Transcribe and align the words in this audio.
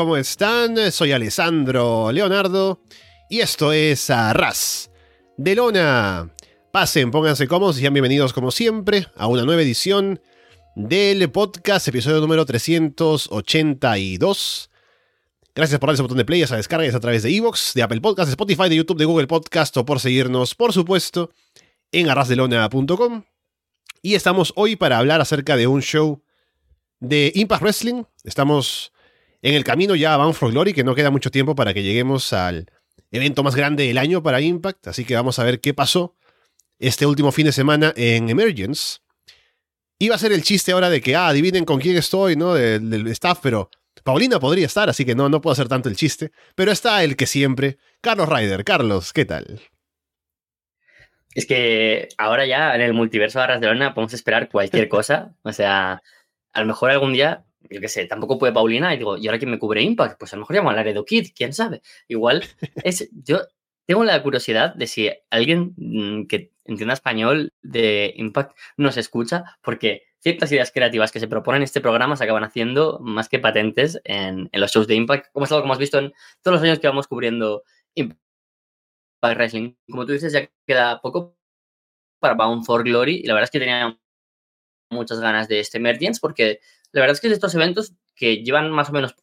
¿Cómo 0.00 0.16
están? 0.16 0.90
Soy 0.92 1.12
Alessandro 1.12 2.10
Leonardo 2.10 2.80
y 3.28 3.40
esto 3.40 3.70
es 3.70 4.08
Arras 4.08 4.90
de 5.36 5.54
Lona. 5.54 6.34
Pasen, 6.72 7.10
pónganse 7.10 7.46
cómodos 7.46 7.76
y 7.76 7.82
sean 7.82 7.92
bienvenidos 7.92 8.32
como 8.32 8.50
siempre 8.50 9.08
a 9.14 9.26
una 9.26 9.42
nueva 9.42 9.60
edición 9.60 10.22
del 10.74 11.30
podcast, 11.30 11.86
episodio 11.88 12.18
número 12.18 12.46
382. 12.46 14.70
Gracias 15.54 15.78
por 15.78 15.88
darle 15.88 15.96
ese 15.96 16.02
botón 16.02 16.16
de 16.16 16.24
play, 16.24 16.40
esa 16.40 16.56
descarga 16.56 16.96
a 16.96 17.00
través 17.00 17.22
de 17.22 17.36
Evox, 17.36 17.74
de 17.74 17.82
Apple 17.82 18.00
Podcast, 18.00 18.28
de 18.28 18.32
Spotify, 18.32 18.70
de 18.70 18.76
YouTube, 18.76 18.96
de 18.96 19.04
Google 19.04 19.26
Podcast 19.26 19.76
o 19.76 19.84
por 19.84 20.00
seguirnos, 20.00 20.54
por 20.54 20.72
supuesto, 20.72 21.30
en 21.92 22.08
arrasdelona.com. 22.08 23.24
Y 24.00 24.14
estamos 24.14 24.54
hoy 24.56 24.76
para 24.76 24.96
hablar 24.96 25.20
acerca 25.20 25.56
de 25.56 25.66
un 25.66 25.82
show 25.82 26.22
de 27.00 27.32
Impact 27.34 27.60
Wrestling. 27.60 28.04
Estamos 28.24 28.94
en 29.42 29.54
el 29.54 29.64
camino 29.64 29.94
ya 29.94 30.14
a 30.14 30.16
Bound 30.16 30.34
for 30.34 30.50
Glory, 30.50 30.72
que 30.72 30.84
no 30.84 30.94
queda 30.94 31.10
mucho 31.10 31.30
tiempo 31.30 31.54
para 31.54 31.72
que 31.74 31.82
lleguemos 31.82 32.32
al 32.32 32.66
evento 33.10 33.42
más 33.42 33.54
grande 33.56 33.86
del 33.86 33.98
año 33.98 34.22
para 34.22 34.40
Impact, 34.40 34.88
así 34.88 35.04
que 35.04 35.14
vamos 35.14 35.38
a 35.38 35.44
ver 35.44 35.60
qué 35.60 35.74
pasó 35.74 36.16
este 36.78 37.06
último 37.06 37.32
fin 37.32 37.46
de 37.46 37.52
semana 37.52 37.92
en 37.96 38.28
Emergence. 38.30 38.98
Iba 39.98 40.14
a 40.14 40.18
ser 40.18 40.32
el 40.32 40.42
chiste 40.42 40.72
ahora 40.72 40.88
de 40.88 41.00
que, 41.00 41.14
ah, 41.14 41.28
adivinen 41.28 41.64
con 41.64 41.78
quién 41.78 41.96
estoy, 41.96 42.36
¿no? 42.36 42.54
Del, 42.54 43.06
staff, 43.08 43.40
pero 43.42 43.70
Paulina 44.02 44.40
podría 44.40 44.66
estar, 44.66 44.88
así 44.88 45.04
que 45.04 45.14
no, 45.14 45.28
no 45.28 45.42
puedo 45.42 45.52
hacer 45.52 45.68
tanto 45.68 45.90
el 45.90 45.96
chiste. 45.96 46.32
Pero 46.54 46.72
está 46.72 47.04
el 47.04 47.16
que 47.16 47.26
siempre, 47.26 47.76
Carlos 48.00 48.28
Ryder. 48.28 48.64
Carlos, 48.64 49.12
¿qué 49.12 49.26
tal? 49.26 49.60
Es 51.34 51.46
que 51.46 52.08
ahora 52.16 52.46
ya 52.46 52.74
en 52.74 52.80
el 52.80 52.94
multiverso 52.94 53.40
de 53.40 53.46
Barcelona 53.46 53.92
podemos 53.92 54.14
esperar 54.14 54.48
cualquier 54.48 54.88
cosa. 54.88 55.34
O 55.42 55.52
sea, 55.52 56.02
a 56.52 56.60
lo 56.60 56.66
mejor 56.66 56.90
algún 56.90 57.12
día 57.12 57.44
yo 57.70 57.80
qué 57.80 57.88
sé, 57.88 58.06
tampoco 58.06 58.38
puede 58.38 58.52
Paulina 58.52 58.92
y 58.92 58.98
digo, 58.98 59.16
¿y 59.16 59.26
ahora 59.26 59.38
quién 59.38 59.50
me 59.50 59.58
cubre 59.58 59.82
Impact? 59.82 60.18
Pues 60.18 60.32
a 60.32 60.36
lo 60.36 60.40
mejor 60.40 60.56
llamo 60.56 60.70
a 60.70 60.74
Laredo 60.74 61.04
Kid, 61.04 61.28
quién 61.34 61.52
sabe. 61.52 61.82
Igual, 62.08 62.44
es, 62.84 63.08
yo 63.12 63.40
tengo 63.86 64.04
la 64.04 64.22
curiosidad 64.22 64.74
de 64.74 64.86
si 64.86 65.10
alguien 65.30 65.74
mm, 65.76 66.26
que 66.26 66.52
entienda 66.64 66.94
español 66.94 67.52
de 67.62 68.12
Impact 68.16 68.56
nos 68.76 68.96
escucha, 68.96 69.56
porque 69.62 70.04
ciertas 70.20 70.52
ideas 70.52 70.70
creativas 70.72 71.10
que 71.12 71.20
se 71.20 71.28
proponen 71.28 71.62
en 71.62 71.64
este 71.64 71.80
programa 71.80 72.16
se 72.16 72.24
acaban 72.24 72.44
haciendo 72.44 72.98
más 73.00 73.28
que 73.28 73.38
patentes 73.38 74.00
en, 74.04 74.50
los 74.52 74.70
shows 74.70 74.86
de 74.86 74.94
Impact, 74.94 75.32
como 75.32 75.44
es 75.44 75.52
algo 75.52 75.62
que 75.62 75.66
hemos 75.66 75.78
visto 75.78 75.98
en 75.98 76.12
todos 76.42 76.56
los 76.56 76.62
años 76.62 76.78
que 76.78 76.88
vamos 76.88 77.08
cubriendo 77.08 77.64
Impact 77.94 78.20
Wrestling. 79.22 79.74
Como 79.88 80.06
tú 80.06 80.12
dices, 80.12 80.32
ya 80.32 80.48
queda 80.66 81.00
poco 81.00 81.36
para 82.20 82.34
Bound 82.34 82.64
for 82.64 82.84
Glory 82.84 83.16
y 83.16 83.26
la 83.26 83.34
verdad 83.34 83.44
es 83.44 83.50
que 83.50 83.58
tenía 83.58 83.98
muchas 84.90 85.20
ganas 85.20 85.48
de 85.48 85.60
este 85.60 85.78
Emergence 85.78 86.20
porque 86.20 86.60
la 86.92 87.00
verdad 87.00 87.14
es 87.14 87.20
que 87.20 87.28
es 87.28 87.30
de 87.32 87.34
estos 87.34 87.54
eventos 87.54 87.92
que 88.14 88.42
llevan 88.42 88.70
más 88.70 88.90
o 88.90 88.92
menos 88.92 89.14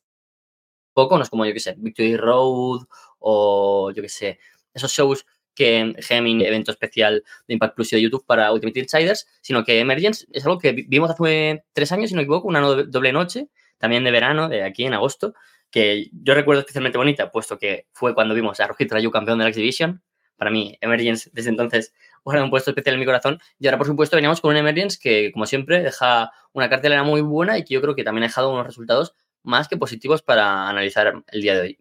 poco, 0.93 1.17
no 1.17 1.23
es 1.23 1.29
como, 1.29 1.45
yo 1.45 1.53
que 1.53 1.59
sé, 1.59 1.75
Victory 1.77 2.17
Road 2.17 2.87
o 3.19 3.91
yo 3.91 4.01
que 4.01 4.09
sé, 4.09 4.39
esos 4.73 4.91
shows 4.91 5.25
que 5.53 5.95
Gemini, 5.99 6.45
evento 6.45 6.71
especial 6.71 7.23
de 7.47 7.53
Impact 7.55 7.75
Plus 7.75 7.93
y 7.93 7.95
de 7.95 8.01
YouTube 8.03 8.25
para 8.25 8.51
Ultimate 8.51 8.79
Insiders, 8.79 9.27
sino 9.41 9.63
que 9.63 9.79
Emergence 9.79 10.27
es 10.31 10.45
algo 10.45 10.59
que 10.59 10.71
vimos 10.71 11.09
hace 11.09 11.63
tres 11.73 11.91
años, 11.91 12.09
si 12.09 12.15
no 12.15 12.19
me 12.19 12.23
equivoco, 12.23 12.47
una 12.47 12.61
doble 12.61 13.11
noche, 13.11 13.49
también 13.79 14.03
de 14.03 14.11
verano, 14.11 14.49
de 14.49 14.63
aquí 14.63 14.85
en 14.85 14.93
agosto, 14.93 15.33
que 15.71 16.09
yo 16.11 16.33
recuerdo 16.35 16.61
especialmente 16.61 16.97
bonita, 16.97 17.31
puesto 17.31 17.57
que 17.57 17.87
fue 17.91 18.13
cuando 18.13 18.35
vimos 18.35 18.59
a 18.59 18.67
Rohit 18.67 18.91
Raju 18.91 19.11
campeón 19.11 19.39
de 19.39 19.45
la 19.45 19.49
Exhibition. 19.49 20.01
Para 20.35 20.51
mí, 20.51 20.77
Emergence 20.81 21.29
desde 21.33 21.49
entonces 21.49 21.93
bueno, 22.27 22.43
un 22.43 22.49
puesto 22.49 22.71
especial 22.71 22.95
en 22.95 22.99
mi 22.99 23.05
corazón. 23.05 23.39
Y 23.57 23.67
ahora, 23.67 23.77
por 23.77 23.87
supuesto, 23.87 24.17
veníamos 24.17 24.41
con 24.41 24.51
un 24.51 24.57
Emergence 24.57 24.99
que, 25.01 25.31
como 25.31 25.45
siempre, 25.45 25.81
deja 25.81 26.29
una 26.51 26.69
cartelera 26.69 27.03
muy 27.03 27.21
buena 27.21 27.57
y 27.57 27.63
que 27.63 27.73
yo 27.73 27.81
creo 27.81 27.95
que 27.95 28.03
también 28.03 28.23
ha 28.23 28.27
dejado 28.27 28.51
unos 28.51 28.67
resultados 28.67 29.15
más 29.43 29.69
que 29.69 29.77
positivos 29.77 30.21
para 30.21 30.67
analizar 30.67 31.23
el 31.25 31.41
día 31.41 31.53
de 31.53 31.61
hoy. 31.61 31.79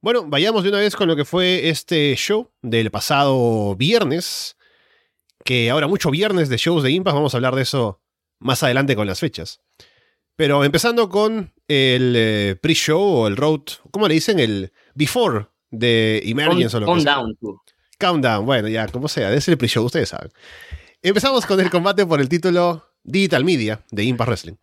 Bueno, 0.00 0.24
vayamos 0.26 0.62
de 0.62 0.70
una 0.70 0.78
vez 0.78 0.96
con 0.96 1.08
lo 1.08 1.14
que 1.14 1.26
fue 1.26 1.68
este 1.68 2.14
show 2.16 2.50
del 2.62 2.90
pasado 2.90 3.76
viernes. 3.76 4.56
Que 5.44 5.68
ahora 5.68 5.88
mucho 5.88 6.10
viernes 6.10 6.48
de 6.48 6.56
shows 6.56 6.82
de 6.82 6.90
Impact, 6.90 7.16
vamos 7.16 7.34
a 7.34 7.36
hablar 7.36 7.54
de 7.54 7.62
eso 7.62 8.00
más 8.40 8.62
adelante 8.62 8.96
con 8.96 9.06
las 9.06 9.20
fechas. 9.20 9.60
Pero 10.36 10.64
empezando 10.64 11.10
con 11.10 11.52
el 11.68 12.14
eh, 12.16 12.56
pre-show 12.62 12.98
o 12.98 13.26
el 13.26 13.36
road, 13.36 13.60
¿cómo 13.90 14.08
le 14.08 14.14
dicen? 14.14 14.40
El 14.40 14.72
before 14.94 15.48
de 15.70 16.22
Emergence 16.24 16.76
o 16.76 16.80
lo 16.80 16.86
Countdown, 16.86 17.36
Countdown, 17.98 18.46
bueno, 18.46 18.68
ya, 18.68 18.86
como 18.88 19.08
sea, 19.08 19.30
de 19.30 19.42
el 19.44 19.58
pre-show, 19.58 19.84
ustedes 19.84 20.10
saben. 20.10 20.30
Empezamos 21.02 21.46
con 21.46 21.60
el 21.60 21.70
combate 21.70 22.04
por 22.04 22.20
el 22.20 22.28
título 22.28 22.84
Digital 23.02 23.44
Media 23.44 23.84
de 23.90 24.04
Impact 24.04 24.28
Wrestling. 24.28 24.54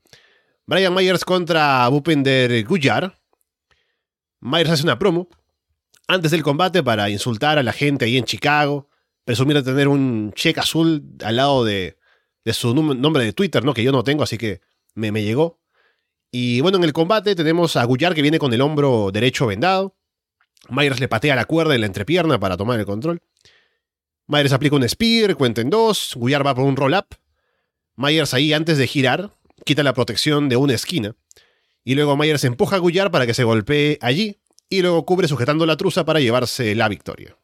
Brian 0.66 0.94
Myers 0.94 1.26
contra 1.26 1.88
Bupender 1.90 2.64
Gujar. 2.66 3.20
Myers 4.40 4.70
hace 4.70 4.84
una 4.84 5.00
promo 5.00 5.30
antes 6.08 6.32
del 6.32 6.44
combate 6.44 6.84
para 6.84 7.10
insultar 7.10 7.58
a 7.58 7.64
la 7.64 7.74
gente 7.74 8.06
ahí 8.06 8.18
en 8.18 8.26
Chicago, 8.26 8.90
presumir 9.24 9.56
de 9.56 9.64
tener 9.64 9.88
un 9.88 10.32
cheque 10.34 10.60
azul 10.60 11.04
al 11.24 11.38
lado 11.38 11.64
de, 11.64 11.98
su 12.52 12.74
nombre 12.74 13.24
de 13.24 13.34
Twitter, 13.34 13.64
¿no? 13.64 13.74
Que 13.74 13.84
yo 13.84 13.92
no 13.92 14.04
tengo, 14.04 14.24
así 14.24 14.38
que 14.38 14.62
me, 14.96 15.12
me 15.12 15.24
llegó. 15.24 15.60
Y 16.32 16.62
bueno, 16.62 16.78
en 16.78 16.84
el 16.84 16.94
combate 16.94 17.36
tenemos 17.36 17.76
a 17.78 17.84
Gujar 17.86 18.16
que 18.16 18.22
viene 18.22 18.40
con 18.40 18.54
el 18.54 18.62
hombro 18.62 19.12
derecho 19.12 19.48
vendado. 19.48 19.96
Myers 20.70 21.00
le 21.00 21.08
patea 21.08 21.36
la 21.36 21.46
cuerda 21.46 21.76
en 21.76 21.82
la 21.82 21.88
entrepierna 21.88 22.40
para 22.40 22.58
tomar 22.58 22.80
el 22.80 22.86
control. 22.86 23.22
Myers 24.28 24.54
aplica 24.54 24.76
un 24.76 24.88
spear, 24.88 25.36
cuenta 25.36 25.62
en 25.62 25.70
dos, 25.70 26.14
Guyar 26.16 26.46
va 26.46 26.56
por 26.56 26.64
un 26.64 26.76
roll-up. 26.76 27.16
Myers 27.96 28.34
ahí, 28.34 28.54
antes 28.54 28.78
de 28.78 28.88
girar, 28.88 29.32
quita 29.66 29.84
la 29.84 29.94
protección 29.94 30.50
de 30.50 30.56
una 30.56 30.74
esquina. 30.74 31.16
Y 31.84 31.96
luego 31.96 32.16
Myers 32.16 32.44
empuja 32.46 32.78
a 32.78 32.80
Guyar 32.80 33.12
para 33.12 33.26
que 33.26 33.34
se 33.34 33.44
golpee 33.44 33.98
allí, 34.02 34.40
y 34.70 34.82
luego 34.82 35.06
cubre 35.06 35.28
sujetando 35.28 35.66
la 35.66 35.78
truza 35.78 36.06
para 36.06 36.20
llevarse 36.20 36.74
la 36.76 36.88
victoria. 36.88 37.38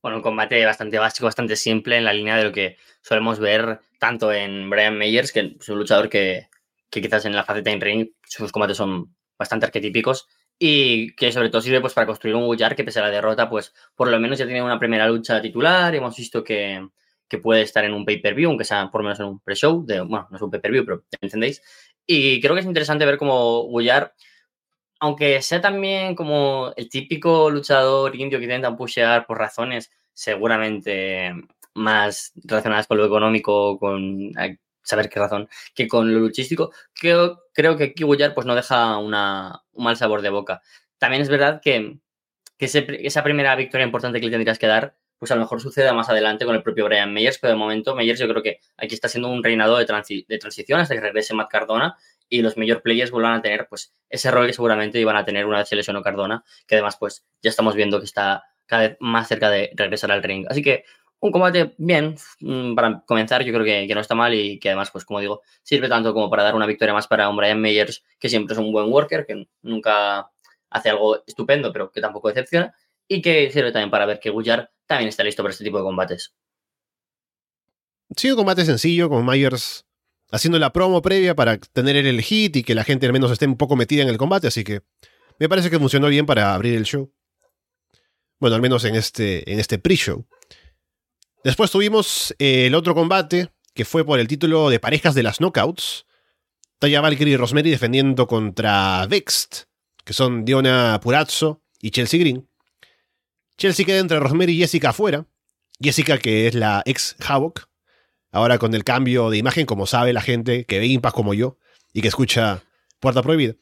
Bueno, 0.00 0.18
un 0.18 0.22
combate 0.22 0.64
bastante 0.64 0.98
básico, 0.98 1.26
bastante 1.26 1.56
simple, 1.56 1.96
en 1.96 2.04
la 2.04 2.12
línea 2.12 2.36
de 2.36 2.44
lo 2.44 2.52
que 2.52 2.76
solemos 3.02 3.40
ver 3.40 3.80
tanto 3.98 4.32
en 4.32 4.70
Brian 4.70 4.96
Myers, 4.96 5.32
que 5.32 5.56
es 5.60 5.68
un 5.68 5.78
luchador 5.78 6.08
que, 6.08 6.48
que 6.88 7.02
quizás 7.02 7.24
en 7.24 7.34
la 7.34 7.44
faceta 7.44 7.70
en 7.70 7.80
ring 7.80 8.10
sus 8.24 8.52
combates 8.52 8.76
son 8.76 9.14
bastante 9.36 9.66
arquetípicos, 9.66 10.28
y 10.58 11.14
que 11.14 11.30
sobre 11.32 11.50
todo 11.50 11.60
sirve 11.60 11.80
pues 11.80 11.94
para 11.94 12.06
construir 12.06 12.34
un 12.34 12.46
Guyar 12.46 12.74
que 12.74 12.84
pese 12.84 12.98
a 12.98 13.02
la 13.02 13.10
derrota 13.10 13.48
pues 13.48 13.72
por 13.94 14.08
lo 14.08 14.18
menos 14.18 14.38
ya 14.38 14.44
tiene 14.46 14.62
una 14.62 14.78
primera 14.78 15.06
lucha 15.08 15.40
titular. 15.40 15.94
Hemos 15.94 16.16
visto 16.16 16.42
que, 16.42 16.88
puede 17.42 17.62
estar 17.62 17.84
en 17.84 17.92
un 17.92 18.04
pay-per-view 18.06 18.48
aunque 18.48 18.64
sea 18.64 18.90
por 18.90 19.02
lo 19.02 19.04
menos 19.04 19.20
en 19.20 19.26
un 19.26 19.40
pre-show 19.40 19.84
bueno 19.84 20.28
no 20.30 20.36
es 20.36 20.42
un 20.42 20.50
pay-per-view 20.50 20.84
pero 20.84 21.04
entendéis. 21.20 21.62
Y 22.06 22.40
creo 22.40 22.54
que 22.54 22.60
es 22.60 22.66
interesante 22.66 23.06
ver 23.06 23.18
cómo 23.18 23.62
Guyar 23.64 24.14
aunque 25.00 25.42
sea 25.42 25.60
también 25.60 26.14
como 26.16 26.72
el 26.76 26.88
típico 26.88 27.50
luchador 27.50 28.16
indio 28.16 28.38
que 28.38 28.44
intenta 28.46 28.76
pushear 28.76 29.26
por 29.26 29.38
razones 29.38 29.92
seguramente 30.12 31.32
más 31.74 32.32
relacionadas 32.44 32.86
con 32.88 32.98
lo 32.98 33.06
económico 33.06 33.78
con 33.78 34.32
saber 34.88 35.08
qué 35.08 35.20
razón, 35.20 35.48
que 35.74 35.86
con 35.86 36.12
lo 36.12 36.20
luchístico, 36.20 36.72
creo, 36.94 37.42
creo 37.52 37.76
que 37.76 37.94
Kiguyar 37.94 38.34
pues 38.34 38.46
no 38.46 38.54
deja 38.54 38.98
una, 38.98 39.62
un 39.72 39.84
mal 39.84 39.96
sabor 39.96 40.22
de 40.22 40.30
boca. 40.30 40.62
También 40.98 41.22
es 41.22 41.28
verdad 41.28 41.60
que, 41.62 41.98
esa 42.58 43.22
primera 43.22 43.54
victoria 43.54 43.84
importante 43.84 44.18
que 44.18 44.26
le 44.26 44.32
tendrías 44.32 44.58
que 44.58 44.66
dar, 44.66 44.96
pues 45.18 45.30
a 45.30 45.34
lo 45.34 45.42
mejor 45.42 45.60
suceda 45.60 45.92
más 45.92 46.08
adelante 46.08 46.44
con 46.44 46.54
el 46.56 46.62
propio 46.62 46.86
Brian 46.86 47.12
Meyers, 47.12 47.38
pero 47.38 47.52
de 47.52 47.58
momento 47.58 47.94
Meyers 47.94 48.18
yo 48.18 48.28
creo 48.28 48.42
que 48.42 48.60
aquí 48.76 48.94
está 48.94 49.08
siendo 49.08 49.28
un 49.28 49.44
reinado 49.44 49.76
de, 49.78 49.84
de 50.28 50.38
transición 50.38 50.80
hasta 50.80 50.94
que 50.94 51.00
regrese 51.00 51.34
Matt 51.34 51.50
Cardona 51.50 51.96
y 52.28 52.42
los 52.42 52.56
mayor 52.56 52.82
players 52.82 53.10
vuelvan 53.10 53.34
a 53.34 53.42
tener 53.42 53.68
pues 53.68 53.94
ese 54.08 54.30
rol 54.30 54.46
que 54.46 54.52
seguramente 54.52 55.00
iban 55.00 55.16
a 55.16 55.24
tener 55.24 55.46
una 55.46 55.58
vez 55.58 55.68
se 55.68 55.76
lesionó 55.76 56.02
Cardona, 56.02 56.44
que 56.66 56.74
además 56.74 56.96
pues 56.98 57.24
ya 57.42 57.50
estamos 57.50 57.74
viendo 57.74 57.98
que 58.00 58.06
está 58.06 58.44
cada 58.66 58.88
vez 58.88 58.96
más 59.00 59.28
cerca 59.28 59.50
de 59.50 59.70
regresar 59.74 60.10
al 60.12 60.22
ring. 60.22 60.46
Así 60.48 60.62
que 60.62 60.84
un 61.20 61.32
combate 61.32 61.74
bien, 61.78 62.16
mm, 62.40 62.74
para 62.74 63.02
comenzar, 63.06 63.42
yo 63.44 63.52
creo 63.52 63.64
que, 63.64 63.92
no 63.94 64.00
está 64.00 64.14
mal 64.14 64.34
y 64.34 64.58
que 64.58 64.68
además, 64.68 64.90
pues 64.90 65.04
como 65.04 65.20
digo, 65.20 65.42
sirve 65.62 65.88
tanto 65.88 66.14
como 66.14 66.30
para 66.30 66.44
dar 66.44 66.54
una 66.54 66.66
victoria 66.66 66.94
más 66.94 67.06
para 67.06 67.28
un 67.28 67.36
Brian 67.36 67.60
Meyers, 67.60 68.04
que 68.18 68.28
siempre 68.28 68.54
es 68.54 68.58
un 68.58 68.72
buen 68.72 68.90
worker, 68.92 69.26
que 69.26 69.48
nunca 69.62 70.30
hace 70.70 70.90
algo 70.90 71.22
estupendo, 71.26 71.72
pero 71.72 71.90
que 71.90 72.00
tampoco 72.00 72.28
decepciona, 72.28 72.74
y 73.08 73.20
que 73.22 73.50
sirve 73.50 73.72
también 73.72 73.90
para 73.90 74.06
ver 74.06 74.20
que 74.20 74.30
Gullar 74.30 74.70
también 74.86 75.08
está 75.08 75.24
listo 75.24 75.42
para 75.42 75.52
este 75.52 75.64
tipo 75.64 75.78
de 75.78 75.84
combates. 75.84 76.34
Sí, 78.16 78.30
un 78.30 78.36
combate 78.36 78.64
sencillo, 78.64 79.08
con 79.08 79.26
Myers 79.26 79.84
haciendo 80.30 80.58
la 80.58 80.72
promo 80.72 81.02
previa 81.02 81.34
para 81.34 81.58
tener 81.58 81.96
el 81.96 82.20
hit 82.22 82.56
y 82.56 82.62
que 82.62 82.74
la 82.74 82.84
gente 82.84 83.06
al 83.06 83.12
menos 83.12 83.30
esté 83.30 83.46
un 83.46 83.56
poco 83.56 83.76
metida 83.76 84.02
en 84.02 84.08
el 84.08 84.18
combate, 84.18 84.46
así 84.46 84.64
que 84.64 84.82
me 85.38 85.48
parece 85.48 85.70
que 85.70 85.78
funcionó 85.78 86.08
bien 86.08 86.26
para 86.26 86.54
abrir 86.54 86.74
el 86.74 86.84
show. 86.84 87.12
Bueno, 88.40 88.56
al 88.56 88.62
menos 88.62 88.84
en 88.84 88.94
este, 88.94 89.50
en 89.50 89.58
este 89.58 89.78
pre-show. 89.78 90.26
Después 91.44 91.70
tuvimos 91.70 92.34
eh, 92.38 92.66
el 92.66 92.74
otro 92.74 92.94
combate, 92.94 93.50
que 93.74 93.84
fue 93.84 94.04
por 94.04 94.18
el 94.18 94.26
título 94.26 94.70
de 94.70 94.80
parejas 94.80 95.14
de 95.14 95.22
las 95.22 95.38
knockouts. 95.38 96.06
Taya 96.78 97.00
Valkyrie 97.00 97.34
y 97.34 97.36
Rosemary 97.36 97.70
defendiendo 97.70 98.26
contra 98.26 99.06
Vexed, 99.06 99.66
que 100.04 100.12
son 100.12 100.44
Diona 100.44 100.98
Purazzo 101.02 101.62
y 101.80 101.90
Chelsea 101.90 102.20
Green. 102.20 102.48
Chelsea 103.56 103.84
queda 103.84 103.98
entre 103.98 104.20
Rosemary 104.20 104.52
y 104.52 104.58
Jessica 104.58 104.90
afuera. 104.90 105.26
Jessica, 105.80 106.18
que 106.18 106.46
es 106.46 106.54
la 106.54 106.82
ex 106.86 107.16
Havoc. 107.26 107.68
Ahora 108.30 108.58
con 108.58 108.74
el 108.74 108.84
cambio 108.84 109.30
de 109.30 109.38
imagen, 109.38 109.66
como 109.66 109.86
sabe 109.86 110.12
la 110.12 110.20
gente 110.20 110.64
que 110.64 110.78
ve 110.78 110.86
Impact 110.86 111.14
como 111.14 111.34
yo 111.34 111.58
y 111.92 112.02
que 112.02 112.08
escucha 112.08 112.62
Puerta 113.00 113.22
Prohibida. 113.22 113.54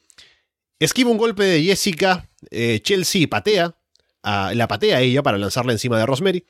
Esquiva 0.79 1.09
un 1.09 1.17
golpe 1.17 1.43
de 1.43 1.63
Jessica. 1.63 2.29
Eh, 2.51 2.79
Chelsea 2.81 3.27
patea. 3.27 3.75
la 4.23 4.67
patea 4.67 4.97
a 4.97 5.01
ella 5.01 5.23
para 5.23 5.37
lanzarla 5.37 5.71
encima 5.71 5.97
de 5.97 6.05
Rosemary. 6.05 6.45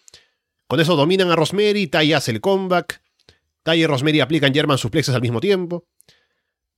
Con 0.68 0.80
eso 0.80 0.96
dominan 0.96 1.32
a 1.32 1.36
Rosemary, 1.36 1.88
Taya 1.88 2.18
hace 2.18 2.32
el 2.32 2.42
comeback. 2.42 3.02
Taya 3.64 3.84
y 3.84 3.88
Rosemary 3.88 4.20
aplican 4.20 4.54
German 4.54 4.78
suplexes 4.78 5.16
al 5.16 5.22
mismo 5.22 5.40
tiempo. 5.40 5.88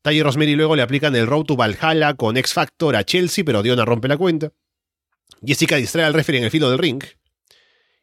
Taya 0.02 0.20
y 0.20 0.24
Rosemary 0.24 0.56
luego 0.56 0.76
le 0.76 0.82
aplican 0.82 1.16
el 1.16 1.28
Road 1.28 1.46
to 1.46 1.56
Valhalla 1.56 2.14
con 2.14 2.38
X 2.38 2.54
Factor 2.54 2.96
a 2.96 3.04
Chelsea, 3.04 3.44
pero 3.44 3.64
Diona 3.64 3.86
rompe 3.86 4.08
la 4.08 4.18
cuenta. 4.18 4.52
Jessica 5.44 5.76
distrae 5.76 6.06
al 6.06 6.14
referee 6.14 6.40
en 6.40 6.46
el 6.46 6.52
filo 6.52 6.70
del 6.70 6.80
ring. 6.80 7.04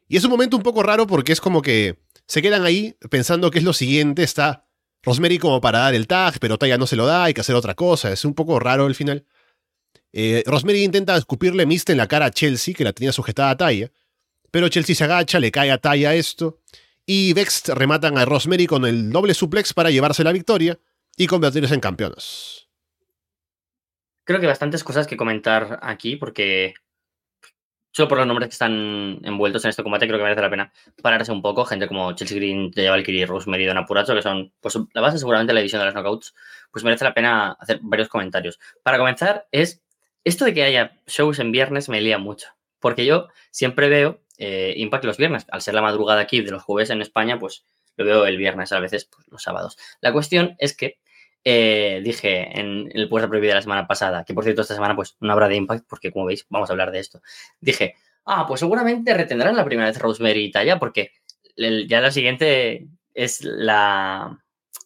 Y 0.07 0.17
es 0.17 0.23
un 0.23 0.31
momento 0.31 0.57
un 0.57 0.63
poco 0.63 0.83
raro 0.83 1.07
porque 1.07 1.33
es 1.33 1.41
como 1.41 1.61
que 1.61 1.99
se 2.27 2.41
quedan 2.41 2.65
ahí 2.65 2.95
pensando 3.09 3.51
que 3.51 3.59
es 3.59 3.63
lo 3.63 3.73
siguiente. 3.73 4.23
Está 4.23 4.67
Rosemary 5.03 5.37
como 5.37 5.61
para 5.61 5.79
dar 5.79 5.95
el 5.95 6.07
tag, 6.07 6.39
pero 6.39 6.57
Taya 6.57 6.77
no 6.77 6.87
se 6.87 6.95
lo 6.95 7.05
da, 7.05 7.25
hay 7.25 7.33
que 7.33 7.41
hacer 7.41 7.55
otra 7.55 7.75
cosa. 7.75 8.11
Es 8.11 8.25
un 8.25 8.33
poco 8.33 8.59
raro 8.59 8.87
el 8.87 8.95
final. 8.95 9.25
Eh, 10.13 10.43
Rosemary 10.45 10.83
intenta 10.83 11.15
escupirle 11.15 11.65
mist 11.65 11.89
en 11.89 11.97
la 11.97 12.07
cara 12.07 12.25
a 12.25 12.31
Chelsea, 12.31 12.73
que 12.73 12.83
la 12.83 12.93
tenía 12.93 13.11
sujetada 13.11 13.51
a 13.51 13.57
Taya. 13.57 13.91
Pero 14.51 14.69
Chelsea 14.69 14.95
se 14.95 15.03
agacha, 15.03 15.39
le 15.39 15.51
cae 15.51 15.71
a 15.71 15.77
talla 15.77 16.15
esto. 16.15 16.59
Y 17.05 17.33
Vext 17.33 17.69
rematan 17.69 18.17
a 18.17 18.25
Rosemary 18.25 18.67
con 18.67 18.85
el 18.85 19.11
doble 19.11 19.33
suplex 19.33 19.73
para 19.73 19.89
llevarse 19.89 20.23
la 20.23 20.31
victoria 20.31 20.77
y 21.15 21.27
convertirse 21.27 21.73
en 21.73 21.79
campeones. 21.79 22.67
Creo 24.25 24.39
que 24.39 24.45
hay 24.45 24.51
bastantes 24.51 24.83
cosas 24.83 25.07
que 25.07 25.15
comentar 25.15 25.79
aquí 25.81 26.17
porque 26.17 26.73
solo 27.91 28.09
por 28.09 28.17
los 28.17 28.27
nombres 28.27 28.49
que 28.49 28.53
están 28.53 29.19
envueltos 29.23 29.63
en 29.65 29.69
este 29.69 29.83
combate 29.83 30.05
creo 30.05 30.19
que 30.19 30.23
merece 30.23 30.41
la 30.41 30.49
pena 30.49 30.71
pararse 31.01 31.31
un 31.31 31.41
poco. 31.41 31.65
Gente 31.65 31.87
como 31.87 32.11
Chelsea 32.11 32.37
Green, 32.37 32.71
Taya 32.71 32.91
Valkyrie, 32.91 33.25
Rosemary 33.25 33.63
y 33.63 33.65
Don 33.67 33.77
Apuracho, 33.77 34.13
que 34.13 34.21
son 34.21 34.53
pues, 34.59 34.77
la 34.93 35.01
base 35.01 35.17
seguramente 35.17 35.51
de 35.51 35.53
la 35.55 35.59
división 35.61 35.79
de 35.79 35.85
las 35.85 35.95
knockouts, 35.95 36.35
pues 36.71 36.83
merece 36.83 37.05
la 37.05 37.13
pena 37.13 37.57
hacer 37.59 37.79
varios 37.81 38.09
comentarios. 38.09 38.59
Para 38.83 38.97
comenzar 38.97 39.47
es, 39.51 39.81
esto 40.23 40.45
de 40.45 40.53
que 40.53 40.63
haya 40.63 40.99
shows 41.07 41.39
en 41.39 41.51
viernes 41.51 41.89
me 41.89 42.01
lía 42.01 42.17
mucho. 42.17 42.49
Porque 42.79 43.05
yo 43.05 43.29
siempre 43.49 43.89
veo 43.89 44.21
eh, 44.37 44.73
Impact 44.77 45.05
los 45.05 45.17
viernes. 45.17 45.45
Al 45.51 45.61
ser 45.61 45.73
la 45.73 45.81
madrugada 45.81 46.21
aquí 46.21 46.41
de 46.41 46.51
los 46.51 46.63
jueves 46.63 46.89
en 46.89 47.01
España, 47.01 47.39
pues 47.39 47.65
lo 47.97 48.05
veo 48.05 48.25
el 48.25 48.37
viernes, 48.37 48.71
a 48.71 48.79
veces 48.79 49.05
pues, 49.05 49.27
los 49.29 49.43
sábados. 49.43 49.77
La 50.01 50.13
cuestión 50.13 50.55
es 50.59 50.75
que 50.75 50.99
eh, 51.43 52.01
dije 52.03 52.59
en 52.59 52.89
el 52.93 53.07
puesto 53.09 53.29
prohibido 53.29 53.51
de 53.51 53.55
la 53.55 53.61
semana 53.61 53.87
pasada, 53.87 54.23
que 54.25 54.33
por 54.33 54.43
cierto 54.43 54.61
esta 54.61 54.75
semana 54.75 54.95
pues 54.95 55.17
no 55.19 55.31
habrá 55.31 55.47
de 55.47 55.55
Impact, 55.55 55.85
porque 55.87 56.11
como 56.11 56.25
veis 56.25 56.45
vamos 56.49 56.69
a 56.69 56.73
hablar 56.73 56.91
de 56.91 56.99
esto. 56.99 57.21
Dije, 57.59 57.95
ah, 58.25 58.45
pues 58.47 58.59
seguramente 58.59 59.13
retendrán 59.13 59.55
la 59.55 59.65
primera 59.65 59.87
vez 59.87 59.97
Rosemary 59.97 60.51
y 60.53 60.79
porque 60.79 61.11
ya 61.87 62.01
la 62.01 62.11
siguiente 62.11 62.87
es 63.13 63.43
la... 63.43 64.39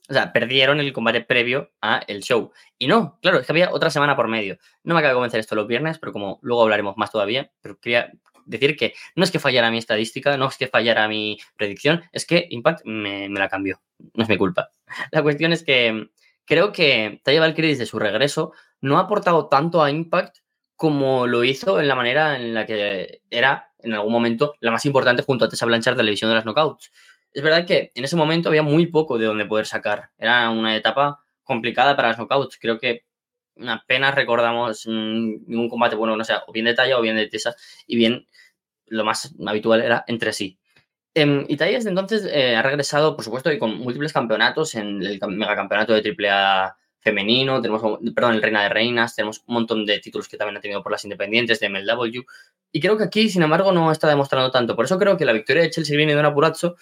O 0.10 0.14
sea, 0.14 0.34
perdieron 0.34 0.80
el 0.82 0.92
combate 0.92 1.22
previo 1.22 1.72
a 1.82 2.02
el 2.06 2.22
show. 2.22 2.52
Y 2.78 2.88
no, 2.88 3.18
claro, 3.22 3.40
es 3.40 3.46
que 3.46 3.54
había 3.54 3.72
otra 3.72 3.90
semana 3.90 4.16
por 4.16 4.28
medio. 4.28 4.58
No 4.84 4.94
me 4.94 5.00
acaba 5.00 5.12
de 5.12 5.16
convencer 5.16 5.40
esto 5.40 5.56
los 5.56 5.68
viernes, 5.68 6.00
pero 6.00 6.12
como 6.12 6.38
luego 6.42 6.64
hablaremos 6.64 6.98
más 6.98 7.12
todavía, 7.12 7.50
pero 7.62 7.80
quería 7.80 8.12
decir 8.46 8.76
que 8.76 8.94
no 9.16 9.24
es 9.24 9.32
que 9.32 9.40
fallara 9.40 9.72
mi 9.72 9.78
estadística, 9.78 10.38
no 10.38 10.48
es 10.48 10.58
que 10.58 10.68
fallara 10.68 11.08
mi 11.08 11.40
predicción, 11.58 12.04
es 12.12 12.26
que 12.26 12.48
Impact 12.50 12.86
me, 12.86 13.30
la 13.30 13.50
cambió. 13.50 13.82
No 14.14 14.24
es 14.24 14.30
mi 14.30 14.38
culpa. 14.38 14.72
La 15.12 15.22
cuestión 15.22 15.54
es 15.54 15.64
que 15.64 16.10
creo 16.46 16.72
que 16.72 17.22
Taya 17.24 17.40
Valkyrie 17.40 17.72
desde 17.72 17.86
su 17.86 18.00
regreso 18.00 18.54
no 18.82 18.98
ha 18.98 19.02
aportado 19.02 19.48
tanto 19.48 19.84
a 19.84 19.92
Impact 19.92 20.38
como 20.76 21.28
lo 21.28 21.44
hizo 21.44 21.80
en 21.80 21.88
la 21.88 21.96
manera 21.96 22.36
en 22.36 22.54
la 22.54 22.66
que 22.66 23.22
era 23.30 23.72
en 23.80 23.94
algún 23.94 24.12
momento 24.12 24.56
la 24.60 24.72
más 24.72 24.86
importante 24.86 25.24
junto 25.24 25.46
a 25.46 25.50
Tessa 25.50 25.66
Blanchard 25.66 25.96
de 25.96 26.04
la 26.04 26.08
división 26.08 26.32
de 26.32 26.36
las 26.36 26.46
knockouts. 26.46 26.92
Es 27.34 27.44
verdad 27.44 27.66
que 27.66 27.92
en 27.96 28.04
ese 28.04 28.16
momento 28.16 28.50
había 28.50 28.64
muy 28.64 28.88
poco 28.88 29.18
de 29.18 29.26
donde 29.26 29.46
poder 29.46 29.66
sacar. 29.66 30.10
Era 30.18 30.50
una 30.50 30.76
etapa 30.76 31.20
complicada 31.44 31.96
para 31.96 32.10
las 32.10 32.18
knockouts. 32.18 32.58
Creo 32.60 32.80
que 32.80 33.06
apenas 33.68 34.16
recordamos 34.16 34.86
mm, 34.88 35.48
ningún 35.48 35.70
combate 35.70 35.96
bueno, 35.96 36.16
no 36.16 36.24
sea, 36.24 36.44
o 36.48 36.52
bien 36.52 36.66
de 36.66 36.74
talla 36.74 36.98
o 36.98 37.02
bien 37.02 37.16
de 37.16 37.28
Tessa, 37.28 37.56
y 37.88 37.96
bien 37.96 38.28
lo 38.92 39.06
más 39.06 39.34
habitual 39.48 39.82
era 39.82 40.04
entre 40.08 40.34
sí. 40.34 40.60
Eh, 41.14 41.46
desde 41.50 41.90
entonces 41.90 42.26
eh, 42.32 42.56
ha 42.56 42.62
regresado, 42.62 43.16
por 43.16 43.26
supuesto, 43.26 43.52
y 43.52 43.60
con 43.60 43.78
múltiples 43.80 44.14
campeonatos 44.14 44.76
en 44.76 45.02
el 45.04 45.20
megacampeonato 45.28 45.94
de 45.94 46.30
AAA 46.30 46.78
femenino, 47.00 47.62
tenemos, 47.62 47.82
perdón, 48.14 48.36
el 48.36 48.42
Reina 48.42 48.64
de 48.64 48.70
Reinas, 48.70 49.16
tenemos 49.16 49.44
un 49.48 49.56
montón 49.56 49.86
de 49.86 50.00
títulos 50.00 50.28
que 50.28 50.38
también 50.38 50.58
ha 50.58 50.62
tenido 50.62 50.84
por 50.84 50.92
las 50.92 51.04
independientes 51.04 51.60
de 51.60 51.70
MLW. 51.70 52.22
Y 52.72 52.80
creo 52.80 52.98
que 52.98 53.06
aquí, 53.06 53.30
sin 53.30 53.44
embargo, 53.44 53.72
no 53.72 53.92
está 53.92 54.08
demostrando 54.08 54.52
tanto. 54.52 54.76
Por 54.76 54.86
eso 54.86 55.00
creo 55.00 55.18
que 55.18 55.26
la 55.26 55.34
victoria 55.34 55.64
de 55.64 55.72
Chelsea 55.72 55.98
viene 55.98 56.14
de 56.14 56.20
una 56.20 56.34
Purazzo 56.34 56.76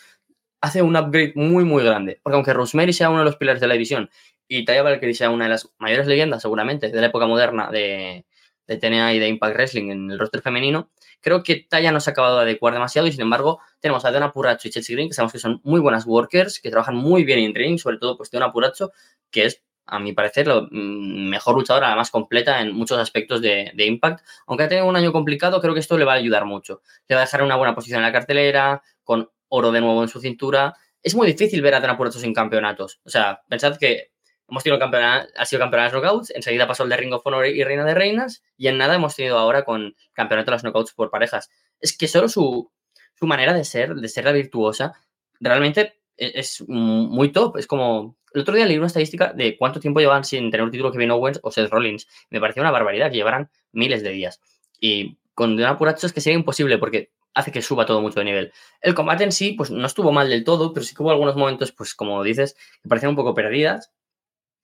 hace 0.62 0.81
un 0.81 0.95
upgrade 0.97 1.33
muy, 1.35 1.63
muy 1.63 1.83
grande. 1.83 2.19
Porque 2.21 2.35
aunque 2.35 2.53
Rosemary 2.53 2.94
sea 2.94 3.09
uno 3.09 3.19
de 3.19 3.25
los 3.25 3.38
pilares 3.38 3.62
de 3.62 3.67
la 3.67 3.73
división 3.73 4.09
y 4.47 4.65
Taya 4.65 4.83
Valkyrie 4.83 5.15
sea 5.15 5.29
una 5.29 5.45
de 5.45 5.51
las 5.51 5.71
mayores 5.79 6.07
leyendas, 6.07 6.41
seguramente, 6.41 6.89
de 6.89 7.01
la 7.01 7.07
época 7.07 7.27
moderna 7.27 7.71
de, 7.71 8.25
de 8.69 8.77
TNA 8.77 9.13
y 9.16 9.19
de 9.19 9.27
Impact 9.27 9.56
Wrestling 9.56 9.89
en 9.89 10.12
el 10.12 10.19
roster 10.19 10.42
femenino, 10.42 10.92
creo 11.21 11.42
que 11.42 11.66
Taya 11.68 11.92
no 11.92 12.00
se 12.00 12.12
ha 12.12 12.13
acabado 12.13 12.38
de 12.38 12.44
adecuar 12.44 12.74
demasiado 12.74 13.07
y 13.07 13.12
sin 13.12 13.21
embargo 13.21 13.60
tenemos 13.80 14.06
a 14.06 14.12
Donna 14.12 14.31
Puracho 14.31 14.68
y 14.68 14.71
Chelsea 14.71 14.95
Green 14.95 15.10
que 15.10 15.16
sabemos 15.16 15.33
que 15.33 15.39
son 15.39 15.60
muy 15.63 15.81
buenas 15.81 16.06
workers, 16.06 16.60
que 16.60 16.69
trabajan 16.69 16.95
muy 16.95 17.24
bien 17.24 17.39
en 17.39 17.56
ring, 17.56 17.80
sobre 17.80 17.98
todo 17.98 18.16
pues 18.16 18.30
Donna 18.30 18.51
Puracho, 18.51 18.92
que 19.31 19.45
es 19.45 19.63
a 19.88 19.98
mi 19.98 20.13
parecer, 20.13 20.46
la 20.46 20.62
mm, 20.62 21.29
mejor 21.29 21.55
luchadora, 21.55 21.89
la 21.89 21.96
más 21.96 22.12
completa 22.12 22.62
en 22.62 22.74
muchos 22.75 23.00
aspectos 23.00 23.41
de, 23.41 23.72
de, 23.74 23.86
Impact. 23.88 24.24
Aunque 24.46 24.65
ha 24.65 24.67
tenido 24.67 24.88
un 24.88 24.96
año 24.96 25.12
complicado, 25.12 25.60
creo 25.60 25.74
que 25.74 25.79
esto 25.79 25.98
le 25.98 26.05
va 26.05 26.13
a 26.13 26.17
ayudar 26.17 26.46
mucho. 26.46 26.84
Le 27.08 27.15
va 27.15 27.22
a 27.22 27.25
dejar 27.25 27.41
una 27.41 27.55
buena 27.55 27.74
posición 27.74 27.98
en 27.98 28.03
la 28.03 28.12
cartelera, 28.12 28.84
con 29.03 29.32
oro 29.48 29.72
de 29.72 29.82
nuevo 29.82 30.03
en 30.03 30.10
su 30.10 30.20
cintura. 30.20 30.75
Es 31.01 31.15
muy 31.15 31.25
difícil 31.25 31.63
ver 31.63 31.74
a 31.74 31.79
Dana 31.79 31.98
Puracho 31.98 32.20
sin 32.20 32.36
campeonatos. 32.36 33.01
O 33.03 33.10
sea, 33.10 33.41
pensad 33.50 33.77
que 33.77 34.12
hemos 34.50 34.63
tenido 34.63 34.79
campeonato, 34.79 35.29
ha 35.36 35.46
sido 35.46 35.60
campeonato 35.60 35.96
de 35.96 36.01
los 36.01 36.03
knockouts, 36.03 36.32
enseguida 36.36 36.68
pasó 36.68 36.84
el 36.84 36.89
de 36.89 36.98
Ring 36.98 37.13
of 37.13 37.25
Honor 37.25 37.46
y 37.48 37.63
Reina 37.63 37.86
de 37.86 37.94
Reinas, 37.94 38.44
y 38.58 38.68
en 38.68 38.77
nada 38.77 38.96
hemos 38.96 39.15
tenido 39.15 39.38
ahora 39.38 39.63
con 39.63 39.96
campeonato 40.13 40.51
de 40.51 40.56
los 40.56 40.63
knockouts 40.63 40.94
por 40.94 41.10
parejas. 41.10 41.50
Es 41.79 41.98
que 41.98 42.08
solo 42.08 42.29
su, 42.29 42.72
su 43.15 43.27
manera 43.27 43.53
de 43.53 43.65
ser, 43.65 43.96
de 43.96 44.08
ser 44.08 44.25
la 44.25 44.32
virtuosa, 44.32 44.94
realmente 45.39 46.00
e, 46.20 46.39
es, 46.39 46.63
muy 46.68 47.32
top. 47.32 47.58
Es 47.58 47.68
como. 47.68 48.18
El 48.34 48.41
otro 48.41 48.53
día 48.53 48.68
leí 48.68 48.77
una 48.77 48.88
estadística 48.88 49.34
de 49.34 49.58
cuánto 49.58 49.79
tiempo 49.79 50.00
llevan 50.00 50.24
sin 50.24 50.51
tener 50.51 50.63
un 50.63 50.70
título 50.70 50.91
Kevin 50.91 51.10
Owens 51.10 51.39
o 51.41 51.50
Seth 51.50 51.72
Rollins. 51.72 52.08
Me 52.29 52.39
parecía 52.39 52.62
una 52.62 52.72
barbaridad 52.72 53.10
que 53.10 53.18
llevaran 53.18 53.50
miles 53.72 54.03
de 54.03 54.12
días. 54.12 54.39
Y 54.79 55.18
con 55.34 55.58
Dona 55.58 55.77
Puracho 55.77 56.06
es 56.06 56.13
que 56.13 56.22
sería 56.22 56.38
imposible 56.38 56.77
porque 56.77 57.12
hace 57.34 57.51
que 57.51 57.63
suba 57.63 57.88
todo 57.88 58.01
mucho 58.01 58.20
de 58.20 58.25
nivel. 58.25 58.53
El 58.82 58.94
combate 58.94 59.24
en 59.24 59.32
sí, 59.32 59.53
pues 59.53 59.72
no 59.72 59.86
estuvo 59.88 60.12
mal 60.12 60.29
del 60.29 60.44
todo, 60.44 60.74
pero 60.74 60.86
sí 60.86 60.94
que 60.94 61.01
hubo 61.01 61.10
algunos 61.10 61.36
momentos, 61.36 61.72
pues 61.72 61.96
como 61.96 62.22
dices, 62.24 62.56
que 62.84 62.89
parecían 62.89 63.12
un 63.12 63.15
poco 63.15 63.34
perdidas 63.34 63.91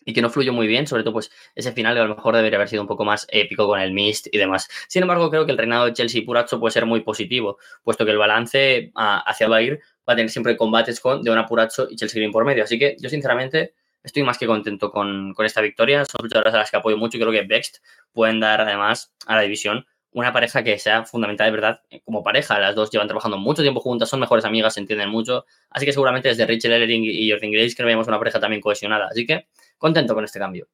y 0.05 0.13
que 0.13 0.21
no 0.21 0.29
fluyó 0.29 0.53
muy 0.53 0.67
bien, 0.67 0.87
sobre 0.87 1.03
todo 1.03 1.13
pues 1.13 1.31
ese 1.55 1.71
final 1.73 1.97
a 1.97 2.05
lo 2.05 2.15
mejor 2.15 2.35
debería 2.35 2.57
haber 2.57 2.69
sido 2.69 2.83
un 2.83 2.87
poco 2.87 3.03
más 3.03 3.27
épico 3.29 3.67
con 3.67 3.79
el 3.79 3.91
Mist 3.91 4.27
y 4.31 4.37
demás. 4.37 4.69
Sin 4.87 5.01
embargo, 5.01 5.29
creo 5.29 5.45
que 5.45 5.51
el 5.51 5.57
reinado 5.57 5.85
de 5.85 5.93
Chelsea 5.93 6.21
y 6.21 6.23
Puracho 6.23 6.59
puede 6.59 6.71
ser 6.71 6.85
muy 6.85 7.01
positivo, 7.01 7.57
puesto 7.83 8.05
que 8.05 8.11
el 8.11 8.17
balance 8.17 8.91
hacia 8.95 9.47
Bair 9.47 9.81
va 10.07 10.13
a 10.13 10.15
tener 10.15 10.29
siempre 10.29 10.55
combates 10.55 10.99
con 10.99 11.23
de 11.23 11.31
una 11.31 11.45
Puracho 11.45 11.87
y 11.89 11.95
Chelsea 11.95 12.19
Green 12.19 12.31
por 12.31 12.45
medio. 12.45 12.63
Así 12.63 12.77
que 12.77 12.95
yo 12.99 13.09
sinceramente 13.09 13.73
estoy 14.03 14.21
más 14.21 14.37
que 14.37 14.45
contento 14.45 14.91
con, 14.91 15.33
con 15.33 15.45
esta 15.45 15.61
victoria. 15.61 16.05
Son 16.05 16.19
luchadoras 16.23 16.53
a 16.53 16.57
las 16.59 16.71
que 16.71 16.77
apoyo 16.77 16.97
mucho 16.97 17.17
y 17.17 17.19
creo 17.19 17.31
que 17.31 17.41
Vext 17.41 17.77
pueden 18.13 18.39
dar 18.39 18.61
además 18.61 19.13
a 19.25 19.35
la 19.35 19.41
división 19.41 19.85
una 20.15 20.31
pareja 20.31 20.63
que 20.63 20.79
sea 20.79 21.03
fundamental 21.03 21.47
de 21.47 21.51
verdad 21.51 21.81
como 22.05 22.23
pareja. 22.23 22.57
Las 22.57 22.73
dos 22.73 22.89
llevan 22.89 23.07
trabajando 23.07 23.37
mucho 23.37 23.61
tiempo 23.61 23.81
juntas, 23.81 24.07
son 24.07 24.21
mejores 24.21 24.45
amigas, 24.45 24.73
se 24.73 24.79
entienden 24.79 25.09
mucho. 25.09 25.45
Así 25.69 25.85
que 25.85 25.91
seguramente 25.91 26.29
desde 26.29 26.47
Rachel 26.47 26.71
Ellering 26.71 27.03
y 27.03 27.29
Jordan 27.29 27.51
Grace 27.51 27.75
que 27.75 27.83
veamos 27.83 28.07
una 28.07 28.17
pareja 28.17 28.39
también 28.39 28.61
cohesionada. 28.61 29.07
Así 29.11 29.25
que 29.25 29.47
contento 29.77 30.15
con 30.15 30.23
este 30.23 30.39
cambio. 30.39 30.69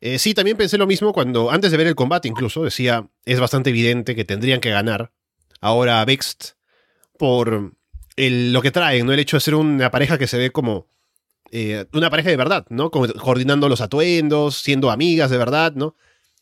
Eh, 0.00 0.18
sí, 0.18 0.34
también 0.34 0.56
pensé 0.56 0.76
lo 0.76 0.88
mismo 0.88 1.12
cuando, 1.12 1.52
antes 1.52 1.70
de 1.70 1.76
ver 1.76 1.86
el 1.86 1.94
combate 1.94 2.26
incluso, 2.26 2.64
decía, 2.64 3.06
es 3.24 3.38
bastante 3.38 3.70
evidente 3.70 4.16
que 4.16 4.24
tendrían 4.24 4.60
que 4.60 4.70
ganar. 4.70 5.12
Ahora 5.60 6.04
Vext 6.04 6.54
por 7.16 7.72
lo 8.16 8.62
que 8.62 8.70
traen, 8.72 9.06
¿no? 9.06 9.12
El 9.12 9.20
hecho 9.20 9.36
de 9.36 9.42
ser 9.42 9.54
una 9.54 9.92
pareja 9.92 10.18
que 10.18 10.26
se 10.26 10.38
ve 10.38 10.50
como 10.50 10.88
eh, 11.52 11.86
una 11.92 12.10
pareja 12.10 12.30
de 12.30 12.36
verdad, 12.36 12.66
¿no? 12.68 12.90
Como 12.90 13.06
coordinando 13.12 13.68
los 13.68 13.80
atuendos, 13.80 14.56
siendo 14.56 14.90
amigas 14.90 15.30
de 15.30 15.38
verdad, 15.38 15.72
¿no? 15.76 15.94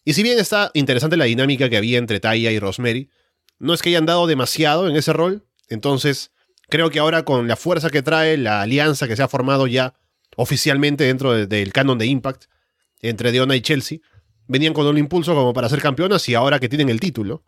Y 0.05 0.15
si 0.15 0.23
bien 0.23 0.39
está 0.39 0.71
interesante 0.75 1.17
la 1.17 1.27
dinámica 1.27 1.69
que 1.69 1.77
había 1.77 1.99
entre 1.99 2.21
Taya 2.21 2.51
y 2.51 2.59
Rosemary, 2.59 3.11
no 3.59 3.75
es 3.75 3.83
que 3.83 3.91
hayan 3.91 4.07
dado 4.07 4.27
demasiado 4.27 4.89
en 4.89 4.97
ese 4.97 5.13
rol, 5.13 5.47
entonces 5.69 6.33
creo 6.69 6.91
que 6.91 6.99
ahora 6.99 7.25
con 7.25 7.47
la 7.47 7.57
fuerza 7.57 7.91
que 7.91 8.03
trae 8.03 8.37
la 8.39 8.63
alianza 8.63 9.07
que 9.07 9.17
se 9.17 9.23
ha 9.23 9.29
formado 9.29 9.67
ya 9.67 9.95
oficialmente 10.37 11.05
dentro 11.05 11.47
del 11.47 11.73
canon 11.73 11.99
de 11.99 12.07
Impact 12.07 12.45
entre 13.03 13.33
Deona 13.33 13.57
y 13.57 13.61
Chelsea, 13.61 13.99
venían 14.47 14.73
con 14.73 14.87
un 14.87 14.99
impulso 14.99 15.35
como 15.35 15.53
para 15.53 15.69
ser 15.69 15.81
campeonas 15.81 16.29
y 16.29 16.35
ahora 16.35 16.59
que 16.59 16.69
tienen 16.69 16.89
el 16.89 17.01
título, 17.01 17.45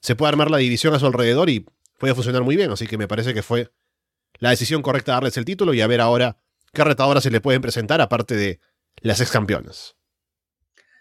se 0.00 0.14
puede 0.14 0.28
armar 0.28 0.50
la 0.50 0.58
división 0.58 0.94
a 0.94 0.98
su 0.98 1.06
alrededor 1.06 1.50
y 1.50 1.66
puede 1.98 2.14
funcionar 2.14 2.42
muy 2.42 2.56
bien, 2.56 2.70
así 2.70 2.86
que 2.86 2.98
me 2.98 3.08
parece 3.08 3.34
que 3.34 3.42
fue 3.42 3.72
la 4.38 4.50
decisión 4.50 4.82
correcta 4.82 5.12
darles 5.12 5.36
el 5.36 5.44
título 5.44 5.74
y 5.74 5.80
a 5.80 5.86
ver 5.86 6.00
ahora 6.00 6.38
qué 6.72 6.84
retadoras 6.84 7.24
se 7.24 7.30
le 7.30 7.40
pueden 7.40 7.60
presentar 7.60 8.00
aparte 8.00 8.36
de 8.36 8.60
las 9.00 9.20
ex 9.20 9.30
campeonas. 9.30 9.97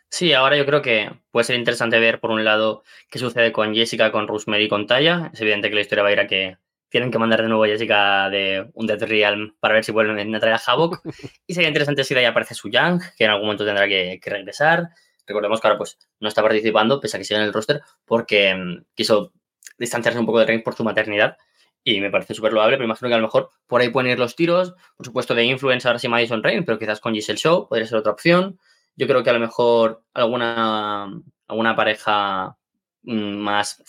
Sí, 0.10 0.34
ahora 0.34 0.56
yo 0.58 0.66
creo 0.66 0.82
que 0.82 1.12
puede 1.32 1.44
ser 1.44 1.58
interesante 1.58 2.00
ver, 2.00 2.20
por 2.20 2.32
un 2.32 2.46
lado, 2.46 2.84
qué 3.10 3.20
sucede 3.20 3.52
con 3.52 3.76
Jessica, 3.76 4.12
con 4.12 4.28
Rosemary 4.28 4.66
y 4.66 4.70
con 4.70 4.88
Taya. 4.88 5.32
Es 5.34 5.42
evidente 5.42 5.70
que 5.70 5.76
la 5.76 5.82
historia 5.82 6.04
va 6.04 6.10
a 6.10 6.14
ir 6.14 6.20
a 6.20 6.28
que 6.28 6.58
tienen 6.90 7.12
que 7.12 7.20
mandar 7.20 7.42
de 7.42 7.50
nuevo 7.50 7.66
a 7.66 7.68
Jessica 7.68 8.30
de 8.30 8.70
un 8.74 8.88
Death 8.88 9.04
Realm 9.04 9.56
para 9.60 9.74
ver 9.74 9.84
si 9.84 9.92
vuelven 9.92 10.34
a 10.34 10.40
traer 10.40 10.56
a 10.56 10.62
Havoc. 10.66 11.02
y 11.48 11.54
sería 11.54 11.68
interesante 11.68 12.04
si 12.04 12.14
de 12.14 12.22
ahí 12.22 12.26
aparece 12.26 12.56
su 12.56 12.70
Yang, 12.70 13.02
que 13.18 13.26
en 13.26 13.32
algún 13.32 13.48
momento 13.48 13.66
tendrá 13.66 13.88
que, 13.88 14.20
regresar. 14.24 14.90
Recordemos 15.26 15.60
que 15.60 15.68
ahora 15.68 15.78
pues, 15.78 15.98
no 16.20 16.30
está 16.30 16.42
participando, 16.42 17.02
pese 17.02 17.18
a 17.18 17.20
que 17.20 17.26
siga 17.26 17.42
en 17.42 17.46
el 17.46 17.54
roster, 17.54 17.82
porque 18.06 18.56
mm, 18.56 18.86
quiso 18.96 19.34
distanciarse 19.78 20.20
un 20.20 20.26
poco 20.26 20.40
de 20.40 20.46
Reigns 20.46 20.64
por 20.64 20.76
su 20.76 20.84
maternidad. 20.84 21.38
Y 21.84 22.02
me 22.02 22.10
parece 22.10 22.34
súper 22.34 22.54
loable, 22.54 22.78
pero 22.78 22.86
imagino 22.86 23.08
que 23.10 23.16
a 23.16 23.18
lo 23.18 23.24
mejor 23.24 23.50
por 23.66 23.82
ahí 23.82 23.90
pueden 23.90 24.12
ir 24.12 24.20
los 24.20 24.36
tiros. 24.36 24.74
Por 24.96 25.06
supuesto, 25.06 25.36
de 25.36 25.44
influence 25.46 25.88
ahora 25.88 26.00
sí 26.00 26.08
Madison 26.08 26.44
Reigns, 26.44 26.66
pero 26.66 26.80
quizás 26.80 27.00
con 27.00 27.14
Giselle 27.14 27.38
Show 27.38 27.68
podría 27.68 27.88
ser 27.88 27.98
otra 27.98 28.12
opción. 28.12 28.60
Yo 28.98 29.08
creo 29.08 29.24
que 29.24 29.30
a 29.30 29.34
lo 29.34 29.40
mejor 29.40 30.04
alguna, 30.14 31.08
alguna 31.48 31.76
pareja 31.76 32.58
mm, 33.04 33.36
más 33.38 33.82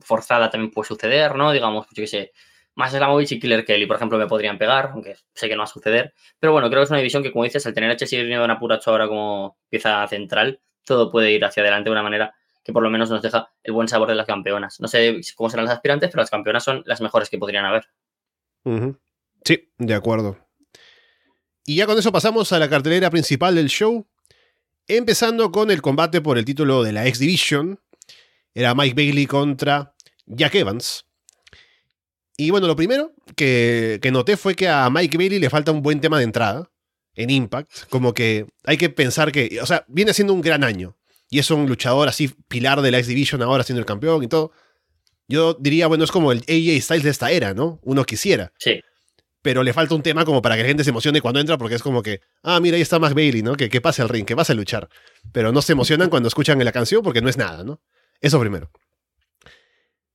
forzada 0.00 0.50
también 0.50 0.70
puede 0.70 0.88
suceder, 0.88 1.34
¿no? 1.36 1.52
Digamos, 1.52 1.86
yo 1.94 2.02
qué 2.02 2.06
sé, 2.06 2.32
más 2.74 2.92
Slamovich 2.92 3.32
y 3.32 3.40
Killer 3.40 3.64
Kelly, 3.64 3.86
por 3.86 3.96
ejemplo, 3.96 4.18
me 4.18 4.26
podrían 4.26 4.58
pegar, 4.58 4.90
aunque 4.92 5.16
sé 5.34 5.48
que 5.48 5.54
no 5.54 5.60
va 5.60 5.64
a 5.64 5.68
suceder. 5.68 6.12
Pero 6.38 6.52
bueno, 6.52 6.68
creo 6.68 6.80
que 6.80 6.84
es 6.84 6.90
una 6.90 6.98
división 6.98 7.22
que, 7.22 7.32
como 7.32 7.44
dices, 7.44 7.64
al 7.66 7.74
tener 7.74 7.90
a 7.90 7.96
Chelsea 7.96 8.22
y 8.22 8.32
a 8.32 8.58
Puracho 8.58 8.90
ahora 8.90 9.08
como 9.08 9.58
pieza 9.70 10.06
central, 10.08 10.60
todo 10.84 11.10
puede 11.10 11.32
ir 11.32 11.44
hacia 11.44 11.62
adelante 11.62 11.88
de 11.88 11.92
una 11.92 12.02
manera 12.02 12.34
que 12.64 12.72
por 12.72 12.82
lo 12.82 12.90
menos 12.90 13.10
nos 13.10 13.22
deja 13.22 13.52
el 13.62 13.72
buen 13.72 13.88
sabor 13.88 14.08
de 14.08 14.14
las 14.14 14.26
campeonas. 14.26 14.80
No 14.80 14.88
sé 14.88 15.20
cómo 15.34 15.50
serán 15.50 15.66
las 15.66 15.74
aspirantes, 15.74 16.10
pero 16.10 16.22
las 16.22 16.30
campeonas 16.30 16.64
son 16.64 16.82
las 16.86 17.00
mejores 17.00 17.28
que 17.28 17.38
podrían 17.38 17.64
haber. 17.64 17.86
Sí, 19.44 19.72
de 19.78 19.94
acuerdo. 19.94 20.38
Y 21.64 21.76
ya 21.76 21.86
con 21.86 21.98
eso 21.98 22.12
pasamos 22.12 22.52
a 22.52 22.58
la 22.58 22.68
cartelera 22.68 23.10
principal 23.10 23.54
del 23.54 23.68
show, 23.68 24.06
Empezando 24.88 25.52
con 25.52 25.70
el 25.70 25.80
combate 25.80 26.20
por 26.20 26.38
el 26.38 26.44
título 26.44 26.82
de 26.82 26.92
la 26.92 27.06
X 27.06 27.20
Division. 27.20 27.80
Era 28.54 28.74
Mike 28.74 28.94
Bailey 28.94 29.26
contra 29.26 29.94
Jack 30.26 30.54
Evans. 30.56 31.06
Y 32.36 32.50
bueno, 32.50 32.66
lo 32.66 32.76
primero 32.76 33.12
que, 33.36 34.00
noté 34.12 34.36
fue 34.36 34.54
que 34.54 34.68
a 34.68 34.90
Mike 34.90 35.16
Bailey 35.16 35.38
le 35.38 35.50
falta 35.50 35.72
un 35.72 35.82
buen 35.82 36.00
tema 36.00 36.18
de 36.18 36.24
entrada 36.24 36.70
en 37.14 37.30
Impact. 37.30 37.88
Como 37.88 38.12
que 38.12 38.46
hay 38.64 38.76
que 38.76 38.90
pensar 38.90 39.32
que, 39.32 39.58
o 39.62 39.66
sea, 39.66 39.84
viene 39.88 40.12
siendo 40.12 40.34
un 40.34 40.40
gran 40.40 40.64
año. 40.64 40.96
Y 41.30 41.38
es 41.38 41.50
un 41.50 41.66
luchador 41.66 42.08
así, 42.08 42.28
pilar 42.48 42.82
de 42.82 42.90
la 42.90 42.98
X 42.98 43.08
Division 43.08 43.42
ahora 43.42 43.64
siendo 43.64 43.80
el 43.80 43.86
campeón 43.86 44.22
y 44.22 44.28
todo. 44.28 44.52
Yo 45.28 45.54
diría, 45.54 45.86
bueno, 45.86 46.04
es 46.04 46.10
como 46.10 46.32
el 46.32 46.40
AJ 46.40 46.82
Styles 46.82 47.04
de 47.04 47.10
esta 47.10 47.30
era, 47.30 47.54
¿no? 47.54 47.80
Uno 47.82 48.04
quisiera. 48.04 48.52
Sí 48.58 48.82
pero 49.42 49.64
le 49.64 49.72
falta 49.72 49.94
un 49.94 50.02
tema 50.02 50.24
como 50.24 50.40
para 50.40 50.56
que 50.56 50.62
la 50.62 50.68
gente 50.68 50.84
se 50.84 50.90
emocione 50.90 51.20
cuando 51.20 51.40
entra, 51.40 51.58
porque 51.58 51.74
es 51.74 51.82
como 51.82 52.02
que, 52.02 52.20
ah, 52.42 52.60
mira, 52.60 52.76
ahí 52.76 52.82
está 52.82 52.98
Mac 52.98 53.12
Bailey, 53.12 53.42
¿no? 53.42 53.54
Que, 53.56 53.68
que 53.68 53.80
pase 53.80 54.00
al 54.00 54.08
ring, 54.08 54.24
que 54.24 54.34
vas 54.34 54.50
a 54.50 54.54
luchar. 54.54 54.88
Pero 55.32 55.52
no 55.52 55.60
se 55.60 55.72
emocionan 55.72 56.08
cuando 56.08 56.28
escuchan 56.28 56.64
la 56.64 56.72
canción 56.72 57.02
porque 57.02 57.20
no 57.20 57.28
es 57.28 57.36
nada, 57.36 57.64
¿no? 57.64 57.80
Eso 58.20 58.38
primero. 58.38 58.70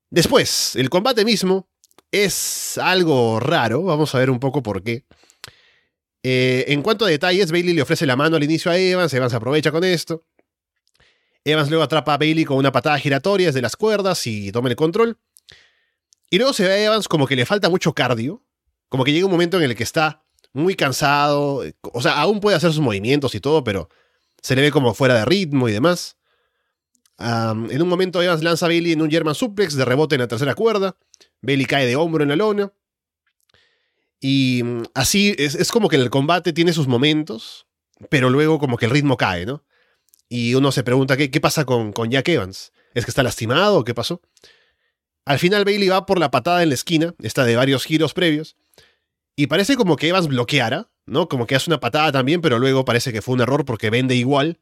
Después, 0.10 0.77
el 0.77 0.89
combate 0.89 1.25
mismo 1.25 1.69
es 2.12 2.77
algo 2.77 3.39
raro, 3.41 3.84
vamos 3.84 4.15
a 4.15 4.19
ver 4.19 4.29
un 4.29 4.39
poco 4.39 4.63
por 4.63 4.81
qué. 4.81 5.05
Eh, 6.24 6.65
en 6.69 6.81
cuanto 6.81 7.05
a 7.05 7.10
detalles, 7.10 7.51
Bailey 7.51 7.74
le 7.74 7.81
ofrece 7.81 8.05
la 8.05 8.15
mano 8.15 8.38
al 8.38 8.43
inicio 8.43 8.72
a 8.72 8.77
Evans, 8.77 9.13
Evans 9.13 9.34
aprovecha 9.34 9.72
con 9.72 9.84
esto. 9.84 10.25
Evans 11.43 11.69
luego 11.69 11.84
atrapa 11.84 12.13
a 12.13 12.17
Bailey 12.17 12.46
con 12.46 12.57
una 12.57 12.72
patada 12.72 12.98
giratoria 12.98 13.48
desde 13.48 13.62
las 13.62 13.75
cuerdas 13.75 14.25
y 14.27 14.51
toma 14.51 14.69
el 14.69 14.75
control. 14.75 15.17
Y 16.29 16.38
luego 16.38 16.53
se 16.53 16.63
ve 16.63 16.72
a 16.72 16.84
Evans 16.86 17.07
como 17.07 17.27
que 17.27 17.36
le 17.36 17.46
falta 17.46 17.69
mucho 17.69 17.93
cardio, 17.93 18.43
como 18.89 19.03
que 19.03 19.12
llega 19.12 19.25
un 19.25 19.32
momento 19.32 19.58
en 19.58 19.63
el 19.63 19.75
que 19.75 19.84
está 19.84 20.24
muy 20.53 20.75
cansado, 20.75 21.63
o 21.82 22.01
sea, 22.01 22.20
aún 22.20 22.39
puede 22.39 22.58
hacer 22.58 22.72
sus 22.72 22.82
movimientos 22.82 23.36
y 23.36 23.39
todo, 23.39 23.63
pero 23.63 23.89
se 24.41 24.56
le 24.56 24.62
ve 24.62 24.72
como 24.72 24.94
fuera 24.94 25.15
de 25.15 25.25
ritmo 25.25 25.70
y 25.70 25.72
demás. 25.72 26.17
en 27.20 27.82
un 27.82 27.88
momento 27.88 28.22
Evans 28.22 28.44
lanza 28.44 28.65
a 28.65 28.70
Bailey 28.70 28.94
en 28.94 29.01
un 29.01 29.12
German 29.12 29.36
suplex 29.36 29.75
de 29.75 29.86
rebote 29.86 30.15
en 30.15 30.22
la 30.22 30.27
tercera 30.27 30.56
cuerda. 30.56 30.98
Bailey 31.41 31.65
cae 31.65 31.86
de 31.86 31.96
hombro 31.96 32.24
en 32.24 32.29
la 32.29 32.36
lona. 32.36 32.74
Y 34.20 34.62
mm, 34.63 34.84
así 34.94 35.36
es, 35.38 35.72
como 35.72 35.89
que 35.89 35.96
el 35.96 36.10
combate 36.10 36.53
tiene 36.53 36.74
sus 36.74 36.88
momentos, 36.88 37.67
pero 38.10 38.29
luego 38.29 38.60
como 38.60 38.77
que 38.77 38.86
el 38.86 38.91
ritmo 38.91 39.17
cae, 39.17 39.46
¿no? 39.46 39.63
Y 40.29 40.56
uno 40.56 40.72
se 40.72 40.84
pregunta, 40.84 41.15
¿qué, 41.15 41.41
pasa 41.41 41.65
con, 41.65 41.94
con 41.94 42.10
Jack 42.10 42.27
Evans? 42.29 42.74
¿Es 42.94 43.06
que 43.06 43.12
está 43.12 43.24
lastimado 43.24 43.79
o 43.79 43.84
qué 43.84 43.94
pasó? 43.94 44.22
Al 45.25 45.39
final 45.39 45.65
Bailey 45.65 45.88
va 45.88 46.06
por 46.06 46.20
la 46.20 46.32
patada 46.32 46.63
en 46.63 46.70
la 46.70 46.75
esquina, 46.75 47.13
esta 47.22 47.46
de 47.46 47.56
varios 47.56 47.86
giros 47.86 48.13
previos, 48.13 48.58
y 49.39 49.48
parece 49.48 49.77
como 49.77 49.96
que 49.98 50.10
Evans 50.10 50.27
bloqueara, 50.27 50.89
¿no? 51.06 51.29
Como 51.29 51.46
que 51.46 51.56
hace 51.56 51.70
una 51.70 51.79
patada 51.79 52.12
también, 52.12 52.41
pero 52.41 52.58
luego 52.58 52.86
parece 52.86 53.13
que 53.13 53.22
fue 53.22 53.36
un 53.36 53.41
error 53.41 53.65
porque 53.65 53.91
vende 53.91 54.15
igual. 54.15 54.60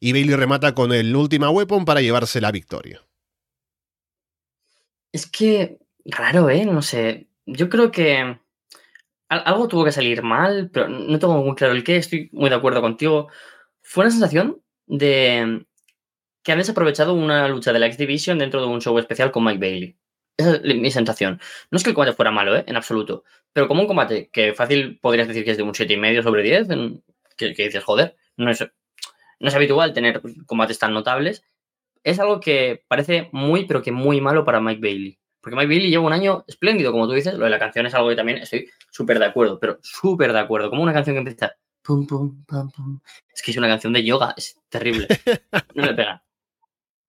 Y 0.00 0.12
Bailey 0.12 0.36
remata 0.36 0.74
con 0.74 0.92
el 0.92 1.14
última 1.14 1.50
weapon 1.50 1.84
para 1.84 2.00
llevarse 2.00 2.40
la 2.40 2.52
victoria. 2.52 3.02
Es 5.10 5.26
que, 5.26 5.78
raro, 6.04 6.48
¿eh? 6.50 6.64
No 6.64 6.82
sé. 6.82 7.28
Yo 7.46 7.68
creo 7.68 7.90
que 7.90 8.38
algo 9.28 9.66
tuvo 9.66 9.84
que 9.84 9.92
salir 9.92 10.22
mal, 10.22 10.70
pero 10.72 10.88
no 10.88 11.18
tengo 11.18 11.42
muy 11.42 11.56
claro 11.56 11.74
el 11.74 11.82
qué. 11.82 11.96
Estoy 11.96 12.30
muy 12.32 12.48
de 12.48 12.56
acuerdo 12.56 12.80
contigo. 12.80 13.28
Fue 13.82 14.04
una 14.04 14.12
sensación 14.12 14.62
de 14.86 15.66
que 16.44 16.52
han 16.52 16.58
desaprovechado 16.58 17.14
una 17.14 17.48
lucha 17.48 17.72
de 17.72 17.80
la 17.80 17.86
X 17.86 17.98
Division 17.98 18.38
dentro 18.38 18.60
de 18.60 18.68
un 18.68 18.80
show 18.80 18.96
especial 18.98 19.32
con 19.32 19.44
Mike 19.44 19.58
Bailey. 19.58 19.98
Esa 20.36 20.56
es 20.56 20.62
mi 20.62 20.90
sensación. 20.90 21.40
No 21.70 21.76
es 21.76 21.84
que 21.84 21.90
el 21.90 21.94
combate 21.94 22.16
fuera 22.16 22.30
malo, 22.30 22.56
¿eh? 22.56 22.64
en 22.66 22.76
absoluto. 22.76 23.24
Pero 23.52 23.68
como 23.68 23.82
un 23.82 23.86
combate 23.86 24.30
que 24.32 24.54
fácil 24.54 24.98
podrías 25.00 25.28
decir 25.28 25.44
que 25.44 25.52
es 25.52 25.56
de 25.56 25.62
un 25.62 25.72
7,5 25.72 26.22
sobre 26.22 26.42
10, 26.42 26.68
que, 27.36 27.48
dices, 27.48 27.84
joder, 27.84 28.16
no 28.36 28.50
es, 28.50 28.60
no 29.40 29.48
es 29.48 29.54
habitual 29.54 29.92
tener 29.92 30.22
combates 30.46 30.78
tan 30.78 30.94
notables. 30.94 31.44
Es 32.02 32.18
algo 32.18 32.40
que 32.40 32.84
parece 32.88 33.28
muy, 33.32 33.66
pero 33.66 33.82
que 33.82 33.92
muy 33.92 34.20
malo 34.20 34.44
para 34.44 34.60
Mike 34.60 34.80
Bailey. 34.80 35.18
Porque 35.40 35.56
Mike 35.56 35.68
Bailey 35.68 35.90
lleva 35.90 36.04
un 36.04 36.12
año 36.12 36.44
espléndido, 36.46 36.92
como 36.92 37.06
tú 37.06 37.14
dices. 37.14 37.34
Lo 37.34 37.44
de 37.44 37.50
la 37.50 37.58
canción 37.58 37.86
es 37.86 37.94
algo 37.94 38.08
que 38.08 38.16
también 38.16 38.38
estoy 38.38 38.68
súper 38.90 39.18
de 39.18 39.26
acuerdo, 39.26 39.58
pero 39.58 39.78
súper 39.82 40.32
de 40.32 40.38
acuerdo. 40.38 40.70
Como 40.70 40.82
una 40.82 40.92
canción 40.92 41.14
que 41.14 41.18
empieza. 41.18 41.56
Es 43.34 43.42
que 43.42 43.50
es 43.50 43.56
una 43.56 43.68
canción 43.68 43.92
de 43.92 44.04
yoga, 44.04 44.34
es 44.36 44.56
terrible. 44.68 45.08
No 45.74 45.84
le 45.84 45.94
pega. 45.94 46.22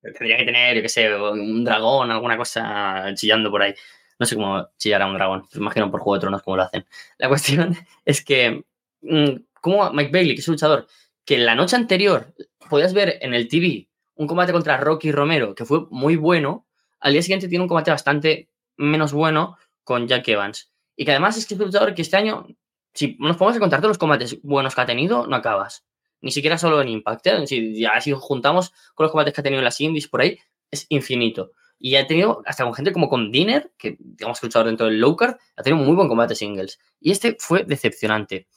Tendría 0.03 0.37
que 0.37 0.45
tener, 0.45 0.75
yo 0.75 0.81
qué 0.81 0.89
sé, 0.89 1.15
un 1.15 1.63
dragón, 1.63 2.11
alguna 2.11 2.35
cosa 2.35 3.13
chillando 3.15 3.49
por 3.49 3.61
ahí. 3.61 3.73
No 4.19 4.25
sé 4.25 4.35
cómo 4.35 4.67
chillará 4.77 5.07
un 5.07 5.13
dragón. 5.13 5.43
Me 5.53 5.61
imagino 5.61 5.89
por 5.89 6.01
Juego 6.01 6.15
de 6.15 6.21
Tronos 6.21 6.43
cómo 6.43 6.57
lo 6.57 6.63
hacen. 6.63 6.85
La 7.17 7.29
cuestión 7.29 7.75
es 8.05 8.23
que, 8.23 8.63
mm, 9.01 9.35
como 9.61 9.91
Mike 9.91 10.11
Bailey, 10.11 10.35
que 10.35 10.41
es 10.41 10.47
un 10.47 10.53
luchador, 10.53 10.87
que 11.25 11.37
la 11.37 11.55
noche 11.55 11.77
anterior 11.77 12.33
podías 12.69 12.93
ver 12.93 13.17
en 13.21 13.33
el 13.33 13.47
TV 13.47 13.87
un 14.15 14.27
combate 14.27 14.51
contra 14.51 14.77
Rocky 14.77 15.11
Romero, 15.11 15.55
que 15.55 15.65
fue 15.65 15.87
muy 15.89 16.17
bueno, 16.17 16.67
al 16.99 17.13
día 17.13 17.21
siguiente 17.21 17.47
tiene 17.47 17.63
un 17.63 17.69
combate 17.69 17.91
bastante 17.91 18.49
menos 18.75 19.13
bueno 19.13 19.57
con 19.83 20.07
Jack 20.07 20.27
Evans. 20.27 20.71
Y 20.97 21.05
que 21.05 21.11
además 21.11 21.37
es 21.37 21.47
que 21.47 21.53
es 21.53 21.59
un 21.59 21.67
luchador 21.67 21.95
que 21.95 22.01
este 22.01 22.17
año, 22.17 22.45
si 22.93 23.15
nos 23.19 23.37
ponemos 23.37 23.57
a 23.57 23.59
contar 23.61 23.79
todos 23.79 23.91
los 23.91 23.97
combates 23.97 24.41
buenos 24.43 24.75
que 24.75 24.81
ha 24.81 24.85
tenido, 24.85 25.27
no 25.27 25.35
acabas 25.37 25.85
ni 26.23 26.31
siquiera 26.31 26.57
solo 26.57 26.81
en 26.81 26.87
Impact. 26.87 27.27
¿eh? 27.27 27.47
Si, 27.47 27.83
juntamos 28.13 28.73
con 28.95 29.03
los 29.03 29.11
combates 29.11 29.33
que 29.33 29.41
ha 29.41 29.43
tenido 29.43 29.59
en 29.59 29.65
las 29.65 29.79
indies 29.81 30.07
por 30.07 30.21
ahí, 30.21 30.39
es 30.71 30.85
infinito. 30.89 31.51
Y 31.77 31.97
ha 31.97 32.07
tenido, 32.07 32.41
hasta 32.45 32.63
con 32.63 32.73
gente 32.73 32.93
como 32.93 33.09
con 33.09 33.29
Dinner, 33.29 33.71
que 33.77 33.97
digamos 33.99 34.39
que 34.39 34.47
luchador 34.47 34.67
dentro 34.67 34.85
del 34.85 34.99
low 34.99 35.17
card, 35.17 35.35
ha 35.57 35.63
tenido 35.63 35.83
muy 35.83 35.95
buen 35.95 36.07
combate 36.07 36.33
singles. 36.33 36.79
Y 37.01 37.11
este 37.11 37.35
fue 37.37 37.65
decepcionante. 37.65 38.47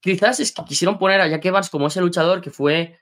Quizás 0.00 0.40
es 0.40 0.52
que 0.52 0.64
quisieron 0.64 0.98
poner 0.98 1.20
a 1.20 1.28
Jack 1.28 1.44
Evans 1.44 1.70
como 1.70 1.86
ese 1.86 2.00
luchador 2.00 2.40
que 2.40 2.50
fue 2.50 2.98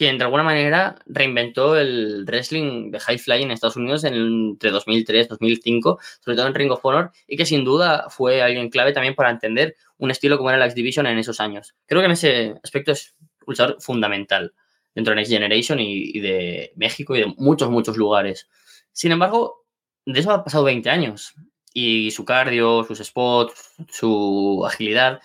quien 0.00 0.16
de 0.16 0.24
alguna 0.24 0.42
manera 0.42 0.96
reinventó 1.04 1.76
el 1.76 2.24
wrestling 2.26 2.90
de 2.90 3.00
high 3.00 3.18
flying 3.18 3.44
en 3.44 3.50
Estados 3.50 3.76
Unidos 3.76 4.02
entre 4.04 4.70
2003 4.70 5.26
y 5.26 5.28
2005, 5.28 5.98
sobre 6.20 6.36
todo 6.38 6.46
en 6.46 6.54
Ring 6.54 6.70
of 6.70 6.82
Honor, 6.82 7.10
y 7.26 7.36
que 7.36 7.44
sin 7.44 7.66
duda 7.66 8.06
fue 8.08 8.40
alguien 8.40 8.70
clave 8.70 8.94
también 8.94 9.14
para 9.14 9.28
entender 9.28 9.76
un 9.98 10.10
estilo 10.10 10.38
como 10.38 10.48
era 10.48 10.58
la 10.58 10.64
X 10.64 10.74
Division 10.74 11.06
en 11.06 11.18
esos 11.18 11.38
años. 11.38 11.74
Creo 11.84 12.00
que 12.00 12.06
en 12.06 12.12
ese 12.12 12.54
aspecto 12.64 12.92
es 12.92 13.14
luchador 13.46 13.76
fundamental 13.80 14.54
dentro 14.94 15.12
de 15.12 15.16
Next 15.16 15.32
Generation 15.32 15.78
y, 15.80 16.18
de 16.20 16.72
México 16.76 17.14
y 17.16 17.20
de 17.20 17.34
muchos, 17.36 17.70
muchos 17.70 17.96
lugares. 17.96 18.48
Sin 18.92 19.12
embargo, 19.12 19.66
de 20.04 20.20
eso 20.20 20.32
ha 20.32 20.44
pasado 20.44 20.64
20 20.64 20.90
años. 20.90 21.34
y 21.72 22.10
su 22.10 22.24
cardio, 22.24 22.82
sus 22.82 22.98
spots, 22.98 23.74
su 23.88 24.64
agilidad 24.66 25.20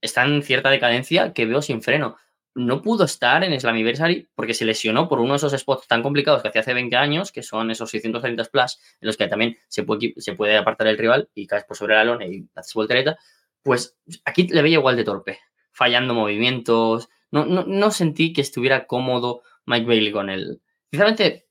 está 0.00 0.24
en 0.24 0.42
cierta 0.42 0.70
decadencia 0.70 1.32
que 1.32 1.46
veo 1.46 1.62
sin 1.62 1.82
freno. 1.82 2.16
No 2.54 2.82
pudo 2.82 3.04
estar 3.04 3.42
en 3.42 3.58
Slammiversary 3.58 4.28
porque 4.34 4.54
se 4.54 4.64
lesionó 4.64 5.08
por 5.08 5.18
uno 5.18 5.32
de 5.32 5.38
esos 5.38 5.52
spots 5.58 5.88
tan 5.88 6.02
complicados 6.02 6.42
que 6.42 6.48
hacía 6.48 6.60
hace 6.60 6.74
20 6.74 6.94
años, 6.94 7.32
que 7.32 7.42
son 7.42 7.70
esos 7.70 7.90
630 7.90 8.44
splash, 8.44 8.74
en 9.00 9.06
los 9.06 9.16
que 9.16 9.26
también 9.26 9.56
se 9.66 9.82
puede, 9.82 10.14
se 10.18 10.34
puede 10.34 10.56
apartar 10.56 10.86
el 10.86 10.98
rival 10.98 11.28
y 11.34 11.46
caes 11.46 11.64
por 11.64 11.76
sobre 11.76 11.94
la 11.94 12.04
lona 12.04 12.26
y 12.26 12.46
haces 12.54 12.74
voltereta. 12.74 13.18
Pues 13.62 13.96
aquí 14.24 14.46
le 14.46 14.62
veía 14.62 14.76
igual 14.76 14.96
de 14.96 15.04
torpe, 15.04 15.40
fallando 15.72 16.14
movimientos. 16.14 17.08
No, 17.34 17.44
no, 17.46 17.64
no 17.66 17.90
sentí 17.90 18.32
que 18.32 18.42
estuviera 18.42 18.86
cómodo 18.86 19.42
Mike 19.66 19.88
Bailey 19.88 20.12
con 20.12 20.30
él. 20.30 20.62
Sinceramente, 20.92 21.48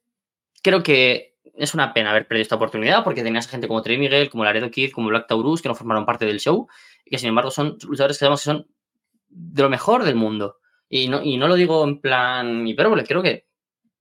creo 0.62 0.82
que 0.82 1.36
es 1.56 1.74
una 1.74 1.94
pena 1.94 2.12
haber 2.12 2.26
perdido 2.26 2.44
esta 2.44 2.56
oportunidad 2.56 3.04
porque 3.04 3.22
tenías 3.22 3.50
gente 3.50 3.68
como 3.68 3.82
Trey 3.82 3.98
Miguel, 3.98 4.30
como 4.30 4.46
Laredo 4.46 4.72
Kid, 4.72 4.94
como 4.94 5.10
Black 5.10 5.28
Taurus 5.28 5.62
que 5.62 5.68
no 5.68 5.76
formaron 5.76 6.06
parte 6.06 6.26
del 6.26 6.40
show 6.40 6.70
y 7.04 7.10
que 7.10 7.18
sin 7.18 7.28
embargo 7.28 7.52
son 7.52 7.78
luchadores 7.86 8.16
que 8.16 8.20
sabemos 8.20 8.40
que 8.40 8.46
son 8.46 8.68
de 9.28 9.62
lo 9.62 9.70
mejor 9.70 10.06
del 10.06 10.16
mundo. 10.16 10.56
Y 10.88 11.10
no, 11.10 11.22
y 11.22 11.36
no 11.36 11.50
lo 11.50 11.56
digo 11.56 11.84
en 11.84 12.00
plan 12.00 12.66
hipérbole, 12.66 13.04
creo 13.04 13.22
que 13.22 13.48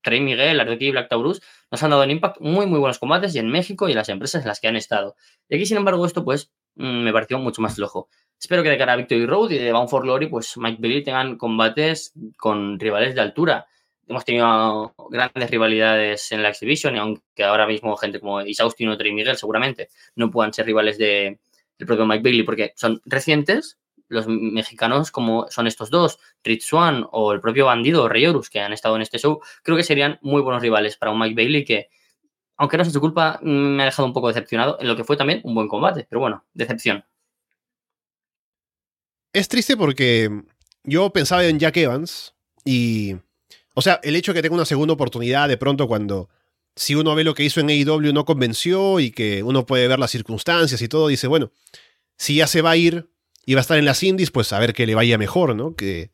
Trey 0.05 0.21
Miguel, 0.21 0.59
Laredo 0.59 0.79
Kid 0.79 0.93
Black 0.93 1.09
Taurus 1.09 1.43
nos 1.69 1.83
han 1.83 1.91
dado 1.91 2.05
en 2.05 2.13
Impact 2.13 2.41
muy, 2.41 2.67
muy 2.67 2.79
buenos 2.79 3.01
combates 3.01 3.35
y 3.35 3.41
en 3.41 3.49
México 3.49 3.89
y 3.89 3.91
en 3.91 3.99
las 3.99 4.09
empresas 4.09 4.43
en 4.43 4.47
las 4.47 4.61
que 4.61 4.69
han 4.69 4.77
estado. 4.77 5.17
Y 5.49 5.57
aquí, 5.57 5.67
sin 5.67 5.79
embargo, 5.79 6.07
esto 6.07 6.25
pues 6.25 6.53
mm, 6.77 7.03
me 7.03 7.13
pareció 7.13 7.41
mucho 7.41 7.61
más 7.61 7.75
flojo. 7.75 8.09
Espero 8.43 8.65
que 8.65 8.71
de 8.71 8.77
cara 8.79 8.95
a 8.95 8.97
Victory 8.97 9.25
Road 9.25 9.53
y 9.53 9.59
de 9.59 9.73
Bound 9.73 9.89
for 9.89 10.03
Glory, 10.03 10.27
pues 10.27 10.57
Mike 10.57 10.83
Bailey 10.83 11.05
tengan 11.05 11.39
combates 11.39 12.13
con 12.37 12.79
rivales 12.79 13.15
de 13.15 13.21
altura 13.21 13.69
hemos 14.09 14.25
tenido 14.25 14.95
grandes 15.11 15.51
rivalidades 15.51 16.33
en 16.33 16.43
la 16.43 16.51
exhibition 16.51 16.97
y 16.97 16.99
aunque 16.99 17.45
ahora 17.45 17.67
mismo 17.67 17.97
gente 17.97 18.21
como 18.21 18.41
Isaustin 18.43 18.89
o 18.89 18.97
Trey 18.97 19.13
Miguel 19.13 19.37
seguramente 19.37 19.89
no 20.17 20.31
puedan 20.31 20.53
ser 20.53 20.67
rivales 20.67 20.99
de, 20.99 21.39
del 21.79 21.87
propio 21.87 22.07
Mike 22.07 22.23
Bailey 22.23 22.43
porque 22.43 22.73
son 22.77 23.01
recientes, 23.05 23.79
los 24.09 24.27
mexicanos 24.29 25.11
como 25.11 25.47
son 25.51 25.67
estos 25.67 25.91
dos, 25.91 26.19
Rich 26.45 26.65
Swan 26.65 27.07
o 27.11 27.33
el 27.33 27.41
propio 27.41 27.67
bandido 27.67 28.09
Rey 28.09 28.27
Horus 28.27 28.51
que 28.51 28.61
han 28.61 28.73
estado 28.73 28.97
en 28.97 29.03
este 29.03 29.19
show, 29.19 29.41
creo 29.63 29.77
que 29.77 29.85
serían 29.85 30.19
muy 30.23 30.43
buenos 30.43 30.63
rivales 30.63 30.97
para 30.97 31.13
un 31.13 31.19
Mike 31.19 31.35
Bailey 31.35 31.65
que, 31.65 31.89
aunque 32.57 32.77
no 32.77 32.85
sea 32.85 32.93
su 32.93 33.01
culpa, 33.01 33.39
me 33.43 33.83
ha 33.83 33.87
dejado 33.87 34.07
un 34.07 34.13
poco 34.13 34.29
decepcionado 34.29 34.79
en 34.81 34.89
lo 34.89 34.97
que 34.97 35.05
fue 35.05 35.17
también 35.17 35.41
un 35.45 35.55
buen 35.55 35.69
combate, 35.69 36.07
pero 36.09 36.21
bueno, 36.21 36.45
decepción. 36.53 37.05
Es 39.33 39.49
triste 39.49 39.77
porque 39.77 40.31
yo 40.85 41.11
pensaba 41.11 41.45
en 41.45 41.59
Jack 41.59 41.77
Evans 41.79 42.35
y 42.65 43.17
o 43.75 43.83
sea, 43.83 44.01
el 44.03 44.17
hecho 44.17 44.33
de 44.33 44.39
que 44.39 44.43
tenga 44.43 44.55
una 44.55 44.65
segunda 44.67 44.95
oportunidad 44.95 45.49
de 45.49 45.57
pronto 45.57 45.89
cuando 45.89 46.29
si 46.77 46.95
uno 46.95 47.15
ve 47.15 47.25
lo 47.25 47.35
que 47.35 47.45
hizo 47.45 47.61
en 47.61 47.71
AEW 47.71 48.13
no 48.13 48.25
convenció 48.25 49.01
y 49.01 49.11
que 49.11 49.43
uno 49.43 49.67
puede 49.67 49.89
ver 49.89 49.99
las 49.99 50.11
circunstancias 50.11 50.81
y 50.83 50.89
todo, 50.89 51.09
dice, 51.09 51.27
bueno, 51.27 51.53
si 52.17 52.37
ya 52.37 52.47
se 52.47 52.63
va 52.63 52.73
a 52.73 52.77
ir 52.77 53.11
y 53.45 53.55
va 53.55 53.61
a 53.61 53.63
estar 53.63 53.79
en 53.79 53.85
las 53.85 54.03
indies, 54.03 54.31
pues 54.31 54.53
a 54.53 54.59
ver 54.59 54.73
que 54.75 54.87
le 54.87 54.95
vaya 54.95 55.19
mejor, 55.19 55.57
¿no? 55.57 55.75
Que 55.75 56.13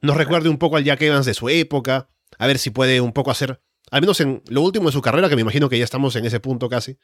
nos 0.00 0.16
recuerde 0.16 0.48
un 0.48 0.58
poco 0.58 0.76
al 0.76 0.84
Jack 0.84 1.02
Evans 1.02 1.26
de 1.26 1.34
su 1.34 1.48
época, 1.48 2.08
a 2.38 2.46
ver 2.46 2.58
si 2.58 2.70
puede 2.70 3.00
un 3.00 3.12
poco 3.12 3.30
hacer, 3.30 3.60
al 3.90 4.00
menos 4.00 4.20
en 4.20 4.42
lo 4.48 4.62
último 4.62 4.86
de 4.86 4.92
su 4.92 5.02
carrera, 5.02 5.28
que 5.28 5.36
me 5.36 5.42
imagino 5.42 5.68
que 5.68 5.78
ya 5.78 5.84
estamos 5.84 6.16
en 6.16 6.24
ese 6.24 6.40
punto 6.40 6.68
casi, 6.68 6.96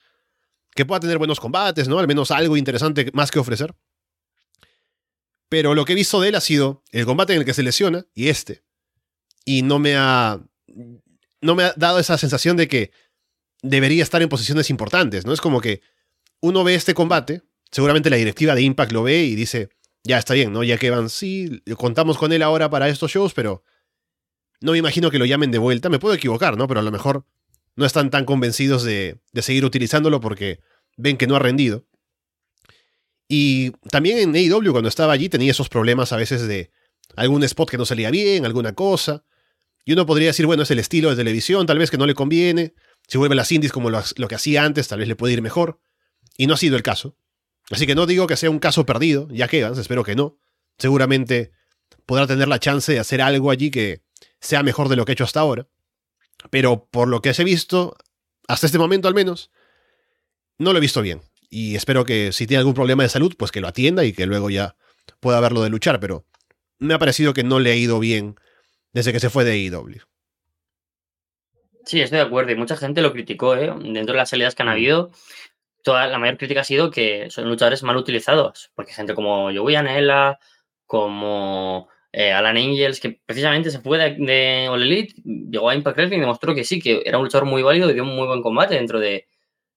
que 0.74 0.86
pueda 0.86 1.00
tener 1.00 1.18
buenos 1.18 1.40
combates, 1.40 1.88
¿no? 1.88 1.98
Al 1.98 2.06
menos 2.06 2.30
algo 2.30 2.56
interesante 2.56 3.10
más 3.12 3.30
que 3.30 3.38
ofrecer. 3.38 3.74
Pero 5.48 5.74
lo 5.74 5.84
que 5.84 5.92
he 5.92 5.96
visto 5.96 6.20
de 6.20 6.28
él 6.28 6.34
ha 6.34 6.40
sido 6.40 6.82
el 6.90 7.06
combate 7.06 7.32
en 7.32 7.40
el 7.40 7.44
que 7.44 7.54
se 7.54 7.62
lesiona 7.62 8.06
y 8.14 8.28
este 8.28 8.64
y 9.44 9.62
no 9.62 9.78
me 9.78 9.96
ha 9.96 10.40
no 11.40 11.54
me 11.54 11.62
ha 11.62 11.74
dado 11.76 11.98
esa 11.98 12.18
sensación 12.18 12.56
de 12.56 12.68
que 12.68 12.90
debería 13.62 14.02
estar 14.02 14.20
en 14.20 14.28
posiciones 14.28 14.68
importantes, 14.68 15.24
¿no? 15.24 15.32
Es 15.32 15.40
como 15.40 15.60
que 15.60 15.80
uno 16.40 16.64
ve 16.64 16.74
este 16.74 16.94
combate, 16.94 17.42
seguramente 17.70 18.10
la 18.10 18.16
directiva 18.16 18.54
de 18.54 18.62
Impact 18.62 18.92
lo 18.92 19.04
ve 19.04 19.24
y 19.24 19.34
dice, 19.34 19.70
ya 20.02 20.18
está 20.18 20.34
bien, 20.34 20.52
¿no? 20.52 20.64
Ya 20.64 20.76
que 20.76 20.90
van, 20.90 21.08
sí, 21.08 21.62
contamos 21.76 22.18
con 22.18 22.32
él 22.32 22.42
ahora 22.42 22.68
para 22.68 22.88
estos 22.88 23.10
shows, 23.10 23.32
pero 23.32 23.62
no 24.60 24.72
me 24.72 24.78
imagino 24.78 25.10
que 25.10 25.18
lo 25.18 25.24
llamen 25.24 25.50
de 25.50 25.58
vuelta. 25.58 25.88
Me 25.88 25.98
puedo 25.98 26.14
equivocar, 26.14 26.56
¿no? 26.56 26.66
Pero 26.66 26.80
a 26.80 26.82
lo 26.82 26.90
mejor 26.90 27.24
no 27.76 27.86
están 27.86 28.10
tan 28.10 28.24
convencidos 28.24 28.82
de, 28.82 29.20
de 29.32 29.42
seguir 29.42 29.64
utilizándolo 29.64 30.20
porque 30.20 30.60
ven 30.96 31.16
que 31.16 31.26
no 31.26 31.36
ha 31.36 31.40
rendido. 31.40 31.86
Y 33.28 33.72
también 33.90 34.18
en 34.18 34.34
AEW, 34.34 34.72
cuando 34.72 34.88
estaba 34.88 35.12
allí, 35.12 35.28
tenía 35.28 35.50
esos 35.50 35.68
problemas 35.68 36.12
a 36.12 36.16
veces 36.16 36.46
de 36.46 36.70
algún 37.16 37.42
spot 37.44 37.70
que 37.70 37.78
no 37.78 37.84
salía 37.84 38.10
bien, 38.10 38.44
alguna 38.44 38.74
cosa. 38.74 39.24
Y 39.84 39.92
uno 39.92 40.06
podría 40.06 40.28
decir, 40.28 40.46
bueno, 40.46 40.62
es 40.62 40.70
el 40.70 40.78
estilo 40.78 41.10
de 41.10 41.16
televisión, 41.16 41.66
tal 41.66 41.78
vez 41.78 41.90
que 41.90 41.98
no 41.98 42.06
le 42.06 42.14
conviene. 42.14 42.74
Si 43.06 43.18
vuelve 43.18 43.34
a 43.34 43.36
las 43.36 43.52
indies 43.52 43.72
como 43.72 43.90
lo, 43.90 44.02
que 44.28 44.34
hacía 44.34 44.64
antes, 44.64 44.88
tal 44.88 44.98
vez 44.98 45.08
le 45.08 45.16
puede 45.16 45.34
ir 45.34 45.42
mejor. 45.42 45.80
Y 46.36 46.46
no 46.46 46.54
ha 46.54 46.56
sido 46.56 46.76
el 46.76 46.82
caso. 46.82 47.16
Así 47.70 47.86
que 47.86 47.94
no 47.94 48.06
digo 48.06 48.26
que 48.26 48.36
sea 48.36 48.50
un 48.50 48.58
caso 48.58 48.86
perdido, 48.86 49.28
ya 49.30 49.48
que 49.48 49.60
espero 49.60 50.04
que 50.04 50.14
no. 50.14 50.38
Seguramente 50.78 51.52
podrá 52.04 52.26
tener 52.26 52.48
la 52.48 52.60
chance 52.60 52.92
de 52.92 52.98
hacer 52.98 53.22
algo 53.22 53.50
allí 53.50 53.70
que 53.70 54.02
sea 54.40 54.62
mejor 54.62 54.88
de 54.88 54.96
lo 54.96 55.04
que 55.04 55.12
ha 55.12 55.14
hecho 55.14 55.24
hasta 55.24 55.40
ahora. 55.40 55.68
Pero 56.50 56.88
por 56.90 57.08
lo 57.08 57.22
que 57.22 57.30
he 57.36 57.44
visto, 57.44 57.96
hasta 58.48 58.66
este 58.66 58.78
momento 58.78 59.08
al 59.08 59.14
menos, 59.14 59.50
no 60.58 60.72
lo 60.72 60.78
he 60.78 60.80
visto 60.80 61.02
bien. 61.02 61.22
Y 61.50 61.76
espero 61.76 62.04
que 62.04 62.32
si 62.32 62.46
tiene 62.46 62.58
algún 62.58 62.74
problema 62.74 63.02
de 63.02 63.08
salud, 63.08 63.34
pues 63.36 63.52
que 63.52 63.60
lo 63.60 63.68
atienda 63.68 64.04
y 64.04 64.12
que 64.12 64.26
luego 64.26 64.50
ya 64.50 64.76
pueda 65.20 65.40
verlo 65.40 65.62
de 65.62 65.70
luchar. 65.70 66.00
Pero 66.00 66.24
me 66.78 66.94
ha 66.94 66.98
parecido 66.98 67.34
que 67.34 67.44
no 67.44 67.60
le 67.60 67.70
ha 67.70 67.76
ido 67.76 67.98
bien 67.98 68.36
desde 68.92 69.12
que 69.12 69.20
se 69.20 69.30
fue 69.30 69.44
de 69.44 69.52
AEW. 69.52 70.00
Sí, 71.84 72.00
estoy 72.00 72.18
de 72.18 72.24
acuerdo. 72.24 72.52
Y 72.52 72.56
mucha 72.56 72.76
gente 72.76 73.00
lo 73.00 73.12
criticó, 73.12 73.54
¿eh? 73.56 73.72
Dentro 73.78 74.12
de 74.12 74.18
las 74.18 74.30
salidas 74.30 74.54
que 74.54 74.62
han 74.62 74.68
mm. 74.68 74.72
habido, 74.72 75.10
toda 75.82 76.06
la 76.08 76.18
mayor 76.18 76.36
crítica 76.36 76.62
ha 76.62 76.64
sido 76.64 76.90
que 76.90 77.30
son 77.30 77.48
luchadores 77.48 77.82
mal 77.82 77.96
utilizados. 77.96 78.70
Porque 78.74 78.92
gente 78.92 79.14
como 79.14 79.52
Joey 79.54 79.76
Anela, 79.76 80.38
como 80.84 81.88
eh, 82.12 82.32
Alan 82.32 82.56
Angels, 82.56 82.98
que 82.98 83.20
precisamente 83.24 83.70
se 83.70 83.80
fue 83.80 83.98
de, 83.98 84.16
de 84.18 84.68
All 84.68 84.82
Elite, 84.82 85.14
llegó 85.24 85.70
a 85.70 85.74
Impact 85.74 85.96
Wrestling 85.96 86.18
y 86.18 86.20
demostró 86.22 86.54
que 86.54 86.64
sí, 86.64 86.80
que 86.80 87.02
era 87.04 87.18
un 87.18 87.24
luchador 87.24 87.46
muy 87.46 87.62
válido 87.62 87.90
y 87.90 87.94
dio 87.94 88.02
un 88.02 88.16
muy 88.16 88.26
buen 88.26 88.42
combate 88.42 88.74
dentro 88.74 88.98
de, 88.98 89.26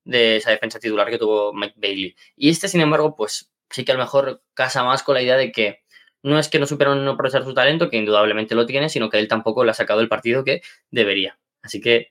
de 0.03 0.37
esa 0.37 0.51
defensa 0.51 0.79
titular 0.79 1.09
que 1.09 1.17
tuvo 1.17 1.53
Mike 1.53 1.75
Bailey. 1.77 2.15
Y 2.35 2.49
este, 2.49 2.67
sin 2.67 2.81
embargo, 2.81 3.15
pues 3.15 3.51
sí 3.69 3.85
que 3.85 3.91
a 3.91 3.95
lo 3.95 4.01
mejor 4.01 4.43
casa 4.53 4.83
más 4.83 5.03
con 5.03 5.15
la 5.15 5.21
idea 5.21 5.37
de 5.37 5.51
que 5.51 5.83
no 6.23 6.37
es 6.37 6.49
que 6.49 6.59
no 6.59 6.65
supieron 6.65 7.07
aprovechar 7.07 7.43
su 7.43 7.53
talento, 7.53 7.89
que 7.89 7.97
indudablemente 7.97 8.55
lo 8.55 8.65
tiene, 8.65 8.89
sino 8.89 9.09
que 9.09 9.19
él 9.19 9.27
tampoco 9.27 9.63
le 9.63 9.71
ha 9.71 9.75
sacado 9.75 10.01
el 10.01 10.09
partido 10.09 10.43
que 10.43 10.61
debería. 10.91 11.39
Así 11.61 11.79
que 11.79 12.09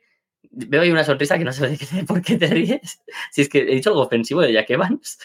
veo 0.51 0.83
ahí 0.83 0.90
una 0.90 1.05
sonrisa 1.05 1.38
que 1.38 1.44
no 1.44 1.53
sé 1.53 1.77
por 2.07 2.22
qué 2.22 2.37
te 2.37 2.46
ríes. 2.46 3.01
Si 3.33 3.42
es 3.42 3.48
que 3.48 3.61
he 3.61 3.74
dicho 3.74 3.90
algo 3.90 4.03
ofensivo 4.03 4.40
de 4.40 4.53
Jack 4.53 4.70
Evans. 4.70 5.18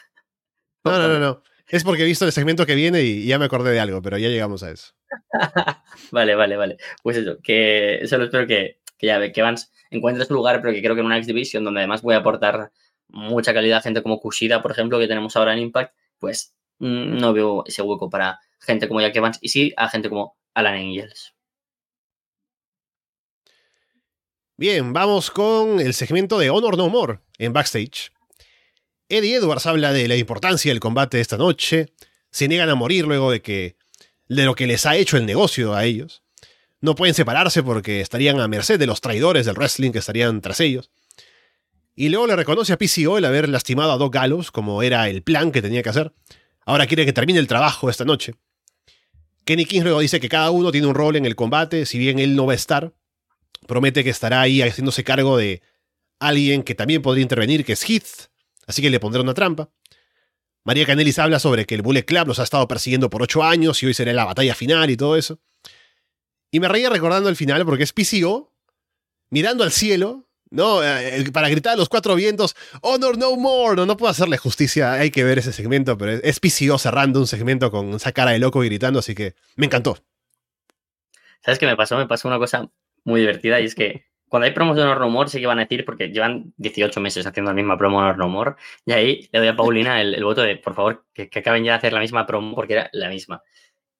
No, 0.83 0.97
no, 0.97 1.07
no, 1.07 1.19
no. 1.19 1.43
Es 1.67 1.83
porque 1.83 2.03
he 2.03 2.05
visto 2.05 2.25
el 2.25 2.31
segmento 2.31 2.65
que 2.65 2.75
viene 2.75 3.01
y 3.01 3.25
ya 3.25 3.39
me 3.39 3.45
acordé 3.45 3.71
de 3.71 3.79
algo, 3.79 4.01
pero 4.01 4.17
ya 4.17 4.27
llegamos 4.27 4.63
a 4.63 4.71
eso. 4.71 4.93
vale, 6.11 6.35
vale, 6.35 6.57
vale. 6.57 6.77
Pues 7.01 7.17
eso, 7.17 7.37
que 7.41 8.01
solo 8.05 8.25
espero 8.25 8.45
que, 8.45 8.81
que 9.03 9.07
ya 9.07 9.33
que 9.33 9.41
Evans 9.41 9.69
encuentre 9.91 10.23
su 10.23 10.33
lugar, 10.33 10.61
pero 10.61 10.73
que 10.73 10.81
creo 10.81 10.95
que 10.95 11.01
en 11.01 11.07
una 11.07 11.17
X-Division, 11.17 11.63
donde 11.65 11.81
además 11.81 12.01
voy 12.01 12.15
a 12.15 12.19
aportar 12.19 12.71
mucha 13.09 13.53
calidad 13.53 13.79
a 13.79 13.81
gente 13.81 14.01
como 14.01 14.21
Kushida, 14.21 14.61
por 14.61 14.71
ejemplo, 14.71 14.97
que 14.97 15.07
tenemos 15.07 15.35
ahora 15.35 15.51
en 15.53 15.59
Impact, 15.59 15.93
pues 16.19 16.55
mm, 16.79 17.17
no 17.17 17.33
veo 17.33 17.65
ese 17.67 17.81
hueco 17.81 18.09
para, 18.09 18.39
gente 18.59 18.87
como 18.87 19.01
Jack 19.01 19.13
Evans 19.17 19.39
y 19.41 19.49
sí 19.49 19.73
a 19.75 19.89
gente 19.89 20.07
como 20.07 20.37
Alan 20.53 20.75
Angels. 20.75 21.33
Bien, 24.55 24.93
vamos 24.93 25.31
con 25.31 25.81
el 25.81 25.93
segmento 25.93 26.39
de 26.39 26.49
Honor 26.49 26.77
No 26.77 26.87
More 26.87 27.19
en 27.39 27.51
backstage. 27.51 28.13
Eddie 29.09 29.35
Edwards 29.35 29.65
habla 29.65 29.91
de 29.91 30.07
la 30.07 30.15
importancia 30.15 30.71
del 30.71 30.79
combate 30.79 31.17
de 31.17 31.21
esta 31.21 31.35
noche. 31.35 31.87
Se 32.31 32.47
niegan 32.47 32.69
a 32.69 32.75
morir 32.75 33.05
luego 33.05 33.31
de 33.31 33.41
que 33.41 33.75
de 34.29 34.45
lo 34.45 34.55
que 34.55 34.65
les 34.65 34.85
ha 34.85 34.95
hecho 34.95 35.17
el 35.17 35.25
negocio 35.25 35.73
a 35.73 35.83
ellos. 35.83 36.22
No 36.83 36.95
pueden 36.95 37.15
separarse 37.15 37.63
porque 37.63 38.01
estarían 38.01 38.41
a 38.41 38.49
merced 38.49 38.77
de 38.77 38.87
los 38.87 38.99
traidores 38.99 39.45
del 39.45 39.55
wrestling 39.55 39.91
que 39.91 39.99
estarían 39.99 40.41
tras 40.41 40.59
ellos. 40.59 40.91
Y 41.95 42.09
luego 42.09 42.27
le 42.27 42.35
reconoce 42.35 42.73
a 42.73 42.77
PCO 42.77 43.17
el 43.17 43.23
haber 43.23 43.47
lastimado 43.47 43.93
a 43.93 43.97
Doc 43.97 44.13
Gallows 44.13 44.51
como 44.51 44.83
era 44.83 45.07
el 45.07 45.23
plan 45.23 45.53
que 45.53 45.61
tenía 45.61 45.81
que 45.81 45.87
hacer. 45.87 46.13
Ahora 46.65 46.85
quiere 46.85 47.05
que 47.05 47.13
termine 47.13 47.39
el 47.39 47.47
trabajo 47.47 47.89
esta 47.89 48.03
noche. 48.03 48.35
Kenny 49.45 49.63
King 49.63 49.83
luego 49.83 50.01
dice 50.01 50.19
que 50.19 50.27
cada 50.27 50.51
uno 50.51 50.73
tiene 50.73 50.87
un 50.87 50.93
rol 50.93 51.15
en 51.15 51.25
el 51.25 51.37
combate, 51.37 51.85
si 51.85 51.97
bien 51.97 52.19
él 52.19 52.35
no 52.35 52.47
va 52.47 52.51
a 52.51 52.57
estar, 52.57 52.93
promete 53.65 54.03
que 54.03 54.09
estará 54.09 54.41
ahí 54.41 54.61
haciéndose 54.61 55.05
cargo 55.05 55.37
de 55.37 55.61
alguien 56.19 56.63
que 56.63 56.75
también 56.75 57.01
podría 57.01 57.23
intervenir, 57.23 57.63
que 57.63 57.73
es 57.73 57.89
Heath, 57.89 58.29
así 58.67 58.81
que 58.81 58.89
le 58.89 58.99
pondrá 58.99 59.21
una 59.21 59.33
trampa. 59.33 59.69
María 60.65 60.85
Canelis 60.85 61.17
habla 61.17 61.39
sobre 61.39 61.65
que 61.65 61.75
el 61.75 61.81
Bullet 61.81 62.03
Club 62.03 62.27
los 62.27 62.39
ha 62.39 62.43
estado 62.43 62.67
persiguiendo 62.67 63.09
por 63.09 63.23
ocho 63.23 63.41
años 63.41 63.81
y 63.81 63.85
hoy 63.85 63.93
será 63.93 64.11
la 64.11 64.25
batalla 64.25 64.53
final 64.53 64.89
y 64.89 64.97
todo 64.97 65.15
eso. 65.15 65.39
Y 66.53 66.59
me 66.59 66.67
reía 66.67 66.87
recordando 66.91 67.29
el 67.29 67.35
final 67.35 67.65
porque 67.65 67.81
es 67.81 67.93
PCO 67.93 68.51
mirando 69.31 69.63
al 69.63 69.71
cielo 69.71 70.27
¿no? 70.51 70.83
Eh, 70.83 71.25
para 71.33 71.49
gritar 71.49 71.73
a 71.73 71.75
los 71.75 71.89
cuatro 71.89 72.13
vientos, 72.13 72.55
Honor 72.81 73.17
no 73.17 73.35
more. 73.35 73.75
No, 73.75 73.87
no 73.87 73.97
puedo 73.97 74.11
hacerle 74.11 74.37
justicia, 74.37 74.93
hay 74.93 75.09
que 75.09 75.23
ver 75.23 75.39
ese 75.39 75.51
segmento, 75.51 75.97
pero 75.97 76.11
es 76.11 76.39
PCO 76.39 76.77
cerrando 76.77 77.19
un 77.19 77.25
segmento 77.25 77.71
con 77.71 77.89
esa 77.95 78.11
cara 78.11 78.31
de 78.31 78.37
loco 78.39 78.63
y 78.63 78.67
gritando, 78.67 78.99
así 78.99 79.15
que 79.15 79.33
me 79.55 79.65
encantó. 79.65 79.97
¿Sabes 81.41 81.57
qué 81.57 81.65
me 81.65 81.75
pasó? 81.75 81.97
Me 81.97 82.05
pasó 82.05 82.27
una 82.27 82.37
cosa 82.37 82.69
muy 83.03 83.21
divertida 83.21 83.59
y 83.59 83.65
es 83.65 83.73
que 83.73 84.05
cuando 84.29 84.45
hay 84.45 84.51
promos 84.51 84.75
de 84.75 84.83
Honor 84.83 84.99
No 84.99 85.09
More, 85.09 85.29
sé 85.29 85.39
que 85.39 85.47
van 85.47 85.57
a 85.57 85.63
decir, 85.63 85.85
porque 85.85 86.09
llevan 86.09 86.53
18 86.57 86.99
meses 87.01 87.25
haciendo 87.25 87.49
la 87.49 87.55
misma 87.55 87.79
promo 87.79 87.97
de 87.97 88.05
Honor 88.05 88.17
No 88.19 88.29
More, 88.29 88.55
y 88.85 88.91
ahí 88.91 89.29
le 89.31 89.39
doy 89.39 89.47
a 89.47 89.55
Paulina 89.55 90.01
el, 90.01 90.23
voto 90.23 90.43
de, 90.43 90.57
por 90.57 90.75
favor, 90.75 91.05
que, 91.13 91.29
acaben 91.33 91.63
ya 91.63 91.71
de 91.71 91.77
hacer 91.77 91.93
la 91.93 91.99
misma 91.99 92.27
promo, 92.27 92.55
porque 92.55 92.73
era 92.73 92.89
la 92.93 93.09
misma. 93.09 93.41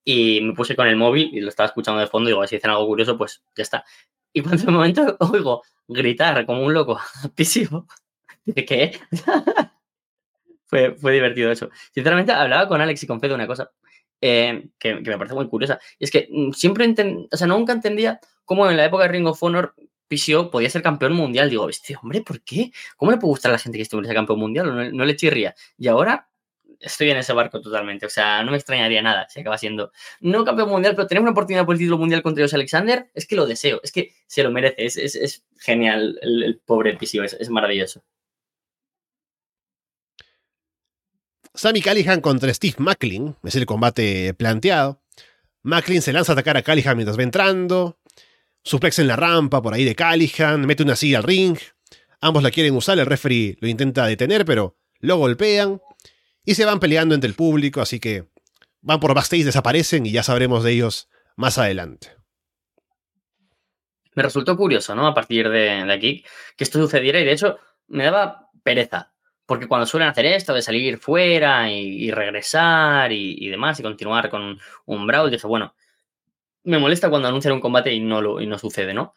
Y 0.06 0.42
me 0.42 0.54
puse 0.54 0.76
con 0.76 0.88
el 0.88 0.96
móvil 0.96 1.30
y 1.34 1.39
lo 1.39 1.50
estaba 1.50 1.68
escuchando 1.68 2.00
de 2.00 2.08
fondo, 2.08 2.30
y 2.30 2.34
digo, 2.34 2.46
si 2.48 2.56
dicen 2.56 2.72
algo 2.72 2.88
curioso, 2.88 3.18
pues 3.18 3.44
ya 3.56 3.63
está. 3.63 3.86
Y 4.34 4.42
cuando 4.42 4.68
un 4.68 4.74
momento 4.74 5.18
oigo 5.20 5.63
gritar 5.88 6.46
como 6.46 6.63
un 6.63 6.74
loco, 6.74 7.00
písimo, 7.36 7.88
¿de 8.46 8.66
qué? 8.66 9.00
fue, 10.66 10.96
fue 10.96 11.13
divertido 11.13 11.52
eso. 11.52 11.70
Sinceramente, 11.94 12.32
hablaba 12.32 12.68
con 12.68 12.82
Alex 12.82 13.04
y 13.04 13.08
con 13.08 13.20
Fede 13.20 13.34
una 13.36 13.48
cosa 13.48 13.72
eh, 14.26 14.70
que, 14.80 14.96
me 14.96 15.18
parece 15.18 15.36
muy 15.36 15.50
curiosa. 15.50 15.80
Y 16.00 16.06
es 16.06 16.12
que 16.12 16.30
mm, 16.32 16.52
siempre, 16.54 16.88
o 17.30 17.36
sea, 17.36 17.46
nunca 17.46 17.74
entendía 17.74 18.22
cómo 18.46 18.70
en 18.70 18.78
la 18.78 18.86
época 18.86 19.04
de 19.04 19.10
Ring 19.10 19.28
of 19.28 19.44
Honor 19.44 19.76
PCO 20.08 20.50
podía 20.50 20.70
ser 20.70 20.82
campeón 20.82 21.13
mundial. 21.13 21.50
Digo, 21.50 21.68
este 21.68 21.98
hombre, 22.02 22.22
¿por 22.22 22.42
qué? 22.42 22.72
¿Cómo 22.96 23.12
le 23.12 23.18
puede 23.18 23.32
gustar 23.32 23.52
a 23.52 23.54
la 23.54 23.60
gente 23.60 23.78
que 23.78 23.84
sea 23.84 24.13
campeón 24.13 24.39
mundial? 24.39 24.96
No, 24.96 25.06
le 25.06 25.16
chirría. 25.18 25.54
Y 25.78 25.89
ahora 25.89 26.30
estoy 26.84 27.10
en 27.10 27.17
ese 27.17 27.34
barco 27.34 27.62
totalmente. 27.62 28.06
O 28.06 28.10
sea, 28.10 28.43
no 28.43 28.52
me 28.52 28.58
extrañaría 28.58 29.02
nada 29.02 29.28
si 29.30 29.39
acaba 29.39 29.58
siendo 29.58 29.91
no 30.19 30.43
campeón 30.43 30.69
mundial, 30.69 30.96
pero 30.96 31.08
tener 31.08 31.22
una 31.22 31.32
oportunidad 31.32 31.65
por 31.65 31.76
el 31.76 31.80
título 31.80 31.98
mundial 31.98 32.22
contra 32.22 32.41
Dios 32.41 32.54
Alexander, 32.54 33.10
es 33.13 33.26
que 33.26 33.36
lo 33.36 33.46
deseo, 33.46 33.80
es 33.84 33.91
que 33.91 34.13
se 34.28 34.43
lo 34.43 34.52
merece. 34.52 34.84
Es, 34.86 35.43
genial 35.58 36.19
el, 36.22 36.62
pobre 36.65 36.96
PCO, 36.98 37.24
es, 37.24 37.50
maravilloso. 37.50 38.04
Sammy 41.56 41.82
Callihan 41.82 42.19
contra 42.19 42.54
Steve 42.54 42.76
Macklin 42.80 43.36
es 43.43 43.56
el 43.56 43.65
combate 43.65 44.34
planteado. 44.34 45.02
Macklin 45.62 46.02
se 46.02 46.12
lanza 46.12 46.32
a 46.32 46.34
atacar 46.34 46.58
a 46.58 46.63
Callihan 46.63 46.98
mientras 46.98 47.17
va 47.17 47.24
entrando. 47.24 48.00
Suplex 48.63 49.00
en 49.00 49.08
la 49.08 49.15
rampa 49.15 49.62
por 49.62 49.74
ahí 49.74 49.86
de 49.86 49.96
Callihan, 49.96 50.65
mete 50.65 50.84
una 50.84 50.96
silla 50.96 51.19
al 51.19 51.24
ring. 51.24 51.58
Ambos 52.22 52.43
la 52.43 52.52
quieren 52.52 52.76
usar, 52.76 52.98
el 53.00 53.06
referee 53.06 53.58
lo 53.60 53.67
intenta 53.67 54.06
detener, 54.06 54.46
pero 54.46 54.78
lo 55.00 55.17
golpean. 55.17 55.82
Y 56.45 56.56
se 56.56 56.65
van 56.65 56.79
peleando 56.79 57.15
entre 57.15 57.29
el 57.29 57.36
público, 57.36 57.82
así 57.82 57.99
que 57.99 58.25
van 58.82 58.99
por 58.99 59.13
backstage, 59.13 59.45
desaparecen 59.45 60.06
y 60.06 60.12
ya 60.12 60.23
sabremos 60.23 60.63
de 60.63 60.71
ellos 60.71 61.10
más 61.36 61.58
adelante. 61.58 62.12
Me 64.15 64.23
resultó 64.23 64.56
curioso, 64.56 64.93
¿no? 64.93 65.08
A 65.08 65.13
partir 65.13 65.49
de, 65.49 65.91
aquí, 65.91 66.23
que 66.56 66.63
esto 66.63 66.79
sucediera 66.79 67.19
y 67.19 67.25
de 67.25 67.32
hecho 67.32 67.58
me 67.88 68.03
daba 68.03 68.49
pereza. 68.63 69.13
Porque 69.45 69.67
cuando 69.67 69.86
suelen 69.86 70.08
hacer 70.08 70.25
esto 70.25 70.53
de 70.53 70.62
salir 70.62 70.97
fuera 70.99 71.69
y, 71.69 72.10
regresar 72.12 73.12
y, 73.12 73.49
demás 73.49 73.79
y 73.79 73.84
continuar 73.84 74.29
con 74.29 74.58
un 74.86 75.08
brawl, 75.08 75.32
dije, 75.32 75.47
bueno, 75.47 75.75
me 76.63 76.79
molesta 76.79 77.10
cuando 77.10 77.27
anuncian 77.27 77.53
un 77.53 77.60
combate 77.60 77.93
y 77.93 77.99
no, 77.99 78.21
lo, 78.21 78.39
y 78.39 78.47
no 78.47 78.58
sucede, 78.58 78.93
¿no? 78.93 79.15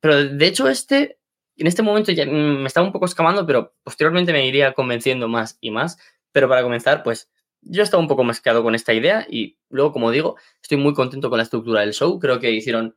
Pero 0.00 0.24
de 0.24 0.46
hecho 0.46 0.68
este, 0.68 1.18
en 1.56 1.66
este 1.66 1.82
momento 1.82 2.12
ya 2.12 2.24
me 2.24 2.66
estaba 2.66 2.86
un 2.86 2.92
poco 2.92 3.04
escamando, 3.04 3.44
pero 3.44 3.74
posteriormente 3.82 4.32
me 4.32 4.46
iría 4.46 4.72
convenciendo 4.72 5.28
más 5.28 5.58
y 5.60 5.70
más. 5.70 5.98
Pero 6.38 6.48
para 6.48 6.62
comenzar, 6.62 7.02
pues 7.02 7.28
yo 7.62 7.82
estaba 7.82 8.00
un 8.00 8.06
poco 8.06 8.22
mezclado 8.22 8.62
con 8.62 8.76
esta 8.76 8.94
idea 8.94 9.26
y 9.28 9.58
luego, 9.70 9.90
como 9.90 10.12
digo, 10.12 10.36
estoy 10.62 10.78
muy 10.78 10.94
contento 10.94 11.30
con 11.30 11.38
la 11.38 11.42
estructura 11.42 11.80
del 11.80 11.92
show. 11.92 12.16
Creo 12.20 12.38
que 12.38 12.52
hicieron 12.52 12.94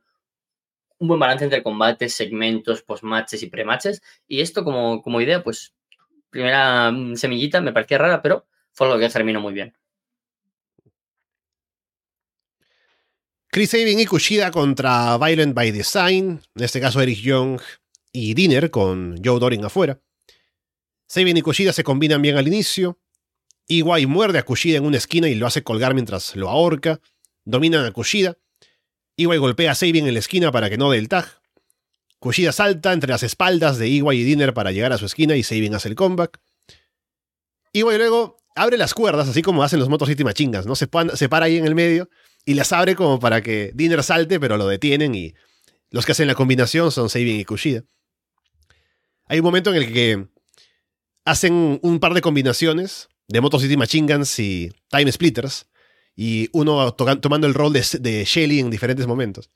un 0.98 1.08
buen 1.08 1.18
balance 1.18 1.42
entre 1.42 1.64
combates, 1.64 2.14
segmentos, 2.14 2.82
postmatches 2.82 3.42
y 3.42 3.48
prematches. 3.48 4.00
Y 4.28 4.42
esto 4.42 4.62
como, 4.62 5.02
como 5.02 5.20
idea, 5.20 5.42
pues 5.42 5.74
primera 6.30 6.92
mm, 6.92 7.16
semillita 7.16 7.60
me 7.60 7.72
parecía 7.72 7.98
rara, 7.98 8.22
pero 8.22 8.46
fue 8.70 8.86
lo 8.86 8.96
que 8.96 9.08
terminó 9.08 9.40
muy 9.40 9.54
bien. 9.54 9.76
Chris 13.48 13.70
Sabin 13.70 13.98
y 13.98 14.06
Kushida 14.06 14.52
contra 14.52 15.18
Violent 15.18 15.52
by 15.52 15.72
Design, 15.72 16.40
en 16.54 16.62
este 16.62 16.80
caso 16.80 17.00
Eric 17.00 17.18
Young 17.18 17.60
y 18.12 18.34
Dinner 18.34 18.70
con 18.70 19.16
Joe 19.20 19.40
Doring 19.40 19.64
afuera. 19.64 20.00
Sabin 21.08 21.36
y 21.36 21.42
Kushida 21.42 21.74
se 21.74 21.82
combinan 21.84 22.22
bien 22.22 22.38
al 22.38 22.46
inicio. 22.46 23.01
Iwai 23.78 24.04
muerde 24.06 24.38
a 24.38 24.44
Kushida 24.44 24.76
en 24.76 24.84
una 24.84 24.98
esquina 24.98 25.28
y 25.28 25.34
lo 25.34 25.46
hace 25.46 25.62
colgar 25.62 25.94
mientras 25.94 26.36
lo 26.36 26.50
ahorca. 26.50 27.00
Dominan 27.44 27.86
a 27.86 27.92
Kushida. 27.92 28.36
Iwai 29.16 29.38
golpea 29.38 29.72
a 29.72 29.74
Sabin 29.74 30.06
en 30.06 30.12
la 30.12 30.20
esquina 30.20 30.52
para 30.52 30.68
que 30.68 30.76
no 30.76 30.90
dé 30.90 30.98
el 30.98 31.08
tag. 31.08 31.26
Kushida 32.18 32.52
salta 32.52 32.92
entre 32.92 33.10
las 33.10 33.22
espaldas 33.22 33.78
de 33.78 33.88
Iwai 33.88 34.18
y 34.18 34.24
Dinner 34.24 34.52
para 34.52 34.72
llegar 34.72 34.92
a 34.92 34.98
su 34.98 35.06
esquina 35.06 35.36
y 35.36 35.42
Sabin 35.42 35.74
hace 35.74 35.88
el 35.88 35.94
comeback. 35.94 36.38
Iwai 37.72 37.96
luego 37.96 38.36
abre 38.54 38.76
las 38.76 38.92
cuerdas, 38.92 39.28
así 39.28 39.40
como 39.40 39.62
hacen 39.62 39.80
los 39.80 39.88
Motor 39.88 40.08
City 40.08 40.22
Machingas, 40.22 40.66
¿no? 40.66 40.76
Se, 40.76 40.88
se 41.14 41.28
para 41.30 41.46
ahí 41.46 41.56
en 41.56 41.66
el 41.66 41.74
medio 41.74 42.10
y 42.44 42.54
las 42.54 42.72
abre 42.72 42.94
como 42.94 43.18
para 43.18 43.40
que 43.40 43.72
Dinner 43.74 44.02
salte, 44.02 44.38
pero 44.38 44.58
lo 44.58 44.66
detienen 44.66 45.14
y 45.14 45.34
los 45.90 46.04
que 46.04 46.12
hacen 46.12 46.26
la 46.26 46.34
combinación 46.34 46.92
son 46.92 47.08
Sabin 47.08 47.40
y 47.40 47.44
Kushida. 47.46 47.84
Hay 49.24 49.38
un 49.38 49.44
momento 49.44 49.70
en 49.70 49.76
el 49.76 49.92
que 49.92 50.26
hacen 51.24 51.80
un 51.82 52.00
par 52.00 52.12
de 52.12 52.20
combinaciones 52.20 53.08
de 53.32 53.40
Motor 53.40 53.62
City 53.62 53.78
Machine 53.78 54.12
Guns 54.12 54.38
y 54.38 54.70
Time 54.88 55.10
Splitters, 55.10 55.66
y 56.14 56.50
uno 56.52 56.92
tomando 56.92 57.46
el 57.46 57.54
rol 57.54 57.72
de, 57.72 58.24
Shelly 58.26 58.60
en 58.60 58.68
diferentes 58.68 59.06
momentos. 59.06 59.48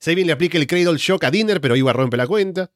Sabin 0.00 0.26
le 0.26 0.32
aplica 0.32 0.58
el 0.58 0.66
Cradle 0.66 0.98
Shock 0.98 1.22
a 1.22 1.30
Dinner, 1.30 1.60
pero 1.60 1.76
Iwa 1.76 1.92
rompe 1.92 2.16
la 2.16 2.26
cuenta. 2.26 2.72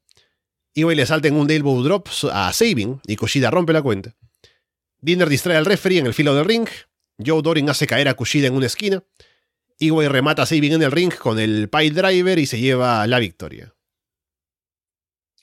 Iwa 0.74 0.94
le 0.94 1.04
salta 1.04 1.26
en 1.26 1.34
un 1.34 1.50
Elbow 1.50 1.82
Drop 1.82 2.08
a 2.32 2.52
Sabin 2.52 3.00
y 3.08 3.16
Kushida 3.16 3.50
rompe 3.50 3.72
la 3.72 3.82
cuenta. 3.82 4.14
Dinner 5.00 5.28
distrae 5.28 5.56
al 5.56 5.66
referee 5.66 5.98
en 5.98 6.06
el 6.06 6.14
filo 6.14 6.32
del 6.32 6.44
ring, 6.44 6.68
Joe 7.18 7.42
Doring 7.42 7.68
hace 7.68 7.88
caer 7.88 8.06
a 8.06 8.14
Kushida 8.14 8.46
en 8.46 8.54
una 8.54 8.66
esquina. 8.66 9.02
Iwai 9.80 10.06
remata 10.06 10.42
a 10.42 10.46
Sabin 10.46 10.74
en 10.74 10.82
el 10.82 10.92
ring 10.92 11.12
con 11.12 11.40
el 11.40 11.68
pile 11.68 11.90
driver 11.90 12.38
y 12.38 12.46
se 12.46 12.60
lleva 12.60 13.04
la 13.08 13.18
victoria. 13.18 13.74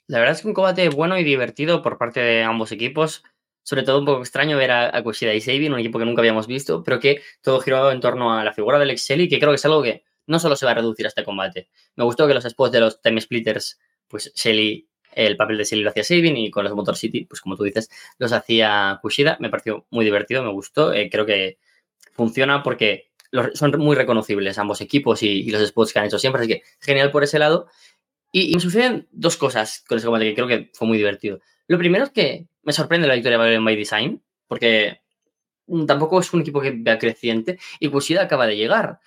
La 0.07 0.19
verdad 0.19 0.35
es 0.35 0.41
que 0.41 0.47
un 0.47 0.53
combate 0.53 0.87
bueno 0.87 1.17
y 1.17 1.25
divertido 1.25 1.81
por 1.81 1.97
parte 1.97 2.21
de 2.21 2.43
ambos 2.43 2.71
equipos. 2.71 3.23
Sobre 3.65 3.81
todo 3.81 3.97
un 3.97 4.05
poco 4.05 4.21
extraño 4.21 4.57
ver 4.57 4.69
a, 4.69 5.03
Kushida 5.03 5.33
y 5.33 5.41
Sabin, 5.41 5.73
un 5.73 5.79
equipo 5.79 5.97
que 5.97 6.05
nunca 6.05 6.21
habíamos 6.21 6.45
visto, 6.45 6.83
pero 6.83 6.99
que 6.99 7.23
todo 7.41 7.59
giró 7.59 7.91
en 7.91 7.99
torno 7.99 8.31
a 8.31 8.43
la 8.43 8.53
figura 8.53 8.77
del 8.77 8.91
Excel 8.91 9.21
y 9.21 9.27
que 9.27 9.39
creo 9.39 9.51
que 9.51 9.55
es 9.55 9.65
algo 9.65 9.81
que 9.81 10.03
no 10.27 10.37
solo 10.37 10.55
se 10.55 10.67
va 10.67 10.73
a 10.73 10.75
reducir 10.75 11.07
a 11.07 11.09
este 11.09 11.23
combate. 11.23 11.69
Me 11.95 12.03
gustó 12.03 12.27
que 12.27 12.35
los 12.35 12.43
spots 12.43 12.71
de 12.71 12.79
los 12.79 13.01
Time 13.01 13.19
Splitters, 13.19 13.79
pues 14.07 14.31
Shelly, 14.35 14.87
el 15.13 15.35
papel 15.35 15.57
de 15.57 15.63
Shelly 15.63 15.81
lo 15.81 15.89
hacía 15.89 16.03
Sabin 16.03 16.37
y 16.37 16.51
con 16.51 16.63
los 16.63 16.75
Motor 16.75 16.95
City, 16.95 17.25
pues 17.25 17.41
como 17.41 17.55
tú 17.55 17.63
dices, 17.63 17.89
los 18.19 18.31
hacía 18.33 18.99
Kushida. 19.01 19.37
Me 19.39 19.49
pareció 19.49 19.87
muy 19.89 20.05
divertido, 20.05 20.43
me 20.43 20.51
gustó. 20.51 20.93
Eh, 20.93 21.09
creo 21.09 21.25
que 21.25 21.57
funciona 22.13 22.61
porque 22.61 23.09
son 23.55 23.71
muy 23.79 23.95
reconocibles 23.95 24.59
ambos 24.59 24.79
equipos 24.81 25.23
y, 25.23 25.49
los 25.49 25.67
spots 25.67 25.91
que 25.91 25.99
han 25.99 26.05
hecho 26.05 26.19
siempre, 26.19 26.41
así 26.41 26.47
que 26.49 26.63
genial 26.79 27.11
por 27.11 27.23
ese 27.23 27.39
lado. 27.39 27.67
Y, 28.31 28.53
me 28.53 28.61
suceden 28.61 29.07
dos 29.11 29.37
cosas 29.37 29.83
con 29.87 29.97
ese 29.97 30.05
combate 30.05 30.25
que 30.25 30.35
creo 30.35 30.47
que 30.47 30.69
fue 30.73 30.87
muy 30.87 30.97
divertido. 30.97 31.39
Lo 31.67 31.77
primero 31.77 32.05
es 32.05 32.11
que 32.11 32.47
me 32.63 32.73
sorprende 32.73 33.07
la 33.07 33.15
victoria 33.15 33.37
de 33.37 33.59
by 33.59 33.75
Design, 33.75 34.23
porque 34.47 35.01
tampoco 35.87 36.19
es 36.19 36.33
un 36.33 36.41
equipo 36.41 36.61
que 36.61 36.71
vea 36.75 36.99
creciente 36.99 37.59
y 37.79 37.89
Kushida 37.89 38.23
acaba 38.23 38.47
de 38.47 38.57
llegar. 38.57 38.99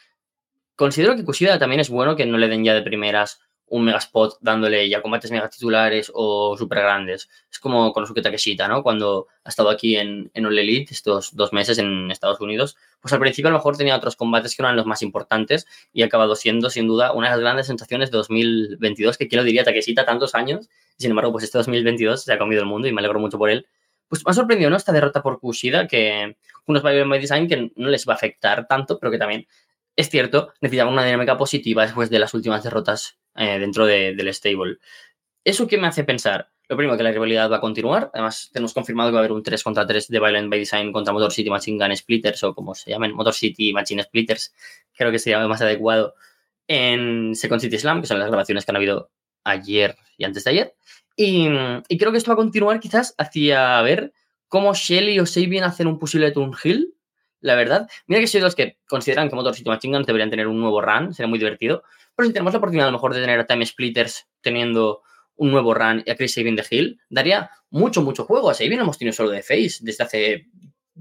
Considero 0.77 1.17
que 1.17 1.25
Kushida 1.25 1.59
también 1.59 1.81
es 1.81 1.89
bueno 1.89 2.17
que 2.17 2.27
no 2.27 2.39
le 2.39 2.49
den 2.49 2.65
ya 2.65 2.75
de 2.75 2.83
primeras 2.83 3.41
un 3.71 3.85
mega 3.85 3.99
spot 3.99 4.39
dándole 4.41 4.89
ya 4.89 5.03
combates 5.03 5.31
mega 5.31 5.49
titulares 5.49 6.11
o 6.15 6.57
súper 6.57 6.81
grandes. 6.81 7.29
Es 7.51 7.59
como 7.59 7.93
con 7.93 8.07
Suke 8.07 8.23
Takeshita, 8.23 8.69
¿no? 8.69 8.83
Cuando 8.83 9.27
ha 9.45 9.49
estado 9.49 9.71
aquí 9.71 9.97
en, 9.97 10.31
en 10.35 10.47
All 10.47 10.59
Elite 10.59 10.93
estos 10.93 11.35
dos 11.35 11.53
meses 11.53 11.79
en 11.79 12.11
Estados 12.11 12.41
Unidos, 12.41 12.77
pues 13.01 13.13
al 13.13 13.21
principio 13.21 13.49
a 13.49 13.53
lo 13.53 13.59
mejor 13.59 13.77
tenía 13.77 13.97
otros 13.97 14.17
combates 14.17 14.57
que 14.57 14.63
eran 14.63 14.77
los 14.77 14.87
más 14.87 15.03
importantes 15.03 15.67
y 15.93 16.03
ha 16.03 16.07
acabado 16.07 16.37
siendo 16.37 16.71
sin 16.71 16.87
duda 16.87 17.13
una 17.13 17.29
de 17.29 17.33
las 17.33 17.41
grandes 17.41 17.67
sensaciones 17.67 18.11
de 18.11 18.19
2022, 18.19 19.19
que 19.19 19.29
quiero 19.29 19.45
diría 19.45 19.65
Takeshita 19.65 20.05
tantos 20.05 20.35
años, 20.35 20.69
y 20.99 21.03
sin 21.03 21.11
embargo 21.11 21.33
pues 21.33 21.45
este 21.45 21.59
2022 21.59 22.25
se 22.25 22.33
ha 22.33 22.39
comido 22.39 22.63
el 22.63 22.67
mundo 22.67 22.89
y 22.89 22.93
me 22.93 23.01
alegro 23.01 23.21
mucho 23.21 23.39
por 23.39 23.51
él. 23.51 23.67
Pues 24.09 24.25
me 24.25 24.31
ha 24.31 24.35
sorprendido, 24.35 24.71
¿no? 24.71 24.77
Esta 24.77 24.93
derrota 24.93 25.23
por 25.23 25.39
Kushida, 25.39 25.87
que 25.87 26.37
unos 26.67 26.83
by 26.83 27.21
Design 27.21 27.49
que 27.49 27.73
no 27.77 27.89
les 27.89 28.09
va 28.09 28.15
a 28.15 28.17
afectar 28.17 28.67
tanto, 28.67 28.99
pero 28.99 29.11
que 29.11 29.19
también 29.19 29.47
es 29.99 30.11
cierto, 30.11 30.53
necesitaban 30.61 30.93
una 30.93 31.05
dinámica 31.05 31.37
positiva 31.37 31.83
después 31.83 32.09
de 32.09 32.21
las 32.21 32.33
últimas 32.33 32.63
derrotas 32.63 33.19
eh, 33.35 33.59
dentro 33.59 33.85
del 33.85 34.33
stable. 34.33 34.77
¿Eso 35.43 35.67
qué 35.67 35.77
me 35.77 35.89
hace 35.89 36.05
pensar? 36.05 36.53
Lo 36.69 36.77
primero, 36.77 36.97
que 36.97 37.03
la 37.03 37.11
rivalidad 37.11 37.51
va 37.51 37.57
a 37.57 37.61
continuar. 37.61 38.09
Además, 38.15 38.49
tenemos 38.53 38.73
confirmado 38.73 39.11
que 39.11 39.15
va 39.15 39.19
a 39.19 39.23
haber 39.23 39.33
un 39.33 39.43
3 39.43 39.61
contra 39.61 39.85
3 39.85 40.07
de 40.07 40.21
Violent 40.21 40.51
by 40.51 40.61
Design 40.61 40.93
contra 40.93 41.13
Motor 41.13 41.33
City 41.33 41.51
Machine 41.51 41.85
Gun 41.85 41.97
Splitters 41.97 42.45
o 42.45 42.55
como 42.55 42.77
se 42.77 42.93
llamen, 42.93 43.13
Motor 43.13 43.35
City 43.35 43.73
Machine 43.73 44.05
Splitters. 44.05 44.55
Creo 44.97 45.11
que 45.11 45.19
sería 45.19 45.45
más 45.49 45.63
adecuado 45.63 46.15
en 46.69 47.35
Second 47.35 47.61
City 47.61 47.77
Slam, 47.77 48.01
que 48.01 48.07
son 48.07 48.21
las 48.21 48.29
grabaciones 48.29 48.65
que 48.65 48.71
han 48.71 48.77
habido 48.77 49.11
ayer 49.43 49.97
y 50.17 50.25
antes 50.27 50.45
de 50.45 50.51
ayer. 50.51 50.75
Y, 51.17 51.49
creo 51.99 52.13
que 52.13 52.19
esto 52.19 52.31
va 52.31 52.35
a 52.35 52.37
continuar 52.37 52.79
quizás 52.79 53.17
hacia 53.19 53.83
ver 53.83 54.13
cómo 54.47 54.75
Shelly 54.75 55.19
o 55.19 55.27
Sabin 55.27 55.65
hacen 55.65 55.89
un 55.89 55.99
posible 55.99 56.31
Turn 56.31 56.55
Hill 56.63 56.95
la 57.41 57.55
verdad. 57.55 57.89
Mira 58.07 58.21
que 58.21 58.27
soy 58.27 58.41
de 58.41 58.47
los 58.47 58.55
que 58.55 58.79
consideran 58.87 59.29
que 59.29 59.37
Motor 59.37 59.55
City 59.55 59.69
Machine 59.69 59.97
Guns 59.97 60.07
deberían 60.07 60.31
tener 60.31 60.47
un 60.47 60.61
nuevo 60.61 60.81
run, 60.81 61.15
sería 61.15 61.29
muy 61.29 61.39
divertido. 61.39 61.83
Pero 62.17 62.27
si 62.27 62.33
tenemos 62.33 62.53
la 62.53 62.59
oportunidad 62.59 62.89
a 62.89 62.91
lo 62.91 62.97
mejor 62.97 63.15
de 63.15 63.21
tener 63.21 63.39
a 63.39 63.47
Time 63.47 63.65
Splitters 63.65 64.27
teniendo 64.41 65.03
un 65.37 65.51
nuevo 65.53 65.73
run 65.73 66.03
y 66.05 66.11
a 66.11 66.17
Chris 66.17 66.35
Sabin 66.35 66.57
de 66.57 66.67
Hill, 66.69 67.01
daría 67.09 67.51
mucho, 67.71 68.03
mucho 68.03 68.25
juego. 68.25 68.51
A 68.51 68.55
Sabin 68.55 68.81
hemos 68.81 68.99
tenido 68.99 69.13
solo 69.13 69.31
de 69.31 69.43
Face 69.43 69.79
desde 69.81 70.05
hace 70.05 70.47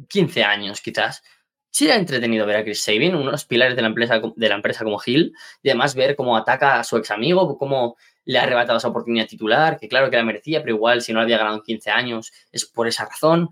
15 0.08 0.44
años, 0.44 0.82
quizás. 0.82 1.24
sí 1.72 1.86
era 1.86 1.96
entretenido 1.96 2.46
ver 2.46 2.58
a 2.58 2.64
Chris 2.64 2.82
Sabin, 2.82 3.16
unos 3.16 3.46
pilares 3.46 3.76
de 3.76 3.82
la 3.82 3.88
empresa, 3.88 4.22
de 4.36 4.50
la 4.50 4.56
empresa 4.56 4.84
como 4.84 5.00
Hill, 5.04 5.34
y 5.64 5.70
además 5.70 5.96
ver 5.96 6.16
cómo 6.16 6.38
ataca 6.38 6.80
a 6.80 6.84
su 6.84 6.98
ex 6.98 7.12
amigo, 7.12 7.58
cómo 7.58 7.98
le 8.28 8.40
ha 8.40 8.44
arrebatado 8.44 8.78
esa 8.78 8.90
oportunidad 8.90 9.26
titular, 9.26 9.80
que 9.80 9.88
claro 9.88 10.10
que 10.10 10.18
la 10.18 10.24
merecía, 10.24 10.62
pero 10.62 10.76
igual 10.76 11.02
si 11.02 11.14
no 11.14 11.20
la 11.20 11.24
había 11.24 11.38
ganado 11.38 11.56
en 11.56 11.62
15 11.62 11.92
años 11.92 12.34
es 12.52 12.66
por 12.66 12.86
esa 12.86 13.06
razón. 13.06 13.50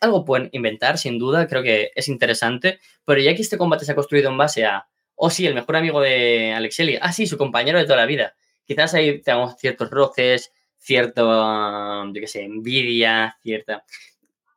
Algo 0.00 0.24
pueden 0.24 0.48
inventar, 0.52 0.96
sin 0.96 1.18
duda, 1.18 1.46
creo 1.46 1.62
que 1.62 1.90
es 1.94 2.08
interesante, 2.08 2.80
pero 3.04 3.20
ya 3.20 3.34
que 3.34 3.42
este 3.42 3.58
combate 3.58 3.84
se 3.84 3.92
ha 3.92 3.94
construido 3.94 4.30
en 4.30 4.38
base 4.38 4.64
a, 4.64 4.88
oh 5.14 5.28
sí, 5.28 5.46
el 5.46 5.54
mejor 5.54 5.76
amigo 5.76 6.00
de 6.00 6.54
Alex 6.54 6.74
Shelley, 6.74 6.98
ah 7.02 7.12
sí, 7.12 7.26
su 7.26 7.36
compañero 7.36 7.78
de 7.78 7.84
toda 7.84 7.98
la 7.98 8.06
vida. 8.06 8.34
Quizás 8.64 8.94
ahí 8.94 9.20
tengamos 9.20 9.56
ciertos 9.58 9.90
roces, 9.90 10.52
cierto, 10.78 12.04
yo 12.06 12.20
qué 12.20 12.26
sé, 12.26 12.44
envidia, 12.44 13.36
cierta 13.42 13.84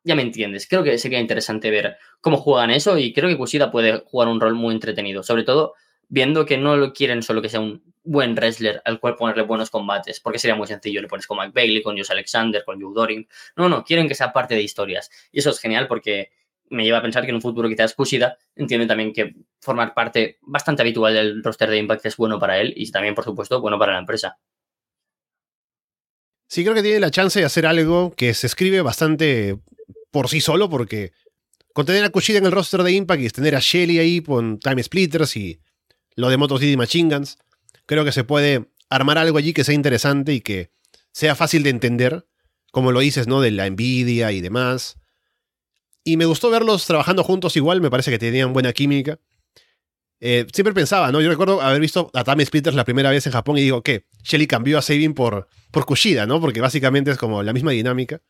ya 0.07 0.15
me 0.15 0.21
entiendes. 0.21 0.67
Creo 0.67 0.83
que 0.83 0.97
sería 0.97 1.19
interesante 1.19 1.69
ver 1.69 1.97
cómo 2.21 2.37
juegan 2.37 2.71
eso 2.71 2.97
y 2.97 3.11
creo 3.11 3.27
que 3.27 3.37
Kushida 3.37 3.69
puede 3.69 3.99
jugar 4.05 4.29
un 4.29 4.39
rol 4.39 4.55
muy 4.55 4.73
entretenido, 4.73 5.21
sobre 5.21 5.43
todo 5.43 5.73
viendo 6.07 6.45
que 6.45 6.57
no 6.57 6.77
lo 6.77 6.93
quieren 6.93 7.21
solo 7.21 7.41
que 7.41 7.49
sea 7.49 7.59
un 7.59 7.83
buen 8.07 8.33
wrestler 8.35 8.81
al 8.85 8.99
cual 8.99 9.15
ponerle 9.15 9.43
buenos 9.43 9.69
combates, 9.69 10.19
porque 10.19 10.39
sería 10.39 10.55
muy 10.55 10.67
sencillo, 10.67 11.01
le 11.01 11.07
pones 11.07 11.27
con 11.27 11.37
Mike 11.37 11.51
Bailey, 11.53 11.81
con 11.81 11.97
Josh 11.97 12.11
Alexander, 12.11 12.63
con 12.65 12.81
Joe 12.81 12.93
Doring. 12.93 13.27
No, 13.55 13.69
no, 13.69 13.83
quieren 13.83 14.07
que 14.07 14.15
sea 14.15 14.33
parte 14.33 14.55
de 14.55 14.61
historias. 14.61 15.09
Y 15.31 15.39
eso 15.39 15.49
es 15.49 15.59
genial 15.59 15.87
porque 15.87 16.31
me 16.69 16.83
lleva 16.83 16.97
a 16.97 17.01
pensar 17.01 17.23
que 17.23 17.29
en 17.29 17.35
un 17.35 17.41
futuro 17.41 17.69
quizás 17.69 17.93
Kushida 17.93 18.37
entiende 18.55 18.87
también 18.87 19.13
que 19.13 19.35
formar 19.61 19.93
parte 19.93 20.37
bastante 20.41 20.81
habitual 20.81 21.13
del 21.13 21.43
roster 21.43 21.69
de 21.69 21.77
Impact 21.77 22.05
es 22.05 22.17
bueno 22.17 22.39
para 22.39 22.59
él 22.59 22.73
y 22.75 22.89
también, 22.91 23.15
por 23.15 23.23
supuesto, 23.23 23.61
bueno 23.61 23.79
para 23.79 23.93
la 23.93 23.99
empresa. 23.99 24.37
Sí, 26.47 26.63
creo 26.63 26.75
que 26.75 26.81
tiene 26.81 26.99
la 26.99 27.11
chance 27.11 27.39
de 27.39 27.45
hacer 27.45 27.65
algo 27.65 28.11
que 28.15 28.33
se 28.33 28.47
escribe 28.47 28.81
bastante 28.81 29.57
por 30.11 30.29
sí 30.29 30.39
solo, 30.39 30.69
porque 30.69 31.11
con 31.73 31.85
tener 31.85 32.03
a 32.05 32.09
Kushida 32.09 32.37
en 32.37 32.45
el 32.45 32.51
roster 32.51 32.83
de 32.83 32.93
Impact 32.93 33.21
y 33.21 33.29
tener 33.29 33.55
a 33.55 33.59
Shelly 33.59 33.99
ahí 33.99 34.21
con 34.21 34.57
Time 34.59 34.81
Splitters 34.81 35.35
y 35.35 35.59
lo 36.15 36.29
de 36.29 36.37
Motor 36.37 36.59
City 36.59 36.77
Machine 36.77 37.13
Guns, 37.13 37.37
creo 37.87 38.05
que 38.05 38.11
se 38.11 38.23
puede 38.23 38.69
armar 38.89 39.17
algo 39.17 39.39
allí 39.39 39.53
que 39.53 39.63
sea 39.63 39.73
interesante 39.73 40.33
y 40.33 40.41
que 40.41 40.71
sea 41.11 41.35
fácil 41.35 41.63
de 41.63 41.71
entender, 41.71 42.27
como 42.71 42.91
lo 42.91 42.99
dices, 42.99 43.27
¿no? 43.27 43.41
De 43.41 43.49
la 43.49 43.65
envidia 43.65 44.31
y 44.31 44.41
demás. 44.41 44.97
Y 46.03 46.15
me 46.17 46.25
gustó 46.25 46.51
verlos 46.51 46.85
trabajando 46.85 47.23
juntos 47.23 47.55
igual, 47.57 47.81
me 47.81 47.89
parece 47.89 48.11
que 48.11 48.19
tenían 48.19 48.53
buena 48.53 48.71
química. 48.71 49.19
Eh, 50.19 50.45
siempre 50.53 50.73
pensaba, 50.73 51.11
¿no? 51.11 51.21
Yo 51.21 51.29
recuerdo 51.29 51.61
haber 51.61 51.79
visto 51.79 52.09
a 52.13 52.23
Time 52.23 52.45
Splitters 52.45 52.75
la 52.75 52.85
primera 52.85 53.09
vez 53.09 53.25
en 53.25 53.33
Japón 53.33 53.57
y 53.57 53.61
digo, 53.61 53.81
¿qué? 53.83 54.05
Shelly 54.23 54.47
cambió 54.47 54.77
a 54.77 54.81
Sabin 54.81 55.13
por, 55.13 55.47
por 55.71 55.85
Kushida, 55.85 56.25
¿no? 56.25 56.39
Porque 56.39 56.61
básicamente 56.61 57.11
es 57.11 57.17
como 57.17 57.43
la 57.43 57.53
misma 57.53 57.71
dinámica 57.71 58.21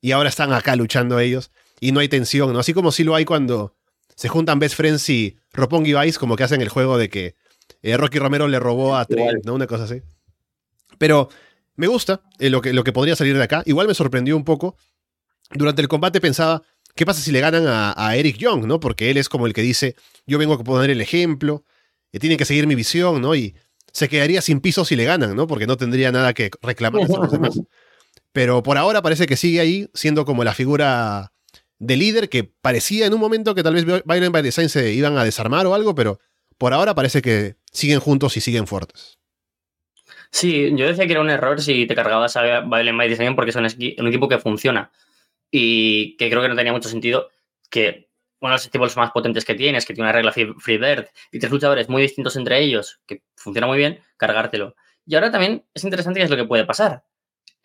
y 0.00 0.12
ahora 0.12 0.28
están 0.28 0.52
acá 0.52 0.76
luchando 0.76 1.18
ellos 1.18 1.50
y 1.80 1.92
no 1.92 2.00
hay 2.00 2.08
tensión, 2.08 2.52
¿no? 2.52 2.60
Así 2.60 2.72
como 2.72 2.92
sí 2.92 3.04
lo 3.04 3.14
hay 3.14 3.24
cuando 3.24 3.76
se 4.16 4.28
juntan 4.28 4.58
Best 4.58 4.74
Friends 4.74 5.08
y 5.10 5.38
Roppongi 5.52 5.94
Vice, 5.94 6.18
como 6.18 6.36
que 6.36 6.44
hacen 6.44 6.60
el 6.60 6.68
juego 6.68 6.98
de 6.98 7.08
que 7.08 7.36
eh, 7.82 7.96
Rocky 7.96 8.18
Romero 8.18 8.48
le 8.48 8.58
robó 8.58 8.96
a 8.96 9.04
Trent, 9.04 9.44
¿no? 9.44 9.54
Una 9.54 9.66
cosa 9.66 9.84
así. 9.84 10.02
Pero 10.98 11.28
me 11.76 11.86
gusta 11.86 12.22
eh, 12.38 12.50
lo, 12.50 12.60
que, 12.60 12.72
lo 12.72 12.84
que 12.84 12.92
podría 12.92 13.16
salir 13.16 13.36
de 13.36 13.42
acá. 13.42 13.62
Igual 13.66 13.86
me 13.86 13.94
sorprendió 13.94 14.36
un 14.36 14.44
poco. 14.44 14.76
Durante 15.50 15.80
el 15.80 15.88
combate 15.88 16.20
pensaba, 16.20 16.62
¿qué 16.94 17.06
pasa 17.06 17.20
si 17.20 17.32
le 17.32 17.40
ganan 17.40 17.64
a, 17.66 18.16
Eric 18.16 18.36
Young, 18.36 18.66
¿no? 18.66 18.80
Porque 18.80 19.10
él 19.10 19.16
es 19.16 19.28
como 19.28 19.46
el 19.46 19.54
que 19.54 19.62
dice, 19.62 19.94
yo 20.26 20.38
vengo 20.38 20.54
a 20.54 20.64
poner 20.64 20.90
el 20.90 21.00
ejemplo, 21.00 21.64
y 22.12 22.18
tienen 22.18 22.38
que 22.38 22.44
seguir 22.44 22.66
mi 22.66 22.74
visión, 22.74 23.20
¿no? 23.20 23.34
Y 23.34 23.54
se 23.92 24.08
quedaría 24.08 24.42
sin 24.42 24.60
piso 24.60 24.84
si 24.84 24.96
le 24.96 25.04
ganan, 25.04 25.34
¿no? 25.36 25.46
Porque 25.46 25.66
no 25.66 25.76
tendría 25.76 26.12
nada 26.12 26.34
que 26.34 26.50
reclamar 26.62 27.02
a 27.02 27.06
los 27.06 27.30
demás. 27.30 27.60
Pero 28.32 28.62
por 28.62 28.76
ahora 28.76 29.02
parece 29.02 29.26
que 29.26 29.36
sigue 29.36 29.60
ahí, 29.60 29.88
siendo 29.94 30.24
como 30.24 30.44
la 30.44 30.54
figura 30.54 31.32
de 31.78 31.96
líder 31.96 32.28
que 32.28 32.44
parecía 32.44 33.06
en 33.06 33.14
un 33.14 33.20
momento 33.20 33.54
que 33.54 33.62
tal 33.62 33.74
vez 33.74 33.84
Byron 34.04 34.32
by 34.32 34.42
Design 34.42 34.68
se 34.68 34.92
iban 34.92 35.16
a 35.16 35.24
desarmar 35.24 35.66
o 35.66 35.74
algo, 35.74 35.94
pero 35.94 36.18
por 36.58 36.74
ahora 36.74 36.94
parece 36.94 37.22
que 37.22 37.56
siguen 37.72 38.00
juntos 38.00 38.36
y 38.36 38.40
siguen 38.40 38.66
fuertes. 38.66 39.18
Sí, 40.30 40.74
yo 40.76 40.86
decía 40.86 41.06
que 41.06 41.12
era 41.12 41.20
un 41.20 41.30
error 41.30 41.60
si 41.60 41.86
te 41.86 41.94
cargabas 41.94 42.36
a 42.36 42.60
Violent 42.60 42.98
by 42.98 43.08
Design 43.08 43.34
porque 43.34 43.52
son 43.52 43.64
un 43.64 44.06
equipo 44.06 44.28
que 44.28 44.38
funciona 44.38 44.90
y 45.50 46.16
que 46.16 46.28
creo 46.28 46.42
que 46.42 46.48
no 46.48 46.56
tenía 46.56 46.72
mucho 46.72 46.88
sentido 46.88 47.30
que 47.70 48.08
uno 48.40 48.50
de 48.50 48.54
los 48.56 48.66
equipos 48.66 48.96
más 48.96 49.10
potentes 49.10 49.44
que 49.44 49.54
tienes, 49.54 49.86
que 49.86 49.94
tiene 49.94 50.08
una 50.08 50.12
regla 50.12 50.32
Freebird 50.32 51.06
y 51.32 51.38
tres 51.38 51.50
luchadores 51.50 51.88
muy 51.88 52.02
distintos 52.02 52.36
entre 52.36 52.60
ellos, 52.60 53.00
que 53.06 53.22
funciona 53.36 53.66
muy 53.66 53.78
bien, 53.78 54.00
cargártelo. 54.16 54.74
Y 55.06 55.14
ahora 55.14 55.30
también 55.30 55.64
es 55.74 55.84
interesante 55.84 56.20
qué 56.20 56.24
es 56.24 56.30
lo 56.30 56.36
que 56.36 56.44
puede 56.44 56.64
pasar. 56.64 57.04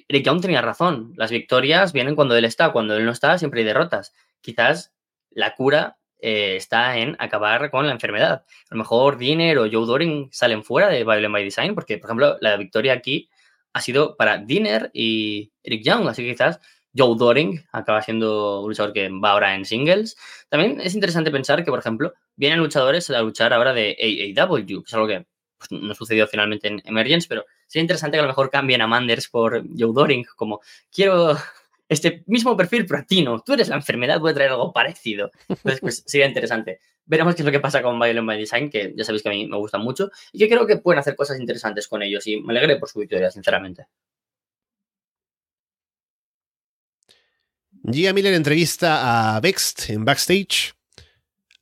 Eric 0.07 0.25
Young 0.25 0.41
tenía 0.41 0.61
razón. 0.61 1.13
Las 1.15 1.31
victorias 1.31 1.93
vienen 1.93 2.15
cuando 2.15 2.35
él 2.35 2.45
está. 2.45 2.71
Cuando 2.71 2.95
él 2.95 3.05
no 3.05 3.11
está, 3.11 3.37
siempre 3.37 3.61
hay 3.61 3.65
derrotas. 3.65 4.13
Quizás 4.41 4.93
la 5.29 5.53
cura 5.55 5.97
eh, 6.25 6.55
está 6.55 6.97
en 6.97 7.17
acabar 7.19 7.69
con 7.69 7.85
la 7.85 7.91
enfermedad. 7.91 8.45
A 8.69 8.75
lo 8.75 8.77
mejor 8.77 9.17
Diner 9.17 9.57
o 9.57 9.69
Joe 9.69 9.85
Doring 9.85 10.29
salen 10.31 10.63
fuera 10.63 10.87
de 10.87 11.03
Violent 11.03 11.33
by 11.33 11.43
Design, 11.43 11.75
porque, 11.75 11.97
por 11.97 12.07
ejemplo, 12.09 12.37
la 12.39 12.55
victoria 12.55 12.93
aquí 12.93 13.29
ha 13.73 13.81
sido 13.81 14.15
para 14.15 14.37
Diner 14.37 14.89
y 14.93 15.51
Eric 15.63 15.83
Young. 15.83 16.07
Así 16.07 16.23
que 16.23 16.31
quizás 16.31 16.61
Joe 16.95 17.17
Doring 17.17 17.65
acaba 17.73 18.01
siendo 18.01 18.61
un 18.61 18.69
luchador 18.69 18.93
que 18.93 19.09
va 19.09 19.31
ahora 19.31 19.53
en 19.53 19.65
singles. 19.65 20.15
También 20.47 20.79
es 20.79 20.95
interesante 20.95 21.29
pensar 21.29 21.65
que, 21.65 21.71
por 21.71 21.79
ejemplo, 21.79 22.13
vienen 22.37 22.59
luchadores 22.59 23.09
a 23.09 23.21
luchar 23.21 23.51
ahora 23.51 23.73
de 23.73 24.33
AAW, 24.37 24.65
que 24.65 24.83
es 24.87 24.93
algo 24.93 25.07
que 25.07 25.25
pues, 25.57 25.71
no 25.71 25.93
sucedió 25.93 26.25
finalmente 26.27 26.69
en 26.69 26.81
Emergence, 26.85 27.27
pero 27.27 27.43
sería 27.67 27.83
interesante 27.83 28.15
que 28.15 28.19
a 28.19 28.23
lo 28.23 28.29
mejor 28.29 28.49
cambien 28.49 28.81
a 28.81 28.87
Manders 28.87 29.27
por 29.27 29.61
Joe 29.77 29.91
Doring, 29.93 30.25
como 30.37 30.61
quiero 30.89 31.37
este 31.93 32.23
mismo 32.27 32.55
perfil, 32.57 32.85
pero 32.85 33.01
a 33.01 33.03
ti 33.03 33.21
no. 33.21 33.41
Tú 33.41 33.53
eres 33.53 33.69
la 33.69 33.75
enfermedad, 33.75 34.19
voy 34.19 34.31
a 34.31 34.33
traer 34.33 34.51
algo 34.51 34.73
parecido. 34.73 35.31
Entonces, 35.47 35.79
pues 35.79 36.03
sería 36.07 36.27
interesante. 36.27 36.79
Veremos 37.05 37.35
qué 37.35 37.41
es 37.41 37.45
lo 37.45 37.51
que 37.51 37.59
pasa 37.59 37.81
con 37.81 37.99
Violent 37.99 38.27
by 38.27 38.37
Design, 38.37 38.69
que 38.69 38.93
ya 38.95 39.03
sabéis 39.03 39.23
que 39.23 39.29
a 39.29 39.31
mí 39.31 39.47
me 39.47 39.57
gusta 39.57 39.77
mucho, 39.77 40.09
y 40.31 40.39
que 40.39 40.47
creo 40.47 40.65
que 40.65 40.77
pueden 40.77 40.99
hacer 40.99 41.15
cosas 41.15 41.39
interesantes 41.39 41.87
con 41.87 42.01
ellos, 42.01 42.25
y 42.27 42.41
me 42.41 42.51
alegré 42.51 42.77
por 42.77 42.89
su 42.89 42.99
victoria, 42.99 43.29
sinceramente. 43.29 43.87
Gia 47.91 48.13
Miller 48.13 48.33
entrevista 48.33 49.35
a 49.35 49.39
Vext 49.41 49.89
en 49.89 50.05
backstage 50.05 50.73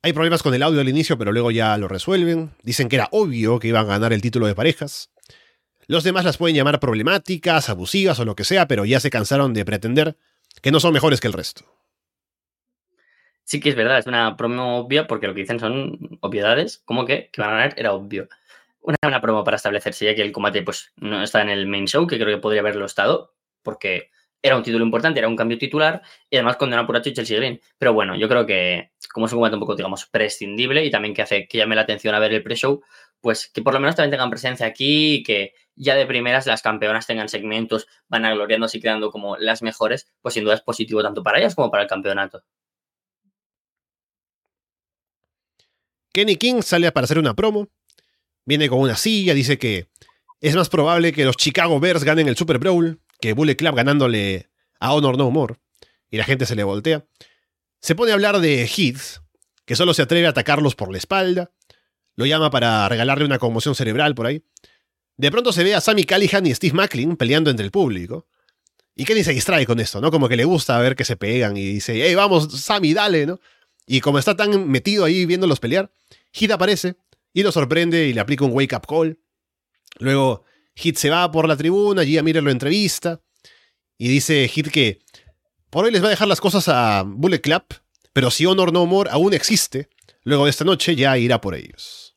hay 0.04 0.14
problemas 0.14 0.42
con 0.42 0.54
el 0.56 0.64
audio 0.64 0.82
al 0.82 0.90
inicio, 0.90 1.16
pero 1.16 1.32
luego 1.32 1.52
ya 1.52 1.78
lo 1.78 1.88
resuelven. 1.88 2.52
Dicen 2.64 2.90
que 2.90 2.96
era 2.96 3.08
obvio 3.12 3.60
que 3.60 3.68
iban 3.68 3.86
a 3.86 3.90
ganar 3.90 4.14
el 4.14 4.22
título 4.22 4.48
de 4.48 4.56
parejas. 4.56 5.12
Los 5.92 6.06
demás 6.06 6.24
las 6.24 6.38
pueden 6.38 6.56
llamar 6.56 6.80
problemáticas, 6.80 7.68
abusivas 7.68 8.18
o 8.18 8.24
lo 8.24 8.34
que 8.34 8.46
sea, 8.46 8.66
pero 8.66 8.86
ya 8.86 9.02
se 9.02 9.10
cansaron 9.10 9.54
de 9.54 9.66
pretender 9.66 10.16
que 10.62 10.72
no 10.72 10.80
son 10.80 10.94
mejores 10.94 11.20
que 11.20 11.28
el 11.28 11.34
resto. 11.34 11.66
Sí 13.44 13.60
que 13.60 13.68
es 13.68 13.76
verdad, 13.76 14.00
es 14.00 14.08
una 14.08 14.38
promo 14.38 14.78
obvia 14.78 15.06
porque 15.06 15.28
lo 15.28 15.34
que 15.34 15.42
dicen 15.42 15.60
son 15.60 16.18
obviedades, 16.22 16.82
como 16.86 17.06
que 17.06 17.30
que 17.30 17.42
van 17.42 17.50
a 17.50 17.54
ganar 17.56 17.74
era 17.76 17.92
obvio. 17.92 18.30
Una 18.80 18.96
buena 19.04 19.20
promo 19.20 19.44
para 19.44 19.58
establecerse 19.58 20.06
ya 20.06 20.16
que 20.16 20.22
el 20.22 20.32
combate 20.32 20.62
pues 20.62 20.94
no 20.96 21.22
está 21.22 21.42
en 21.42 21.50
el 21.50 21.68
main 21.68 21.88
show, 21.88 22.08
que 22.08 22.18
creo 22.18 22.38
que 22.38 22.42
podría 22.42 22.62
haberlo 22.62 22.86
estado, 22.86 23.34
porque 23.62 24.12
era 24.42 24.56
un 24.56 24.64
título 24.64 24.86
importante, 24.86 25.20
era 25.20 25.28
un 25.28 25.36
cambio 25.36 25.58
titular 25.58 26.02
y 26.30 26.38
además 26.38 26.56
condena 26.56 26.88
por 26.88 27.06
y 27.06 27.12
Chelsea 27.12 27.36
Green. 27.36 27.60
Pero 27.78 27.92
bueno, 27.92 28.16
yo 28.16 28.30
creo 28.30 28.46
que 28.46 28.92
como 29.12 29.26
es 29.26 29.34
un 29.34 29.40
combate 29.40 29.56
un 29.56 29.60
poco, 29.60 29.76
digamos, 29.76 30.06
prescindible 30.06 30.86
y 30.86 30.90
también 30.90 31.14
que 31.14 31.22
hace 31.22 31.50
que 31.50 31.58
llame 31.58 31.76
la 31.76 31.82
atención 31.82 32.16
a 32.16 32.20
ver 32.20 32.32
el 32.32 32.44
pre-show, 32.44 32.82
pues 33.22 33.50
que 33.54 33.62
por 33.62 33.74
lo 33.74 33.80
menos 33.80 33.96
también 33.96 34.12
tengan 34.12 34.30
presencia 34.30 34.66
aquí 34.66 35.16
y 35.16 35.24
que 35.24 35.54
ya 35.76 35.96
de 35.96 36.06
primeras 36.06 36.46
las 36.48 36.62
campeonas 36.62 37.08
tengan 37.08 37.30
segmentos, 37.30 37.88
van 38.08 38.26
agloriándose 38.26 38.78
y 38.78 38.82
quedando 38.82 39.12
como 39.12 39.38
las 39.38 39.62
mejores, 39.62 40.08
pues 40.22 40.34
sin 40.34 40.44
duda 40.44 40.56
es 40.56 40.62
positivo 40.62 41.02
tanto 41.02 41.24
para 41.24 41.40
ellas 41.40 41.56
como 41.56 41.72
para 41.72 41.84
el 41.84 41.90
campeonato. 41.90 42.44
Kenny 46.14 46.36
King 46.36 46.62
sale 46.62 46.92
para 46.92 47.06
hacer 47.06 47.20
una 47.20 47.36
promo, 47.36 47.70
viene 48.46 48.68
con 48.68 48.80
una 48.80 48.96
silla, 48.96 49.34
dice 49.34 49.58
que 49.58 49.88
es 50.42 50.56
más 50.56 50.70
probable 50.70 51.14
que 51.14 51.24
los 51.24 51.38
Chicago 51.38 51.80
Bears 51.80 52.04
ganen 52.04 52.28
el 52.28 52.36
Super 52.36 52.58
Bowl 52.58 53.00
que 53.22 53.34
Bullet 53.34 53.56
Club 53.56 53.76
ganándole 53.76 54.50
a 54.80 54.94
Honor 54.94 55.18
No 55.18 55.30
More, 55.30 55.56
y 56.10 56.18
la 56.18 56.26
gente 56.26 56.46
se 56.46 56.56
le 56.56 56.64
voltea. 56.64 57.06
Se 57.80 57.96
pone 57.96 58.12
a 58.12 58.16
hablar 58.16 58.40
de 58.40 58.66
Heath, 58.66 59.22
que 59.66 59.76
solo 59.76 59.94
se 59.94 60.02
atreve 60.02 60.28
a 60.28 60.32
atacarlos 60.32 60.76
por 60.76 60.92
la 60.92 60.98
espalda, 60.98 61.52
lo 62.22 62.28
llama 62.28 62.52
para 62.52 62.88
regalarle 62.88 63.26
una 63.26 63.40
conmoción 63.40 63.74
cerebral 63.74 64.14
por 64.14 64.28
ahí. 64.28 64.44
De 65.18 65.32
pronto 65.32 65.52
se 65.52 65.64
ve 65.64 65.74
a 65.74 65.82
Sammy 65.82 66.04
Callihan 66.04 66.46
y 66.46 66.54
Steve 66.54 66.76
Macklin 66.76 67.18
peleando 67.18 67.50
entre 67.50 67.66
el 67.66 67.72
público. 67.72 68.28
Y 68.96 69.06
Kenny 69.06 69.24
se 69.24 69.34
distrae 69.34 69.66
con 69.66 69.80
esto, 69.80 70.00
¿no? 70.00 70.12
Como 70.12 70.30
que 70.30 70.36
le 70.36 70.46
gusta 70.46 70.78
ver 70.78 70.96
que 70.96 71.04
se 71.04 71.16
pegan 71.16 71.58
y 71.58 71.66
dice, 71.66 72.00
hey, 72.06 72.14
vamos, 72.14 72.62
Sammy, 72.62 72.94
dale, 72.94 73.26
¿no? 73.26 73.40
Y 73.88 74.02
como 74.02 74.20
está 74.20 74.36
tan 74.36 74.70
metido 74.70 75.04
ahí 75.04 75.26
viéndolos 75.26 75.60
pelear, 75.60 75.92
Heath 76.32 76.52
aparece 76.52 76.96
y 77.34 77.42
lo 77.42 77.52
sorprende 77.52 78.06
y 78.06 78.14
le 78.14 78.22
aplica 78.22 78.46
un 78.46 78.52
wake-up 78.52 78.86
call. 78.88 79.20
Luego 79.98 80.44
Hit 80.76 80.98
se 80.98 81.10
va 81.10 81.32
por 81.32 81.48
la 81.48 81.58
tribuna, 81.58 82.04
Gia 82.04 82.22
Miller 82.22 82.44
lo 82.44 82.52
entrevista 82.52 83.20
y 83.98 84.10
dice 84.10 84.48
Hit 84.48 84.70
que 84.70 85.00
por 85.72 85.86
hoy 85.86 85.92
les 85.92 86.04
va 86.04 86.08
a 86.08 86.12
dejar 86.12 86.28
las 86.28 86.40
cosas 86.40 86.68
a 86.68 87.04
Bullet 87.04 87.42
Club, 87.42 87.64
pero 88.14 88.30
si 88.30 88.46
Honor 88.46 88.72
No 88.72 88.86
More 88.86 89.10
aún 89.10 89.34
existe, 89.34 89.90
luego 90.24 90.44
de 90.46 90.52
esta 90.52 90.66
noche 90.66 90.96
ya 90.96 91.18
irá 91.18 91.42
por 91.42 91.56
ellos. 91.56 92.11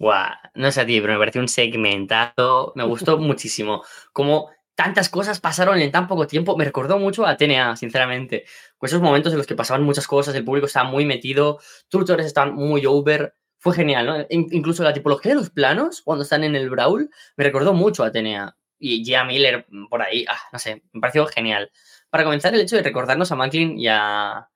Guau, 0.00 0.32
no 0.54 0.72
sé 0.72 0.80
a 0.80 0.86
ti, 0.86 0.98
pero 0.98 1.12
me 1.12 1.18
pareció 1.18 1.42
un 1.42 1.48
segmentado, 1.48 2.72
me 2.74 2.84
gustó 2.84 3.18
muchísimo. 3.18 3.84
Como 4.12 4.50
tantas 4.74 5.10
cosas 5.10 5.40
pasaron 5.40 5.78
en 5.78 5.92
tan 5.92 6.08
poco 6.08 6.26
tiempo. 6.26 6.56
Me 6.56 6.64
recordó 6.64 6.98
mucho 6.98 7.26
a 7.26 7.36
TNA, 7.36 7.76
sinceramente. 7.76 8.46
Con 8.78 8.88
esos 8.88 9.02
momentos 9.02 9.32
en 9.32 9.38
los 9.38 9.46
que 9.46 9.54
pasaban 9.54 9.82
muchas 9.82 10.06
cosas, 10.06 10.34
el 10.34 10.44
público 10.44 10.66
estaba 10.66 10.88
muy 10.88 11.04
metido, 11.04 11.60
tutores 11.90 12.24
estaban 12.24 12.54
muy 12.54 12.86
over. 12.86 13.34
Fue 13.58 13.74
genial, 13.74 14.06
¿no? 14.06 14.26
Incluso 14.30 14.82
la 14.82 14.94
tipología 14.94 15.32
de 15.32 15.38
los 15.38 15.50
planos, 15.50 16.00
cuando 16.02 16.24
están 16.24 16.44
en 16.44 16.56
el 16.56 16.70
Brawl, 16.70 17.10
me 17.36 17.44
recordó 17.44 17.74
mucho 17.74 18.02
a 18.02 18.10
TNA. 18.10 18.56
Y 18.78 19.04
Gia 19.04 19.24
Miller 19.24 19.66
por 19.90 20.00
ahí, 20.00 20.24
ah, 20.26 20.38
no 20.50 20.58
sé, 20.58 20.82
me 20.92 21.00
pareció 21.02 21.26
genial. 21.26 21.70
Para 22.08 22.24
comenzar, 22.24 22.54
el 22.54 22.62
hecho 22.62 22.76
de 22.76 22.82
recordarnos 22.82 23.30
a 23.32 23.36
Macklin 23.36 23.78
y 23.78 23.86
a, 23.88 24.48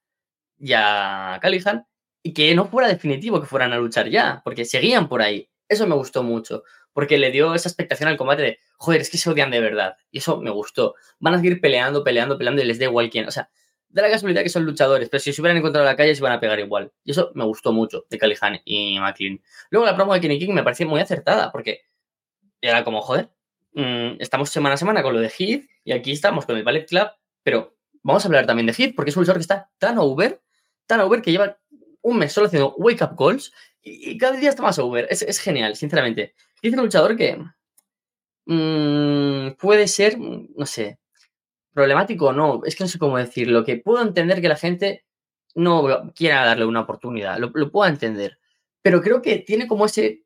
y 0.59 0.73
a 0.73 1.39
Callihan 1.43 1.87
y 2.27 2.33
que 2.33 2.55
no 2.55 2.67
fuera 2.67 2.89
definitivo 2.89 3.39
que 3.39 3.47
fueran 3.47 3.75
a 3.75 3.77
luchar 3.77 4.09
ya, 4.09 4.41
porque 4.43 4.65
seguían 4.65 5.09
por 5.09 5.21
ahí. 5.21 5.51
Eso 5.69 5.87
me 5.87 5.95
gustó 5.95 6.23
mucho, 6.23 6.65
porque 6.95 7.19
le 7.19 7.31
dio 7.31 7.55
esa 7.55 7.69
expectación 7.69 8.09
al 8.09 8.17
combate 8.17 8.43
de, 8.43 8.59
joder, 8.79 9.03
es 9.03 9.11
que 9.11 9.19
se 9.19 9.29
odian 9.29 9.51
de 9.51 9.61
verdad. 9.61 9.97
Y 10.11 10.19
eso 10.19 10.41
me 10.41 10.51
gustó. 10.51 10.95
Van 11.19 11.35
a 11.35 11.37
seguir 11.37 11.61
peleando, 11.61 12.03
peleando, 12.03 12.39
peleando 12.39 12.63
y 12.63 12.65
les 12.65 12.79
da 12.79 12.87
igual 12.87 13.11
quién. 13.11 13.29
O 13.29 13.31
sea, 13.31 13.51
da 13.91 14.01
la 14.01 14.11
casualidad 14.11 14.43
que 14.43 14.49
son 14.49 14.65
luchadores, 14.65 15.11
pero 15.11 15.21
si 15.21 15.35
se 15.35 15.43
hubieran 15.43 15.59
encontrado 15.59 15.87
en 15.87 15.93
la 15.93 15.97
calle 15.97 16.15
se 16.15 16.21
iban 16.23 16.33
a 16.33 16.41
pegar 16.41 16.59
igual. 16.59 16.91
Y 17.05 17.11
eso 17.11 17.31
me 17.35 17.45
gustó 17.45 17.75
mucho 17.75 18.07
de 18.09 18.17
Callihan 18.17 18.59
y 18.65 18.99
McLean. 18.99 19.43
Luego 19.69 19.85
la 19.85 19.95
promo 19.95 20.15
de 20.15 20.21
Kenny 20.21 20.39
King 20.39 20.55
me 20.55 20.63
pareció 20.63 20.89
muy 20.89 21.01
acertada, 21.01 21.53
porque 21.53 21.83
era 22.63 22.85
como, 22.85 23.03
joder, 23.03 23.29
mm, 23.75 24.17
estamos 24.19 24.49
semana 24.49 24.77
a 24.77 24.79
semana 24.79 25.03
con 25.03 25.13
lo 25.13 25.21
de 25.21 25.29
Heath 25.29 25.67
y 25.85 25.93
aquí 25.93 26.13
estamos 26.13 26.47
con 26.47 26.57
el 26.57 26.65
Ballet 26.65 26.89
Club, 26.89 27.09
pero 27.43 27.77
vamos 28.03 28.25
a 28.25 28.29
hablar 28.29 28.47
también 28.47 28.67
de 28.67 28.73
Heath, 28.73 28.95
porque 28.97 29.11
es 29.11 29.17
un 29.17 29.25
luchador 29.25 29.39
que 29.39 29.43
está 29.43 29.71
tan 29.77 29.99
over, 29.99 30.41
tan 30.87 31.01
over 31.01 31.21
que 31.21 31.31
lleva 31.31 31.59
un 32.05 32.19
mes 32.19 32.33
solo 32.33 32.47
haciendo 32.47 32.75
wake 32.77 33.03
up 33.03 33.17
calls 33.17 33.53
y, 33.83 34.17
cada 34.19 34.37
día 34.37 34.51
está 34.51 34.63
más 34.63 34.79
over. 34.79 35.07
Es, 35.11 35.39
genial, 35.41 35.77
sinceramente. 35.77 36.35
Es 36.63 36.73
un 36.73 36.81
luchador 36.81 37.17
que 37.17 37.39
mm, 38.47 39.57
puede 39.59 39.89
ser, 39.89 40.19
no 40.19 40.67
sé, 40.67 40.99
problemático 41.73 42.29
o 42.29 42.33
no. 42.33 42.63
Es 42.65 42.77
que 42.77 42.85
no 42.85 42.89
sé 42.89 42.99
cómo 42.99 43.19
decirlo. 43.19 43.65
Que 43.65 43.77
puedo 43.77 44.03
entender 44.03 44.41
que 44.41 44.49
la 44.49 44.57
gente 44.57 45.05
no 45.55 46.13
quiera 46.15 46.45
darle 46.45 46.65
una 46.67 46.81
oportunidad. 46.81 47.39
Lo, 47.39 47.51
lo 47.55 47.71
puedo 47.71 47.89
entender. 47.91 48.39
Pero 48.83 49.03
creo 49.03 49.23
que 49.23 49.39
tiene 49.39 49.67
como 49.67 49.87
ese 49.87 50.25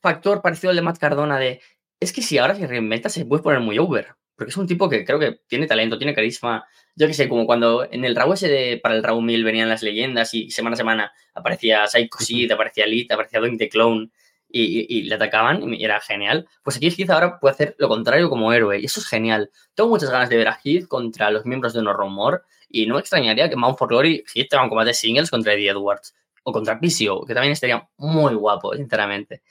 factor 0.00 0.42
parecido 0.42 0.70
al 0.70 0.76
de 0.76 0.82
Matt 0.82 0.98
Cardona 0.98 1.38
de 1.38 1.60
es 2.00 2.12
que 2.12 2.22
si 2.22 2.38
ahora 2.38 2.54
se 2.54 2.66
reinventa 2.66 3.08
se 3.08 3.26
puede 3.26 3.42
poner 3.42 3.60
muy 3.60 3.78
over. 3.78 4.14
Porque 4.36 4.50
es 4.50 4.56
un 4.56 4.66
tipo 4.66 4.88
que 4.88 5.04
creo 5.04 5.18
que 5.18 5.40
tiene 5.46 5.66
talento, 5.66 5.98
tiene 5.98 6.14
carisma. 6.14 6.66
Yo 6.98 7.06
que 7.06 7.14
sé, 7.14 7.28
como 7.28 7.46
cuando 7.46 7.86
en 7.88 8.04
el 8.04 8.16
Raw 8.16 8.32
ese 8.32 8.48
de, 8.48 8.80
para 8.82 8.96
el 8.96 9.04
Raw 9.04 9.20
1000 9.20 9.44
venían 9.44 9.68
las 9.68 9.84
leyendas 9.84 10.34
y 10.34 10.50
semana 10.50 10.74
a 10.74 10.76
semana 10.76 11.12
aparecía 11.32 11.86
Psycho 11.86 12.18
Sid, 12.18 12.50
aparecía 12.50 12.86
Elite, 12.86 13.14
aparecía 13.14 13.38
Doink 13.38 13.56
the 13.56 13.68
Clone 13.68 14.10
y, 14.50 15.02
le 15.02 15.14
atacaban 15.14 15.74
y 15.74 15.84
era 15.84 16.00
genial. 16.00 16.48
Pues 16.64 16.76
aquí 16.76 16.88
Heath 16.88 17.10
ahora 17.10 17.38
puede 17.38 17.52
hacer 17.52 17.76
lo 17.78 17.86
contrario 17.88 18.28
como 18.28 18.52
héroe 18.52 18.80
y 18.80 18.86
eso 18.86 18.98
es 18.98 19.06
genial. 19.06 19.52
Tengo 19.74 19.90
muchas 19.90 20.10
ganas 20.10 20.28
de 20.28 20.38
ver 20.38 20.48
a 20.48 20.58
Heath 20.64 20.88
contra 20.88 21.30
los 21.30 21.46
miembros 21.46 21.72
de 21.72 21.82
No 21.82 21.92
Rumor 21.92 22.42
y 22.68 22.86
no 22.86 22.94
me 22.94 23.00
extrañaría 23.00 23.48
que 23.48 23.54
Mount 23.54 23.78
for 23.78 23.88
Glory 23.88 24.24
Heath 24.34 24.48
tenga 24.48 24.64
un 24.64 24.68
combate 24.68 24.92
singles 24.92 25.30
contra 25.30 25.52
Eddie 25.52 25.70
Edwards 25.70 26.16
o 26.42 26.50
contra 26.50 26.80
PCO, 26.80 27.24
que 27.24 27.34
también 27.34 27.52
estaría 27.52 27.88
muy 27.96 28.34
guapo, 28.34 28.74
sinceramente. 28.74 29.42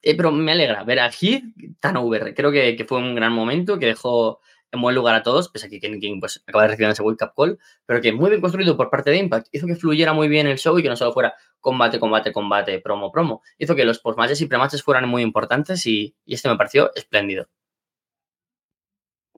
Eh, 0.00 0.14
pero 0.16 0.30
me 0.30 0.52
alegra 0.52 0.84
ver 0.84 1.00
a 1.00 1.10
Heath 1.10 1.42
tan 1.80 1.96
over. 1.96 2.32
Creo 2.34 2.52
que, 2.52 2.82
fue 2.88 2.98
un 2.98 3.14
gran 3.14 3.32
momento 3.32 3.78
que 3.78 3.86
dejó 3.86 4.40
en 4.72 4.80
buen 4.80 4.94
lugar 4.94 5.14
a 5.14 5.22
todos, 5.22 5.48
pese 5.48 5.66
a 5.66 5.68
que 5.68 5.80
Kenny 5.80 6.00
King 6.00 6.20
pues, 6.20 6.42
acaba 6.46 6.62
de 6.62 6.68
recibir 6.68 6.90
ese 6.90 7.02
World 7.02 7.18
Cup 7.18 7.32
Call, 7.36 7.58
pero 7.86 8.00
que 8.00 8.12
muy 8.12 8.30
bien 8.30 8.40
construido 8.40 8.76
por 8.76 8.90
parte 8.90 9.10
de 9.10 9.18
Impact. 9.18 9.48
Hizo 9.52 9.66
que 9.66 9.76
fluyera 9.76 10.12
muy 10.12 10.28
bien 10.28 10.46
el 10.46 10.58
show 10.58 10.78
y 10.78 10.82
que 10.82 10.88
no 10.88 10.96
solo 10.96 11.12
fuera 11.12 11.34
combate, 11.60 11.98
combate, 11.98 12.32
combate, 12.32 12.80
promo, 12.80 13.10
promo. 13.10 13.42
Hizo 13.58 13.74
que 13.74 13.84
los 13.84 13.98
postmatches 13.98 14.40
y 14.40 14.46
prematches 14.46 14.82
fueran 14.82 15.08
muy 15.08 15.22
importantes 15.22 15.86
y, 15.86 16.14
este 16.26 16.48
me 16.48 16.56
pareció 16.56 16.94
espléndido. 16.94 17.48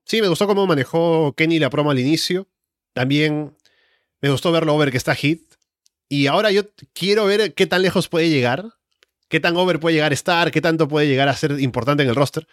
Sí, 0.04 0.22
me 0.22 0.28
gustó 0.28 0.46
cómo 0.46 0.66
manejó 0.66 1.34
Kenny 1.34 1.58
la 1.58 1.70
promo 1.70 1.90
al 1.90 1.98
inicio. 1.98 2.48
También 2.94 3.54
me 4.20 4.30
gustó 4.30 4.50
ver 4.52 4.64
lo 4.64 4.74
over 4.74 4.90
que 4.90 4.96
está 4.96 5.14
Heath. 5.14 5.56
Y 6.08 6.26
ahora 6.26 6.50
yo 6.50 6.62
quiero 6.94 7.26
ver 7.26 7.52
qué 7.52 7.66
tan 7.66 7.82
lejos 7.82 8.08
puede 8.08 8.30
llegar 8.30 8.78
qué 9.28 9.40
tan 9.40 9.56
over 9.56 9.78
puede 9.78 9.94
llegar 9.94 10.12
a 10.12 10.14
estar, 10.14 10.50
qué 10.50 10.60
tanto 10.60 10.88
puede 10.88 11.06
llegar 11.06 11.28
a 11.28 11.36
ser 11.36 11.60
importante 11.60 12.02
en 12.02 12.08
el 12.08 12.14
roster. 12.14 12.46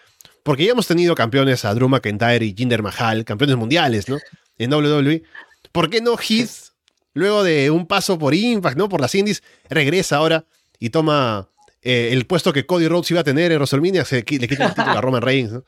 Porque 0.45 0.63
ya 0.63 0.73
hemos 0.73 0.85
tenido 0.85 1.15
campeones 1.15 1.65
a 1.65 1.73
Drew 1.73 1.89
McIntyre 1.89 2.45
y 2.45 2.53
Jinder 2.55 2.83
Mahal, 2.83 3.25
campeones 3.25 3.55
mundiales, 3.55 4.07
¿no? 4.07 4.19
En 4.59 4.71
WWE. 4.71 5.23
¿Por 5.71 5.89
qué 5.89 6.01
no 6.01 6.15
Heath, 6.17 6.71
luego 7.15 7.43
de 7.43 7.71
un 7.71 7.87
paso 7.87 8.19
por 8.19 8.35
Impact, 8.35 8.77
¿no? 8.77 8.87
Por 8.87 9.01
las 9.01 9.15
Indies, 9.15 9.41
regresa 9.71 10.17
ahora 10.17 10.45
y 10.77 10.91
toma 10.91 11.49
eh, 11.81 12.09
el 12.11 12.27
puesto 12.27 12.53
que 12.53 12.67
Cody 12.67 12.87
Rhodes 12.87 13.09
iba 13.09 13.21
a 13.21 13.23
tener 13.23 13.51
en 13.53 13.57
WrestleMania, 13.57 14.05
se, 14.05 14.17
le 14.17 14.23
quita 14.23 14.67
el 14.67 14.75
título 14.75 14.91
a 14.91 15.01
Roman 15.01 15.23
Reigns, 15.23 15.51
¿no? 15.51 15.63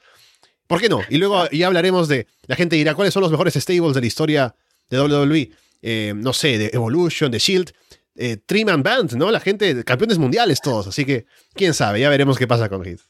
¿Por 0.67 0.79
qué 0.79 0.89
no? 0.89 1.01
Y 1.09 1.17
luego 1.17 1.49
ya 1.49 1.65
hablaremos 1.65 2.07
de. 2.07 2.27
La 2.45 2.55
gente 2.55 2.75
dirá 2.75 2.93
cuáles 2.93 3.15
son 3.15 3.23
los 3.23 3.31
mejores 3.31 3.55
stables 3.55 3.95
de 3.95 4.01
la 4.01 4.07
historia 4.07 4.55
de 4.91 4.99
WWE. 5.01 5.49
Eh, 5.81 6.13
no 6.15 6.33
sé, 6.33 6.59
de 6.59 6.69
Evolution, 6.71 7.31
de 7.31 7.39
Shield 7.39 7.71
eh, 8.15 8.37
Three-Man 8.45 8.83
Band, 8.83 9.13
¿no? 9.13 9.31
La 9.31 9.39
gente, 9.39 9.83
campeones 9.83 10.19
mundiales 10.19 10.61
todos. 10.61 10.85
Así 10.85 11.03
que, 11.03 11.25
quién 11.53 11.73
sabe, 11.73 11.99
ya 11.99 12.09
veremos 12.09 12.37
qué 12.37 12.45
pasa 12.45 12.69
con 12.69 12.85
Heath. 12.85 13.01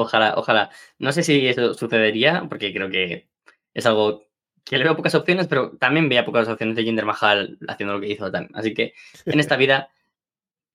Ojalá, 0.00 0.34
ojalá. 0.36 0.70
No 0.98 1.12
sé 1.12 1.22
si 1.22 1.46
eso 1.46 1.74
sucedería, 1.74 2.46
porque 2.48 2.72
creo 2.72 2.90
que 2.90 3.28
es 3.74 3.86
algo 3.86 4.28
que 4.64 4.78
le 4.78 4.84
veo 4.84 4.96
pocas 4.96 5.14
opciones, 5.14 5.46
pero 5.48 5.76
también 5.78 6.08
veía 6.08 6.24
pocas 6.24 6.48
opciones 6.48 6.76
de 6.76 6.84
Jinder 6.84 7.06
Mahal 7.06 7.58
haciendo 7.68 7.94
lo 7.94 8.00
que 8.00 8.08
hizo 8.08 8.30
también. 8.30 8.54
Así 8.54 8.74
que 8.74 8.94
en 9.26 9.40
esta 9.40 9.56
vida, 9.56 9.90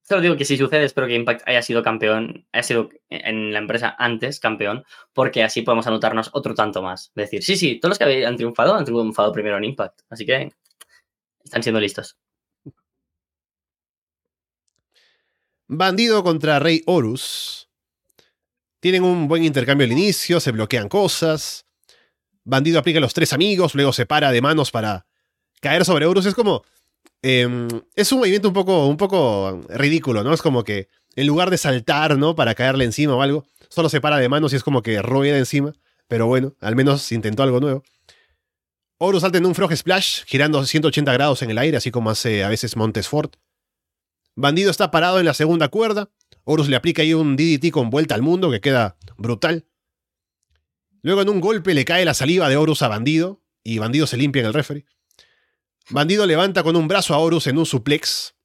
solo 0.03 0.21
digo 0.21 0.35
que 0.35 0.45
si 0.45 0.57
sucede, 0.57 0.85
espero 0.85 1.07
que 1.07 1.15
Impact 1.15 1.47
haya 1.47 1.61
sido 1.61 1.83
campeón, 1.83 2.47
haya 2.51 2.63
sido 2.63 2.89
en 3.09 3.53
la 3.53 3.59
empresa 3.59 3.95
antes 3.99 4.39
campeón, 4.39 4.83
porque 5.13 5.43
así 5.43 5.61
podemos 5.61 5.87
anotarnos 5.87 6.29
otro 6.33 6.55
tanto 6.55 6.81
más. 6.81 7.09
Es 7.09 7.15
decir, 7.15 7.43
sí, 7.43 7.55
sí, 7.55 7.79
todos 7.79 7.91
los 7.91 7.99
que 7.99 8.25
han 8.25 8.35
triunfado 8.35 8.75
han 8.75 8.85
triunfado 8.85 9.31
primero 9.31 9.57
en 9.57 9.65
Impact. 9.65 10.01
Así 10.09 10.25
que 10.25 10.53
están 11.43 11.63
siendo 11.63 11.79
listos. 11.79 12.17
Bandido 15.67 16.23
contra 16.23 16.59
Rey 16.59 16.83
Horus. 16.85 17.69
Tienen 18.83 19.05
un 19.05 19.29
buen 19.29 19.45
intercambio 19.45 19.85
al 19.85 19.93
inicio, 19.93 20.41
se 20.41 20.51
bloquean 20.51 20.89
cosas. 20.89 21.65
Bandido 22.43 22.79
aplica 22.79 22.99
los 22.99 23.13
tres 23.13 23.31
amigos, 23.31 23.75
luego 23.75 23.93
se 23.93 24.05
para 24.05 24.29
de 24.29 24.41
manos 24.41 24.71
para 24.71 25.05
caer 25.61 25.85
sobre 25.85 26.05
Horus. 26.05 26.25
Es 26.25 26.35
como. 26.35 26.65
Em, 27.21 27.69
es 27.95 28.11
un 28.11 28.19
movimiento 28.19 28.49
un 28.49 28.53
poco, 28.53 28.85
un 28.87 28.97
poco 28.97 29.61
ridículo, 29.69 30.21
¿no? 30.25 30.33
Es 30.33 30.41
como 30.41 30.65
que 30.65 30.89
en 31.15 31.27
lugar 31.27 31.49
de 31.49 31.57
saltar, 31.57 32.17
¿no? 32.17 32.35
Para 32.35 32.55
caerle 32.55 32.83
encima 32.83 33.15
o 33.15 33.21
algo, 33.21 33.45
solo 33.69 33.87
se 33.87 34.01
para 34.01 34.17
de 34.17 34.27
manos 34.27 34.51
y 34.51 34.57
es 34.57 34.65
como 34.65 34.81
que 34.81 35.01
rueda 35.01 35.37
encima. 35.37 35.71
Pero 36.09 36.27
bueno, 36.27 36.53
al 36.59 36.75
menos 36.75 37.09
intentó 37.13 37.43
algo 37.43 37.61
nuevo. 37.61 37.85
Horus 38.97 39.21
salta 39.21 39.37
en 39.37 39.45
un 39.45 39.55
frog 39.55 39.73
splash, 39.77 40.25
girando 40.25 40.61
180 40.65 41.13
grados 41.13 41.41
en 41.41 41.51
el 41.51 41.57
aire, 41.57 41.77
así 41.77 41.89
como 41.89 42.09
hace 42.09 42.43
a 42.43 42.49
veces 42.49 42.75
Montesfort. 42.75 43.37
Bandido 44.35 44.71
está 44.71 44.91
parado 44.91 45.19
en 45.19 45.25
la 45.25 45.33
segunda 45.33 45.69
cuerda. 45.69 46.09
Horus 46.45 46.69
le 46.69 46.75
aplica 46.75 47.01
ahí 47.01 47.13
un 47.13 47.35
DDT 47.35 47.71
con 47.71 47.89
vuelta 47.89 48.15
al 48.15 48.21
mundo 48.21 48.51
que 48.51 48.61
queda 48.61 48.97
brutal. 49.17 49.65
Luego 51.01 51.21
en 51.21 51.29
un 51.29 51.41
golpe 51.41 51.73
le 51.73 51.85
cae 51.85 52.05
la 52.05 52.13
saliva 52.13 52.49
de 52.49 52.57
Horus 52.57 52.81
a 52.81 52.87
Bandido 52.87 53.41
y 53.63 53.77
Bandido 53.77 54.07
se 54.07 54.17
limpia 54.17 54.41
en 54.41 54.47
el 54.47 54.53
referee. 54.53 54.85
Bandido 55.89 56.25
levanta 56.25 56.63
con 56.63 56.75
un 56.75 56.87
brazo 56.87 57.13
a 57.13 57.19
Horus 57.19 57.47
en 57.47 57.57
un 57.57 57.65
suplex. 57.65 58.35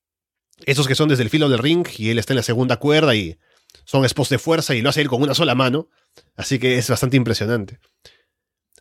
Esos 0.66 0.88
que 0.88 0.96
son 0.96 1.08
desde 1.08 1.22
el 1.22 1.30
filo 1.30 1.48
del 1.48 1.60
ring 1.60 1.86
y 1.96 2.10
él 2.10 2.18
está 2.18 2.32
en 2.32 2.38
la 2.38 2.42
segunda 2.42 2.78
cuerda 2.78 3.14
y 3.14 3.38
son 3.84 4.04
expos 4.04 4.28
de 4.28 4.38
fuerza 4.38 4.74
y 4.74 4.82
lo 4.82 4.90
hace 4.90 5.00
él 5.00 5.08
con 5.08 5.22
una 5.22 5.34
sola 5.34 5.54
mano. 5.54 5.88
Así 6.36 6.58
que 6.58 6.78
es 6.78 6.90
bastante 6.90 7.16
impresionante. 7.16 7.78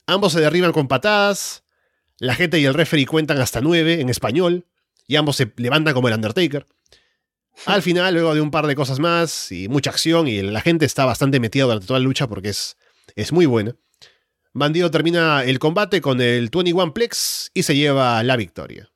Ambos 0.07 0.33
se 0.33 0.41
derriban 0.41 0.71
con 0.71 0.87
patadas. 0.87 1.63
La 2.17 2.33
gente 2.33 2.59
y 2.59 2.65
el 2.65 2.73
referee 2.73 3.05
cuentan 3.05 3.39
hasta 3.39 3.61
nueve 3.61 4.01
en 4.01 4.09
español 4.09 4.65
y 5.05 5.17
ambos 5.17 5.35
se 5.35 5.53
levantan 5.57 5.93
como 5.93 6.07
el 6.07 6.15
Undertaker. 6.15 6.65
Al 7.65 7.81
final, 7.81 8.13
luego 8.13 8.35
de 8.35 8.41
un 8.41 8.51
par 8.51 8.67
de 8.67 8.75
cosas 8.75 8.99
más 8.99 9.51
y 9.51 9.67
mucha 9.67 9.89
acción, 9.89 10.27
y 10.27 10.41
la 10.41 10.61
gente 10.61 10.85
está 10.85 11.05
bastante 11.05 11.39
metida 11.39 11.63
durante 11.65 11.87
toda 11.87 11.99
la 11.99 12.05
lucha 12.05 12.27
porque 12.27 12.49
es, 12.49 12.77
es 13.15 13.33
muy 13.33 13.45
buena, 13.45 13.75
Bandido 14.59 14.89
termina 14.89 15.43
el 15.43 15.59
combate 15.59 16.01
con 16.01 16.19
el 16.19 16.49
21 16.49 16.91
Plex 16.91 17.51
y 17.53 17.61
se 17.61 17.75
lleva 17.75 18.23
la 18.23 18.35
victoria. 18.35 18.89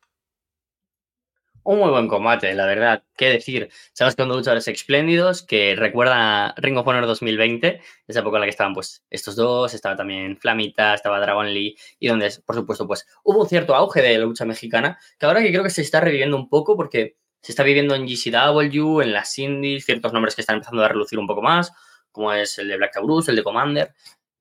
Un 1.64 1.78
muy 1.78 1.92
buen 1.92 2.08
combate, 2.08 2.52
la 2.56 2.66
verdad. 2.66 3.04
¿Qué 3.16 3.30
decir? 3.30 3.70
Sabes 3.94 4.16
que 4.16 4.24
son 4.24 4.30
luchadores 4.30 4.68
espléndidos 4.68 5.44
que 5.44 5.76
recuerda 5.76 6.48
a 6.48 6.56
Ring 6.58 6.78
of 6.78 6.88
Honor 6.88 7.06
2020, 7.06 7.80
esa 8.08 8.20
época 8.22 8.38
en 8.38 8.42
la 8.42 8.46
que 8.48 8.50
estaban 8.50 8.74
pues 8.74 9.04
estos 9.12 9.36
dos, 9.36 9.72
estaba 9.76 9.96
también 9.96 10.36
Flamita, 10.38 10.96
estaba 10.96 11.20
Dragon 11.20 11.54
Lee 11.54 11.78
y 12.00 12.08
donde, 12.08 12.32
por 12.44 12.56
supuesto, 12.56 12.88
pues 12.88 13.06
hubo 13.24 13.42
un 13.42 13.48
cierto 13.48 13.76
auge 13.76 14.02
de 14.02 14.18
la 14.18 14.26
lucha 14.26 14.46
mexicana 14.46 14.98
que 15.20 15.28
ahora 15.28 15.44
que 15.44 15.52
creo 15.52 15.64
que 15.64 15.70
se 15.70 15.84
está 15.84 16.02
reviviendo 16.02 16.38
un 16.38 16.50
poco 16.50 16.76
porque 16.76 17.18
se 17.42 17.52
está 17.52 17.64
viviendo 17.64 17.96
en 17.96 18.06
GCW, 18.06 19.02
en 19.02 19.14
las 19.14 19.38
Indies, 19.38 19.86
ciertos 19.86 20.14
nombres 20.14 20.36
que 20.36 20.42
están 20.42 20.56
empezando 20.56 20.84
a 20.84 20.88
relucir 20.88 21.20
un 21.20 21.28
poco 21.28 21.42
más, 21.42 21.72
como 22.12 22.32
es 22.34 22.58
el 22.60 22.68
de 22.68 22.78
Black 22.78 22.94
Taurus, 22.94 23.30
el 23.30 23.36
de 23.36 23.44
Commander. 23.44 23.94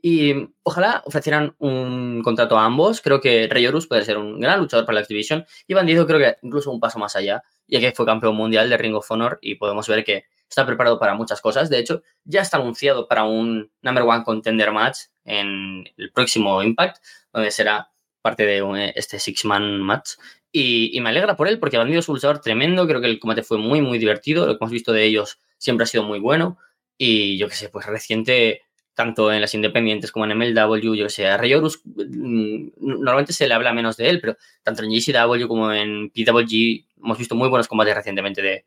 Y 0.02 0.48
ojalá 0.62 1.02
ofrecieran 1.04 1.54
un 1.58 2.22
contrato 2.22 2.58
a 2.58 2.64
ambos. 2.64 3.00
Creo 3.00 3.20
que 3.20 3.48
Rey 3.48 3.68
puede 3.88 4.04
ser 4.04 4.16
un 4.16 4.40
gran 4.40 4.58
luchador 4.58 4.86
para 4.86 4.94
la 4.94 5.00
X-Division. 5.00 5.44
Y 5.66 5.74
Bandido 5.74 6.06
creo 6.06 6.18
que 6.18 6.36
incluso 6.42 6.70
un 6.70 6.80
paso 6.80 6.98
más 6.98 7.16
allá, 7.16 7.42
ya 7.66 7.80
que 7.80 7.92
fue 7.92 8.06
campeón 8.06 8.34
mundial 8.34 8.70
de 8.70 8.78
Ring 8.78 8.94
of 8.94 9.10
Honor 9.10 9.38
y 9.42 9.56
podemos 9.56 9.86
ver 9.88 10.04
que 10.04 10.24
está 10.48 10.66
preparado 10.66 10.98
para 10.98 11.14
muchas 11.14 11.40
cosas. 11.40 11.68
De 11.70 11.78
hecho, 11.78 12.02
ya 12.24 12.40
está 12.40 12.56
anunciado 12.56 13.06
para 13.06 13.24
un 13.24 13.70
number 13.82 14.04
one 14.04 14.24
contender 14.24 14.72
match 14.72 14.98
en 15.24 15.84
el 15.96 16.12
próximo 16.12 16.62
Impact, 16.62 16.98
donde 17.32 17.50
será 17.50 17.90
parte 18.22 18.44
de 18.44 18.92
este 18.96 19.18
six-man 19.18 19.80
match. 19.80 20.12
Y, 20.52 20.98
me 21.00 21.10
alegra 21.10 21.36
por 21.36 21.48
él 21.48 21.58
porque 21.58 21.76
ha 21.76 21.84
venido 21.84 22.02
su 22.02 22.12
luchador 22.12 22.40
tremendo. 22.40 22.86
Creo 22.86 23.00
que 23.00 23.06
el 23.06 23.20
combate 23.20 23.42
fue 23.42 23.58
muy, 23.58 23.80
muy 23.80 23.98
divertido. 23.98 24.46
Lo 24.46 24.52
que 24.52 24.64
hemos 24.64 24.72
visto 24.72 24.92
de 24.92 25.04
ellos 25.04 25.38
siempre 25.58 25.84
ha 25.84 25.86
sido 25.86 26.02
muy 26.04 26.18
bueno. 26.18 26.58
Y 26.98 27.38
yo 27.38 27.48
qué 27.48 27.54
sé, 27.54 27.68
pues 27.68 27.86
reciente, 27.86 28.62
tanto 28.94 29.32
en 29.32 29.40
las 29.40 29.54
independientes 29.54 30.12
como 30.12 30.26
en 30.26 30.36
MLW, 30.36 30.94
yo 30.94 31.04
qué 31.04 31.10
sé, 31.10 31.26
a 31.28 31.36
Rey 31.36 31.54
mm, 31.54 32.70
normalmente 32.76 33.32
se 33.32 33.48
le 33.48 33.54
habla 33.54 33.72
menos 33.72 33.96
de 33.96 34.10
él, 34.10 34.20
pero 34.20 34.36
tanto 34.62 34.82
en 34.82 34.90
GCW 34.90 35.46
como 35.48 35.72
en 35.72 36.10
PWG 36.10 36.84
hemos 37.02 37.16
visto 37.18 37.34
muy 37.34 37.48
buenos 37.48 37.68
combates 37.68 37.94
recientemente 37.94 38.42
de, 38.42 38.64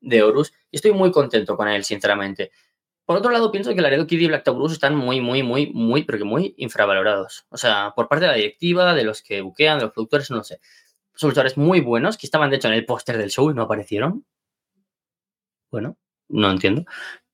de 0.00 0.22
Horus. 0.22 0.52
Y 0.70 0.76
estoy 0.76 0.92
muy 0.92 1.10
contento 1.10 1.56
con 1.56 1.68
él, 1.68 1.84
sinceramente. 1.84 2.52
Por 3.04 3.18
otro 3.18 3.30
lado, 3.30 3.52
pienso 3.52 3.74
que 3.74 3.82
Laredo 3.82 4.06
Kid 4.06 4.20
y 4.20 4.26
Black 4.28 4.44
Taurus 4.44 4.72
están 4.72 4.96
muy, 4.96 5.20
muy, 5.20 5.42
muy, 5.42 5.66
muy, 5.66 6.04
pero 6.04 6.18
que 6.18 6.24
muy 6.24 6.54
infravalorados. 6.56 7.46
O 7.50 7.58
sea, 7.58 7.92
por 7.94 8.08
parte 8.08 8.24
de 8.24 8.30
la 8.30 8.36
directiva, 8.36 8.94
de 8.94 9.04
los 9.04 9.22
que 9.22 9.42
buquean, 9.42 9.78
de 9.78 9.84
los 9.84 9.92
productores, 9.92 10.30
no 10.30 10.42
sé. 10.42 10.60
Luchadores 11.22 11.56
muy 11.56 11.80
buenos 11.80 12.16
que 12.16 12.26
estaban, 12.26 12.50
de 12.50 12.56
hecho, 12.56 12.68
en 12.68 12.74
el 12.74 12.86
póster 12.86 13.18
del 13.18 13.30
show 13.30 13.50
y 13.50 13.54
no 13.54 13.62
aparecieron. 13.62 14.24
Bueno, 15.70 15.96
no 16.28 16.50
entiendo. 16.50 16.84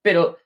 Pero 0.02 0.38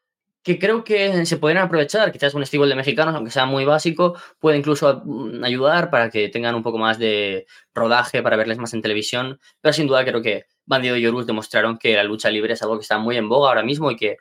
que 0.45 0.59
creo 0.59 0.85
que 0.85 1.24
se 1.24 1.39
podrían 1.39 1.64
aprovechar, 1.64 2.12
quizás 2.12 2.35
un 2.35 2.43
estilo 2.43 2.66
de 2.66 2.74
mexicanos, 2.74 3.14
aunque 3.14 3.30
sea 3.30 3.47
muy 3.47 3.64
básico, 3.64 4.14
puede 4.39 4.59
incluso 4.59 5.03
mm, 5.05 5.43
ayudar 5.43 5.91
para 5.91 6.11
que 6.11 6.28
tengan 6.28 6.55
un 6.55 6.62
poco 6.62 6.76
más 6.78 6.99
de 6.99 7.47
rodaje, 7.74 8.22
para 8.22 8.37
verles 8.37 8.59
más 8.59 8.74
en 8.74 8.82
televisión. 8.82 9.41
Pero 9.61 9.72
sin 9.72 9.87
duda 9.87 10.05
creo 10.05 10.20
que 10.22 10.45
Bandido 10.66 10.97
y 10.97 11.07
Horus 11.07 11.26
demostraron 11.26 11.78
que 11.78 11.95
la 11.95 12.05
lucha 12.05 12.30
libre 12.30 12.53
es 12.53 12.62
algo 12.62 12.76
que 12.76 12.82
está 12.82 12.99
muy 12.99 13.16
en 13.16 13.28
boga 13.28 13.49
ahora 13.49 13.62
mismo 13.62 13.91
y 13.91 13.97
que 13.97 14.18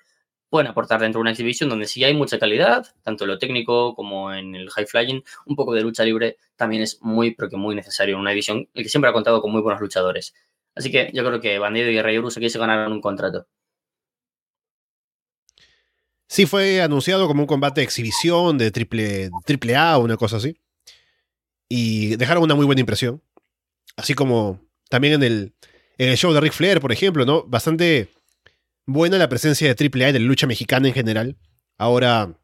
pueden 0.54 0.68
aportar 0.68 1.01
dentro 1.01 1.18
de 1.18 1.24
una 1.24 1.32
exhibición 1.32 1.68
donde 1.68 1.88
sí 1.88 2.04
hay 2.04 2.14
mucha 2.14 2.38
calidad, 2.38 2.86
tanto 3.01 3.24
en 3.24 3.32
lo 3.32 3.39
técnico 3.39 3.95
como 3.95 4.32
en 4.32 4.54
el 4.54 4.70
high 4.70 4.86
flying, 4.86 5.24
un 5.47 5.56
poco 5.56 5.74
de 5.74 5.82
lucha 5.82 6.04
libre 6.04 6.38
también 6.56 6.84
es 6.84 6.99
muy, 7.01 7.34
pero 7.34 7.58
muy 7.58 7.74
necesario 7.74 8.14
en 8.14 8.22
una 8.22 8.30
división 8.30 8.70
que 8.72 8.88
siempre 8.88 9.10
ha 9.10 9.14
contado 9.14 9.41
con 9.41 9.51
muy 9.51 9.64
buenos 9.64 9.82
luchadores. 9.82 10.36
Así 10.76 10.91
que 10.91 11.10
yo 11.12 11.26
creo 11.26 11.41
que 11.41 11.58
Bandido 11.58 11.89
y 11.89 11.99
Rey 11.99 12.20
Urus 12.20 12.38
aquí 12.38 12.51
se 12.51 12.60
ganaron 12.60 12.91
un 12.93 13.01
contrato. 13.01 13.47
Sí 16.28 16.45
fue 16.45 16.84
anunciado 16.84 17.26
como 17.26 17.41
un 17.41 17.47
combate 17.47 17.82
de 17.82 17.86
exhibición 17.86 18.60
de 18.60 18.70
triple, 18.70 19.32
triple 19.45 19.76
A 19.76 19.97
o 19.97 20.04
una 20.04 20.18
cosa 20.18 20.38
así. 20.38 20.56
Y 21.68 22.16
dejaron 22.18 22.43
una 22.43 22.54
muy 22.54 22.68
buena 22.68 22.82
impresión. 22.82 23.24
Así 23.95 24.14
como 24.14 24.60
también 24.88 25.16
en 25.16 25.24
el, 25.24 25.54
en 25.97 26.10
el 26.10 26.18
show 26.18 26.32
de 26.32 26.41
Ric 26.41 26.54
Flair, 26.54 26.80
por 26.80 26.91
ejemplo, 26.91 27.26
¿no? 27.26 27.41
Bastante 27.41 28.12
buena 28.86 29.17
la 29.17 29.29
presencia 29.29 29.73
de 29.73 29.89
AAA 29.89 30.09
y 30.09 30.13
de 30.13 30.19
la 30.19 30.25
lucha 30.25 30.47
mexicana 30.47 30.88
en 30.88 30.93
general. 30.93 31.38
Ahora 31.77 32.38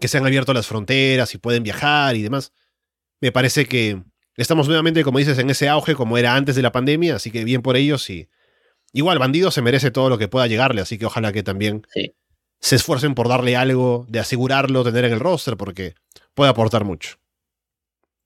que 0.00 0.08
se 0.08 0.18
han 0.18 0.26
abierto 0.26 0.52
las 0.52 0.66
fronteras 0.66 1.34
y 1.34 1.38
pueden 1.38 1.62
viajar 1.62 2.16
y 2.16 2.22
demás. 2.22 2.52
Me 3.20 3.30
parece 3.30 3.66
que 3.66 4.02
estamos 4.36 4.66
nuevamente, 4.66 5.04
como 5.04 5.18
dices, 5.18 5.38
en 5.38 5.50
ese 5.50 5.68
auge 5.68 5.94
como 5.94 6.18
era 6.18 6.34
antes 6.34 6.56
de 6.56 6.62
la 6.62 6.72
pandemia, 6.72 7.16
así 7.16 7.30
que 7.30 7.44
bien 7.44 7.62
por 7.62 7.76
ellos 7.76 8.08
y 8.08 8.28
igual 8.92 9.18
Bandido 9.18 9.50
se 9.50 9.62
merece 9.62 9.90
todo 9.90 10.08
lo 10.08 10.18
que 10.18 10.28
pueda 10.28 10.46
llegarle, 10.46 10.80
así 10.80 10.98
que 10.98 11.06
ojalá 11.06 11.32
que 11.32 11.42
también 11.42 11.86
se 12.58 12.76
esfuercen 12.76 13.14
por 13.14 13.28
darle 13.28 13.56
algo, 13.56 14.06
de 14.08 14.20
asegurarlo, 14.20 14.82
tener 14.82 15.04
en 15.04 15.12
el 15.12 15.20
roster, 15.20 15.56
porque 15.56 15.94
puede 16.34 16.50
aportar 16.50 16.84
mucho. 16.84 17.16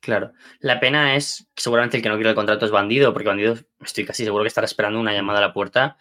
Claro. 0.00 0.32
La 0.60 0.80
pena 0.80 1.16
es 1.16 1.48
que 1.54 1.62
seguramente 1.62 1.96
el 1.96 2.02
que 2.02 2.08
no 2.08 2.16
quiere 2.16 2.30
el 2.30 2.36
contrato 2.36 2.66
es 2.66 2.70
Bandido, 2.70 3.12
porque 3.12 3.28
Bandido 3.28 3.56
estoy 3.80 4.04
casi 4.04 4.24
seguro 4.24 4.44
que 4.44 4.48
estará 4.48 4.66
esperando 4.66 5.00
una 5.00 5.12
llamada 5.12 5.38
a 5.38 5.42
la 5.42 5.52
puerta 5.52 5.96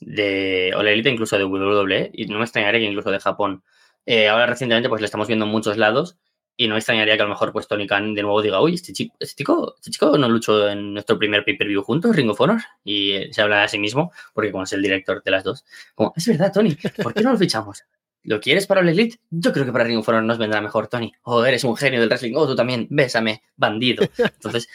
de 0.00 0.72
o 0.76 0.82
la 0.82 0.90
élite 0.90 1.10
incluso 1.10 1.38
de 1.38 1.44
WWE 1.44 2.10
y 2.12 2.26
no 2.26 2.38
me 2.38 2.44
extrañaría 2.44 2.80
que 2.80 2.86
incluso 2.86 3.10
de 3.10 3.20
Japón. 3.20 3.62
Eh, 4.04 4.28
ahora 4.28 4.46
recientemente 4.46 4.88
pues 4.88 5.00
le 5.00 5.06
estamos 5.06 5.26
viendo 5.26 5.46
en 5.46 5.50
muchos 5.50 5.76
lados 5.76 6.16
y 6.56 6.68
no 6.68 6.74
me 6.74 6.78
extrañaría 6.78 7.16
que 7.16 7.22
a 7.22 7.26
lo 7.26 7.30
mejor 7.30 7.52
pues 7.52 7.68
Tony 7.68 7.86
Khan 7.86 8.14
de 8.14 8.22
nuevo 8.22 8.40
diga, 8.40 8.60
uy, 8.62 8.74
este 8.74 8.92
chico, 8.92 9.14
este 9.20 9.36
chico, 9.36 9.74
este 9.76 9.90
chico 9.90 10.16
no 10.16 10.28
luchó 10.28 10.68
en 10.68 10.94
nuestro 10.94 11.18
primer 11.18 11.44
pay-per-view 11.44 11.82
juntos, 11.82 12.16
Ring 12.16 12.30
of 12.30 12.40
Honor, 12.40 12.62
y 12.82 13.12
eh, 13.12 13.28
se 13.32 13.42
habla 13.42 13.62
a 13.62 13.68
sí 13.68 13.78
mismo, 13.78 14.12
porque 14.32 14.52
como 14.52 14.64
es 14.64 14.72
el 14.72 14.80
director 14.80 15.22
de 15.22 15.30
las 15.30 15.44
dos, 15.44 15.64
como, 15.94 16.14
es 16.16 16.26
verdad, 16.26 16.52
Tony, 16.52 16.76
¿por 17.02 17.12
qué 17.12 17.22
no 17.22 17.32
lo 17.32 17.38
fichamos? 17.38 17.84
¿Lo 18.22 18.40
quieres 18.40 18.66
para 18.66 18.80
el 18.80 18.88
Elite? 18.88 19.20
Yo 19.30 19.52
creo 19.52 19.66
que 19.66 19.72
para 19.72 19.84
Ring 19.84 19.98
of 19.98 20.08
Honor 20.08 20.24
nos 20.24 20.38
vendrá 20.38 20.60
mejor, 20.60 20.88
Tony. 20.88 21.12
O 21.22 21.36
oh, 21.36 21.44
eres 21.44 21.62
un 21.62 21.76
genio 21.76 22.00
del 22.00 22.08
wrestling. 22.08 22.34
O 22.34 22.40
oh, 22.40 22.46
tú 22.48 22.56
también, 22.56 22.88
bésame, 22.90 23.44
bandido. 23.56 24.04
Entonces, 24.18 24.68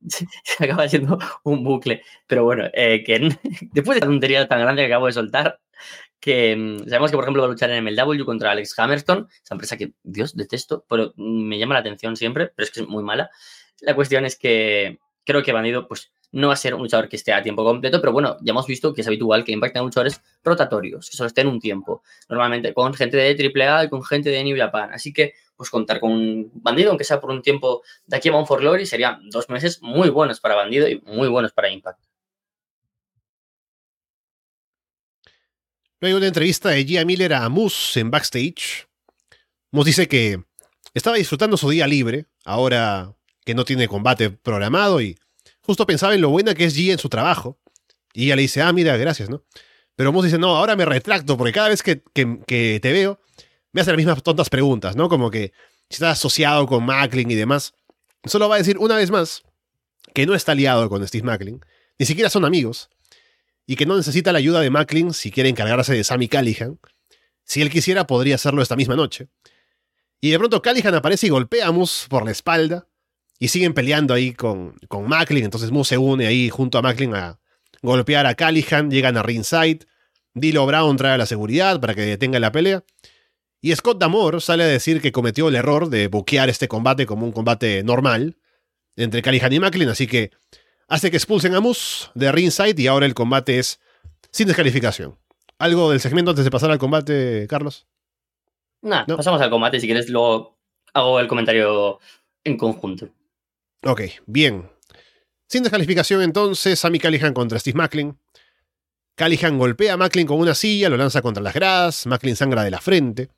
se 0.44 0.64
acaba 0.64 0.88
siendo 0.88 1.18
un 1.44 1.64
bucle. 1.64 2.02
Pero 2.26 2.44
bueno, 2.44 2.64
eh, 2.72 3.02
que 3.04 3.18
después 3.72 3.96
de 3.96 4.00
la 4.00 4.06
tontería 4.06 4.48
tan 4.48 4.60
grande 4.60 4.82
que 4.82 4.86
acabo 4.86 5.06
de 5.06 5.12
soltar, 5.12 5.60
que 6.20 6.54
mm, 6.56 6.88
sabemos 6.88 7.10
que, 7.10 7.16
por 7.16 7.24
ejemplo, 7.24 7.42
va 7.42 7.48
a 7.48 7.50
luchar 7.50 7.70
en 7.70 7.84
MLW 7.84 8.24
contra 8.24 8.50
Alex 8.50 8.78
Hammerstone, 8.78 9.26
esa 9.42 9.54
empresa 9.54 9.76
que, 9.76 9.92
Dios, 10.02 10.36
detesto, 10.36 10.84
pero 10.88 11.12
me 11.16 11.58
llama 11.58 11.74
la 11.74 11.80
atención 11.80 12.16
siempre, 12.16 12.48
pero 12.54 12.64
es 12.64 12.70
que 12.70 12.80
es 12.80 12.88
muy 12.88 13.02
mala. 13.02 13.30
La 13.80 13.94
cuestión 13.94 14.24
es 14.24 14.36
que 14.36 14.98
creo 15.24 15.42
que 15.42 15.52
Bandido, 15.52 15.88
pues, 15.88 16.12
no 16.32 16.48
va 16.48 16.54
a 16.54 16.56
ser 16.56 16.74
un 16.74 16.82
luchador 16.82 17.08
que 17.08 17.16
esté 17.16 17.32
a 17.32 17.42
tiempo 17.42 17.64
completo, 17.64 18.00
pero 18.00 18.12
bueno, 18.12 18.36
ya 18.40 18.52
hemos 18.52 18.66
visto 18.66 18.92
que 18.94 19.00
es 19.00 19.06
habitual 19.06 19.44
que 19.44 19.52
impacten 19.52 19.82
luchadores 19.82 20.22
rotatorios, 20.44 21.10
que 21.10 21.16
solo 21.16 21.28
estén 21.28 21.46
un 21.48 21.60
tiempo, 21.60 22.02
normalmente 22.28 22.72
con 22.72 22.94
gente 22.94 23.16
de 23.16 23.52
AAA 23.54 23.84
y 23.84 23.88
con 23.88 24.02
gente 24.02 24.30
de 24.30 24.44
New 24.44 24.56
Japan. 24.56 24.90
Así 24.92 25.12
que, 25.12 25.34
pues 25.56 25.70
contar 25.70 26.00
con 26.00 26.12
un 26.12 26.50
bandido, 26.54 26.90
aunque 26.90 27.04
sea 27.04 27.20
por 27.20 27.30
un 27.30 27.42
tiempo 27.42 27.82
de 28.06 28.16
aquí 28.16 28.28
a 28.28 28.32
Bound 28.32 28.46
for 28.46 28.60
Glory, 28.60 28.86
serían 28.86 29.28
dos 29.30 29.48
meses 29.48 29.82
muy 29.82 30.08
buenos 30.08 30.40
para 30.40 30.54
bandido 30.54 30.88
y 30.88 31.00
muy 31.00 31.28
buenos 31.28 31.52
para 31.52 31.70
Impact. 31.70 32.00
Luego 36.00 36.16
una 36.16 36.28
entrevista 36.28 36.70
de 36.70 36.84
Gia 36.84 37.04
Miller 37.04 37.34
a 37.34 37.48
Moose 37.50 38.00
en 38.00 38.10
backstage. 38.10 38.88
Moose 39.70 39.90
dice 39.90 40.08
que 40.08 40.42
estaba 40.94 41.16
disfrutando 41.16 41.58
su 41.58 41.68
día 41.68 41.86
libre, 41.86 42.24
ahora 42.44 43.14
que 43.44 43.54
no 43.54 43.64
tiene 43.64 43.86
combate 43.86 44.30
programado 44.30 45.02
y 45.02 45.18
justo 45.62 45.86
pensaba 45.86 46.14
en 46.14 46.20
lo 46.20 46.30
buena 46.30 46.54
que 46.54 46.64
es 46.64 46.76
G 46.76 46.92
en 46.92 46.98
su 46.98 47.08
trabajo. 47.08 47.58
Y 48.12 48.26
ella 48.26 48.36
le 48.36 48.42
dice, 48.42 48.62
ah, 48.62 48.72
mira, 48.72 48.96
gracias, 48.96 49.30
¿no? 49.30 49.44
Pero 49.96 50.12
Moose 50.12 50.28
dice, 50.28 50.38
no, 50.38 50.56
ahora 50.56 50.76
me 50.76 50.84
retracto, 50.84 51.36
porque 51.36 51.52
cada 51.52 51.68
vez 51.68 51.82
que, 51.82 51.96
te 52.46 52.92
veo, 52.92 53.20
me 53.72 53.80
hace 53.80 53.90
las 53.90 53.98
mismas 53.98 54.22
tontas 54.22 54.48
preguntas, 54.48 54.96
¿no? 54.96 55.08
Como 55.08 55.30
que 55.30 55.52
si 55.88 55.96
estás 55.96 56.18
asociado 56.18 56.66
con 56.66 56.84
Macklin 56.84 57.30
y 57.30 57.34
demás. 57.34 57.74
Solo 58.24 58.48
va 58.48 58.56
a 58.56 58.58
decir 58.58 58.78
una 58.78 58.96
vez 58.96 59.10
más 59.10 59.42
que 60.14 60.26
no 60.26 60.34
está 60.34 60.52
aliado 60.52 60.88
con 60.88 61.06
Steve 61.06 61.24
Macklin, 61.24 61.60
ni 61.98 62.06
siquiera 62.06 62.30
son 62.30 62.44
amigos, 62.44 62.90
y 63.66 63.76
que 63.76 63.86
no 63.86 63.96
necesita 63.96 64.32
la 64.32 64.38
ayuda 64.38 64.60
de 64.60 64.70
Macklin 64.70 65.12
si 65.12 65.30
quiere 65.30 65.48
encargarse 65.48 65.94
de 65.94 66.02
Sammy 66.02 66.28
Callihan. 66.28 66.80
Si 67.44 67.62
él 67.62 67.70
quisiera, 67.70 68.06
podría 68.06 68.36
hacerlo 68.36 68.62
esta 68.62 68.76
misma 68.76 68.96
noche. 68.96 69.28
Y 70.20 70.30
de 70.30 70.38
pronto 70.38 70.62
Callihan 70.62 70.94
aparece 70.94 71.26
y 71.26 71.30
golpea 71.30 71.68
a 71.68 71.72
Moose 71.72 72.08
por 72.08 72.24
la 72.24 72.30
espalda, 72.30 72.88
y 73.40 73.48
siguen 73.48 73.72
peleando 73.72 74.12
ahí 74.14 74.34
con, 74.34 74.74
con 74.86 75.08
Macklin. 75.08 75.44
Entonces 75.44 75.72
Moose 75.72 75.88
se 75.88 75.98
une 75.98 76.26
ahí 76.26 76.50
junto 76.50 76.78
a 76.78 76.82
Macklin 76.82 77.14
a 77.14 77.40
golpear 77.82 78.26
a 78.26 78.34
Callihan. 78.34 78.90
Llegan 78.90 79.16
a 79.16 79.22
ringside. 79.22 79.86
Dilo 80.34 80.66
Brown 80.66 80.96
trae 80.96 81.14
a 81.14 81.18
la 81.18 81.26
seguridad 81.26 81.80
para 81.80 81.94
que 81.94 82.02
detenga 82.02 82.38
la 82.38 82.52
pelea. 82.52 82.84
Y 83.62 83.74
Scott 83.74 83.98
Damore 83.98 84.40
sale 84.40 84.64
a 84.64 84.66
decir 84.66 85.00
que 85.00 85.10
cometió 85.10 85.48
el 85.48 85.56
error 85.56 85.88
de 85.88 86.08
buquear 86.08 86.50
este 86.50 86.68
combate 86.68 87.06
como 87.06 87.24
un 87.26 87.32
combate 87.32 87.82
normal 87.82 88.36
entre 88.96 89.22
Callihan 89.22 89.52
y 89.54 89.58
Macklin. 89.58 89.88
Así 89.88 90.06
que 90.06 90.30
hace 90.86 91.10
que 91.10 91.16
expulsen 91.16 91.54
a 91.54 91.60
Moose 91.60 92.08
de 92.14 92.30
ringside 92.30 92.78
y 92.78 92.86
ahora 92.86 93.06
el 93.06 93.14
combate 93.14 93.58
es 93.58 93.80
sin 94.30 94.46
descalificación. 94.48 95.18
¿Algo 95.58 95.90
del 95.90 96.00
segmento 96.00 96.30
antes 96.30 96.44
de 96.44 96.50
pasar 96.50 96.70
al 96.70 96.78
combate, 96.78 97.46
Carlos? 97.48 97.86
Nah, 98.82 99.04
¿No? 99.08 99.16
pasamos 99.16 99.40
al 99.40 99.50
combate. 99.50 99.80
Si 99.80 99.86
quieres, 99.86 100.10
luego 100.10 100.58
hago 100.92 101.20
el 101.20 101.26
comentario 101.26 102.00
en 102.44 102.56
conjunto. 102.58 103.08
Ok, 103.82 104.02
bien. 104.26 104.70
Sin 105.46 105.62
descalificación 105.62 106.22
entonces, 106.22 106.78
Sammy 106.78 106.98
Callihan 106.98 107.32
contra 107.32 107.58
Steve 107.58 107.78
Macklin. 107.78 108.18
Callihan 109.14 109.58
golpea 109.58 109.94
a 109.94 109.96
Macklin 109.96 110.26
con 110.26 110.38
una 110.38 110.54
silla, 110.54 110.88
lo 110.88 110.96
lanza 110.96 111.22
contra 111.22 111.42
las 111.42 111.54
gradas, 111.54 112.06
Macklin 112.06 112.36
sangra 112.36 112.62
de 112.62 112.70
la 112.70 112.80
frente. 112.80 113.30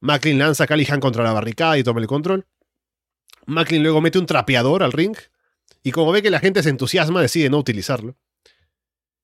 Macklin 0.00 0.38
lanza 0.38 0.64
a 0.64 0.66
Callihan 0.66 1.00
contra 1.00 1.24
la 1.24 1.32
barricada 1.32 1.78
y 1.78 1.82
toma 1.82 2.00
el 2.00 2.06
control. 2.06 2.46
Macklin 3.46 3.82
luego 3.82 4.00
mete 4.00 4.18
un 4.18 4.26
trapeador 4.26 4.82
al 4.82 4.92
ring, 4.92 5.16
y 5.82 5.92
como 5.92 6.12
ve 6.12 6.22
que 6.22 6.30
la 6.30 6.40
gente 6.40 6.62
se 6.62 6.68
entusiasma, 6.68 7.22
decide 7.22 7.48
no 7.48 7.58
utilizarlo. 7.58 8.16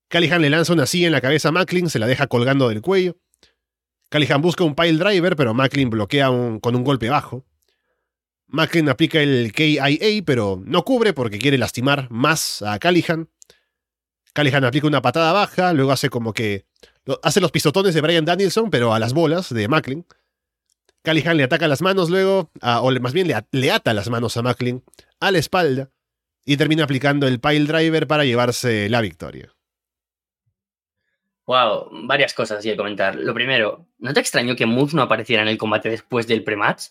Callihan 0.08 0.40
le 0.40 0.50
lanza 0.50 0.72
una 0.72 0.86
silla 0.86 1.06
en 1.06 1.12
la 1.12 1.20
cabeza 1.20 1.50
a 1.50 1.52
Macklin, 1.52 1.90
se 1.90 1.98
la 1.98 2.06
deja 2.06 2.26
colgando 2.26 2.68
del 2.68 2.80
cuello. 2.80 3.16
Callihan 4.08 4.40
busca 4.40 4.64
un 4.64 4.74
pile 4.74 4.98
driver, 4.98 5.36
pero 5.36 5.54
Macklin 5.54 5.90
bloquea 5.90 6.28
con 6.28 6.76
un 6.76 6.84
golpe 6.84 7.10
bajo. 7.10 7.44
Macklin 8.54 8.88
aplica 8.88 9.20
el 9.20 9.52
KIA, 9.52 10.22
pero 10.24 10.62
no 10.64 10.84
cubre 10.84 11.12
porque 11.12 11.38
quiere 11.38 11.58
lastimar 11.58 12.08
más 12.10 12.62
a 12.62 12.78
Callihan. 12.78 13.28
Callihan 14.32 14.64
aplica 14.64 14.86
una 14.86 15.02
patada 15.02 15.32
baja, 15.32 15.72
luego 15.72 15.90
hace 15.90 16.08
como 16.08 16.32
que. 16.32 16.64
Hace 17.22 17.40
los 17.40 17.50
pisotones 17.50 17.94
de 17.94 18.00
Brian 18.00 18.24
Danielson, 18.24 18.70
pero 18.70 18.94
a 18.94 18.98
las 18.98 19.12
bolas 19.12 19.52
de 19.52 19.68
Macklin. 19.68 20.06
Callihan 21.02 21.36
le 21.36 21.42
ataca 21.42 21.68
las 21.68 21.82
manos 21.82 22.08
luego, 22.08 22.50
o 22.62 22.90
más 23.00 23.12
bien 23.12 23.28
le, 23.28 23.34
le, 23.50 23.70
ata 23.72 23.92
las 23.92 24.08
manos 24.08 24.36
a 24.36 24.42
Macklin 24.42 24.82
a 25.20 25.30
la 25.30 25.38
espalda 25.38 25.90
y 26.46 26.56
termina 26.56 26.84
aplicando 26.84 27.26
el 27.26 27.40
pile 27.40 27.66
driver 27.66 28.06
para 28.06 28.24
llevarse 28.24 28.88
la 28.88 29.00
victoria. 29.02 29.52
Wow, 31.46 31.90
varias 32.06 32.32
cosas 32.32 32.60
así 32.60 32.70
de 32.70 32.76
comentar. 32.76 33.16
Lo 33.16 33.34
primero, 33.34 33.86
¿no 33.98 34.14
te 34.14 34.20
extrañó 34.20 34.56
que 34.56 34.64
Moose 34.64 34.96
no 34.96 35.02
apareciera 35.02 35.42
en 35.42 35.48
el 35.48 35.58
combate 35.58 35.90
después 35.90 36.26
del 36.26 36.42
pre-match? 36.42 36.86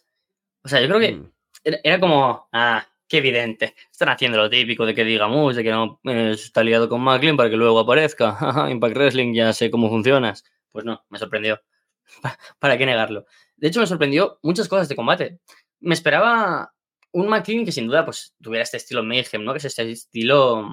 O 0.63 0.67
sea, 0.67 0.79
yo 0.79 0.87
creo 0.87 0.99
que 0.99 1.13
Mm. 1.13 1.32
Era, 1.63 1.77
era 1.83 1.99
como, 1.99 2.47
ah, 2.51 2.85
qué 3.07 3.17
evidente. 3.17 3.75
Están 3.91 4.09
haciendo 4.09 4.37
lo 4.37 4.49
típico 4.49 4.85
de 4.85 4.95
que 4.95 5.03
diga 5.03 5.27
Moose, 5.27 5.57
de 5.57 5.63
que 5.63 5.71
no 5.71 5.99
eh, 6.05 6.31
está 6.33 6.63
liado 6.63 6.89
con 6.89 7.01
Macklin 7.01 7.37
para 7.37 7.49
que 7.49 7.57
luego 7.57 7.79
aparezca. 7.79 8.37
Impact 8.71 8.95
Wrestling, 8.95 9.33
ya 9.33 9.53
sé 9.53 9.69
cómo 9.71 9.89
funcionas. 9.89 10.43
Pues 10.71 10.85
no, 10.85 11.03
me 11.09 11.19
sorprendió. 11.19 11.61
¿Para 12.59 12.77
qué 12.77 12.85
negarlo? 12.85 13.25
De 13.55 13.67
hecho, 13.67 13.79
me 13.79 13.87
sorprendió 13.87 14.39
muchas 14.41 14.67
cosas 14.67 14.89
de 14.89 14.95
combate. 14.95 15.39
Me 15.79 15.93
esperaba 15.93 16.73
un 17.11 17.27
McLean 17.27 17.65
que 17.65 17.71
sin 17.71 17.87
duda 17.87 18.03
pues 18.05 18.33
tuviera 18.41 18.63
este 18.63 18.77
estilo 18.77 19.03
Mayhem, 19.03 19.43
¿no? 19.43 19.53
Que 19.53 19.59
es 19.59 19.65
este 19.65 19.91
estilo... 19.91 20.63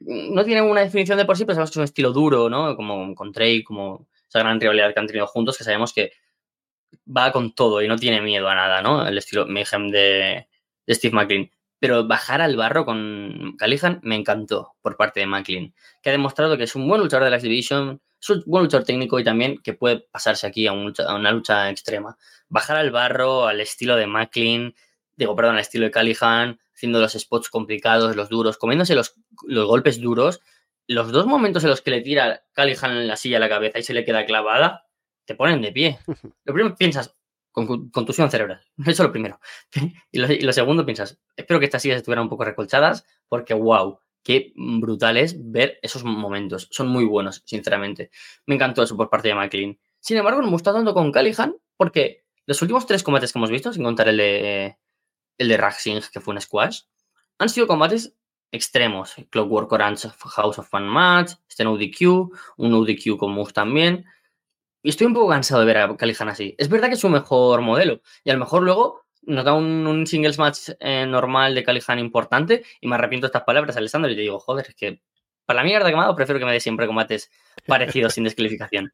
mm, 0.00 0.34
No 0.34 0.44
tiene 0.44 0.62
una 0.62 0.82
definición 0.82 1.18
de 1.18 1.24
por 1.24 1.36
sí, 1.36 1.44
pero 1.44 1.54
sabemos 1.54 1.70
que 1.70 1.74
es 1.74 1.78
un 1.78 1.84
estilo 1.84 2.12
duro, 2.12 2.50
¿no? 2.50 2.76
Como 2.76 3.14
con 3.14 3.32
Trey, 3.32 3.64
como 3.64 4.06
esa 4.28 4.40
gran 4.40 4.60
rivalidad 4.60 4.92
que 4.92 5.00
han 5.00 5.06
tenido 5.06 5.26
juntos, 5.26 5.56
que 5.56 5.64
sabemos 5.64 5.92
que 5.92 6.12
va 7.06 7.32
con 7.32 7.54
todo 7.54 7.82
y 7.82 7.88
no 7.88 7.96
tiene 7.96 8.20
miedo 8.20 8.48
a 8.48 8.54
nada, 8.54 8.82
¿no? 8.82 9.06
El 9.06 9.18
estilo 9.18 9.46
Mayhem 9.46 9.90
de, 9.90 10.48
de 10.86 10.94
Steve 10.94 11.14
McLean. 11.14 11.50
Pero 11.78 12.06
bajar 12.06 12.40
al 12.40 12.56
barro 12.56 12.84
con 12.84 13.56
Callihan 13.58 14.00
me 14.02 14.16
encantó 14.16 14.74
por 14.80 14.96
parte 14.96 15.20
de 15.20 15.26
McLean, 15.26 15.74
que 16.02 16.10
ha 16.10 16.12
demostrado 16.12 16.56
que 16.56 16.64
es 16.64 16.74
un 16.74 16.88
buen 16.88 17.00
luchador 17.00 17.24
de 17.24 17.30
la 17.30 17.36
X-Division, 17.36 18.00
es 18.20 18.30
un 18.30 18.42
buen 18.46 18.64
luchador 18.64 18.86
técnico 18.86 19.20
y 19.20 19.24
también 19.24 19.58
que 19.58 19.74
puede 19.74 20.00
pasarse 20.10 20.46
aquí 20.46 20.66
a, 20.66 20.72
una 20.72 21.30
lucha 21.30 21.68
extrema. 21.68 22.16
Bajar 22.48 22.78
al 22.78 22.90
barro 22.90 23.46
al 23.46 23.60
estilo 23.60 23.96
de 23.96 24.06
McLean, 24.06 24.74
digo, 25.16 25.36
perdón, 25.36 25.56
al 25.56 25.60
estilo 25.60 25.84
de 25.84 25.90
Callihan, 25.90 26.58
haciendo 26.74 27.00
los 27.00 27.12
spots 27.12 27.50
complicados, 27.50 28.16
los 28.16 28.30
duros, 28.30 28.56
comiéndose 28.56 28.94
los, 28.94 29.14
los 29.46 29.66
golpes 29.66 30.00
duros. 30.00 30.40
Los 30.86 31.12
dos 31.12 31.26
momentos 31.26 31.64
en 31.64 31.70
los 31.70 31.82
que 31.82 31.90
le 31.90 32.00
tira 32.00 32.44
Callihan 32.52 32.92
en 32.92 33.08
la 33.08 33.16
silla 33.16 33.36
a 33.38 33.40
la 33.40 33.48
cabeza 33.48 33.78
y 33.78 33.82
se 33.82 33.94
le 33.94 34.04
queda 34.04 34.26
clavada, 34.26 34.83
te 35.24 35.34
ponen 35.34 35.62
de 35.62 35.72
pie. 35.72 35.98
Lo 36.44 36.52
primero 36.52 36.76
piensas, 36.76 37.16
con, 37.52 37.90
contusión 37.90 38.30
cerebral. 38.30 38.62
Eso 38.78 38.90
es 38.90 39.00
lo 39.00 39.12
primero. 39.12 39.40
Y 40.12 40.18
lo, 40.18 40.32
y 40.32 40.40
lo 40.40 40.52
segundo 40.52 40.84
piensas, 40.84 41.18
espero 41.36 41.58
que 41.58 41.66
estas 41.66 41.82
sillas 41.82 41.98
estuvieran 41.98 42.24
un 42.24 42.28
poco 42.28 42.44
recolchadas, 42.44 43.04
porque 43.28 43.54
wow, 43.54 43.98
qué 44.22 44.52
brutal 44.56 45.16
es 45.16 45.36
ver 45.50 45.78
esos 45.82 46.04
momentos. 46.04 46.68
Son 46.70 46.88
muy 46.88 47.04
buenos, 47.04 47.42
sinceramente. 47.44 48.10
Me 48.46 48.54
encantó 48.56 48.82
eso 48.82 48.96
por 48.96 49.10
parte 49.10 49.28
de 49.28 49.34
McLean. 49.34 49.78
Sin 50.00 50.16
embargo, 50.16 50.42
me 50.42 50.50
gustó 50.50 50.72
tanto 50.72 50.94
con 50.94 51.12
Callihan, 51.12 51.56
porque 51.76 52.24
los 52.46 52.60
últimos 52.62 52.86
tres 52.86 53.02
combates 53.02 53.32
que 53.32 53.38
hemos 53.38 53.50
visto, 53.50 53.72
sin 53.72 53.82
contar 53.84 54.08
el 54.08 54.16
de, 54.16 54.76
el 55.38 55.48
de 55.48 55.56
Raxing, 55.56 56.00
que 56.12 56.20
fue 56.20 56.34
un 56.34 56.40
squash, 56.40 56.82
han 57.38 57.48
sido 57.48 57.66
combates 57.66 58.16
extremos. 58.52 59.14
Clockwork 59.30 59.70
Orange 59.72 60.08
House 60.36 60.58
of 60.58 60.68
Fun 60.68 60.86
Match, 60.86 61.32
este 61.48 61.64
no 61.64 61.76
DQ, 61.76 62.30
un 62.56 62.70
no 62.70 62.84
DQ 62.84 63.16
con 63.18 63.32
Moose 63.32 63.52
también. 63.52 64.04
Y 64.84 64.90
estoy 64.90 65.06
un 65.06 65.14
poco 65.14 65.30
cansado 65.30 65.60
de 65.60 65.66
ver 65.66 65.78
a 65.78 65.96
Callihan 65.96 66.28
así. 66.28 66.54
Es 66.58 66.68
verdad 66.68 66.88
que 66.88 66.94
es 66.94 67.00
su 67.00 67.08
mejor 67.08 67.62
modelo. 67.62 68.02
Y 68.22 68.28
a 68.28 68.34
lo 68.34 68.38
mejor 68.38 68.62
luego 68.62 69.06
nos 69.22 69.42
da 69.42 69.54
un, 69.54 69.86
un 69.86 70.06
singles 70.06 70.38
match 70.38 70.72
eh, 70.78 71.06
normal 71.06 71.54
de 71.54 71.64
Callihan 71.64 71.98
importante 71.98 72.62
y 72.82 72.86
me 72.86 72.96
arrepiento 72.96 73.24
de 73.24 73.28
estas 73.28 73.44
palabras, 73.44 73.78
Alessandro, 73.78 74.10
y 74.10 74.14
te 74.14 74.20
digo, 74.20 74.38
joder, 74.38 74.66
es 74.68 74.74
que 74.74 75.00
para 75.46 75.60
la 75.60 75.64
mierda 75.64 75.88
que 75.88 75.94
me 75.94 76.00
ha 76.00 76.02
dado 76.02 76.14
prefiero 76.14 76.38
que 76.38 76.44
me 76.44 76.52
dé 76.52 76.60
siempre 76.60 76.86
combates 76.86 77.30
parecidos 77.66 78.12
sin 78.12 78.24
descalificación. 78.24 78.92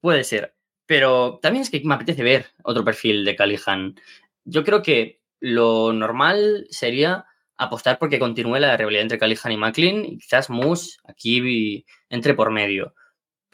Puede 0.00 0.22
ser. 0.22 0.54
Pero 0.86 1.40
también 1.42 1.62
es 1.62 1.70
que 1.70 1.82
me 1.84 1.94
apetece 1.94 2.22
ver 2.22 2.46
otro 2.62 2.84
perfil 2.84 3.24
de 3.24 3.34
Callihan. 3.34 3.96
Yo 4.44 4.62
creo 4.62 4.80
que 4.80 5.22
lo 5.40 5.92
normal 5.92 6.68
sería 6.70 7.26
apostar 7.56 7.98
porque 7.98 8.20
continúe 8.20 8.60
la 8.60 8.76
rivalidad 8.76 9.02
entre 9.02 9.18
Callihan 9.18 9.50
y 9.50 9.56
McLean 9.56 10.04
y 10.04 10.18
quizás 10.18 10.50
Moose 10.50 10.98
aquí 11.02 11.84
entre 12.10 12.34
por 12.34 12.52
medio. 12.52 12.94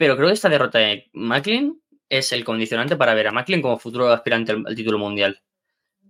Pero 0.03 0.17
creo 0.17 0.27
que 0.27 0.33
esta 0.33 0.49
derrota 0.49 0.79
de 0.79 1.09
McLean 1.13 1.79
es 2.09 2.33
el 2.33 2.43
condicionante 2.43 2.97
para 2.97 3.13
ver 3.13 3.27
a 3.27 3.31
McLean 3.31 3.61
como 3.61 3.79
futuro 3.79 4.11
aspirante 4.11 4.51
al, 4.51 4.75
título 4.75 4.97
mundial. 4.97 5.41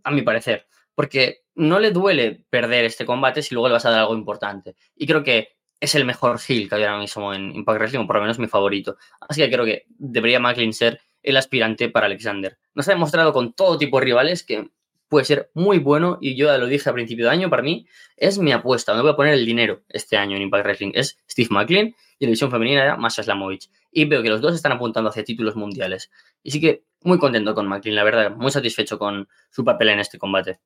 A 0.03 0.09
mi 0.09 0.23
parecer. 0.23 0.65
Porque 0.95 1.43
no 1.53 1.79
le 1.79 1.91
duele 1.91 2.43
perder 2.49 2.85
este 2.85 3.05
combate 3.05 3.43
si 3.43 3.53
luego 3.53 3.67
le 3.67 3.73
vas 3.73 3.85
a 3.85 3.91
dar 3.91 3.99
algo 3.99 4.15
importante. 4.15 4.75
Y 4.95 5.05
creo 5.05 5.23
que 5.23 5.49
es 5.79 5.93
el 5.93 6.05
mejor 6.05 6.39
heel 6.39 6.67
que 6.67 6.73
hay 6.73 6.85
ahora 6.85 6.97
mismo 6.97 7.35
en 7.35 7.55
Impact 7.55 7.77
Wrestling, 7.77 7.99
o 7.99 8.07
por 8.07 8.15
lo 8.15 8.23
menos 8.23 8.39
mi 8.39 8.47
favorito. 8.47 8.97
Así 9.29 9.41
que 9.41 9.51
creo 9.51 9.63
que 9.63 9.85
debería 9.89 10.39
McLean 10.39 10.73
ser 10.73 10.99
el 11.21 11.37
aspirante 11.37 11.89
para 11.89 12.07
Alexander. 12.07 12.57
Nos 12.73 12.87
ha 12.87 12.93
demostrado 12.93 13.31
con 13.31 13.53
todo 13.53 13.77
tipo 13.77 13.99
de 13.99 14.05
rivales 14.05 14.41
que 14.41 14.71
puede 15.07 15.25
ser 15.25 15.51
muy 15.53 15.77
bueno 15.77 16.17
y 16.19 16.35
yo 16.35 16.47
ya 16.47 16.57
lo 16.57 16.65
dije 16.65 16.89
a 16.89 16.93
principio 16.93 17.25
de 17.25 17.31
año, 17.31 17.47
para 17.51 17.61
mí 17.61 17.85
es 18.17 18.39
mi 18.39 18.51
apuesta, 18.51 18.95
me 18.95 19.01
voy 19.01 19.11
a 19.11 19.15
poner 19.15 19.35
el 19.35 19.45
dinero 19.45 19.83
este 19.89 20.17
año 20.17 20.35
en 20.35 20.41
Impact 20.41 20.65
Wrestling, 20.65 20.91
es 20.95 21.19
Steve 21.29 21.49
McLean 21.51 21.93
y 22.17 22.25
la 22.25 22.29
división 22.29 22.49
femenina 22.49 22.81
era 22.81 22.97
Masha 22.97 23.21
Slamovich. 23.21 23.69
Y 23.93 24.05
veo 24.05 24.23
que 24.23 24.29
los 24.29 24.41
dos 24.41 24.55
están 24.55 24.71
apuntando 24.71 25.09
hacia 25.09 25.23
títulos 25.23 25.55
mundiales. 25.55 26.09
Y 26.41 26.51
sí 26.51 26.59
que 26.59 26.85
muy 27.01 27.19
contento 27.19 27.53
con 27.53 27.67
McLean, 27.67 27.95
la 27.95 28.03
verdad, 28.03 28.31
muy 28.35 28.51
satisfecho 28.51 28.97
con 28.97 29.27
su 29.51 29.63
papel 29.63 29.89
en 29.89 29.99
este 29.99 30.17
combate. 30.17 30.59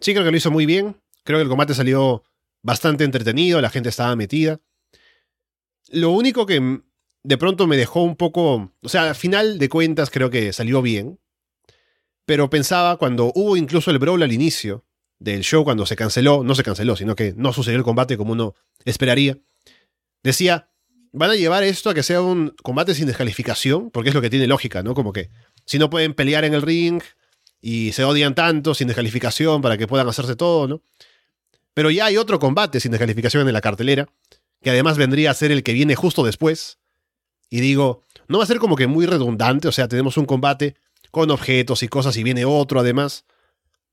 Sí, 0.00 0.12
creo 0.12 0.24
que 0.24 0.30
lo 0.30 0.36
hizo 0.36 0.50
muy 0.50 0.66
bien. 0.66 1.00
Creo 1.24 1.38
que 1.38 1.42
el 1.42 1.48
combate 1.48 1.74
salió 1.74 2.22
bastante 2.62 3.04
entretenido, 3.04 3.60
la 3.60 3.70
gente 3.70 3.88
estaba 3.88 4.14
metida. 4.16 4.60
Lo 5.90 6.10
único 6.10 6.46
que 6.46 6.82
de 7.22 7.38
pronto 7.38 7.66
me 7.66 7.76
dejó 7.76 8.02
un 8.02 8.16
poco, 8.16 8.72
o 8.82 8.88
sea, 8.88 9.08
al 9.08 9.14
final 9.14 9.58
de 9.58 9.68
cuentas 9.68 10.10
creo 10.10 10.30
que 10.30 10.52
salió 10.52 10.82
bien, 10.82 11.18
pero 12.24 12.50
pensaba 12.50 12.96
cuando 12.96 13.32
hubo 13.34 13.56
incluso 13.56 13.90
el 13.90 13.98
brawl 13.98 14.22
al 14.22 14.32
inicio 14.32 14.84
del 15.18 15.42
show, 15.42 15.64
cuando 15.64 15.86
se 15.86 15.96
canceló, 15.96 16.44
no 16.44 16.54
se 16.54 16.62
canceló, 16.62 16.94
sino 16.94 17.16
que 17.16 17.34
no 17.36 17.52
sucedió 17.52 17.78
el 17.78 17.84
combate 17.84 18.16
como 18.16 18.32
uno 18.32 18.54
esperaría, 18.84 19.38
decía, 20.22 20.67
van 21.12 21.30
a 21.30 21.34
llevar 21.34 21.62
esto 21.62 21.90
a 21.90 21.94
que 21.94 22.02
sea 22.02 22.20
un 22.20 22.54
combate 22.62 22.94
sin 22.94 23.06
descalificación, 23.06 23.90
porque 23.90 24.10
es 24.10 24.14
lo 24.14 24.20
que 24.20 24.30
tiene 24.30 24.46
lógica, 24.46 24.82
¿no? 24.82 24.94
Como 24.94 25.12
que 25.12 25.30
si 25.64 25.78
no 25.78 25.90
pueden 25.90 26.14
pelear 26.14 26.44
en 26.44 26.54
el 26.54 26.62
ring 26.62 27.02
y 27.60 27.92
se 27.92 28.04
odian 28.04 28.34
tanto 28.34 28.74
sin 28.74 28.88
descalificación 28.88 29.62
para 29.62 29.76
que 29.76 29.86
puedan 29.86 30.08
hacerse 30.08 30.36
todo, 30.36 30.68
¿no? 30.68 30.82
Pero 31.74 31.90
ya 31.90 32.06
hay 32.06 32.16
otro 32.16 32.38
combate 32.38 32.80
sin 32.80 32.90
descalificación 32.90 33.46
en 33.46 33.52
la 33.52 33.60
cartelera, 33.60 34.08
que 34.62 34.70
además 34.70 34.98
vendría 34.98 35.30
a 35.30 35.34
ser 35.34 35.52
el 35.52 35.62
que 35.62 35.72
viene 35.72 35.94
justo 35.94 36.24
después. 36.24 36.78
Y 37.50 37.60
digo, 37.60 38.02
no 38.26 38.38
va 38.38 38.44
a 38.44 38.46
ser 38.46 38.58
como 38.58 38.76
que 38.76 38.86
muy 38.86 39.06
redundante, 39.06 39.68
o 39.68 39.72
sea, 39.72 39.88
tenemos 39.88 40.16
un 40.16 40.26
combate 40.26 40.76
con 41.10 41.30
objetos 41.30 41.82
y 41.82 41.88
cosas 41.88 42.16
y 42.16 42.22
viene 42.22 42.44
otro 42.44 42.80
además. 42.80 43.24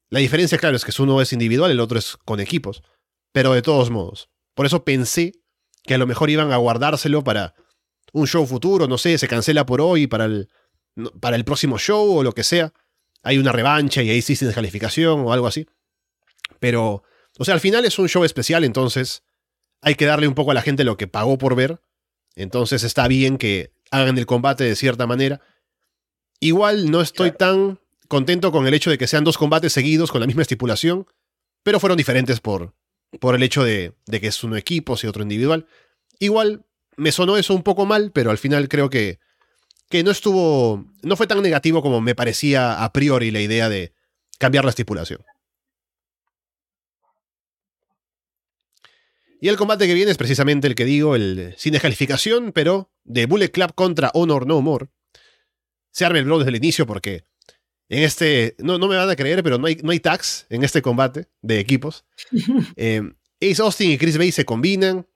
La 0.09 0.19
diferencia, 0.19 0.57
claro, 0.57 0.75
es 0.75 0.85
que 0.85 1.01
uno 1.01 1.21
es 1.21 1.33
individual, 1.33 1.71
el 1.71 1.79
otro 1.79 1.97
es 1.97 2.17
con 2.17 2.39
equipos. 2.39 2.83
Pero 3.31 3.53
de 3.53 3.61
todos 3.61 3.89
modos. 3.89 4.29
Por 4.53 4.65
eso 4.65 4.83
pensé 4.83 5.33
que 5.85 5.93
a 5.93 5.97
lo 5.97 6.07
mejor 6.07 6.29
iban 6.29 6.51
a 6.51 6.57
guardárselo 6.57 7.23
para 7.23 7.53
un 8.13 8.27
show 8.27 8.45
futuro, 8.45 8.87
no 8.87 8.97
sé, 8.97 9.17
se 9.17 9.27
cancela 9.27 9.65
por 9.65 9.81
hoy 9.81 10.07
para 10.07 10.25
el, 10.25 10.49
para 11.19 11.35
el 11.35 11.45
próximo 11.45 11.77
show 11.77 12.17
o 12.17 12.23
lo 12.23 12.33
que 12.33 12.43
sea. 12.43 12.73
Hay 13.23 13.37
una 13.37 13.51
revancha 13.51 14.01
y 14.03 14.09
ahí 14.09 14.21
sí 14.21 14.35
sin 14.35 14.47
descalificación 14.47 15.21
o 15.21 15.33
algo 15.33 15.47
así. 15.47 15.67
Pero, 16.59 17.03
o 17.37 17.45
sea, 17.45 17.53
al 17.53 17.59
final 17.59 17.85
es 17.85 17.97
un 17.99 18.07
show 18.07 18.23
especial, 18.23 18.63
entonces 18.63 19.23
hay 19.81 19.95
que 19.95 20.05
darle 20.05 20.27
un 20.27 20.35
poco 20.35 20.51
a 20.51 20.53
la 20.53 20.61
gente 20.61 20.83
lo 20.83 20.97
que 20.97 21.07
pagó 21.07 21.37
por 21.37 21.55
ver. 21.55 21.81
Entonces 22.35 22.83
está 22.83 23.07
bien 23.07 23.37
que 23.37 23.73
hagan 23.91 24.17
el 24.17 24.25
combate 24.25 24.63
de 24.63 24.75
cierta 24.75 25.07
manera. 25.07 25.41
Igual 26.39 26.91
no 26.91 27.01
estoy 27.01 27.31
tan 27.31 27.79
contento 28.07 28.51
con 28.51 28.67
el 28.67 28.73
hecho 28.73 28.89
de 28.89 28.97
que 28.97 29.07
sean 29.07 29.23
dos 29.23 29.37
combates 29.37 29.73
seguidos 29.73 30.11
con 30.11 30.21
la 30.21 30.27
misma 30.27 30.41
estipulación, 30.41 31.07
pero 31.63 31.79
fueron 31.79 31.97
diferentes 31.97 32.39
por, 32.39 32.74
por 33.19 33.35
el 33.35 33.43
hecho 33.43 33.63
de, 33.63 33.93
que 34.05 34.27
es 34.27 34.43
uno 34.43 34.57
equipo 34.57 34.95
y 35.01 35.07
otro 35.07 35.23
individual. 35.23 35.67
Igual 36.19 36.65
me 36.97 37.11
sonó 37.11 37.37
eso 37.37 37.53
un 37.53 37.63
poco 37.63 37.85
mal, 37.85 38.11
pero 38.11 38.31
al 38.31 38.37
final 38.37 38.67
creo 38.67 38.89
que, 38.89 39.19
que 39.89 40.03
no 40.03 40.11
estuvo, 40.11 40.85
no 41.03 41.15
fue 41.15 41.27
tan 41.27 41.41
negativo 41.41 41.81
como 41.81 42.01
me 42.01 42.15
parecía 42.15 42.83
a 42.83 42.93
priori 42.93 43.31
la 43.31 43.41
idea 43.41 43.69
de 43.69 43.93
cambiar 44.37 44.65
la 44.65 44.69
estipulación. 44.69 45.23
Y 49.41 49.49
el 49.49 49.57
combate 49.57 49.85
que 49.85 49.93
viene 49.93 50.11
es 50.11 50.17
precisamente 50.17 50.67
el 50.67 50.75
que 50.75 50.85
digo, 50.85 51.15
el 51.15 51.53
sin 51.57 51.73
descalificación, 51.73 52.51
pero 52.51 52.91
de 53.03 53.25
Bullet 53.25 53.51
Club 53.51 53.75
contra 53.75 54.09
Honor 54.13 54.47
No 54.47 54.61
More. 54.61 54.87
Se 55.91 56.03
arma 56.05 56.19
el 56.19 56.25
blow 56.25 56.39
desde 56.39 56.49
el 56.49 56.55
inicio 56.55 56.87
porque 56.87 57.25
en 57.89 58.03
este, 58.03 58.55
no, 58.59 58.77
no 58.77 58.87
me 58.87 58.95
van 58.95 59.09
a 59.09 59.15
creer, 59.15 59.43
pero 59.43 59.57
no 59.57 59.67
hay, 59.67 59.77
no 59.83 59.91
hay 59.91 59.99
tags 59.99 60.45
en 60.49 60.63
este 60.63 60.81
combate 60.81 61.27
de 61.41 61.59
equipos. 61.59 62.05
eh, 62.75 63.01
Ace 63.41 63.61
Austin 63.61 63.91
y 63.91 63.97
Chris 63.97 64.17
Bay 64.17 64.31
se 64.31 64.45
combinan. 64.45 65.07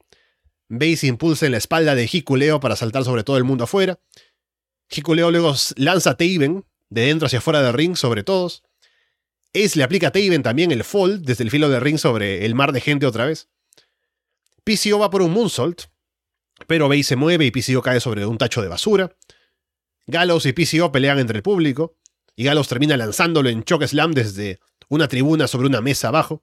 Base 0.67 1.07
impulsa 1.07 1.47
en 1.47 1.53
la 1.53 1.57
espalda 1.57 1.95
de 1.95 2.07
Hikuleo 2.11 2.59
para 2.59 2.76
saltar 2.76 3.03
sobre 3.03 3.24
todo 3.24 3.38
el 3.38 3.43
mundo 3.43 3.63
afuera. 3.63 3.99
Hikuleo 4.89 5.32
luego 5.32 5.55
lanza 5.78 6.11
a 6.11 6.17
Taven 6.17 6.65
de 6.89 7.01
dentro 7.01 7.26
hacia 7.26 7.39
afuera 7.39 7.61
del 7.63 7.74
ring 7.74 7.95
sobre 7.95 8.24
todos. 8.24 8.63
Ace 9.53 9.78
le 9.78 9.84
aplica 9.84 10.07
a 10.07 10.11
Taven 10.11 10.43
también 10.43 10.72
el 10.72 10.84
fold 10.84 11.26
desde 11.26 11.43
el 11.43 11.49
filo 11.49 11.70
del 11.70 11.82
ring 11.82 11.97
sobre 11.97 12.45
el 12.45 12.53
mar 12.53 12.72
de 12.72 12.82
gente 12.82 13.07
otra 13.07 13.26
vez. 13.26 13.49
PCO 14.63 14.99
va 14.99 15.09
por 15.09 15.24
un 15.24 15.32
moonsault, 15.32 15.84
pero 16.67 16.88
Base 16.88 17.03
se 17.03 17.15
mueve 17.15 17.45
y 17.45 17.51
PCO 17.51 17.82
cae 17.82 17.99
sobre 17.99 18.26
un 18.28 18.38
tacho 18.38 18.61
de 18.61 18.67
basura. 18.67 19.15
Gallows 20.05 20.45
y 20.45 20.53
PCO 20.53 20.91
pelean 20.91 21.20
entre 21.20 21.38
el 21.38 21.43
público, 21.43 21.97
y 22.39 22.45
Gallows 22.45 22.69
termina 22.69 22.95
lanzándolo 22.95 23.49
en 23.49 23.65
choke 23.65 23.85
slam 23.85 24.13
desde 24.13 24.61
una 24.87 25.09
tribuna 25.09 25.45
sobre 25.45 25.67
una 25.67 25.81
mesa 25.81 26.07
abajo. 26.07 26.41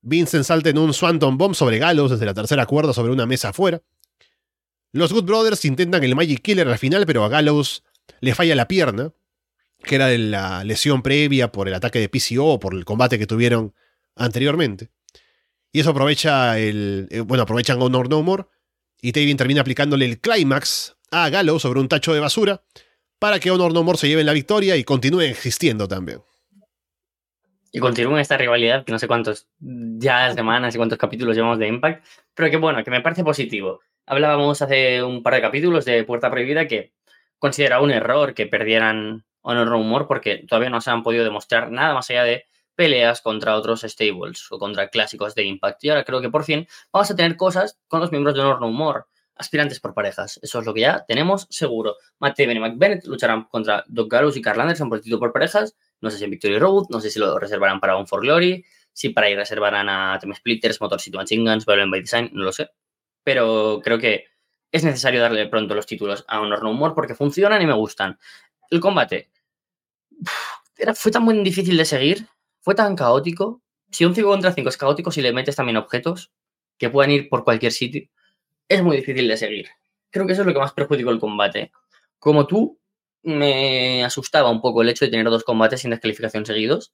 Vincent 0.00 0.44
salta 0.44 0.70
en 0.70 0.78
un 0.78 0.94
Swanton 0.94 1.36
Bomb 1.36 1.54
sobre 1.54 1.78
Gallows 1.78 2.12
desde 2.12 2.24
la 2.24 2.32
tercera 2.32 2.64
cuerda 2.64 2.94
sobre 2.94 3.12
una 3.12 3.26
mesa 3.26 3.50
afuera. 3.50 3.82
Los 4.92 5.12
Good 5.12 5.24
Brothers 5.24 5.66
intentan 5.66 6.02
el 6.02 6.16
Magic 6.16 6.40
Killer 6.40 6.66
al 6.66 6.78
final, 6.78 7.04
pero 7.04 7.22
a 7.24 7.28
Gallows 7.28 7.84
le 8.20 8.34
falla 8.34 8.54
la 8.54 8.68
pierna, 8.68 9.12
que 9.82 9.96
era 9.96 10.06
de 10.06 10.16
la 10.16 10.64
lesión 10.64 11.02
previa 11.02 11.52
por 11.52 11.68
el 11.68 11.74
ataque 11.74 11.98
de 11.98 12.08
PCO 12.08 12.54
o 12.54 12.58
por 12.58 12.74
el 12.74 12.86
combate 12.86 13.18
que 13.18 13.26
tuvieron 13.26 13.74
anteriormente. 14.16 14.88
Y 15.72 15.80
eso 15.80 15.90
aprovecha 15.90 16.58
el. 16.58 17.06
eh, 17.10 17.20
bueno, 17.20 17.42
aprovechan 17.42 17.82
Honor 17.82 18.08
No 18.08 18.22
More. 18.22 18.46
Y 19.02 19.12
Taven 19.12 19.36
termina 19.36 19.60
aplicándole 19.60 20.06
el 20.06 20.20
climax 20.20 20.96
a 21.10 21.28
Gallows 21.28 21.60
sobre 21.60 21.80
un 21.80 21.88
tacho 21.88 22.14
de 22.14 22.20
basura 22.20 22.62
para 23.20 23.38
que 23.38 23.50
Honor 23.52 23.72
No 23.72 23.84
More 23.84 23.98
se 23.98 24.08
lleven 24.08 24.26
la 24.26 24.32
victoria 24.32 24.76
y 24.76 24.82
continúen 24.82 25.30
existiendo 25.30 25.86
también. 25.86 26.22
Y 27.70 27.78
continúa 27.78 28.20
esta 28.20 28.36
rivalidad 28.36 28.84
que 28.84 28.90
no 28.90 28.98
sé 28.98 29.06
cuántos 29.06 29.46
ya 29.60 30.34
semanas 30.34 30.74
y 30.74 30.78
cuántos 30.78 30.98
capítulos 30.98 31.36
llevamos 31.36 31.58
de 31.58 31.68
Impact, 31.68 32.04
pero 32.34 32.50
que 32.50 32.56
bueno, 32.56 32.82
que 32.82 32.90
me 32.90 33.00
parece 33.00 33.22
positivo. 33.22 33.80
Hablábamos 34.06 34.60
hace 34.60 35.04
un 35.04 35.22
par 35.22 35.34
de 35.34 35.42
capítulos 35.42 35.84
de 35.84 36.02
Puerta 36.02 36.30
Prohibida 36.30 36.66
que 36.66 36.94
consideraba 37.38 37.84
un 37.84 37.92
error 37.92 38.34
que 38.34 38.46
perdieran 38.46 39.24
Honor 39.42 39.68
No 39.68 39.78
More 39.80 40.06
porque 40.06 40.38
todavía 40.48 40.70
no 40.70 40.80
se 40.80 40.90
han 40.90 41.04
podido 41.04 41.22
demostrar 41.22 41.70
nada 41.70 41.94
más 41.94 42.10
allá 42.10 42.24
de 42.24 42.46
peleas 42.74 43.20
contra 43.20 43.54
otros 43.54 43.82
stables 43.82 44.50
o 44.50 44.58
contra 44.58 44.88
clásicos 44.88 45.34
de 45.34 45.44
Impact. 45.44 45.84
Y 45.84 45.90
ahora 45.90 46.04
creo 46.04 46.20
que 46.20 46.30
por 46.30 46.44
fin 46.44 46.66
vamos 46.92 47.10
a 47.10 47.14
tener 47.14 47.36
cosas 47.36 47.78
con 47.86 48.00
los 48.00 48.10
miembros 48.10 48.34
de 48.34 48.40
Honor 48.40 48.60
No 48.60 48.70
More, 48.70 49.02
aspirantes 49.40 49.80
por 49.80 49.94
parejas. 49.94 50.38
Eso 50.42 50.60
es 50.60 50.66
lo 50.66 50.74
que 50.74 50.82
ya 50.82 51.04
tenemos 51.06 51.46
seguro. 51.50 51.96
Matt 52.18 52.36
Taven 52.36 52.56
y 52.56 52.60
Mike 52.60 52.76
Bennett 52.78 53.04
lucharán 53.06 53.44
contra 53.44 53.84
Doc 53.88 54.10
Gallows 54.10 54.36
y 54.36 54.42
Carl 54.42 54.60
Anderson 54.60 54.88
por 54.88 54.98
el 54.98 55.04
título 55.04 55.18
por 55.18 55.32
parejas. 55.32 55.74
No 56.00 56.10
sé 56.10 56.18
si 56.18 56.24
en 56.24 56.30
Victory 56.30 56.58
Road, 56.58 56.86
no 56.90 57.00
sé 57.00 57.10
si 57.10 57.18
lo 57.18 57.38
reservarán 57.38 57.80
para 57.80 57.96
un 57.96 58.06
For 58.06 58.20
Glory, 58.20 58.64
si 58.92 59.10
para 59.10 59.30
ir 59.30 59.36
reservarán 59.36 59.88
a 59.88 60.18
Team 60.20 60.34
Splitters, 60.34 60.80
Motor 60.80 61.00
City 61.00 61.16
Machine 61.16 61.50
Guns, 61.50 61.66
Violent 61.66 61.90
by 61.90 62.00
Design, 62.00 62.30
no 62.32 62.44
lo 62.44 62.52
sé. 62.52 62.70
Pero 63.24 63.80
creo 63.82 63.98
que 63.98 64.26
es 64.70 64.84
necesario 64.84 65.20
darle 65.20 65.46
pronto 65.48 65.74
los 65.74 65.86
títulos 65.86 66.24
a 66.28 66.40
Honor 66.40 66.62
No 66.62 66.72
More 66.72 66.94
porque 66.94 67.14
funcionan 67.14 67.60
y 67.62 67.66
me 67.66 67.74
gustan. 67.74 68.18
El 68.70 68.80
combate 68.80 69.30
era, 70.76 70.94
fue 70.94 71.10
tan 71.10 71.22
muy 71.22 71.42
difícil 71.42 71.76
de 71.76 71.84
seguir, 71.84 72.26
fue 72.60 72.74
tan 72.74 72.96
caótico. 72.96 73.62
Si 73.90 74.04
un 74.04 74.14
5 74.14 74.28
contra 74.28 74.52
5 74.52 74.68
es 74.68 74.76
caótico, 74.76 75.10
si 75.10 75.20
le 75.20 75.32
metes 75.32 75.56
también 75.56 75.76
objetos 75.76 76.30
que 76.78 76.90
puedan 76.90 77.10
ir 77.10 77.28
por 77.28 77.44
cualquier 77.44 77.72
sitio, 77.72 78.08
es 78.70 78.82
muy 78.82 78.96
difícil 78.96 79.28
de 79.28 79.36
seguir. 79.36 79.68
Creo 80.10 80.26
que 80.26 80.32
eso 80.32 80.42
es 80.42 80.46
lo 80.48 80.54
que 80.54 80.60
más 80.60 80.72
perjudicó 80.72 81.10
el 81.10 81.18
combate. 81.20 81.72
Como 82.18 82.46
tú, 82.46 82.78
me 83.22 84.04
asustaba 84.04 84.50
un 84.50 84.62
poco 84.62 84.82
el 84.82 84.88
hecho 84.88 85.04
de 85.04 85.10
tener 85.10 85.28
dos 85.28 85.44
combates 85.44 85.80
sin 85.82 85.90
descalificación 85.90 86.46
seguidos, 86.46 86.92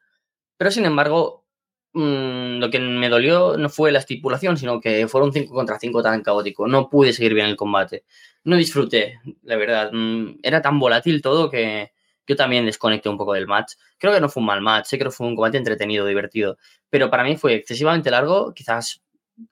pero 0.56 0.70
sin 0.70 0.86
embargo, 0.86 1.46
mmm, 1.94 2.58
lo 2.58 2.70
que 2.70 2.80
me 2.80 3.08
dolió 3.08 3.56
no 3.58 3.68
fue 3.70 3.92
la 3.92 4.00
estipulación, 4.00 4.56
sino 4.56 4.80
que 4.80 5.08
fueron 5.08 5.32
5 5.32 5.54
contra 5.54 5.78
5 5.78 6.02
tan 6.02 6.22
caótico. 6.22 6.68
No 6.68 6.90
pude 6.90 7.12
seguir 7.12 7.34
bien 7.34 7.46
el 7.46 7.56
combate. 7.56 8.04
No 8.44 8.56
disfruté, 8.56 9.20
la 9.42 9.56
verdad. 9.56 9.90
Mm, 9.92 10.38
Era 10.42 10.62
tan 10.62 10.78
volátil 10.78 11.22
todo 11.22 11.50
que 11.50 11.92
yo 12.26 12.36
también 12.36 12.66
desconecté 12.66 13.08
un 13.08 13.18
poco 13.18 13.34
del 13.34 13.46
match. 13.46 13.74
Creo 13.98 14.12
que 14.14 14.20
no 14.20 14.28
fue 14.28 14.40
un 14.42 14.46
mal 14.46 14.60
match, 14.62 14.86
sé 14.86 14.98
que 14.98 15.10
fue 15.10 15.26
un 15.26 15.36
combate 15.36 15.58
entretenido, 15.58 16.06
divertido, 16.06 16.58
pero 16.90 17.10
para 17.10 17.24
mí 17.24 17.36
fue 17.36 17.54
excesivamente 17.54 18.10
largo, 18.10 18.52
quizás 18.54 19.02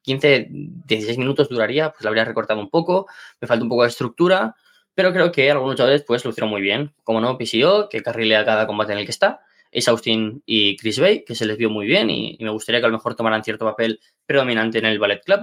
15, 0.02 0.48
16 0.50 1.18
minutos 1.18 1.48
duraría, 1.48 1.90
pues 1.90 2.02
lo 2.02 2.08
habría 2.08 2.24
recortado 2.24 2.60
un 2.60 2.70
poco, 2.70 3.06
me 3.40 3.48
falta 3.48 3.62
un 3.62 3.68
poco 3.68 3.82
de 3.82 3.88
estructura, 3.88 4.56
pero 4.94 5.12
creo 5.12 5.32
que 5.32 5.50
algunos 5.50 5.74
luchadores 5.74 6.04
pues 6.06 6.24
lo 6.24 6.30
hicieron 6.30 6.50
muy 6.50 6.62
bien. 6.62 6.94
Como 7.02 7.20
no, 7.20 7.36
PCO, 7.36 7.88
que 7.88 8.02
carrilea 8.02 8.44
cada 8.44 8.66
combate 8.66 8.92
en 8.92 8.98
el 8.98 9.04
que 9.04 9.10
está, 9.10 9.40
Ace 9.74 9.90
Austin 9.90 10.42
y 10.46 10.76
Chris 10.76 11.00
Bay, 11.00 11.24
que 11.24 11.34
se 11.34 11.46
les 11.46 11.56
vio 11.56 11.68
muy 11.70 11.86
bien 11.86 12.10
y, 12.10 12.38
me 12.40 12.50
gustaría 12.50 12.80
que 12.80 12.86
a 12.86 12.88
lo 12.88 12.96
mejor 12.96 13.16
tomaran 13.16 13.42
cierto 13.42 13.64
papel 13.64 14.00
predominante 14.26 14.78
en 14.78 14.86
el 14.86 14.98
Ballet 14.98 15.22
Club. 15.24 15.40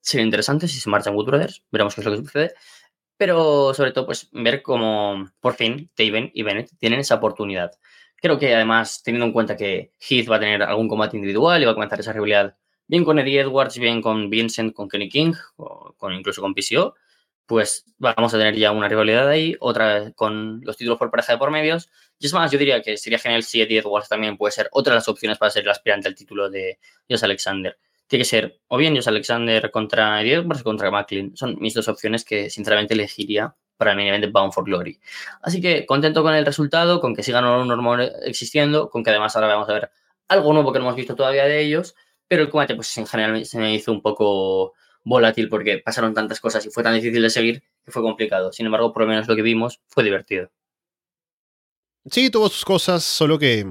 Sería 0.00 0.24
interesante 0.24 0.68
si 0.68 0.80
se 0.80 0.88
marchan 0.88 1.14
Good 1.14 1.26
Brothers, 1.26 1.62
veremos 1.70 1.94
qué 1.94 2.00
es 2.00 2.04
lo 2.06 2.12
que 2.12 2.18
sucede. 2.18 2.54
Pero 3.18 3.74
sobre 3.74 3.92
todo, 3.92 4.06
pues 4.06 4.28
ver 4.32 4.62
cómo 4.62 5.30
por 5.40 5.54
fin 5.54 5.90
Taven 5.94 6.30
y 6.34 6.42
Bennett 6.42 6.70
tienen 6.78 7.00
esa 7.00 7.16
oportunidad. 7.16 7.72
Creo 8.16 8.38
que 8.38 8.54
además, 8.54 9.02
teniendo 9.02 9.26
en 9.26 9.32
cuenta 9.32 9.56
que 9.56 9.92
Heath 10.00 10.30
va 10.30 10.36
a 10.36 10.40
tener 10.40 10.62
algún 10.62 10.88
combate 10.88 11.16
individual 11.16 11.60
y 11.62 11.64
va 11.64 11.72
a 11.72 11.74
comenzar 11.74 12.00
esa 12.00 12.12
rivalidad 12.12 12.56
bien 12.86 13.04
con 13.04 13.18
Eddie 13.18 13.40
Edwards, 13.40 13.78
bien 13.78 14.02
con 14.02 14.30
Vincent, 14.30 14.74
con 14.74 14.88
Kenny 14.88 15.08
King, 15.08 15.34
o 15.56 15.94
con, 15.96 16.12
incluso 16.12 16.40
con 16.40 16.54
PCO, 16.54 16.94
pues 17.46 17.84
vamos 17.98 18.34
a 18.34 18.38
tener 18.38 18.56
ya 18.56 18.72
una 18.72 18.88
rivalidad 18.88 19.28
ahí, 19.28 19.56
otra 19.60 20.12
con 20.12 20.60
los 20.64 20.76
títulos 20.76 20.98
por 20.98 21.10
pareja 21.10 21.32
de 21.32 21.38
por 21.38 21.50
medios. 21.50 21.88
Y 22.18 22.26
es 22.26 22.32
más, 22.32 22.50
yo 22.50 22.58
diría 22.58 22.82
que 22.82 22.96
sería 22.96 23.18
genial 23.18 23.42
si 23.44 23.62
Eddie 23.62 23.78
Edwards 23.78 24.08
también 24.08 24.36
puede 24.36 24.52
ser 24.52 24.68
otra 24.72 24.92
de 24.92 24.96
las 24.96 25.08
opciones 25.08 25.38
para 25.38 25.50
ser 25.50 25.62
el 25.62 25.70
aspirante 25.70 26.08
al 26.08 26.14
título 26.14 26.50
de 26.50 26.78
Josh 27.08 27.24
Alexander. 27.24 27.78
Tiene 28.08 28.22
que 28.22 28.28
ser 28.28 28.60
o 28.68 28.76
bien 28.76 28.94
Josh 28.94 29.08
Alexander 29.08 29.70
contra 29.70 30.20
Eddie 30.20 30.34
Edwards 30.34 30.60
o 30.62 30.64
contra 30.64 30.90
Macklin. 30.90 31.36
Son 31.36 31.56
mis 31.60 31.74
dos 31.74 31.88
opciones 31.88 32.24
que 32.24 32.50
sinceramente 32.50 32.94
elegiría 32.94 33.54
para 33.76 33.92
el 33.92 33.96
main 33.96 34.08
event 34.08 34.24
de 34.24 34.30
Bound 34.30 34.52
for 34.52 34.64
Glory. 34.64 34.98
Así 35.42 35.60
que 35.60 35.86
contento 35.86 36.22
con 36.22 36.34
el 36.34 36.46
resultado, 36.46 37.00
con 37.00 37.14
que 37.14 37.22
sigan 37.22 37.44
un 37.44 37.68
normal 37.68 38.12
existiendo, 38.24 38.90
con 38.90 39.04
que 39.04 39.10
además 39.10 39.36
ahora 39.36 39.48
vamos 39.48 39.68
a 39.68 39.72
ver 39.72 39.90
algo 40.28 40.52
nuevo 40.52 40.72
que 40.72 40.78
no 40.78 40.86
hemos 40.86 40.96
visto 40.96 41.14
todavía 41.14 41.44
de 41.44 41.60
ellos, 41.60 41.94
pero 42.28 42.42
el 42.42 42.50
combate 42.50 42.74
pues 42.74 42.96
en 42.98 43.06
general 43.06 43.44
se 43.44 43.58
me 43.58 43.74
hizo 43.74 43.92
un 43.92 44.02
poco 44.02 44.74
volátil 45.04 45.48
porque 45.48 45.78
pasaron 45.78 46.14
tantas 46.14 46.40
cosas 46.40 46.66
y 46.66 46.70
fue 46.70 46.82
tan 46.82 46.94
difícil 46.94 47.22
de 47.22 47.30
seguir 47.30 47.62
que 47.84 47.92
fue 47.92 48.02
complicado. 48.02 48.52
Sin 48.52 48.66
embargo, 48.66 48.92
por 48.92 49.02
lo 49.02 49.08
menos 49.08 49.28
lo 49.28 49.36
que 49.36 49.42
vimos 49.42 49.80
fue 49.86 50.02
divertido. 50.02 50.50
Sí, 52.10 52.30
tuvo 52.30 52.48
sus 52.48 52.64
cosas, 52.64 53.04
solo 53.04 53.38
que 53.38 53.66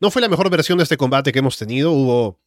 no 0.00 0.10
fue 0.10 0.22
la 0.22 0.28
mejor 0.28 0.50
versión 0.50 0.78
de 0.78 0.84
este 0.84 0.96
combate 0.96 1.32
que 1.32 1.38
hemos 1.38 1.56
tenido. 1.56 1.92
Hubo 1.92 2.40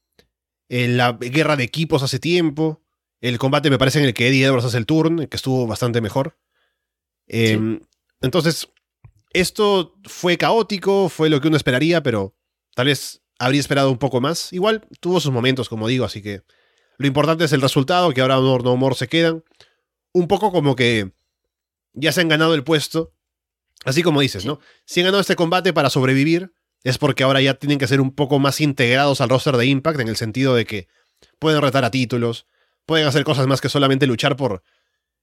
eh, 0.69 0.87
la 0.87 1.13
guerra 1.13 1.55
de 1.55 1.63
equipos 1.63 2.03
hace 2.03 2.19
tiempo. 2.19 2.83
El 3.21 3.39
combate 3.39 3.69
me 3.69 3.77
parece 3.77 3.99
en 3.99 4.05
el 4.05 4.13
que 4.13 4.27
Eddie 4.27 4.45
Edwards 4.45 4.65
hace 4.65 4.77
el 4.77 4.85
turn, 4.85 5.27
que 5.27 5.37
estuvo 5.37 5.65
bastante 5.65 6.01
mejor. 6.01 6.37
Eh, 7.27 7.57
sí. 7.57 7.81
Entonces, 8.21 8.69
esto 9.31 9.95
fue 10.03 10.37
caótico, 10.37 11.09
fue 11.09 11.29
lo 11.29 11.41
que 11.41 11.47
uno 11.47 11.57
esperaría, 11.57 12.01
pero 12.03 12.35
tal 12.73 12.87
vez 12.87 13.21
habría 13.39 13.59
esperado 13.59 13.91
un 13.91 13.97
poco 13.97 14.21
más. 14.21 14.53
Igual 14.53 14.85
tuvo 14.99 15.19
sus 15.19 15.31
momentos, 15.31 15.69
como 15.69 15.87
digo, 15.87 16.05
así 16.05 16.21
que 16.21 16.41
lo 16.97 17.07
importante 17.07 17.45
es 17.45 17.53
el 17.53 17.61
resultado, 17.61 18.11
que 18.11 18.21
ahora 18.21 18.39
Honor 18.39 18.63
No 18.63 18.77
More 18.77 18.95
se 18.95 19.07
quedan. 19.07 19.43
Un 20.13 20.27
poco 20.27 20.51
como 20.51 20.75
que 20.75 21.11
ya 21.93 22.11
se 22.11 22.21
han 22.21 22.29
ganado 22.29 22.53
el 22.53 22.63
puesto. 22.63 23.13
Así 23.83 24.01
como 24.01 24.21
dices. 24.21 24.45
¿no? 24.45 24.59
Si 24.85 25.01
han 25.01 25.05
ganado 25.05 25.21
este 25.21 25.35
combate 25.35 25.73
para 25.73 25.89
sobrevivir, 25.89 26.53
es 26.83 26.97
porque 26.97 27.23
ahora 27.23 27.41
ya 27.41 27.55
tienen 27.55 27.79
que 27.79 27.87
ser 27.87 27.99
un 27.99 28.11
poco 28.11 28.39
más 28.39 28.61
integrados 28.61 29.21
al 29.21 29.29
roster 29.29 29.57
de 29.57 29.65
Impact, 29.65 29.99
en 29.99 30.07
el 30.07 30.15
sentido 30.15 30.55
de 30.55 30.65
que 30.65 30.87
pueden 31.39 31.61
retar 31.61 31.83
a 31.83 31.91
títulos, 31.91 32.45
pueden 32.85 33.07
hacer 33.07 33.23
cosas 33.23 33.47
más 33.47 33.61
que 33.61 33.69
solamente 33.69 34.07
luchar 34.07 34.35
por, 34.35 34.63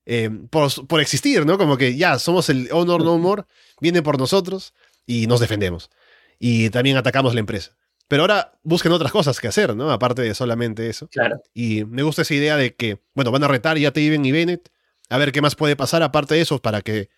eh, 0.04 0.30
por, 0.50 0.86
por, 0.86 1.00
existir, 1.00 1.46
¿no? 1.46 1.58
Como 1.58 1.76
que 1.76 1.96
ya 1.96 2.18
somos 2.18 2.48
el 2.48 2.68
Honor 2.72 3.04
No 3.04 3.16
More, 3.18 3.44
viene 3.80 4.02
por 4.02 4.18
nosotros 4.18 4.74
y 5.06 5.26
nos 5.26 5.40
defendemos. 5.40 5.90
Y 6.38 6.70
también 6.70 6.96
atacamos 6.96 7.34
la 7.34 7.40
empresa. 7.40 7.76
Pero 8.12 8.24
ahora 8.24 8.52
busquen 8.62 8.92
otras 8.92 9.10
cosas 9.10 9.40
que 9.40 9.48
hacer, 9.48 9.74
¿no? 9.74 9.90
Aparte 9.90 10.20
de 10.20 10.34
solamente 10.34 10.86
eso. 10.90 11.08
Claro. 11.08 11.40
Y 11.54 11.86
me 11.86 12.02
gusta 12.02 12.20
esa 12.20 12.34
idea 12.34 12.58
de 12.58 12.74
que, 12.74 13.00
bueno, 13.14 13.30
van 13.30 13.42
a 13.42 13.48
retar 13.48 13.78
ya 13.78 13.90
Taven 13.90 14.22
y 14.26 14.32
Bennett, 14.32 14.70
a 15.08 15.16
ver 15.16 15.32
qué 15.32 15.40
más 15.40 15.54
puede 15.54 15.76
pasar 15.76 16.02
aparte 16.02 16.34
de 16.34 16.42
eso, 16.42 16.60
para 16.60 16.82
que 16.82 17.08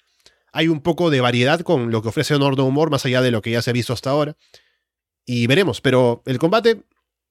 hay 0.53 0.69
un 0.69 0.81
poco 0.81 1.11
de 1.11 1.21
variedad 1.21 1.63
con 1.63 1.91
lo 1.91 2.01
que 2.01 2.11
ofrece 2.11 2.37
Honor 2.37 2.57
No 2.57 2.71
More, 2.71 2.93
más 2.93 3.05
allá 3.05 3.23
de 3.23 3.33
lo 3.33 3.43
que 3.43 3.51
ya 3.51 3.61
se 3.61 3.71
ha 3.71 3.73
visto 3.73 3.93
hasta 3.93 4.11
ahora. 4.11 4.37
Y 5.27 5.49
veremos, 5.49 5.81
pero 5.81 6.23
el 6.27 6.39
combate 6.39 6.85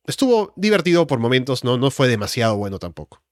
estuvo 0.07 0.51
divertido 0.57 1.07
por 1.07 1.19
momentos, 1.19 1.63
no, 1.63 1.77
no 1.77 1.89
fue 1.89 2.09
demasiado 2.09 2.57
bueno 2.57 2.79
tampoco. 2.79 3.23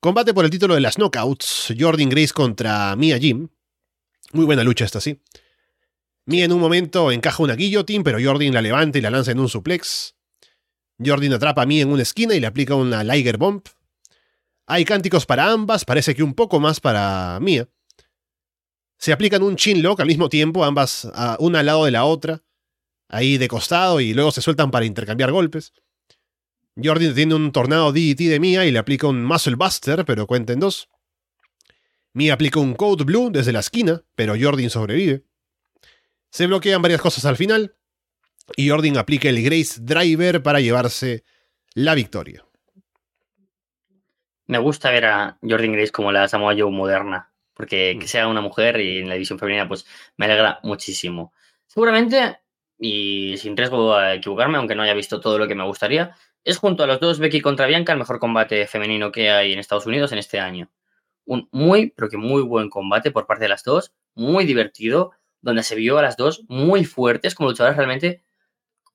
Combate 0.00 0.34
por 0.34 0.44
el 0.44 0.50
título 0.50 0.74
de 0.74 0.80
las 0.80 0.96
Knockouts, 0.96 1.74
Jordan 1.78 2.08
Grace 2.08 2.32
contra 2.32 2.96
Mia 2.96 3.20
Jim. 3.20 3.50
Muy 4.32 4.46
buena 4.46 4.64
lucha 4.64 4.84
esta, 4.84 5.00
sí. 5.00 5.20
Mia 6.24 6.44
en 6.44 6.52
un 6.52 6.60
momento 6.60 7.10
encaja 7.10 7.42
una 7.42 7.56
guillotine, 7.56 8.04
pero 8.04 8.18
Jordan 8.22 8.54
la 8.54 8.62
levanta 8.62 8.98
y 8.98 9.00
la 9.00 9.10
lanza 9.10 9.32
en 9.32 9.40
un 9.40 9.48
suplex. 9.48 10.14
Jordan 11.04 11.32
atrapa 11.32 11.62
a 11.62 11.66
Mia 11.66 11.82
en 11.82 11.90
una 11.90 12.02
esquina 12.02 12.34
y 12.34 12.40
le 12.40 12.46
aplica 12.46 12.76
una 12.76 13.02
Liger 13.02 13.38
Bomb. 13.38 13.62
Hay 14.66 14.84
cánticos 14.84 15.26
para 15.26 15.50
ambas, 15.50 15.84
parece 15.84 16.14
que 16.14 16.22
un 16.22 16.34
poco 16.34 16.60
más 16.60 16.80
para 16.80 17.38
Mia. 17.40 17.68
Se 18.98 19.12
aplican 19.12 19.42
un 19.42 19.56
chinlock 19.56 19.98
al 19.98 20.06
mismo 20.06 20.28
tiempo, 20.28 20.64
ambas 20.64 21.08
a 21.12 21.36
una 21.40 21.58
al 21.60 21.66
lado 21.66 21.84
de 21.86 21.90
la 21.90 22.04
otra, 22.04 22.44
ahí 23.08 23.36
de 23.36 23.48
costado, 23.48 24.00
y 24.00 24.14
luego 24.14 24.30
se 24.30 24.42
sueltan 24.42 24.70
para 24.70 24.86
intercambiar 24.86 25.32
golpes. 25.32 25.72
Jordan 26.82 27.14
tiene 27.14 27.34
un 27.34 27.50
tornado 27.50 27.92
DDT 27.92 28.28
de 28.28 28.38
Mia 28.38 28.64
y 28.64 28.70
le 28.70 28.78
aplica 28.78 29.08
un 29.08 29.24
Muscle 29.24 29.56
Buster, 29.56 30.04
pero 30.04 30.28
cuenta 30.28 30.52
en 30.52 30.60
dos. 30.60 30.88
Mia 32.14 32.34
aplica 32.34 32.60
un 32.60 32.74
Code 32.74 33.02
Blue 33.04 33.30
desde 33.32 33.52
la 33.52 33.60
esquina, 33.60 34.04
pero 34.14 34.34
Jordan 34.40 34.70
sobrevive. 34.70 35.24
Se 36.32 36.46
bloquean 36.46 36.80
varias 36.80 37.02
cosas 37.02 37.26
al 37.26 37.36
final, 37.36 37.76
y 38.56 38.70
Jordan 38.70 38.96
aplica 38.96 39.28
el 39.28 39.42
Grace 39.42 39.82
Driver 39.82 40.42
para 40.42 40.60
llevarse 40.60 41.24
la 41.74 41.94
victoria. 41.94 42.42
Me 44.46 44.56
gusta 44.56 44.90
ver 44.90 45.04
a 45.04 45.38
Jordan 45.42 45.72
Grace 45.72 45.92
como 45.92 46.10
la 46.10 46.26
Samoa 46.28 46.54
Joe 46.56 46.70
moderna, 46.70 47.30
porque 47.52 47.98
que 48.00 48.08
sea 48.08 48.28
una 48.28 48.40
mujer 48.40 48.80
y 48.80 49.00
en 49.00 49.10
la 49.10 49.14
división 49.14 49.38
femenina, 49.38 49.68
pues 49.68 49.84
me 50.16 50.24
alegra 50.24 50.58
muchísimo. 50.62 51.34
Seguramente, 51.66 52.38
y 52.78 53.36
sin 53.36 53.54
riesgo 53.54 53.94
a 53.94 54.14
equivocarme, 54.14 54.56
aunque 54.56 54.74
no 54.74 54.84
haya 54.84 54.94
visto 54.94 55.20
todo 55.20 55.38
lo 55.38 55.46
que 55.46 55.54
me 55.54 55.66
gustaría, 55.66 56.16
es 56.44 56.56
junto 56.56 56.82
a 56.82 56.86
los 56.86 56.98
dos 56.98 57.18
Becky 57.18 57.42
contra 57.42 57.66
Bianca 57.66 57.92
el 57.92 57.98
mejor 57.98 58.18
combate 58.18 58.66
femenino 58.66 59.12
que 59.12 59.30
hay 59.30 59.52
en 59.52 59.58
Estados 59.58 59.84
Unidos 59.84 60.12
en 60.12 60.18
este 60.18 60.40
año. 60.40 60.70
Un 61.26 61.46
muy, 61.52 61.90
pero 61.94 62.08
que 62.08 62.16
muy 62.16 62.40
buen 62.40 62.70
combate 62.70 63.10
por 63.10 63.26
parte 63.26 63.44
de 63.44 63.50
las 63.50 63.64
dos, 63.64 63.92
muy 64.14 64.46
divertido, 64.46 65.12
donde 65.42 65.62
se 65.62 65.74
vio 65.74 65.98
a 65.98 66.02
las 66.02 66.16
dos 66.16 66.44
muy 66.48 66.84
fuertes 66.84 67.34
como 67.34 67.50
luchadoras 67.50 67.76
realmente 67.76 68.22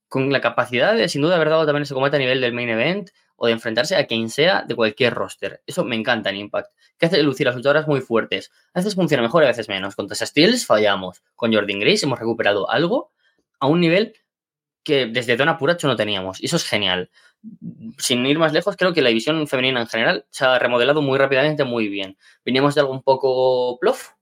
con 0.07 0.31
la 0.31 0.41
capacidad 0.41 0.95
de 0.95 1.09
sin 1.09 1.21
duda 1.21 1.35
haber 1.35 1.49
dado 1.49 1.65
también 1.65 1.83
ese 1.83 1.93
combate 1.93 2.15
a 2.15 2.19
nivel 2.19 2.41
del 2.41 2.53
main 2.53 2.69
event 2.69 3.09
o 3.35 3.45
de 3.45 3.53
enfrentarse 3.53 3.95
a 3.95 4.07
quien 4.07 4.29
sea 4.29 4.63
de 4.63 4.75
cualquier 4.75 5.13
roster. 5.13 5.61
Eso 5.67 5.85
me 5.85 5.95
encanta 5.95 6.29
en 6.29 6.37
Impact, 6.37 6.71
que 6.97 7.05
hace 7.05 7.21
lucir 7.21 7.47
a 7.47 7.51
las 7.51 7.57
luchadoras 7.57 7.87
muy 7.87 8.01
fuertes. 8.01 8.51
A 8.73 8.79
veces 8.79 8.95
funciona 8.95 9.21
mejor, 9.21 9.43
a 9.43 9.47
veces 9.47 9.69
menos. 9.69 9.95
Con 9.95 10.07
Tessa 10.07 10.25
Steels 10.25 10.65
fallamos. 10.65 11.21
Con 11.35 11.53
Jordan 11.53 11.79
Grace 11.79 12.05
hemos 12.05 12.19
recuperado 12.19 12.69
algo 12.69 13.11
a 13.59 13.67
un 13.67 13.79
nivel 13.79 14.15
que 14.83 15.05
desde 15.05 15.37
Donna 15.37 15.57
Puracho 15.57 15.87
no 15.87 15.95
teníamos. 15.95 16.41
Y 16.41 16.47
eso 16.47 16.55
es 16.55 16.63
genial. 16.63 17.11
Sin 17.99 18.25
ir 18.25 18.39
más 18.39 18.53
lejos, 18.53 18.75
creo 18.75 18.93
que 18.93 19.01
la 19.03 19.09
división 19.09 19.45
femenina 19.47 19.81
en 19.81 19.87
general 19.87 20.25
se 20.31 20.45
ha 20.45 20.57
remodelado 20.57 21.01
muy 21.03 21.19
rápidamente, 21.19 21.63
muy 21.63 21.89
bien. 21.89 22.17
Veníamos 22.43 22.73
de 22.73 22.81
algo 22.81 22.93
un 22.93 23.03
poco 23.03 23.77
plof 23.79 24.13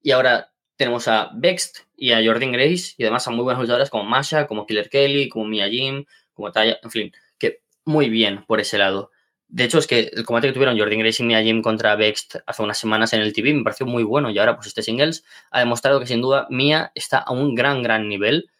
y 0.00 0.12
ahora 0.12 0.53
tenemos 0.76 1.08
a 1.08 1.30
Bext 1.34 1.80
y 1.96 2.12
a 2.12 2.24
Jordan 2.24 2.52
Grace 2.52 2.94
y 2.96 3.04
además 3.04 3.26
a 3.26 3.30
muy 3.30 3.44
buenas 3.44 3.60
luchadoras 3.60 3.90
como 3.90 4.04
Masha, 4.04 4.46
como 4.46 4.66
Killer 4.66 4.88
Kelly, 4.88 5.28
como 5.28 5.44
Mia 5.46 5.68
Jim, 5.68 6.04
como 6.32 6.52
Taya, 6.52 6.78
en 6.82 6.90
fin, 6.90 7.12
que 7.38 7.60
muy 7.84 8.08
bien 8.08 8.44
por 8.46 8.60
ese 8.60 8.78
lado. 8.78 9.10
De 9.48 9.64
hecho, 9.64 9.78
es 9.78 9.86
que 9.86 10.10
el 10.12 10.24
combate 10.24 10.48
que 10.48 10.54
tuvieron 10.54 10.78
Jordan 10.78 10.98
Grace 10.98 11.22
y 11.22 11.26
Mia 11.26 11.42
Jim 11.42 11.62
contra 11.62 11.94
Bext 11.96 12.36
hace 12.46 12.62
unas 12.62 12.78
semanas 12.78 13.12
en 13.12 13.20
el 13.20 13.32
TV 13.32 13.54
me 13.54 13.62
pareció 13.62 13.86
muy 13.86 14.02
bueno 14.02 14.30
y 14.30 14.38
ahora 14.38 14.56
pues 14.56 14.66
este 14.66 14.82
singles 14.82 15.24
ha 15.50 15.60
demostrado 15.60 16.00
que 16.00 16.06
sin 16.06 16.20
duda 16.20 16.46
Mia 16.50 16.90
está 16.94 17.18
a 17.18 17.32
un 17.32 17.54
gran, 17.54 17.82
gran 17.82 18.08
nivel 18.08 18.50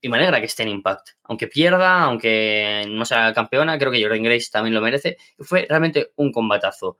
y 0.00 0.08
me 0.08 0.16
alegra 0.16 0.40
que 0.40 0.46
esté 0.46 0.62
en 0.62 0.70
Impact. 0.70 1.10
Aunque 1.24 1.46
pierda, 1.46 2.02
aunque 2.02 2.84
no 2.88 3.04
sea 3.04 3.32
campeona, 3.32 3.78
creo 3.78 3.92
que 3.92 4.02
Jordan 4.02 4.22
Grace 4.22 4.48
también 4.50 4.74
lo 4.74 4.80
merece. 4.80 5.18
Fue 5.38 5.66
realmente 5.68 6.12
un 6.16 6.32
combatazo. 6.32 6.98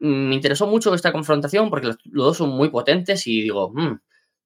Mm, 0.00 0.28
me 0.28 0.34
interesó 0.34 0.66
mucho 0.66 0.94
esta 0.94 1.12
confrontación 1.12 1.70
porque 1.70 1.86
los, 1.88 1.98
dos 2.04 2.36
son 2.36 2.50
muy 2.50 2.68
potentes 2.70 3.26
y 3.26 3.42
digo, 3.42 3.70
mmm, 3.74 3.98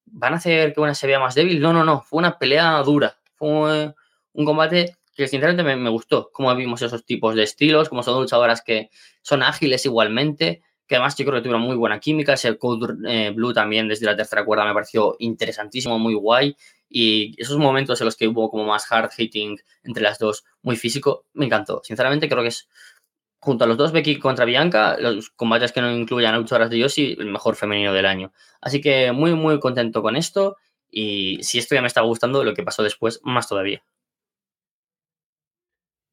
¿van 0.07 0.35
a 0.35 0.37
hacer 0.37 0.73
que 0.73 0.81
una 0.81 0.95
se 0.95 1.07
vea 1.07 1.19
más 1.19 1.35
débil? 1.35 1.61
No, 1.61 1.73
no, 1.73 1.85
no. 1.85 2.01
Fue 2.03 2.19
una 2.19 2.39
pelea 2.39 2.83
dura. 2.83 3.19
Fue 3.35 3.95
un 4.33 4.45
combate 4.45 4.97
que 5.15 5.29
sinceramente 5.29 5.77
me, 5.77 5.91
gustó. 5.91 6.31
Como 6.33 6.55
vimos 6.55 6.83
esos 6.83 7.05
tipos 7.05 7.35
de 7.35 7.43
estilos, 7.43 7.89
como 7.89 8.03
son 8.03 8.21
luchadoras 8.21 8.63
que 8.63 8.91
son 9.23 9.43
ágiles 9.43 9.85
igualmente, 9.87 10.63
que 10.87 10.97
además 10.97 11.17
yo 11.17 11.25
creo 11.25 11.37
que 11.37 11.43
tuvieron 11.43 11.63
muy 11.63 11.77
buena 11.77 11.99
química. 11.99 12.35
Ese 12.35 12.57
Code 12.59 12.95
eh, 13.09 13.31
Blue 13.31 13.53
también 13.53 13.89
desde 13.89 14.07
la 14.07 14.17
tercera 14.17 14.45
cuerda 14.45 14.65
me 14.65 14.75
pareció 14.75 15.17
interesantísimo, 15.19 15.99
muy 15.99 16.15
guay. 16.15 16.57
Y 16.89 17.35
esos 17.41 17.59
momentos 17.59 18.01
en 18.01 18.05
los 18.05 18.17
que 18.17 18.29
hubo 18.29 18.51
como 18.51 18.65
más 18.65 18.91
hard 18.91 19.11
hitting 19.17 19.59
entre 19.83 20.03
las 20.03 20.19
dos, 20.19 20.45
muy 20.63 20.77
físico, 20.77 21.25
me 21.33 21.47
encantó. 21.47 21.81
Sinceramente 21.83 22.29
creo 22.29 22.43
que 22.43 22.49
es 22.49 22.69
junto 23.47 23.63
a 23.63 23.69
los 23.69 23.77
dos 23.77 23.93
Becky 23.93 24.19
contra 24.19 24.45
Bianca, 24.45 24.97
los 24.99 25.31
combates 25.31 25.71
que 25.71 25.81
no 25.81 25.89
incluyan 25.89 26.35
a 26.35 26.39
luchadoras 26.39 26.69
de 26.69 26.81
Yoshi, 26.81 27.17
el 27.17 27.27
mejor 27.27 27.55
femenino 27.55 27.93
del 27.93 28.05
año. 28.05 28.33
Así 28.61 28.81
que 28.81 29.13
muy, 29.13 29.35
muy 29.35 29.61
contento 29.61 30.03
con 30.03 30.17
esto. 30.17 30.57
Y 30.91 31.39
si 31.43 31.59
esto 31.59 31.77
ya 31.77 31.81
me 31.81 31.87
está 31.87 32.01
gustando, 32.01 32.43
lo 32.43 32.55
que 32.55 32.65
pasó 32.65 32.83
después, 32.83 33.21
más 33.23 33.49
todavía. 33.49 33.85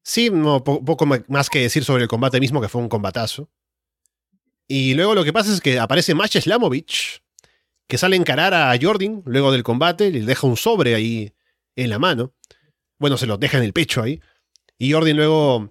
Sí, 0.04 0.30
no, 0.30 0.62
poco 0.62 1.06
más 1.06 1.50
que 1.50 1.58
decir 1.58 1.82
sobre 1.82 2.04
el 2.04 2.08
combate 2.08 2.38
mismo, 2.38 2.60
que 2.60 2.68
fue 2.68 2.80
un 2.80 2.88
combatazo. 2.88 3.48
Y 4.68 4.94
luego 4.94 5.16
lo 5.16 5.24
que 5.24 5.32
pasa 5.32 5.52
es 5.52 5.60
que 5.60 5.80
aparece 5.80 6.14
Masha 6.14 6.40
Slamovich, 6.40 7.20
que 7.88 7.98
sale 7.98 8.14
a 8.14 8.20
encarar 8.20 8.54
a 8.54 8.72
Jordan 8.80 9.22
luego 9.26 9.50
del 9.50 9.64
combate, 9.64 10.12
le 10.12 10.20
deja 10.20 10.46
un 10.46 10.56
sobre 10.56 10.94
ahí 10.94 11.32
en 11.74 11.90
la 11.90 11.98
mano. 11.98 12.32
Bueno, 12.96 13.16
se 13.16 13.26
lo 13.26 13.38
deja 13.38 13.58
en 13.58 13.64
el 13.64 13.72
pecho 13.72 14.04
ahí. 14.04 14.20
Y 14.78 14.92
Jordan 14.92 15.16
luego 15.16 15.68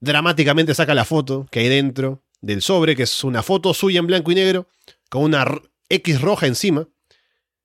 dramáticamente 0.00 0.74
saca 0.74 0.94
la 0.94 1.04
foto 1.04 1.46
que 1.50 1.60
hay 1.60 1.68
dentro 1.68 2.22
del 2.40 2.62
sobre, 2.62 2.96
que 2.96 3.04
es 3.04 3.24
una 3.24 3.42
foto 3.42 3.74
suya 3.74 4.00
en 4.00 4.06
blanco 4.06 4.30
y 4.30 4.34
negro, 4.34 4.68
con 5.10 5.22
una 5.22 5.44
X 5.88 6.20
roja 6.20 6.46
encima. 6.46 6.88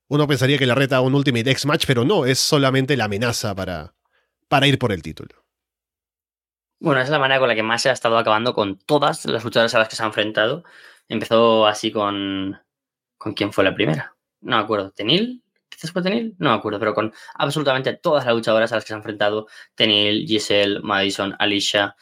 Uno 0.07 0.27
pensaría 0.27 0.57
que 0.57 0.65
la 0.65 0.75
reta 0.75 0.97
a 0.97 1.01
un 1.01 1.15
Ultimate 1.15 1.49
X 1.51 1.65
Match, 1.65 1.85
pero 1.87 2.03
no, 2.03 2.25
es 2.25 2.39
solamente 2.39 2.97
la 2.97 3.05
amenaza 3.05 3.55
para, 3.55 3.93
para 4.47 4.67
ir 4.67 4.77
por 4.77 4.91
el 4.91 5.01
título. 5.01 5.41
Bueno, 6.79 6.99
es 6.99 7.09
la 7.09 7.19
manera 7.19 7.39
con 7.39 7.47
la 7.47 7.55
que 7.55 7.63
más 7.63 7.81
se 7.81 7.89
ha 7.89 7.93
estado 7.93 8.17
acabando 8.17 8.53
con 8.53 8.79
todas 8.79 9.25
las 9.25 9.43
luchadoras 9.43 9.75
a 9.75 9.79
las 9.79 9.87
que 9.87 9.95
se 9.95 10.03
ha 10.03 10.07
enfrentado. 10.07 10.63
Empezó 11.07 11.67
así 11.67 11.91
con. 11.91 12.59
¿Con 13.17 13.33
quién 13.33 13.53
fue 13.53 13.63
la 13.63 13.75
primera? 13.75 14.15
No 14.41 14.57
me 14.57 14.63
acuerdo. 14.63 14.91
¿Tenil? 14.91 15.43
¿Quizás 15.69 15.91
fue 15.91 16.01
Tenil? 16.01 16.35
No 16.39 16.49
me 16.49 16.55
acuerdo, 16.55 16.79
pero 16.79 16.95
con 16.95 17.13
absolutamente 17.35 17.93
todas 17.93 18.25
las 18.25 18.33
luchadoras 18.33 18.71
a 18.71 18.75
las 18.75 18.83
que 18.83 18.87
se 18.89 18.93
ha 18.95 18.97
enfrentado. 18.97 19.47
Tenil, 19.75 20.25
Giselle, 20.27 20.79
Madison, 20.81 21.35
Alicia, 21.37 21.95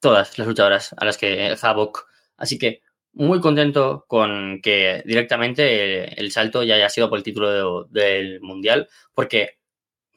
todas 0.00 0.38
las 0.38 0.46
luchadoras 0.46 0.94
a 0.96 1.04
las 1.04 1.16
que 1.18 1.56
Havoc. 1.60 2.06
Así 2.36 2.58
que 2.58 2.82
muy 3.12 3.40
contento 3.40 4.04
con 4.08 4.60
que 4.62 5.02
directamente 5.06 6.20
el 6.20 6.32
salto 6.32 6.62
ya 6.62 6.74
haya 6.74 6.88
sido 6.88 7.08
por 7.08 7.18
el 7.18 7.24
título 7.24 7.84
del 7.84 8.40
Mundial, 8.40 8.88
porque 9.14 9.58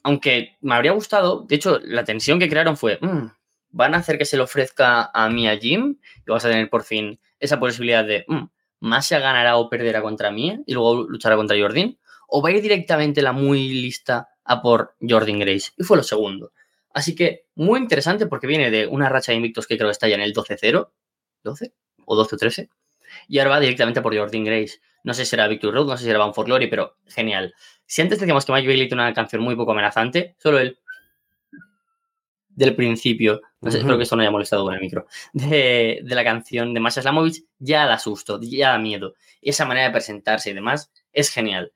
aunque 0.02 0.56
me 0.60 0.74
habría 0.74 0.92
gustado, 0.92 1.44
de 1.48 1.56
hecho, 1.56 1.80
la 1.84 2.04
tensión 2.04 2.38
que 2.38 2.48
crearon 2.48 2.76
fue, 2.76 2.98
mm, 3.00 3.30
van 3.70 3.94
a 3.94 3.98
hacer 3.98 4.18
que 4.18 4.24
se 4.24 4.36
le 4.36 4.42
ofrezca 4.42 5.10
a 5.12 5.28
Mia 5.28 5.56
Jim 5.58 5.98
y 6.26 6.30
vas 6.30 6.44
a 6.44 6.50
tener 6.50 6.70
por 6.70 6.82
fin 6.82 7.20
esa 7.40 7.60
posibilidad 7.60 8.04
de, 8.04 8.24
mm, 8.26 8.46
Masha 8.80 9.18
ganará 9.18 9.56
o 9.56 9.68
perderá 9.68 10.02
contra 10.02 10.30
Mia 10.30 10.60
y 10.66 10.74
luego 10.74 11.02
luchará 11.02 11.36
contra 11.36 11.58
Jordan, 11.58 11.98
o 12.28 12.42
va 12.42 12.50
a 12.50 12.52
ir 12.52 12.62
directamente 12.62 13.22
la 13.22 13.32
muy 13.32 13.68
lista 13.68 14.28
a 14.44 14.62
por 14.62 14.94
Jordan 15.00 15.40
Grace. 15.40 15.72
Y 15.76 15.84
fue 15.84 15.96
lo 15.96 16.02
segundo. 16.02 16.52
Así 16.92 17.14
que 17.14 17.46
muy 17.54 17.78
interesante 17.80 18.26
porque 18.26 18.46
viene 18.46 18.70
de 18.70 18.86
una 18.86 19.08
racha 19.08 19.32
de 19.32 19.36
invictos 19.36 19.66
que 19.66 19.76
creo 19.76 19.88
que 19.88 19.92
está 19.92 20.08
ya 20.08 20.14
en 20.14 20.20
el 20.20 20.34
12-0, 20.34 20.90
12 21.42 21.72
o 22.04 22.24
12-13, 22.24 22.68
y 23.28 23.38
ahora 23.38 23.50
va 23.50 23.60
directamente 23.60 24.00
por 24.00 24.16
Jordan 24.16 24.44
Grace. 24.44 24.80
No 25.04 25.14
sé 25.14 25.24
si 25.24 25.30
será 25.30 25.48
Victor 25.48 25.72
Road, 25.72 25.86
no 25.86 25.96
sé 25.96 26.04
si 26.04 26.06
será 26.06 26.18
Bound 26.18 26.34
for 26.34 26.46
Glory, 26.46 26.66
pero 26.66 26.96
genial. 27.06 27.54
Si 27.86 28.02
antes 28.02 28.18
decíamos 28.18 28.44
que 28.44 28.52
Mike 28.52 28.66
Bailey 28.66 28.88
tiene 28.88 29.02
una 29.02 29.14
canción 29.14 29.42
muy 29.42 29.56
poco 29.56 29.72
amenazante, 29.72 30.36
solo 30.38 30.58
él. 30.58 30.78
Del 32.48 32.74
principio, 32.74 33.40
no 33.60 33.70
sé, 33.70 33.78
espero 33.78 33.96
que 33.96 34.02
esto 34.02 34.16
no 34.16 34.22
haya 34.22 34.32
molestado 34.32 34.64
con 34.64 34.74
el 34.74 34.80
micro, 34.80 35.06
de, 35.32 36.02
la 36.02 36.24
canción 36.24 36.74
de 36.74 36.80
Masha 36.80 37.02
Slamovich, 37.02 37.44
ya 37.60 37.86
da 37.86 38.00
susto, 38.00 38.40
ya 38.42 38.70
da 38.70 38.78
miedo. 38.78 39.14
Esa 39.40 39.64
manera 39.64 39.86
de 39.86 39.92
presentarse 39.92 40.50
y 40.50 40.54
demás 40.54 40.90
es 41.12 41.30
genial 41.30 41.72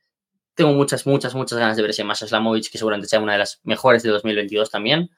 tengo 0.54 0.72
muchas, 0.72 1.06
muchas, 1.06 1.34
muchas 1.34 1.58
ganas 1.58 1.76
de 1.76 1.82
ver 1.82 1.90
ese 1.90 2.04
Masha 2.04 2.26
Slamovich, 2.26 2.70
que 2.70 2.78
seguramente 2.78 3.08
sea 3.08 3.20
una 3.20 3.32
de 3.32 3.38
las 3.38 3.60
mejores 3.64 4.02
de 4.02 4.10
2022 4.10 4.70
también. 4.70 5.10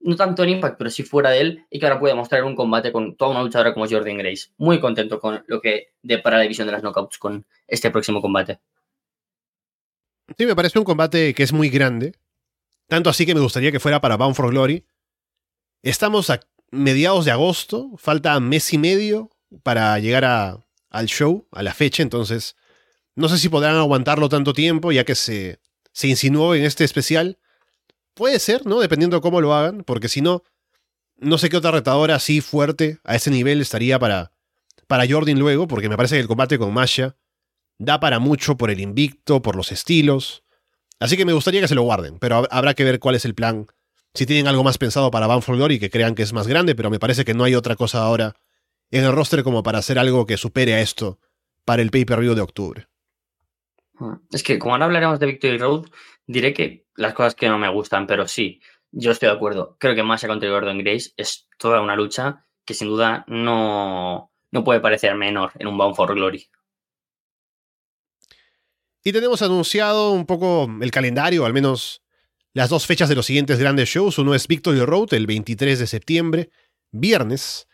No 0.00 0.16
tanto 0.16 0.42
en 0.42 0.50
Impact, 0.50 0.76
pero 0.76 0.90
sí 0.90 1.02
fuera 1.02 1.30
de 1.30 1.40
él, 1.40 1.66
y 1.70 1.78
que 1.78 1.86
ahora 1.86 1.98
puede 1.98 2.14
mostrar 2.14 2.44
un 2.44 2.54
combate 2.54 2.92
con 2.92 3.16
toda 3.16 3.30
una 3.30 3.42
luchadora 3.42 3.72
como 3.72 3.88
Jordan 3.88 4.18
Grace. 4.18 4.48
Muy 4.58 4.80
contento 4.80 5.18
con 5.18 5.44
lo 5.46 5.60
que 5.60 5.92
depara 6.02 6.36
la 6.36 6.42
división 6.42 6.66
de 6.66 6.72
las 6.72 6.82
knockouts 6.82 7.18
con 7.18 7.46
este 7.66 7.90
próximo 7.90 8.20
combate. 8.20 8.60
Sí, 10.36 10.46
me 10.46 10.56
parece 10.56 10.78
un 10.78 10.84
combate 10.84 11.34
que 11.34 11.42
es 11.42 11.52
muy 11.52 11.70
grande. 11.70 12.14
Tanto 12.88 13.08
así 13.08 13.24
que 13.24 13.34
me 13.34 13.40
gustaría 13.40 13.72
que 13.72 13.80
fuera 13.80 14.00
para 14.00 14.16
Bound 14.16 14.34
for 14.34 14.50
Glory. 14.50 14.84
Estamos 15.82 16.28
a 16.30 16.40
mediados 16.70 17.24
de 17.24 17.30
agosto, 17.30 17.90
falta 17.96 18.38
mes 18.40 18.72
y 18.72 18.78
medio 18.78 19.30
para 19.62 19.98
llegar 19.98 20.24
al 20.24 21.06
show, 21.06 21.46
a 21.52 21.62
la 21.62 21.72
fecha, 21.72 22.02
entonces 22.02 22.56
no 23.16 23.28
sé 23.28 23.38
si 23.38 23.48
podrán 23.48 23.76
aguantarlo 23.76 24.28
tanto 24.28 24.52
tiempo, 24.52 24.92
ya 24.92 25.04
que 25.04 25.14
se, 25.14 25.60
se 25.92 26.08
insinuó 26.08 26.54
en 26.54 26.64
este 26.64 26.84
especial. 26.84 27.38
Puede 28.14 28.38
ser, 28.38 28.66
¿no? 28.66 28.80
Dependiendo 28.80 29.16
de 29.16 29.20
cómo 29.20 29.40
lo 29.40 29.54
hagan, 29.54 29.84
porque 29.84 30.08
si 30.08 30.20
no, 30.20 30.42
no 31.16 31.38
sé 31.38 31.48
qué 31.48 31.56
otra 31.56 31.70
retadora 31.70 32.16
así 32.16 32.40
fuerte 32.40 32.98
a 33.04 33.14
ese 33.14 33.30
nivel 33.30 33.60
estaría 33.60 33.98
para, 33.98 34.32
para 34.86 35.06
Jordan 35.08 35.38
luego, 35.38 35.66
porque 35.68 35.88
me 35.88 35.96
parece 35.96 36.16
que 36.16 36.20
el 36.20 36.28
combate 36.28 36.58
con 36.58 36.72
Masha 36.72 37.16
da 37.78 38.00
para 38.00 38.18
mucho 38.18 38.56
por 38.56 38.70
el 38.70 38.80
invicto, 38.80 39.42
por 39.42 39.56
los 39.56 39.72
estilos. 39.72 40.44
Así 41.00 41.16
que 41.16 41.24
me 41.24 41.32
gustaría 41.32 41.60
que 41.60 41.68
se 41.68 41.74
lo 41.74 41.82
guarden, 41.82 42.18
pero 42.18 42.46
habrá 42.50 42.74
que 42.74 42.84
ver 42.84 43.00
cuál 43.00 43.14
es 43.14 43.24
el 43.24 43.34
plan. 43.34 43.66
Si 44.14 44.26
tienen 44.26 44.46
algo 44.46 44.62
más 44.62 44.78
pensado 44.78 45.10
para 45.10 45.26
Van 45.26 45.42
for 45.42 45.56
Glory 45.56 45.80
que 45.80 45.90
crean 45.90 46.14
que 46.14 46.22
es 46.22 46.32
más 46.32 46.46
grande, 46.46 46.76
pero 46.76 46.88
me 46.88 47.00
parece 47.00 47.24
que 47.24 47.34
no 47.34 47.44
hay 47.44 47.56
otra 47.56 47.74
cosa 47.74 48.02
ahora 48.02 48.36
en 48.90 49.04
el 49.04 49.12
roster 49.12 49.42
como 49.42 49.62
para 49.64 49.78
hacer 49.78 49.98
algo 49.98 50.24
que 50.24 50.36
supere 50.36 50.74
a 50.74 50.80
esto 50.80 51.18
para 51.64 51.82
el 51.82 51.90
pay-per-view 51.90 52.34
de 52.34 52.40
octubre. 52.40 52.86
Es 54.30 54.42
que 54.42 54.58
como 54.58 54.74
ahora 54.74 54.86
hablaremos 54.86 55.20
de 55.20 55.26
Victory 55.26 55.58
Road, 55.58 55.86
diré 56.26 56.52
que 56.52 56.86
las 56.96 57.14
cosas 57.14 57.34
que 57.34 57.48
no 57.48 57.58
me 57.58 57.68
gustan, 57.68 58.06
pero 58.06 58.26
sí, 58.26 58.60
yo 58.90 59.10
estoy 59.10 59.28
de 59.28 59.34
acuerdo. 59.34 59.76
Creo 59.78 59.94
que 59.94 60.02
Masha 60.02 60.28
contra 60.28 60.48
Gordon 60.48 60.78
Grace 60.78 61.12
es 61.16 61.48
toda 61.58 61.80
una 61.80 61.96
lucha 61.96 62.46
que 62.64 62.74
sin 62.74 62.88
duda 62.88 63.24
no, 63.28 64.32
no 64.50 64.64
puede 64.64 64.80
parecer 64.80 65.14
menor 65.14 65.52
en 65.58 65.66
un 65.66 65.76
Bound 65.76 65.96
for 65.96 66.14
Glory. 66.14 66.48
Y 69.02 69.12
tenemos 69.12 69.42
anunciado 69.42 70.12
un 70.12 70.24
poco 70.24 70.70
el 70.80 70.90
calendario, 70.90 71.44
al 71.44 71.52
menos 71.52 72.02
las 72.54 72.70
dos 72.70 72.86
fechas 72.86 73.08
de 73.08 73.14
los 73.14 73.26
siguientes 73.26 73.58
grandes 73.58 73.88
shows. 73.88 74.18
Uno 74.18 74.34
es 74.34 74.48
Victory 74.48 74.80
Road, 74.80 75.12
el 75.12 75.26
23 75.26 75.78
de 75.78 75.86
septiembre, 75.86 76.50
viernes. 76.90 77.68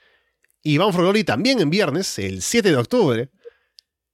Y 0.63 0.79
Bound 0.79 0.93
for 0.93 1.03
Glory 1.03 1.23
también 1.23 1.61
en 1.61 1.71
viernes, 1.71 2.19
el 2.19 2.43
7 2.43 2.71
de 2.71 2.77
octubre. 2.77 3.31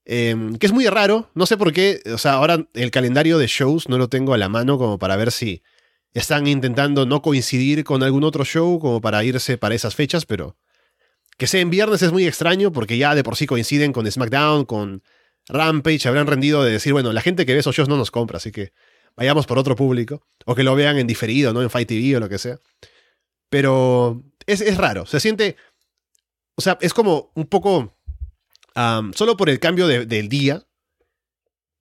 Em, 0.08 0.56
que 0.56 0.66
es 0.66 0.72
muy 0.72 0.86
raro, 0.86 1.30
no 1.34 1.46
sé 1.46 1.56
por 1.56 1.72
qué, 1.72 2.00
o 2.14 2.18
sea, 2.18 2.34
ahora 2.34 2.68
el 2.74 2.90
calendario 2.92 3.38
de 3.38 3.48
shows 3.48 3.88
no 3.88 3.98
lo 3.98 4.08
tengo 4.08 4.34
a 4.34 4.38
la 4.38 4.48
mano 4.48 4.78
como 4.78 4.98
para 5.00 5.16
ver 5.16 5.32
si 5.32 5.64
están 6.14 6.46
intentando 6.46 7.06
no 7.06 7.22
coincidir 7.22 7.82
con 7.82 8.04
algún 8.04 8.22
otro 8.22 8.44
show 8.44 8.78
como 8.78 9.00
para 9.00 9.24
irse 9.24 9.58
para 9.58 9.74
esas 9.74 9.96
fechas, 9.96 10.24
pero 10.24 10.56
que 11.36 11.48
sea 11.48 11.60
en 11.60 11.70
viernes 11.70 12.02
es 12.02 12.12
muy 12.12 12.24
extraño 12.24 12.70
porque 12.70 12.98
ya 12.98 13.16
de 13.16 13.24
por 13.24 13.34
sí 13.34 13.46
coinciden 13.46 13.92
con 13.92 14.10
SmackDown, 14.10 14.64
con 14.64 15.02
Rampage, 15.48 16.08
habrán 16.08 16.28
rendido 16.28 16.62
de 16.62 16.70
decir, 16.70 16.92
bueno, 16.92 17.12
la 17.12 17.20
gente 17.20 17.44
que 17.44 17.52
ve 17.52 17.58
esos 17.58 17.74
shows 17.74 17.88
no 17.88 17.96
nos 17.96 18.12
compra, 18.12 18.36
así 18.36 18.52
que 18.52 18.72
vayamos 19.16 19.46
por 19.46 19.58
otro 19.58 19.74
público, 19.74 20.22
o 20.44 20.54
que 20.54 20.62
lo 20.62 20.74
vean 20.76 20.98
en 20.98 21.06
diferido, 21.06 21.52
¿no? 21.52 21.62
En 21.62 21.70
Fight 21.70 21.88
TV 21.88 22.16
o 22.16 22.20
lo 22.20 22.28
que 22.28 22.38
sea. 22.38 22.58
Pero 23.48 24.22
es, 24.46 24.60
es 24.60 24.76
raro, 24.76 25.04
se 25.06 25.20
siente, 25.20 25.56
o 26.54 26.62
sea, 26.62 26.78
es 26.80 26.94
como 26.94 27.32
un 27.34 27.46
poco, 27.46 27.95
solo 29.14 29.36
por 29.36 29.48
el 29.48 29.58
cambio 29.58 29.86
del 29.86 30.28
día, 30.28 30.62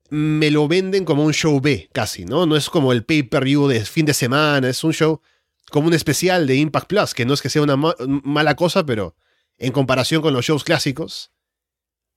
me 0.10 0.52
lo 0.52 0.68
venden 0.68 1.04
como 1.04 1.26
un 1.26 1.34
show 1.34 1.60
B, 1.60 1.89
casi, 1.91 2.26
¿no? 2.26 2.46
No 2.46 2.56
es 2.56 2.70
como 2.70 2.93
el 2.93 3.04
pay-per-view 3.04 3.68
de 3.68 3.84
fin 3.86 4.06
de 4.06 4.14
semana, 4.14 4.70
es 4.70 4.84
un 4.84 4.93
show 4.93 5.22
como 5.72 5.88
un 5.88 5.93
especial 5.93 6.46
de 6.48 6.56
Impact 6.56 6.88
Plus, 6.88 7.14
que 7.14 7.26
no 7.26 7.34
es 7.34 7.41
que 7.41 7.50
sea 7.50 7.64
una 7.64 7.76
mala 7.76 8.56
cosa, 8.56 8.86
pero 8.86 9.16
en 9.58 9.72
comparación 9.72 10.22
con 10.22 10.34
los 10.34 10.46
shows 10.46 10.64
clásicos, 10.64 11.32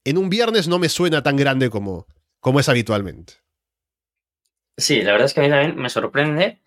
en 0.04 0.18
un 0.18 0.28
viernes 0.28 0.68
no 0.68 0.78
me 0.78 0.88
suena 0.88 1.22
tan 1.22 1.36
grande 1.36 1.70
como, 1.70 2.06
como 2.40 2.60
es 2.60 2.68
habitualmente. 2.68 3.34
Sí, 4.76 5.02
la 5.02 5.12
verdad 5.12 5.26
es 5.26 5.34
que 5.34 5.40
a 5.40 5.42
mí 5.42 5.48
también 5.48 5.76
me 5.76 5.90
sorprende. 5.90 6.60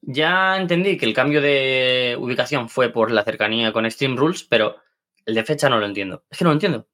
Ya 0.00 0.56
entendí 0.56 0.96
que 0.96 1.06
el 1.06 1.14
cambio 1.14 1.40
de 1.40 2.16
ubicación 2.18 2.68
fue 2.68 2.88
por 2.88 3.12
la 3.12 3.22
cercanía 3.22 3.72
con 3.72 3.88
Steam 3.88 4.16
Rules, 4.16 4.42
pero 4.42 4.78
el 5.26 5.34
de 5.34 5.44
fecha 5.44 5.68
no 5.68 5.78
lo 5.78 5.86
entiendo. 5.86 6.24
Es 6.28 6.38
que 6.38 6.44
no 6.44 6.50
lo 6.50 6.54
entiendo. 6.54 6.88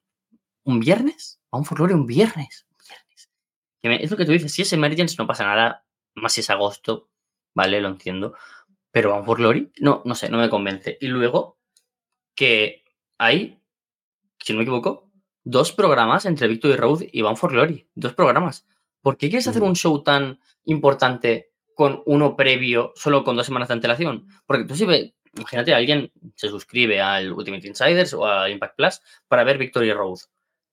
¿Un 0.69 0.79
viernes? 0.79 1.41
¿A 1.49 1.57
un 1.57 1.65
folklore 1.65 1.95
un 1.95 2.05
viernes? 2.05 2.67
es 3.81 4.11
lo 4.11 4.17
que 4.17 4.25
tú 4.25 4.33
dices, 4.33 4.51
si 4.53 4.61
es 4.61 4.71
Emergence 4.71 5.15
no 5.17 5.25
pasa 5.25 5.43
nada, 5.43 5.83
más 6.13 6.33
si 6.33 6.41
es 6.41 6.49
agosto, 6.51 7.09
vale, 7.55 7.81
lo 7.81 7.87
entiendo. 7.87 8.35
Pero 8.91 9.15
a 9.15 9.17
un 9.17 9.25
folklore, 9.25 9.71
no, 9.79 10.03
no 10.05 10.13
sé, 10.13 10.29
no 10.29 10.37
me 10.37 10.47
convence. 10.47 10.95
Y 11.01 11.07
luego 11.07 11.57
que 12.35 12.83
hay, 13.17 13.63
si 14.39 14.53
no 14.53 14.57
me 14.57 14.63
equivoco, 14.63 15.09
dos 15.43 15.71
programas 15.71 16.27
entre 16.27 16.47
Victory 16.47 16.75
Road 16.75 17.01
y 17.11 17.23
Van 17.23 17.35
for 17.35 17.51
Glory. 17.51 17.89
Dos 17.95 18.13
programas. 18.13 18.67
¿Por 19.01 19.17
qué 19.17 19.27
quieres 19.29 19.47
hacer 19.47 19.63
un 19.63 19.75
show 19.75 20.03
tan 20.03 20.39
importante 20.65 21.51
con 21.73 22.03
uno 22.05 22.35
previo, 22.35 22.93
solo 22.95 23.23
con 23.23 23.35
dos 23.35 23.47
semanas 23.47 23.69
de 23.69 23.73
antelación? 23.73 24.27
Porque 24.45 24.65
tú 24.65 24.75
si 24.75 24.85
ves, 24.85 25.15
imagínate, 25.35 25.73
alguien 25.73 26.11
se 26.35 26.49
suscribe 26.49 27.01
al 27.01 27.33
Ultimate 27.33 27.67
Insiders 27.67 28.13
o 28.13 28.23
a 28.23 28.51
Impact 28.51 28.75
Plus 28.75 29.01
para 29.27 29.43
ver 29.43 29.57
Victory 29.57 29.91
Road. 29.93 30.19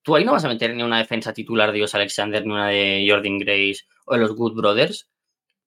Tú 0.06 0.14
ahí 0.14 0.24
no 0.24 0.30
vas 0.30 0.44
a 0.44 0.48
meter 0.48 0.72
ni 0.72 0.84
una 0.84 0.98
defensa 0.98 1.32
titular 1.32 1.72
de 1.72 1.78
Dios 1.78 1.92
Alexander, 1.96 2.46
ni 2.46 2.52
una 2.52 2.68
de 2.68 3.04
Jordan 3.10 3.38
Grace 3.38 3.78
o 4.04 4.14
de 4.14 4.20
los 4.20 4.36
Good 4.36 4.54
Brothers, 4.54 5.10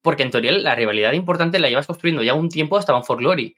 porque 0.01 0.23
en 0.23 0.31
teoría 0.31 0.53
la 0.53 0.75
rivalidad 0.75 1.11
importante 1.11 1.59
la 1.59 1.67
llevas 1.67 1.87
construyendo 1.87 2.23
ya 2.23 2.35
un 2.35 2.47
tiempo 2.47 2.77
hasta 2.77 2.93
Van 2.93 3.03
for 3.03 3.17
Glory. 3.17 3.53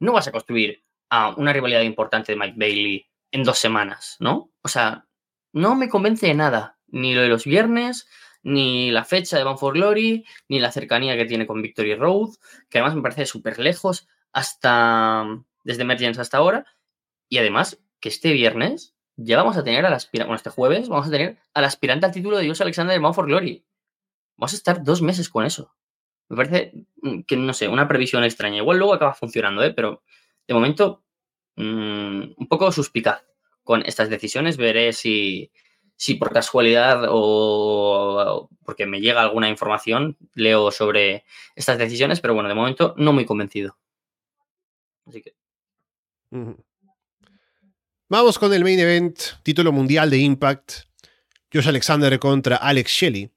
No 0.00 0.14
vas 0.14 0.28
a 0.28 0.32
construir 0.32 0.82
a 1.10 1.34
una 1.36 1.52
rivalidad 1.52 1.82
importante 1.82 2.32
de 2.32 2.38
Mike 2.38 2.54
Bailey 2.56 3.06
en 3.30 3.44
dos 3.44 3.58
semanas, 3.58 4.16
¿no? 4.20 4.50
O 4.62 4.68
sea, 4.68 5.06
no 5.52 5.74
me 5.74 5.90
convence 5.90 6.26
de 6.28 6.34
nada. 6.34 6.78
Ni 6.86 7.14
lo 7.14 7.20
de 7.20 7.28
los 7.28 7.44
viernes, 7.44 8.08
ni 8.42 8.90
la 8.90 9.04
fecha 9.04 9.36
de 9.36 9.44
Van 9.44 9.58
for 9.58 9.74
Glory, 9.74 10.24
ni 10.48 10.60
la 10.60 10.72
cercanía 10.72 11.14
que 11.14 11.26
tiene 11.26 11.46
con 11.46 11.60
Victory 11.60 11.94
Road, 11.94 12.30
que 12.70 12.78
además 12.78 12.96
me 12.96 13.02
parece 13.02 13.26
súper 13.26 13.58
lejos 13.58 14.08
hasta 14.32 15.26
desde 15.62 15.82
Emergence 15.82 16.22
hasta 16.22 16.38
ahora. 16.38 16.64
Y 17.28 17.36
además, 17.36 17.82
que 18.00 18.08
este 18.08 18.32
viernes 18.32 18.91
ya 19.16 19.36
vamos 19.36 19.56
a 19.56 19.64
tener 19.64 19.84
al 19.84 19.92
aspirante, 19.92 20.26
bueno, 20.28 20.36
este 20.36 20.50
jueves 20.50 20.88
vamos 20.88 21.06
a 21.08 21.10
tener 21.10 21.38
al 21.54 21.64
aspirante 21.64 22.06
al 22.06 22.12
título 22.12 22.36
de 22.36 22.44
Dios 22.44 22.60
Alexander 22.60 22.94
de 22.94 23.00
Van 23.00 23.14
for 23.14 23.26
Glory. 23.26 23.64
Vamos 24.36 24.52
a 24.52 24.56
estar 24.56 24.82
dos 24.82 25.02
meses 25.02 25.28
con 25.28 25.44
eso. 25.44 25.74
Me 26.28 26.36
parece 26.36 26.72
mm, 27.02 27.22
que, 27.22 27.36
no 27.36 27.52
sé, 27.52 27.68
una 27.68 27.88
previsión 27.88 28.24
extraña. 28.24 28.58
Igual 28.58 28.78
luego 28.78 28.94
acaba 28.94 29.14
funcionando, 29.14 29.62
¿eh? 29.62 29.72
Pero 29.74 30.02
de 30.46 30.54
momento, 30.54 31.04
mm, 31.56 32.22
un 32.36 32.48
poco 32.48 32.72
suspicaz 32.72 33.22
con 33.62 33.82
estas 33.86 34.08
decisiones. 34.10 34.56
Veré 34.56 34.92
si, 34.92 35.52
si 35.96 36.14
por 36.14 36.32
casualidad 36.32 37.04
o 37.08 38.48
porque 38.64 38.86
me 38.86 39.00
llega 39.00 39.22
alguna 39.22 39.48
información, 39.48 40.16
leo 40.34 40.70
sobre 40.70 41.24
estas 41.54 41.78
decisiones, 41.78 42.20
pero 42.20 42.34
bueno, 42.34 42.48
de 42.48 42.54
momento 42.54 42.94
no 42.96 43.12
muy 43.12 43.26
convencido. 43.26 43.76
Así 45.06 45.22
que. 45.22 45.34
Vamos 48.12 48.38
con 48.38 48.52
el 48.52 48.62
main 48.62 48.78
event, 48.78 49.18
título 49.42 49.72
mundial 49.72 50.10
de 50.10 50.18
Impact. 50.18 50.84
Josh 51.50 51.66
Alexander 51.66 52.18
contra 52.18 52.56
Alex 52.56 52.90
Shelley. 52.90 53.30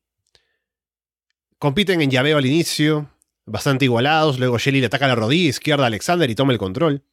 Compiten 1.57 2.01
en 2.01 2.11
llaveo 2.11 2.37
al 2.37 2.45
inicio, 2.45 3.09
bastante 3.45 3.85
igualados. 3.85 4.37
Luego 4.37 4.57
Shelley 4.57 4.81
le 4.81 4.87
ataca 4.87 5.07
la 5.07 5.15
rodilla 5.15 5.47
izquierda 5.47 5.85
a 5.85 5.87
Alexander 5.87 6.29
y 6.29 6.35
toma 6.35 6.51
el 6.51 6.59
control. 6.59 7.05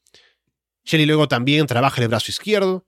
Shelley 0.85 1.07
luego 1.07 1.29
también 1.29 1.69
trabaja 1.69 2.03
el 2.03 2.09
brazo 2.09 2.33
izquierdo. 2.33 2.85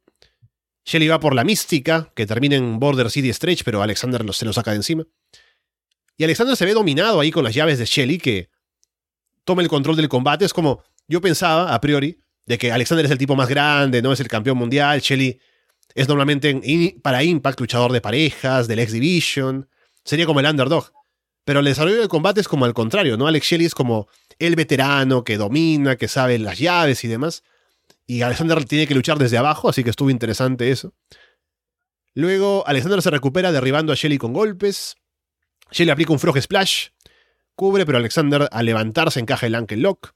Shelley 0.84 1.06
va 1.06 1.20
por 1.20 1.36
la 1.36 1.44
mística, 1.44 2.10
que 2.16 2.26
termina 2.26 2.56
en 2.56 2.80
Border 2.80 3.12
City 3.12 3.32
Stretch, 3.32 3.62
pero 3.62 3.80
Alexander 3.80 4.24
se 4.34 4.44
lo 4.44 4.52
saca 4.52 4.72
de 4.72 4.78
encima. 4.78 5.06
Y 6.16 6.24
Alexander 6.24 6.56
se 6.56 6.64
ve 6.64 6.74
dominado 6.74 7.20
ahí 7.20 7.30
con 7.30 7.44
las 7.44 7.54
llaves 7.54 7.78
de 7.78 7.84
Shelley, 7.84 8.18
que 8.18 8.50
toma 9.44 9.62
el 9.62 9.68
control 9.68 9.94
del 9.94 10.08
combate. 10.08 10.44
Es 10.44 10.52
como 10.52 10.82
yo 11.06 11.20
pensaba, 11.20 11.72
a 11.72 11.80
priori, 11.80 12.23
de 12.46 12.58
que 12.58 12.72
Alexander 12.72 13.04
es 13.04 13.10
el 13.10 13.18
tipo 13.18 13.36
más 13.36 13.48
grande, 13.48 14.02
no 14.02 14.12
es 14.12 14.20
el 14.20 14.28
campeón 14.28 14.58
mundial. 14.58 15.00
Shelley 15.00 15.40
es 15.94 16.08
normalmente 16.08 16.96
para 17.02 17.22
Impact 17.22 17.60
luchador 17.60 17.92
de 17.92 18.00
parejas, 18.00 18.68
del 18.68 18.80
X 18.80 18.92
Division. 18.92 19.68
Sería 20.04 20.26
como 20.26 20.40
el 20.40 20.46
underdog. 20.46 20.92
Pero 21.44 21.60
el 21.60 21.66
desarrollo 21.66 21.98
del 21.98 22.08
combate 22.08 22.40
es 22.40 22.48
como 22.48 22.64
al 22.64 22.72
contrario, 22.72 23.16
¿no? 23.16 23.26
Alex 23.26 23.46
Shelley 23.46 23.66
es 23.66 23.74
como 23.74 24.08
el 24.38 24.56
veterano 24.56 25.24
que 25.24 25.36
domina, 25.36 25.96
que 25.96 26.08
sabe 26.08 26.38
las 26.38 26.58
llaves 26.58 27.04
y 27.04 27.08
demás. 27.08 27.42
Y 28.06 28.22
Alexander 28.22 28.64
tiene 28.64 28.86
que 28.86 28.94
luchar 28.94 29.18
desde 29.18 29.38
abajo, 29.38 29.68
así 29.68 29.84
que 29.84 29.90
estuvo 29.90 30.10
interesante 30.10 30.70
eso. 30.70 30.94
Luego, 32.14 32.64
Alexander 32.66 33.02
se 33.02 33.10
recupera 33.10 33.52
derribando 33.52 33.92
a 33.92 33.96
Shelly 33.96 34.18
con 34.18 34.32
golpes. 34.32 34.96
Shelly 35.70 35.90
aplica 35.90 36.12
un 36.12 36.18
Frog 36.18 36.40
Splash. 36.40 36.88
Cubre, 37.56 37.84
pero 37.84 37.98
Alexander 37.98 38.48
al 38.50 38.66
levantarse 38.66 39.20
encaja 39.20 39.46
el 39.46 39.54
Ankle 39.54 39.78
Lock. 39.78 40.14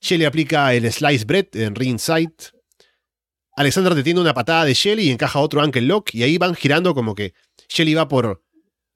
Shelly 0.00 0.24
aplica 0.24 0.72
el 0.74 0.90
Slice 0.92 1.24
Bread 1.24 1.48
en 1.54 1.74
Ringside. 1.74 2.52
Alexander 3.56 3.94
detiene 3.94 4.20
una 4.20 4.34
patada 4.34 4.64
de 4.64 4.74
Shelly 4.74 5.04
y 5.04 5.10
encaja 5.10 5.40
otro 5.40 5.60
Ankle 5.60 5.82
Lock. 5.82 6.14
Y 6.14 6.22
ahí 6.22 6.38
van 6.38 6.54
girando 6.54 6.94
como 6.94 7.14
que 7.14 7.34
Shelly 7.68 7.94
va 7.94 8.08
por, 8.08 8.44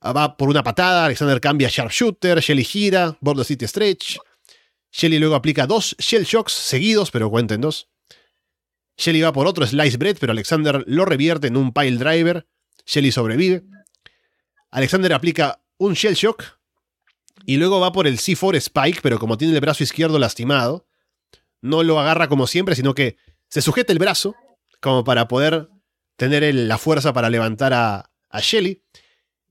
va 0.04 0.36
por 0.36 0.48
una 0.48 0.62
patada, 0.62 1.06
Alexander 1.06 1.40
cambia 1.40 1.68
Sharpshooter, 1.68 2.40
Shelly 2.40 2.64
gira, 2.64 3.16
Border 3.20 3.44
City 3.44 3.66
Stretch. 3.66 4.18
Shelly 4.92 5.18
luego 5.18 5.34
aplica 5.34 5.66
dos 5.66 5.96
Shell 5.98 6.24
Shocks 6.24 6.52
seguidos, 6.52 7.10
pero 7.10 7.30
cuenten 7.30 7.60
dos. 7.60 7.88
Shelly 8.96 9.22
va 9.22 9.32
por 9.32 9.46
otro 9.46 9.66
Slice 9.66 9.96
Bread, 9.96 10.18
pero 10.20 10.32
Alexander 10.32 10.84
lo 10.86 11.04
revierte 11.04 11.48
en 11.48 11.56
un 11.56 11.72
Pile 11.72 11.96
Driver. 11.96 12.46
Shelly 12.86 13.10
sobrevive. 13.10 13.64
Alexander 14.70 15.12
aplica 15.12 15.62
un 15.78 15.94
Shell 15.94 16.14
Shock. 16.14 16.44
Y 17.46 17.56
luego 17.56 17.80
va 17.80 17.90
por 17.90 18.06
el 18.06 18.18
C4 18.18 18.56
Spike, 18.56 19.00
pero 19.02 19.18
como 19.18 19.36
tiene 19.36 19.54
el 19.54 19.60
brazo 19.60 19.82
izquierdo 19.82 20.18
lastimado, 20.18 20.86
no 21.62 21.82
lo 21.82 21.98
agarra 21.98 22.28
como 22.28 22.46
siempre, 22.46 22.74
sino 22.74 22.94
que 22.94 23.16
se 23.48 23.62
sujeta 23.62 23.92
el 23.92 23.98
brazo, 23.98 24.34
como 24.80 25.04
para 25.04 25.28
poder 25.28 25.68
tener 26.16 26.54
la 26.54 26.76
fuerza 26.76 27.12
para 27.12 27.30
levantar 27.30 27.72
a, 27.72 28.10
a 28.28 28.40
Shelly. 28.40 28.82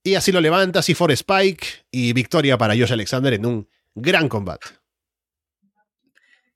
Y 0.04 0.16
así 0.16 0.32
lo 0.32 0.42
levanta, 0.42 0.82
C4 0.82 1.12
Spike 1.14 1.68
y 1.92 2.14
victoria 2.14 2.58
para 2.58 2.76
Josh 2.76 2.94
Alexander 2.94 3.34
en 3.34 3.46
un 3.46 3.70
gran 3.96 4.30
combate. 4.30 4.68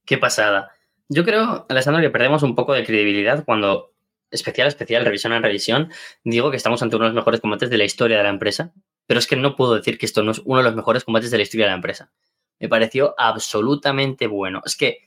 Qué 0.05 0.17
pasada. 0.17 0.71
Yo 1.09 1.23
creo, 1.23 1.65
Alessandro, 1.69 2.01
que 2.01 2.09
perdemos 2.09 2.43
un 2.43 2.55
poco 2.55 2.73
de 2.73 2.83
credibilidad 2.83 3.45
cuando, 3.45 3.93
especial, 4.31 4.67
especial, 4.67 5.05
revisión 5.05 5.33
en 5.33 5.43
revisión, 5.43 5.91
digo 6.23 6.49
que 6.49 6.57
estamos 6.57 6.81
ante 6.81 6.95
uno 6.95 7.05
de 7.05 7.09
los 7.09 7.15
mejores 7.15 7.41
combates 7.41 7.69
de 7.69 7.77
la 7.77 7.83
historia 7.83 8.17
de 8.17 8.23
la 8.23 8.29
empresa, 8.29 8.73
pero 9.05 9.19
es 9.19 9.27
que 9.27 9.35
no 9.35 9.55
puedo 9.55 9.75
decir 9.75 9.97
que 9.97 10.05
esto 10.05 10.23
no 10.23 10.31
es 10.31 10.41
uno 10.45 10.59
de 10.59 10.63
los 10.63 10.75
mejores 10.75 11.03
combates 11.03 11.29
de 11.29 11.37
la 11.37 11.43
historia 11.43 11.65
de 11.67 11.71
la 11.71 11.75
empresa. 11.75 12.11
Me 12.59 12.69
pareció 12.69 13.13
absolutamente 13.17 14.27
bueno. 14.27 14.61
Es 14.65 14.75
que, 14.75 15.04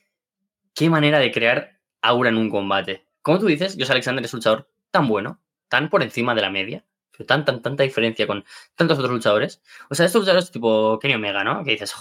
qué 0.78 0.88
manera 0.88 1.18
de 1.18 1.32
crear 1.32 1.80
aura 2.02 2.28
en 2.28 2.36
un 2.36 2.48
combate. 2.50 3.04
Como 3.20 3.40
tú 3.40 3.46
dices, 3.46 3.76
José 3.76 3.90
Alexander 3.90 4.24
es 4.24 4.32
un 4.32 4.38
luchador 4.38 4.70
tan 4.92 5.08
bueno, 5.08 5.42
tan 5.68 5.90
por 5.90 6.04
encima 6.04 6.36
de 6.36 6.40
la 6.40 6.50
media, 6.50 6.84
pero 7.10 7.26
tan, 7.26 7.44
tan, 7.44 7.62
tanta 7.62 7.82
diferencia 7.82 8.28
con 8.28 8.44
tantos 8.76 8.96
otros 8.96 9.10
luchadores. 9.10 9.60
O 9.90 9.96
sea, 9.96 10.06
estos 10.06 10.22
luchadores 10.22 10.52
tipo 10.52 11.00
Kenny 11.00 11.14
Omega, 11.14 11.42
¿no? 11.42 11.64
Que 11.64 11.72
dices, 11.72 11.92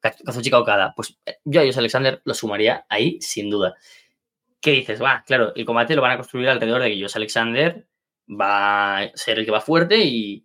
Kazuchika 0.00 0.58
Okada, 0.58 0.94
pues 0.96 1.16
eh, 1.26 1.36
yo 1.44 1.60
a 1.60 1.64
Jose 1.64 1.78
Alexander 1.78 2.20
lo 2.24 2.34
sumaría 2.34 2.86
ahí 2.88 3.20
sin 3.20 3.50
duda. 3.50 3.76
¿Qué 4.60 4.72
dices? 4.72 5.00
Va, 5.00 5.22
claro, 5.24 5.52
el 5.54 5.64
combate 5.64 5.94
lo 5.94 6.02
van 6.02 6.10
a 6.10 6.16
construir 6.16 6.48
alrededor 6.48 6.82
de 6.82 6.90
que 6.90 7.00
Jose 7.00 7.18
Alexander 7.18 7.86
va 8.28 8.98
a 8.98 9.10
ser 9.14 9.38
el 9.38 9.44
que 9.44 9.52
va 9.52 9.60
fuerte 9.60 9.96
y 9.98 10.44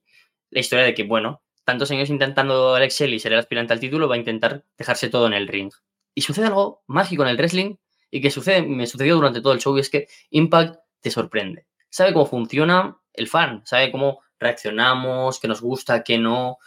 la 0.51 0.59
historia 0.59 0.86
de 0.86 0.93
que, 0.93 1.05
bueno, 1.05 1.41
tantos 1.63 1.89
años 1.89 2.11
intentando 2.11 2.76
Alex 2.76 2.99
Shelley 2.99 3.19
ser 3.19 3.34
el 3.34 3.39
aspirante 3.39 3.74
al 3.74 3.80
título, 3.80 4.07
va 4.07 4.13
a 4.13 4.19
intentar 4.19 4.63
dejarse 4.78 5.09
todo 5.09 5.26
en 5.26 5.34
el 5.34 5.47
ring. 5.47 5.71
Y 6.14 6.22
sucede 6.22 6.47
algo 6.47 6.84
mágico 6.88 7.24
en 7.24 7.30
el 7.30 7.38
wrestling 7.38 7.76
y 8.11 8.22
que 8.22 8.30
sucede, 8.30 8.61
me 8.61 8.86
sucedió 8.86 9.16
durante 9.16 9.41
todo 9.41 9.53
el 9.53 9.59
show 9.59 9.76
y 9.78 9.82
es 9.82 9.89
que 9.89 10.07
Impact 10.30 10.80
te 11.01 11.09
sorprende. 11.09 11.66
Sabe 11.89 12.14
cómo 12.14 12.26
funciona 12.26 12.97
el 13.14 13.28
fan, 13.28 13.61
sabe 13.66 13.91
cómo 13.91 14.22
reaccionamos, 14.39 15.39
qué 15.39 15.47
nos 15.47 15.61
gusta, 15.61 16.03
qué 16.03 16.18
no, 16.18 16.57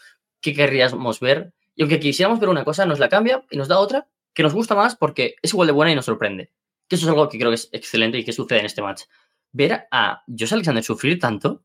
qué 0.40 0.54
querríamos 0.54 1.20
ver 1.20 1.52
Y 1.74 1.82
aunque 1.82 2.00
quisiéramos 2.00 2.40
ver 2.40 2.48
una 2.48 2.64
cosa, 2.64 2.86
nos 2.86 2.98
la 2.98 3.08
cambia 3.08 3.44
y 3.50 3.56
nos 3.56 3.68
da 3.68 3.78
otra 3.78 4.08
que 4.34 4.42
nos 4.42 4.54
gusta 4.54 4.74
más 4.74 4.96
porque 4.96 5.36
es 5.42 5.52
igual 5.52 5.66
de 5.66 5.72
buena 5.72 5.92
y 5.92 5.94
nos 5.94 6.04
sorprende. 6.04 6.52
Que 6.88 6.96
eso 6.96 7.06
es 7.06 7.10
algo 7.10 7.28
que 7.28 7.38
creo 7.38 7.50
que 7.50 7.56
es 7.56 7.68
excelente 7.72 8.18
y 8.18 8.24
que 8.24 8.32
sucede 8.32 8.60
en 8.60 8.66
este 8.66 8.82
match. 8.82 9.04
Ver 9.52 9.86
a 9.90 10.22
Josh 10.26 10.52
Alexander 10.52 10.84
sufrir 10.84 11.18
tanto 11.18 11.64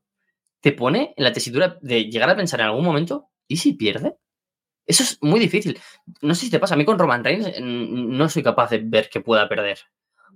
te 0.60 0.72
pone 0.72 1.12
en 1.16 1.24
la 1.24 1.32
tesitura 1.32 1.78
de 1.82 2.04
llegar 2.04 2.30
a 2.30 2.36
pensar 2.36 2.60
en 2.60 2.66
algún 2.66 2.84
momento, 2.84 3.28
¿y 3.46 3.56
si 3.58 3.74
pierde? 3.74 4.16
Eso 4.86 5.02
es 5.02 5.18
muy 5.22 5.38
difícil. 5.38 5.80
No 6.20 6.34
sé 6.34 6.46
si 6.46 6.50
te 6.50 6.58
pasa, 6.58 6.74
a 6.74 6.76
mí 6.76 6.84
con 6.84 6.98
Roman 6.98 7.24
Reigns 7.24 7.60
no 7.60 8.28
soy 8.28 8.42
capaz 8.42 8.70
de 8.70 8.78
ver 8.78 9.08
que 9.08 9.20
pueda 9.20 9.48
perder. 9.48 9.78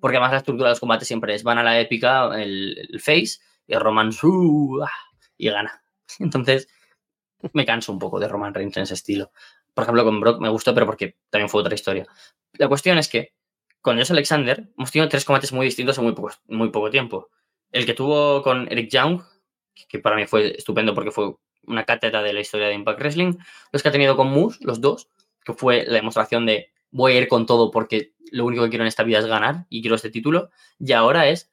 Porque 0.01 0.17
además 0.17 0.33
la 0.33 0.39
estructura 0.39 0.69
de 0.69 0.73
los 0.73 0.81
combates 0.81 1.09
siempre 1.09 1.35
es 1.35 1.43
van 1.43 1.59
a 1.59 1.63
la 1.63 1.81
épica, 1.81 2.31
el, 2.41 3.01
face, 3.03 3.39
y 3.67 3.75
Roman 3.75 4.11
uh, 4.23 4.85
y 5.37 5.49
gana. 5.51 5.83
Entonces, 6.19 6.69
me 7.53 7.67
canso 7.67 7.93
un 7.93 7.99
poco 7.99 8.21
de 8.21 8.29
Roman 8.29 8.55
Reigns 8.55 8.77
en 8.77 8.85
ese 8.85 8.95
estilo. 8.95 9.33
Por 9.75 9.83
ejemplo, 9.83 10.05
con 10.05 10.21
Brock 10.21 10.41
me 10.41 10.49
gustó, 10.49 10.75
pero 10.75 10.87
porque 10.87 11.17
también 11.29 11.49
fue 11.49 11.61
otra 11.61 11.75
historia. 11.75 12.07
La 12.53 12.69
cuestión 12.69 12.99
es 12.99 13.09
que 13.09 13.35
con 13.81 13.99
Josh 13.99 14.13
Alexander 14.13 14.69
hemos 14.77 14.91
tenido 14.91 15.09
tres 15.09 15.25
combates 15.25 15.53
muy 15.53 15.67
distintos 15.67 15.99
en 15.99 16.15
muy 16.49 16.71
poco 16.71 16.91
tiempo. 16.91 17.29
El 17.71 17.85
que 17.85 17.95
tuvo 17.95 18.43
con 18.43 18.71
Eric 18.71 18.91
Young, 18.91 19.23
que 19.89 19.99
para 19.99 20.17
mí 20.17 20.27
fue 20.27 20.57
estupendo 20.57 20.95
porque 20.95 21.11
fue 21.11 21.35
una 21.67 21.85
cátedra 21.85 22.23
de 22.23 22.33
la 22.33 22.41
historia 22.41 22.69
de 22.69 22.75
Impact 22.75 23.01
Wrestling. 23.01 23.35
Los 23.73 23.83
que 23.83 23.89
ha 23.89 23.93
tenido 23.93 24.17
con 24.17 24.31
Moose, 24.31 24.59
los 24.63 24.81
dos, 24.81 25.09
que 25.45 25.53
fue 25.53 25.85
la 25.87 25.95
demostración 25.95 26.47
de 26.47 26.71
voy 26.91 27.13
a 27.13 27.19
ir 27.19 27.29
con 27.29 27.47
todo 27.47 27.71
porque 27.71 28.15
lo 28.33 28.45
único 28.45 28.65
que 28.65 28.71
quiero 28.71 28.85
en 28.85 28.89
esta 28.89 29.03
vida 29.03 29.19
es 29.19 29.27
ganar 29.27 29.67
y 29.69 29.81
quiero 29.81 29.97
este 29.97 30.11
título. 30.11 30.51
Y 30.79 30.93
ahora 30.93 31.29
es, 31.29 31.53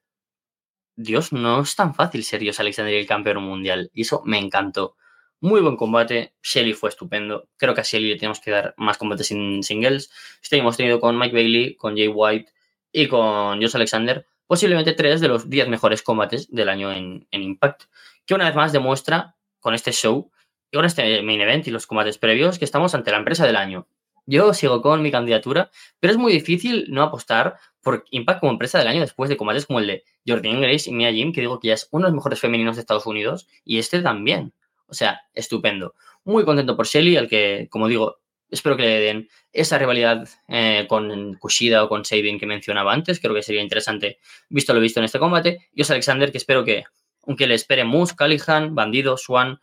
Dios, 0.95 1.33
no 1.33 1.61
es 1.61 1.75
tan 1.75 1.93
fácil 1.95 2.23
ser 2.23 2.39
Dios 2.39 2.59
Alexander 2.59 2.93
el 2.93 3.07
campeón 3.07 3.43
mundial. 3.43 3.91
Y 3.93 4.01
eso 4.01 4.21
me 4.25 4.39
encantó. 4.39 4.95
Muy 5.39 5.61
buen 5.61 5.75
combate. 5.75 6.33
Shelly 6.41 6.73
fue 6.73 6.89
estupendo. 6.89 7.49
Creo 7.57 7.73
que 7.73 7.81
a 7.81 7.83
Shelly 7.83 8.09
le 8.09 8.15
tenemos 8.15 8.39
que 8.39 8.51
dar 8.51 8.73
más 8.77 8.97
combates 8.97 9.27
sin 9.27 9.61
singles. 9.63 10.09
Este 10.41 10.57
hemos 10.57 10.77
tenido 10.77 10.99
con 10.99 11.17
Mike 11.17 11.33
Bailey, 11.35 11.75
con 11.75 11.95
Jay 11.97 12.07
White 12.07 12.51
y 12.91 13.07
con 13.07 13.61
Josh 13.61 13.75
Alexander. 13.75 14.25
Posiblemente 14.47 14.93
tres 14.93 15.19
de 15.19 15.27
los 15.27 15.49
diez 15.49 15.67
mejores 15.67 16.01
combates 16.01 16.49
del 16.49 16.69
año 16.69 16.91
en, 16.91 17.27
en 17.31 17.41
Impact. 17.41 17.83
Que 18.25 18.35
una 18.35 18.45
vez 18.45 18.55
más 18.55 18.71
demuestra 18.71 19.35
con 19.63 19.73
este 19.73 19.91
show 19.91 20.29
y 20.69 20.75
con 20.75 20.85
este 20.85 21.23
main 21.23 21.41
event 21.41 21.67
y 21.67 21.71
los 21.71 21.87
combates 21.87 22.19
previos 22.19 22.59
que 22.59 22.65
estamos 22.65 22.93
ante 22.93 23.09
la 23.09 23.17
empresa 23.17 23.47
del 23.47 23.55
año. 23.55 23.87
Yo 24.25 24.53
sigo 24.53 24.81
con 24.81 25.01
mi 25.01 25.11
candidatura, 25.11 25.71
pero 25.99 26.11
es 26.11 26.19
muy 26.19 26.31
difícil 26.31 26.85
no 26.89 27.01
apostar 27.01 27.57
por 27.81 28.05
Impact 28.11 28.39
como 28.39 28.51
empresa 28.51 28.77
del 28.77 28.87
año 28.87 29.01
después 29.01 29.29
de 29.29 29.37
combates 29.37 29.65
como 29.65 29.79
el 29.79 29.87
de 29.87 30.03
Jordan 30.27 30.61
Grace 30.61 30.89
y 30.89 30.93
Mia 30.93 31.11
Jim, 31.11 31.33
que 31.33 31.41
digo 31.41 31.59
que 31.59 31.69
ya 31.69 31.73
es 31.73 31.87
uno 31.91 32.05
de 32.05 32.11
los 32.11 32.15
mejores 32.15 32.39
femeninos 32.39 32.75
de 32.75 32.81
Estados 32.81 33.05
Unidos, 33.05 33.47
y 33.65 33.79
este 33.79 34.01
también. 34.01 34.53
O 34.87 34.93
sea, 34.93 35.21
estupendo. 35.33 35.95
Muy 36.23 36.45
contento 36.45 36.77
por 36.77 36.85
Shelly, 36.85 37.17
al 37.17 37.27
que, 37.27 37.67
como 37.69 37.87
digo, 37.87 38.19
espero 38.49 38.77
que 38.77 38.83
le 38.83 38.99
den 38.99 39.29
esa 39.51 39.77
rivalidad 39.77 40.29
eh, 40.47 40.85
con 40.87 41.35
Kushida 41.35 41.83
o 41.83 41.89
con 41.89 42.05
Sabin 42.05 42.39
que 42.39 42.45
mencionaba 42.45 42.93
antes. 42.93 43.19
Creo 43.19 43.33
que 43.33 43.43
sería 43.43 43.61
interesante, 43.61 44.19
visto 44.49 44.73
lo 44.73 44.79
visto 44.79 44.99
en 44.99 45.05
este 45.05 45.19
combate. 45.19 45.67
Y 45.73 45.81
os 45.81 45.91
Alexander, 45.91 46.31
que 46.31 46.37
espero 46.37 46.63
que, 46.63 46.83
aunque 47.25 47.47
le 47.47 47.55
espere 47.55 47.83
Moose, 47.83 48.15
Callihan, 48.15 48.75
Bandido, 48.75 49.17
Swan, 49.17 49.59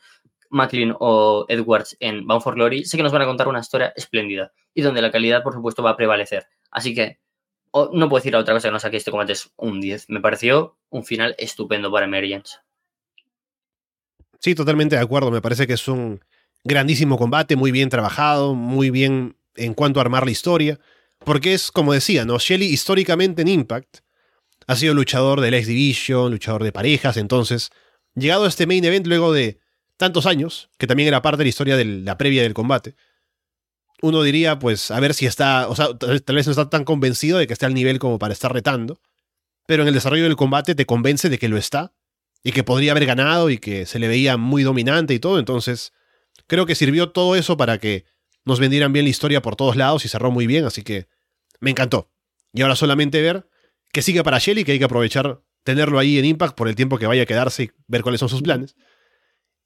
Macklin 0.50 0.94
o 0.98 1.46
Edwards 1.48 1.96
en 2.00 2.26
Bound 2.26 2.42
for 2.42 2.54
Glory, 2.54 2.84
sé 2.84 2.96
que 2.96 3.02
nos 3.02 3.12
van 3.12 3.22
a 3.22 3.26
contar 3.26 3.48
una 3.48 3.60
historia 3.60 3.92
espléndida 3.96 4.52
y 4.74 4.82
donde 4.82 5.00
la 5.00 5.10
calidad, 5.10 5.42
por 5.42 5.54
supuesto, 5.54 5.82
va 5.82 5.90
a 5.90 5.96
prevalecer. 5.96 6.46
Así 6.70 6.94
que 6.94 7.20
no 7.72 8.08
puedo 8.08 8.20
decir 8.20 8.34
otra 8.34 8.54
cosa 8.54 8.68
que 8.68 8.72
no 8.72 8.80
sea 8.80 8.90
que 8.90 8.96
este 8.96 9.10
combate 9.10 9.32
es 9.32 9.52
un 9.56 9.80
10. 9.80 10.06
Me 10.08 10.20
pareció 10.20 10.76
un 10.88 11.04
final 11.04 11.36
estupendo 11.38 11.90
para 11.90 12.06
Emergence. 12.06 12.56
Sí, 14.40 14.54
totalmente 14.54 14.96
de 14.96 15.02
acuerdo. 15.02 15.30
Me 15.30 15.40
parece 15.40 15.66
que 15.66 15.74
es 15.74 15.86
un 15.86 16.20
grandísimo 16.64 17.16
combate, 17.16 17.56
muy 17.56 17.70
bien 17.70 17.88
trabajado, 17.88 18.54
muy 18.54 18.90
bien 18.90 19.36
en 19.54 19.74
cuanto 19.74 20.00
a 20.00 20.02
armar 20.02 20.24
la 20.24 20.32
historia. 20.32 20.80
Porque 21.20 21.54
es, 21.54 21.70
como 21.70 21.92
decía, 21.92 22.24
¿no? 22.24 22.38
Shelly 22.38 22.66
históricamente 22.66 23.42
en 23.42 23.48
Impact 23.48 23.98
ha 24.70 24.76
sido 24.76 24.94
luchador 24.94 25.40
del 25.40 25.54
X 25.54 25.66
Division, 25.66 26.30
luchador 26.30 26.62
de 26.62 26.70
parejas, 26.70 27.16
entonces, 27.16 27.70
llegado 28.14 28.44
a 28.44 28.48
este 28.48 28.68
main 28.68 28.84
event 28.84 29.04
luego 29.04 29.32
de 29.32 29.58
tantos 29.96 30.26
años, 30.26 30.70
que 30.78 30.86
también 30.86 31.08
era 31.08 31.22
parte 31.22 31.38
de 31.38 31.44
la 31.46 31.48
historia 31.48 31.76
de 31.76 31.84
la 31.84 32.16
previa 32.16 32.44
del 32.44 32.54
combate, 32.54 32.94
uno 34.00 34.22
diría, 34.22 34.60
pues, 34.60 34.92
a 34.92 35.00
ver 35.00 35.12
si 35.12 35.26
está, 35.26 35.68
o 35.68 35.74
sea, 35.74 35.88
tal 35.98 36.36
vez 36.36 36.46
no 36.46 36.52
está 36.52 36.70
tan 36.70 36.84
convencido 36.84 37.38
de 37.38 37.48
que 37.48 37.52
esté 37.52 37.66
al 37.66 37.74
nivel 37.74 37.98
como 37.98 38.20
para 38.20 38.32
estar 38.32 38.52
retando, 38.52 39.00
pero 39.66 39.82
en 39.82 39.88
el 39.88 39.94
desarrollo 39.94 40.22
del 40.22 40.36
combate 40.36 40.76
te 40.76 40.86
convence 40.86 41.28
de 41.28 41.40
que 41.40 41.48
lo 41.48 41.56
está, 41.56 41.92
y 42.44 42.52
que 42.52 42.62
podría 42.62 42.92
haber 42.92 43.06
ganado 43.06 43.50
y 43.50 43.58
que 43.58 43.86
se 43.86 43.98
le 43.98 44.06
veía 44.06 44.36
muy 44.36 44.62
dominante 44.62 45.14
y 45.14 45.18
todo, 45.18 45.40
entonces 45.40 45.92
creo 46.46 46.64
que 46.64 46.76
sirvió 46.76 47.10
todo 47.10 47.34
eso 47.34 47.56
para 47.56 47.78
que 47.78 48.04
nos 48.44 48.60
vendieran 48.60 48.92
bien 48.92 49.04
la 49.04 49.10
historia 49.10 49.42
por 49.42 49.56
todos 49.56 49.74
lados 49.74 50.04
y 50.04 50.08
cerró 50.08 50.30
muy 50.30 50.46
bien, 50.46 50.64
así 50.64 50.84
que 50.84 51.08
me 51.58 51.70
encantó. 51.70 52.08
Y 52.52 52.62
ahora 52.62 52.76
solamente 52.76 53.20
ver 53.20 53.49
que 53.92 54.02
sigue 54.02 54.22
para 54.22 54.38
Shelly, 54.38 54.64
que 54.64 54.72
hay 54.72 54.78
que 54.78 54.84
aprovechar 54.84 55.40
tenerlo 55.64 55.98
ahí 55.98 56.18
en 56.18 56.24
Impact 56.24 56.56
por 56.56 56.68
el 56.68 56.74
tiempo 56.74 56.98
que 56.98 57.06
vaya 57.06 57.22
a 57.22 57.26
quedarse 57.26 57.64
y 57.64 57.70
ver 57.86 58.02
cuáles 58.02 58.20
son 58.20 58.28
sus 58.28 58.42
planes. 58.42 58.76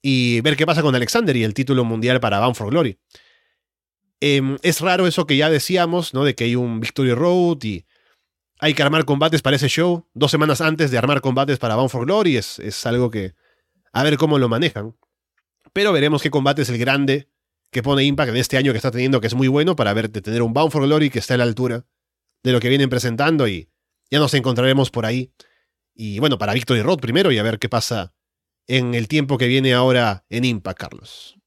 Y 0.01 0.41
ver 0.41 0.55
qué 0.55 0.65
pasa 0.65 0.81
con 0.81 0.93
Alexander 0.95 1.35
y 1.35 1.43
el 1.43 1.53
título 1.53 1.83
mundial 1.83 2.19
para 2.19 2.39
Bound 2.39 2.55
for 2.55 2.69
Glory. 2.69 2.99
Em, 4.19 4.57
es 4.61 4.81
raro 4.81 5.07
eso 5.07 5.25
que 5.25 5.37
ya 5.37 5.49
decíamos, 5.49 6.13
¿no? 6.13 6.23
De 6.23 6.35
que 6.35 6.45
hay 6.45 6.55
un 6.55 6.79
Victory 6.79 7.13
Road 7.13 7.63
y 7.63 7.85
hay 8.59 8.73
que 8.73 8.83
armar 8.83 9.05
combates 9.05 9.41
para 9.41 9.55
ese 9.55 9.67
show. 9.67 10.07
Dos 10.13 10.31
semanas 10.31 10.61
antes 10.61 10.91
de 10.91 10.97
armar 10.97 11.21
combates 11.21 11.57
para 11.57 11.75
Bound 11.75 11.89
for 11.89 12.05
Glory 12.05 12.37
es, 12.37 12.59
es 12.59 12.85
algo 12.85 13.09
que. 13.09 13.33
A 13.93 14.03
ver 14.03 14.17
cómo 14.17 14.37
lo 14.37 14.49
manejan. 14.49 14.95
Pero 15.73 15.91
veremos 15.91 16.21
qué 16.21 16.29
combate 16.29 16.61
es 16.61 16.69
el 16.69 16.77
grande 16.77 17.29
que 17.71 17.81
pone 17.81 18.03
Impact 18.03 18.29
en 18.29 18.37
este 18.37 18.57
año 18.57 18.71
que 18.71 18.77
está 18.77 18.91
teniendo, 18.91 19.19
que 19.19 19.27
es 19.27 19.33
muy 19.33 19.47
bueno 19.47 19.75
para 19.75 19.93
ver 19.93 20.09
de 20.09 20.21
tener 20.21 20.41
un 20.41 20.53
Bound 20.53 20.71
for 20.71 20.83
Glory 20.83 21.09
que 21.09 21.19
está 21.19 21.33
a 21.33 21.37
la 21.37 21.43
altura 21.43 21.85
de 22.43 22.51
lo 22.51 22.59
que 22.59 22.69
vienen 22.69 22.89
presentando 22.89 23.47
y 23.47 23.69
ya 24.09 24.19
nos 24.19 24.33
encontraremos 24.33 24.91
por 24.91 25.05
ahí. 25.05 25.31
Y 25.93 26.19
bueno, 26.19 26.37
para 26.37 26.53
Victory 26.53 26.81
Road 26.81 26.99
primero 26.99 27.31
y 27.31 27.37
a 27.37 27.43
ver 27.43 27.59
qué 27.59 27.69
pasa 27.69 28.13
en 28.67 28.93
el 28.95 29.07
tiempo 29.07 29.37
que 29.37 29.47
viene 29.47 29.73
ahora 29.73 30.25
en 30.29 30.45
Impact, 30.45 30.79
Carlos. 30.79 31.37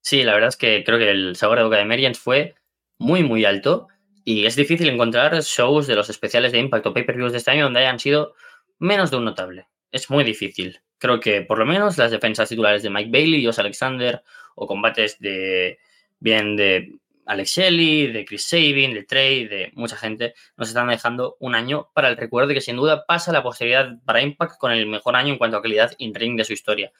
Sí, 0.00 0.22
la 0.22 0.34
verdad 0.34 0.48
es 0.48 0.56
que 0.56 0.84
creo 0.84 0.98
que 0.98 1.10
el 1.10 1.36
sabor 1.36 1.58
de 1.58 1.64
boca 1.64 1.78
de 1.78 1.84
Merians 1.84 2.18
fue 2.18 2.54
muy, 2.98 3.22
muy 3.22 3.44
alto. 3.44 3.88
Y 4.24 4.44
es 4.46 4.56
difícil 4.56 4.88
encontrar 4.88 5.40
shows 5.42 5.86
de 5.86 5.94
los 5.94 6.10
especiales 6.10 6.52
de 6.52 6.58
Impact 6.58 6.86
o 6.86 6.94
pay-per-views 6.94 7.32
de 7.32 7.38
este 7.38 7.52
año 7.52 7.64
donde 7.64 7.80
hayan 7.80 7.98
sido 7.98 8.34
menos 8.78 9.10
de 9.10 9.16
un 9.18 9.24
notable. 9.24 9.68
Es 9.92 10.10
muy 10.10 10.24
difícil. 10.24 10.80
Creo 10.98 11.20
que 11.20 11.42
por 11.42 11.58
lo 11.58 11.66
menos 11.66 11.96
las 11.98 12.10
defensas 12.10 12.48
titulares 12.48 12.82
de 12.82 12.90
Mike 12.90 13.10
Bailey, 13.10 13.44
Josh 13.44 13.60
Alexander 13.60 14.22
o 14.54 14.66
combates 14.66 15.18
de 15.20 15.78
bien 16.18 16.56
de 16.56 16.92
Alex 17.26 17.50
Shelley, 17.50 18.12
de 18.12 18.24
Chris 18.24 18.48
Sabin, 18.48 18.94
de 18.94 19.02
Trey, 19.02 19.46
de 19.46 19.72
mucha 19.74 19.96
gente, 19.96 20.34
nos 20.56 20.68
están 20.68 20.88
dejando 20.88 21.36
un 21.40 21.54
año 21.56 21.90
para 21.92 22.08
el 22.08 22.16
recuerdo 22.16 22.48
de 22.48 22.54
que 22.54 22.60
sin 22.60 22.76
duda 22.76 23.04
pasa 23.04 23.32
la 23.32 23.42
posteridad 23.42 23.98
para 24.04 24.22
Impact 24.22 24.58
con 24.58 24.70
el 24.72 24.86
mejor 24.86 25.16
año 25.16 25.32
en 25.32 25.38
cuanto 25.38 25.56
a 25.56 25.62
calidad 25.62 25.92
in-ring 25.98 26.36
de 26.36 26.44
su 26.44 26.52
historia. 26.52 26.92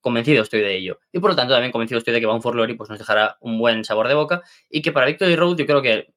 Convencido 0.00 0.42
estoy 0.42 0.60
de 0.60 0.76
ello. 0.76 1.00
Y 1.12 1.18
por 1.18 1.30
lo 1.30 1.36
tanto 1.36 1.52
también 1.52 1.72
convencido 1.72 1.98
estoy 1.98 2.14
de 2.14 2.20
que 2.20 2.26
Bound 2.26 2.42
for 2.42 2.54
Glory 2.54 2.74
pues, 2.74 2.88
nos 2.88 2.98
dejará 2.98 3.36
un 3.40 3.58
buen 3.58 3.84
sabor 3.84 4.08
de 4.08 4.14
boca 4.14 4.42
y 4.70 4.82
que 4.82 4.92
para 4.92 5.06
Victory 5.06 5.34
Road 5.34 5.56
yo 5.58 5.66
creo 5.66 5.82
que, 5.82 6.14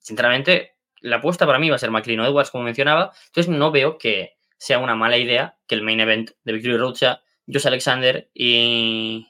sinceramente, 0.00 0.74
la 1.00 1.16
apuesta 1.16 1.46
para 1.46 1.60
mí 1.60 1.70
va 1.70 1.76
a 1.76 1.78
ser 1.78 1.92
McLean 1.92 2.20
Edwards, 2.20 2.50
como 2.50 2.64
mencionaba. 2.64 3.12
Entonces 3.26 3.48
no 3.48 3.70
veo 3.70 3.96
que 3.96 4.36
sea 4.58 4.80
una 4.80 4.96
mala 4.96 5.16
idea 5.18 5.56
que 5.68 5.76
el 5.76 5.82
main 5.82 6.00
event 6.00 6.32
de 6.42 6.52
Victory 6.52 6.76
Road 6.76 6.94
sea 6.94 7.22
Josh 7.46 7.68
Alexander 7.68 8.28
y, 8.34 9.28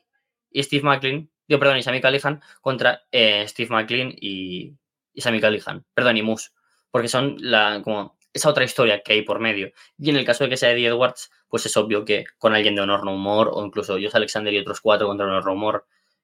y 0.51 0.63
Steve 0.63 0.83
McLean 0.83 1.31
yo, 1.49 1.59
perdón, 1.59 1.79
y 1.79 1.83
Sammy 1.83 2.01
Callihan 2.01 2.41
contra 2.61 3.03
eh, 3.11 3.45
Steve 3.49 3.71
McLean 3.71 4.13
y, 4.15 4.75
y 5.13 5.21
Sammy 5.21 5.41
Callihan, 5.41 5.85
perdón, 5.95 6.17
y 6.17 6.23
Moose, 6.23 6.51
porque 6.91 7.09
son 7.09 7.37
la, 7.41 7.81
como 7.83 8.19
esa 8.33 8.51
otra 8.51 8.65
historia 8.65 9.03
que 9.03 9.15
hay 9.15 9.23
por 9.23 9.41
medio. 9.41 9.73
Y 9.99 10.11
en 10.11 10.17
el 10.17 10.25
caso 10.25 10.45
de 10.45 10.51
que 10.51 10.57
sea 10.57 10.71
Eddie 10.71 10.89
Edwards, 10.89 11.31
pues 11.49 11.67
es 11.67 11.77
obvio 11.77 12.05
que 12.05 12.25
con 12.39 12.55
alguien 12.55 12.75
de 12.75 12.83
Honor 12.83 13.05
No 13.05 13.17
More 13.17 13.51
o 13.53 13.65
incluso 13.65 13.95
Josh 13.95 14.15
Alexander 14.15 14.53
y 14.53 14.59
otros 14.59 14.81
cuatro 14.81 15.09
contra 15.09 15.27
Honor 15.27 15.47
No 15.47 15.55
More, 15.55 15.81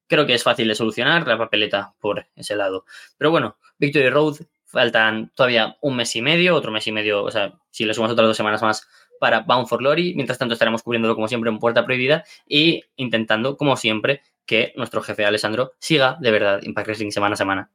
creo 0.07 0.27
que 0.27 0.35
es 0.35 0.43
fácil 0.43 0.68
de 0.68 0.75
solucionar 0.75 1.27
la 1.27 1.39
papeleta 1.39 1.95
por 1.99 2.27
ese 2.37 2.55
lado. 2.55 2.85
Pero 3.16 3.31
bueno, 3.31 3.59
Victory 3.79 4.11
Road, 4.11 4.37
faltan 4.75 5.31
todavía 5.35 5.79
un 5.81 5.97
mes 5.97 6.14
y 6.16 6.20
medio, 6.20 6.55
otro 6.55 6.72
mes 6.72 6.87
y 6.89 6.93
medio, 6.93 7.22
o 7.22 7.31
sea, 7.31 7.55
si 7.70 7.85
le 7.85 7.95
sumas 7.95 8.11
otras 8.11 8.27
dos 8.27 8.37
semanas 8.37 8.61
más 8.61 8.87
para 9.20 9.41
Bound 9.41 9.68
for 9.68 9.79
Glory. 9.79 10.14
Mientras 10.14 10.37
tanto, 10.37 10.53
estaremos 10.55 10.83
cubriéndolo 10.83 11.14
como 11.14 11.29
siempre 11.29 11.49
en 11.49 11.59
Puerta 11.59 11.85
Prohibida 11.87 12.25
y 12.47 12.83
intentando, 12.97 13.57
como 13.57 13.77
siempre, 13.77 14.22
que 14.47 14.72
nuestro 14.76 15.03
jefe 15.03 15.24
Alessandro 15.24 15.72
siga 15.78 16.16
de 16.20 16.30
verdad 16.30 16.61
Impact 16.62 16.86
Wrestling 16.88 17.11
semana 17.11 17.34
a 17.34 17.36
semana. 17.36 17.70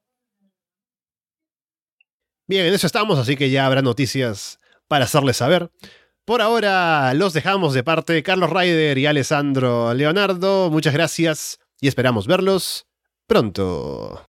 Bien, 2.48 2.66
en 2.66 2.74
eso 2.74 2.88
estamos, 2.88 3.20
así 3.20 3.36
que 3.36 3.50
ya 3.50 3.66
habrá 3.66 3.82
noticias 3.82 4.60
para 4.88 5.06
hacerles 5.06 5.38
saber. 5.38 5.70
Por 6.26 6.42
ahora 6.42 7.14
los 7.14 7.34
dejamos 7.34 7.74
de 7.74 7.84
parte 7.84 8.24
Carlos 8.24 8.50
Ryder 8.50 8.98
y 8.98 9.06
Alessandro 9.06 9.94
Leonardo. 9.94 10.70
Muchas 10.70 10.94
gracias 10.94 11.60
y 11.80 11.88
esperamos 11.88 12.28
verlos 12.28 12.88
pronto. 13.28 14.29